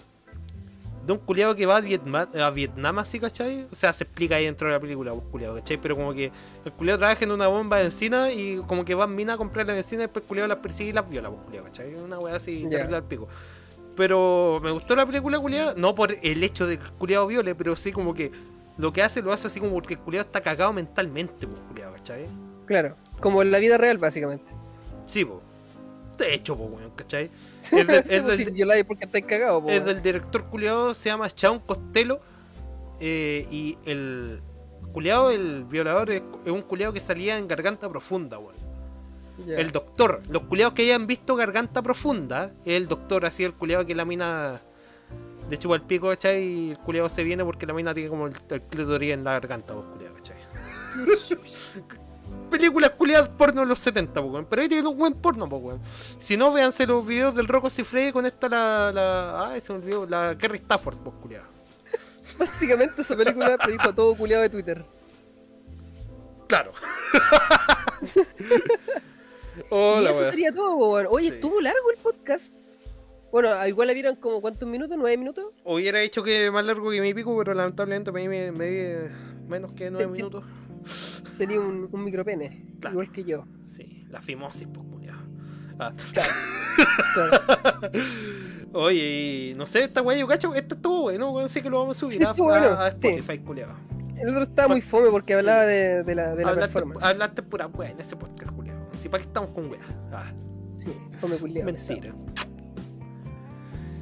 [1.06, 3.66] De un culiado que va a Vietnam, a Vietnam así, ¿cachai?
[3.72, 5.78] O sea, se explica ahí dentro de la película, pues, culiado, ¿cachai?
[5.80, 6.30] Pero como que
[6.66, 9.36] el culiado trabaja en una bomba de encina y como que va a mina a
[9.38, 11.94] comprar la benzina y después el culiado las persigue y las viola, pues, culiado, ¿cachai?
[11.94, 12.68] Una weá así Ya.
[12.68, 13.26] terrible al pico.
[13.96, 17.54] Pero me gustó la película, culiado, no por el hecho de que el culiado viole,
[17.54, 18.30] pero sí como que
[18.78, 21.92] lo que hace lo hace así como porque el culiado está cagado mentalmente, pues, culiado,
[21.94, 22.26] ¿cachai?
[22.66, 24.52] Claro, como en la vida real, básicamente.
[25.06, 25.40] Sí, pues.
[26.18, 27.30] De hecho, pues, weón, ¿cachai?
[27.62, 28.38] Es, de- es del-
[28.78, 32.20] si porque estáis cagados, po, es del director culiado, se llama Shaun Costello.
[33.00, 34.40] eh, y el
[34.92, 38.56] culiado, el violador, es, es un culiado que salía en Garganta Profunda, weón.
[39.46, 43.86] El doctor, los culiados que hayan visto Garganta Profunda, es el doctor, así el culiado
[43.86, 44.60] que la mina
[45.48, 46.42] de chupa el pico, ¿cachai?
[46.42, 49.32] Y el culiado se viene porque la mina tiene como el, el clítoris en la
[49.32, 50.36] garganta, pues, culiado, ¿cachai?
[52.50, 54.46] Películas culiadas porno de los 70, pues, weón.
[54.48, 55.80] Pero ahí tiene un buen porno, pues, weón.
[56.18, 58.92] Si no, véanse los videos del Rocco Cifre con esta la.
[58.92, 61.46] la ah, se me olvidó, la Kerry Stafford, pues, culiado.
[62.38, 64.84] Básicamente esa película predijo a todo culiado de Twitter.
[66.46, 66.72] Claro.
[69.58, 70.30] y eso weón.
[70.30, 71.06] sería todo, po, weón.
[71.10, 71.34] Oye, Sí.
[71.34, 72.52] estuvo largo el podcast.
[73.30, 75.46] Bueno, ah, igual la vieron como cuántos minutos, nueve minutos.
[75.64, 79.08] Hubiera dicho que más largo que mi pico, pero lamentablemente me, me, me di
[79.46, 80.44] menos que nueve minutos.
[81.36, 82.94] Tenía un, un micropene, Claro.
[82.94, 83.44] igual que yo.
[83.76, 84.86] Sí, la fimosis, pues.
[85.80, 85.92] Ah.
[86.12, 86.32] Claro.
[87.14, 87.40] Claro.
[88.72, 91.78] Oye, y no sé, esta weá, yo cacho, esto estuvo bueno, weón, sí que lo
[91.78, 93.06] vamos a subir Sí, a, estuvo bueno, a- a sí.
[93.08, 93.76] Spotify, culiao.
[94.16, 97.04] El otro estaba muy fome porque hablaba de, de la, de la Hablaste, performance.
[97.04, 98.76] hablaste pura weá en ese podcast, culiao.
[99.00, 99.80] Si para qué estamos con weá.
[100.12, 100.32] Ah,
[100.78, 101.66] Sí, fome culiado.
[101.66, 102.12] mentira.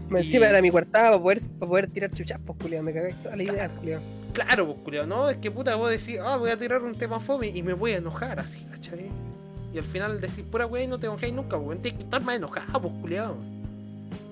[0.09, 2.85] Me encima era mi cuartada para poder, para poder tirar chuchapos, culiado.
[2.85, 4.03] Me cagáis toda la idea, culiado.
[4.33, 7.19] Claro, pues, culiao, no, es que puta, vos decís, ah, voy a tirar un tema
[7.21, 9.07] fome y me voy a enojar así, ¿cachai?
[9.75, 11.79] Y al final decís pura weá y no te enojáis nunca, weón.
[11.83, 13.37] Tienes que estar más enojado, pues, culiao.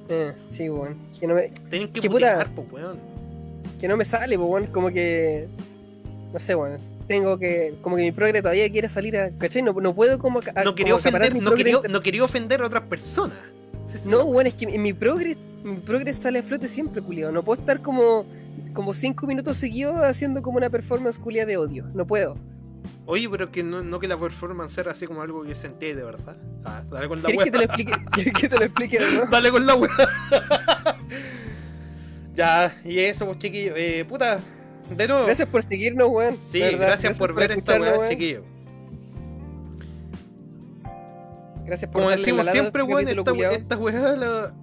[0.08, 0.96] Eh, sí, weón.
[1.18, 2.48] Que no me, que ¿Qué puta?
[2.54, 2.98] pues, weón.
[3.80, 4.66] que no me sale, pues, weón.
[4.68, 5.48] Como que.
[6.32, 6.78] No sé, weón.
[7.08, 7.74] Tengo que.
[7.82, 9.30] Como que mi progre todavía quiere salir a.
[9.30, 9.62] ¿Cachai?
[9.62, 10.40] No, no puedo como.
[10.54, 13.36] a- No quería ofender, no quería, no quería ofender a otras personas.
[13.86, 14.08] Sí, sí.
[14.08, 15.36] No, weón, es que mi- mi progre.
[15.64, 17.32] Mi progre sale a flote siempre, culiado.
[17.32, 18.26] No puedo estar como.
[18.72, 21.86] Como cinco minutos seguidos haciendo como una performance culia de odio.
[21.94, 22.36] No puedo.
[23.06, 26.02] Oye, pero que no, no que la performance era así como algo que sentí de
[26.02, 26.36] verdad.
[26.64, 27.92] Ah, dale con la ¿Quieres que te lo explique?
[28.12, 28.98] ¿Quieres que te lo explique?
[29.30, 29.90] Dale con la wea.
[32.34, 33.74] ya, y eso, pues chiquillos.
[33.76, 34.40] Eh, puta,
[34.90, 35.24] de nuevo.
[35.26, 36.36] Gracias por seguirnos, weón.
[36.50, 38.42] Sí, gracias, por ver esta weá, chiquillos.
[41.64, 44.54] Gracias por Como decimos siempre, weón, esta, esta weá la-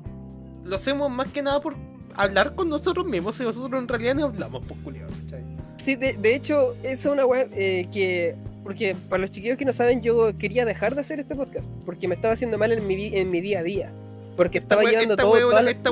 [0.63, 1.75] lo hacemos más que nada por
[2.15, 3.39] hablar con nosotros mismos.
[3.39, 5.43] Y nosotros en realidad no hablamos, pues culiao, ¿cachai?
[5.83, 8.35] Sí, de, de hecho, esa es una web eh, que.
[8.63, 11.67] Porque para los chiquillos que no saben, yo quería dejar de hacer este podcast.
[11.85, 13.91] Porque me estaba haciendo mal en mi, en mi día a día.
[14.37, 15.39] Porque Esta estaba weá- llevando esta todo.
[15.39, 15.89] toda la- Esta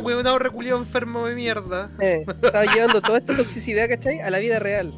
[0.77, 1.89] enfermo de mierda.
[1.99, 4.19] eh, estaba llevando toda esta toxicidad, ¿cachai?
[4.21, 4.93] A la vida real.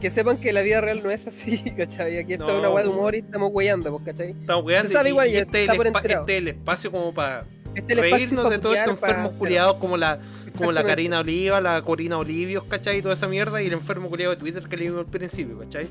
[0.00, 2.18] Que sepan que la vida real no es así, ¿cachai?
[2.18, 2.60] Aquí está No.
[2.60, 3.50] una weá de humor y estamos
[3.90, 4.30] pues, ¿cachai?
[4.30, 6.38] Estamos weando Se sabe y- igual, y ya este, es está el por este es
[6.38, 7.44] el espacio como para
[7.78, 10.18] Este reírnos de todos estos putear, para- enfermos culiados como la
[10.56, 10.82] como la.
[10.84, 12.98] Karina Oliva, la Corina Olivios, ¿cachai?
[12.98, 15.58] Y toda esa mierda y el enfermo culiado de Twitter que le dimos al principio,
[15.58, 15.86] ¿cachai?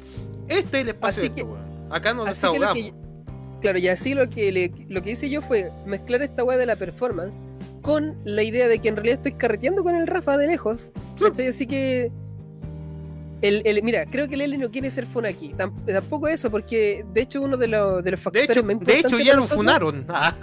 [0.49, 1.93] Este es el espacio Así de que- esto, weón.
[1.93, 2.73] Acá nos que desahogamos.
[2.77, 2.93] que,
[3.61, 6.65] claro, y así lo que, le- lo que hice yo fue mezclar esta weá de
[6.65, 7.41] la performance
[7.81, 10.91] con la idea de que en realidad estoy carreteando con el Rafa de lejos.
[11.15, 11.41] Sí.
[11.47, 12.11] Así que.
[13.41, 15.53] El, el- mira, creo que Lele no quiere ser fun aquí.
[15.55, 18.67] Tam- tampoco eso, porque de hecho uno de, los de los De factores hecho, más
[18.67, 20.05] de importantes hecho ya lo nosotros- funaron.
[20.09, 20.33] Ah,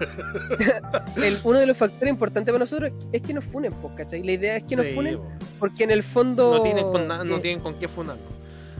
[1.16, 4.22] el- uno de los factores importantes para nosotros es que nos funen, pues, ¿cachai?
[4.22, 5.38] La idea es que nos sí, funen weón.
[5.58, 6.56] porque en el fondo.
[6.58, 8.22] no tienen con na- no eh, tienen con qué funarlo.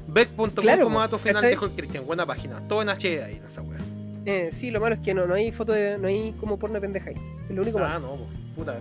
[0.07, 3.44] Beck.com Claro, como po, dato final el Cristian, buena página, todo en HD ahí en
[3.47, 3.78] esa weá.
[4.26, 5.99] Eh, sí, lo malo es que no, no hay foto de.
[5.99, 7.17] No hay como porno de pendeja ahí.
[7.49, 8.01] Es lo único Ah, malo.
[8.01, 8.78] no, pues, puta.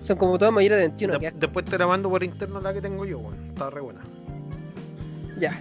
[0.00, 1.12] Son como todas mayores de 21.
[1.14, 1.38] De- qué asco.
[1.38, 3.50] después te la mando por interno la que tengo yo, weón.
[3.50, 4.00] Está re buena.
[5.42, 5.60] Ya.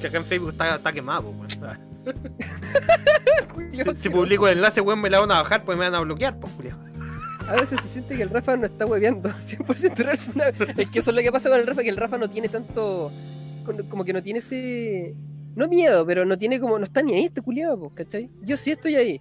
[0.00, 1.48] Que acá en Facebook está, está quemado, weón.
[3.72, 6.00] Si, si publico el enlace, weón, me la van a bajar, pues me van a
[6.00, 6.78] bloquear, pues, culiao.
[7.48, 9.28] A veces se siente que el Rafa no está hueveando.
[9.48, 10.18] 100% real.
[10.34, 10.48] Una-
[10.82, 12.48] Es que eso es lo que pasa con el Rafa, que el Rafa no tiene
[12.48, 13.10] tanto.
[13.88, 15.14] Como que no tiene ese.
[15.56, 16.78] No miedo, pero no tiene como.
[16.78, 18.30] No está ni ahí este culiado, pues, ¿cachai?
[18.42, 19.20] Yo sí estoy ahí.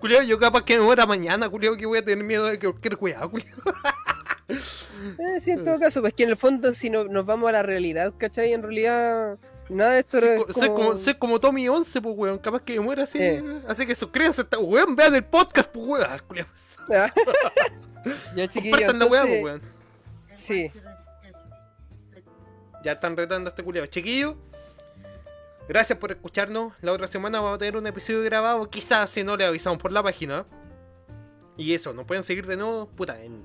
[0.00, 2.66] Culiao, yo capaz que me muera mañana, culiao, que voy a tener miedo de que
[2.66, 3.58] cualquier cuidado, culiao.
[4.50, 7.52] Eh, sí, en todo caso, pues que en el fondo, si no, nos vamos a
[7.52, 8.52] la realidad, ¿cachai?
[8.52, 9.38] En realidad,
[9.68, 12.38] nada de esto Soy, es como, como Tommy 11, pues, weón.
[12.38, 13.18] Capaz que me muera así.
[13.20, 13.62] Eh.
[13.66, 16.06] Así que suscríbanse a esta weón, vean el podcast, pues, weón.
[16.10, 16.20] Ah.
[16.94, 17.12] Ah.
[18.36, 19.62] ya, chiquillos, Compartan la weá, pues, entonces, weón.
[20.34, 20.72] Sí.
[22.82, 23.86] Ya están retando a este culiao.
[23.86, 24.36] Chiquillo,
[25.68, 26.72] gracias por escucharnos.
[26.80, 28.68] La otra semana vamos a tener un episodio grabado.
[28.70, 30.46] Quizás si no le avisamos por la página.
[31.56, 33.44] Y eso, nos pueden seguir de nuevo, puta, en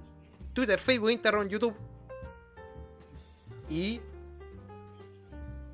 [0.56, 1.75] Twitter, Facebook, Instagram, YouTube.
[3.69, 4.01] Y.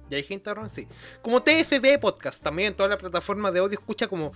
[0.10, 0.70] ¿Ya dije Instagram?
[0.70, 0.88] Sí.
[1.22, 4.34] Como TFB Podcast, también en todas las plataformas de audio escucha como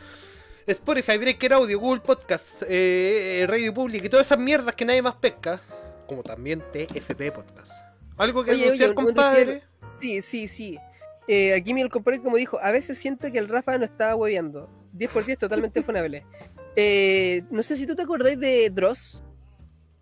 [0.65, 5.01] Spotify, Breaker Audio, Google Podcast, eh, eh, Radio Public y todas esas mierdas que nadie
[5.01, 5.59] más pesca.
[6.07, 7.73] Como también TFB Podcast.
[8.15, 9.63] ¿Algo que Oye, anunciar, oye, compadre?
[9.99, 10.77] Sí, sí, sí.
[11.27, 14.69] Eh, aquí mi compadre como dijo, a veces siento que el Rafa no estaba hueveando.
[14.93, 16.23] 10 por 10 totalmente funable.
[16.75, 19.23] Eh, no sé si tú te acordáis de Dross.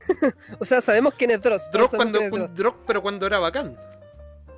[0.60, 1.64] o sea, sabemos quién es Dross.
[1.72, 2.76] sabemos cuando, es Dross.
[2.86, 3.78] Pero cuando era bacán.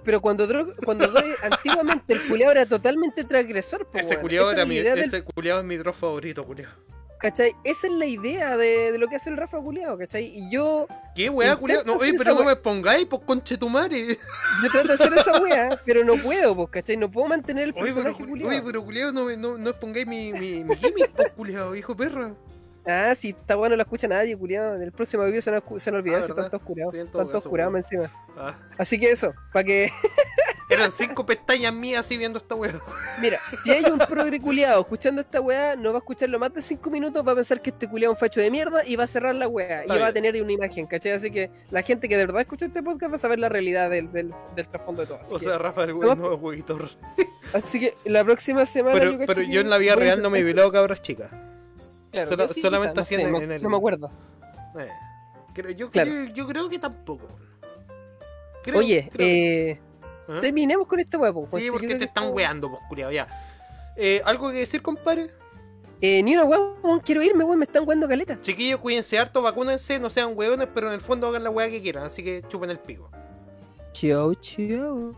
[0.03, 3.87] Pero cuando Dross, cuando Dross- antiguamente el culiao era totalmente transgresor.
[3.87, 6.73] po, Ese Esa era es mi, del- ese culiado es mi drog favorito, culiado.
[7.17, 7.55] ¿Cachai?
[7.63, 10.25] Esa es la idea de, de lo que hace el Rafa culiao, ¿cachai?
[10.37, 11.83] Y yo, ¿Qué weá, culiado?
[11.85, 12.47] No, oye, pero no weá.
[12.49, 14.19] me pongáis, pues conche tu madre.
[14.63, 16.97] yo trato de hacer esa wea, pero no puedo, pues, ¿cachai?
[16.97, 18.49] No puedo mantener el Oye, pero, personaje culiao.
[18.49, 22.33] oye, pero culiado, no, no, no pongáis mi, mi, mi gimmick, pues, culiado, hijo perra.
[22.87, 24.75] Ah, sí, está bueno, no lo escucha nadie, culiao.
[24.75, 26.43] En el próximo video se a, se olvidar Ah, si ¿verdad?
[26.43, 26.91] tanto oscurado.
[26.91, 27.81] Sí, en todo tanto caso, oscurado weón.
[27.81, 28.11] más encima.
[28.37, 29.89] Ah, Así que eso, para que.
[30.69, 32.73] eran cinco pestañas mías así viendo esta weá.
[33.21, 36.61] Mira, si hay un progre culiao escuchando esta weá, no va a escucharlo más de
[36.61, 39.03] 5 minutos, va a pensar que este culiao es un facho de mierda y va
[39.03, 39.85] a cerrar la weá.
[39.85, 41.11] Y va a tener una imagen, ¿cachai?
[41.11, 43.89] Así que la gente que de verdad escucha este podcast va a saber la realidad
[43.89, 45.19] del, del, del trasfondo de todo.
[45.21, 46.97] Así, O que, sea, Rafa, el no es
[47.53, 48.97] así que la próxima semana.
[48.99, 51.29] Pero, cacho pero yo en la vida real no me violado cabras chicas.
[52.15, 54.11] Claro, Solo- yo sí, solamente quizá, así no, sé, en el- no me acuerdo.
[54.79, 54.89] Eh,
[55.53, 56.09] creo- yo, Claro.
[56.11, 57.27] creo, yo creo que tampoco.
[58.63, 59.79] Creo- Oye, creo eh,
[60.27, 60.39] ¿Ah?
[60.41, 63.27] terminemos con esta po, Sí, yo porque te están weando, pues, culiao, ya.
[63.95, 65.31] Eh, ¿Algo que decir, compadre?
[66.01, 68.39] Eh, ni una weón, quiero irme, weón, me están weando caleta.
[68.41, 71.81] Chiquillos, cuídense harto, vacúnense, no sean weones, pero en el fondo hagan la weá que
[71.81, 73.09] quieran, así que chupen el pico.
[73.93, 75.13] Chao, chao.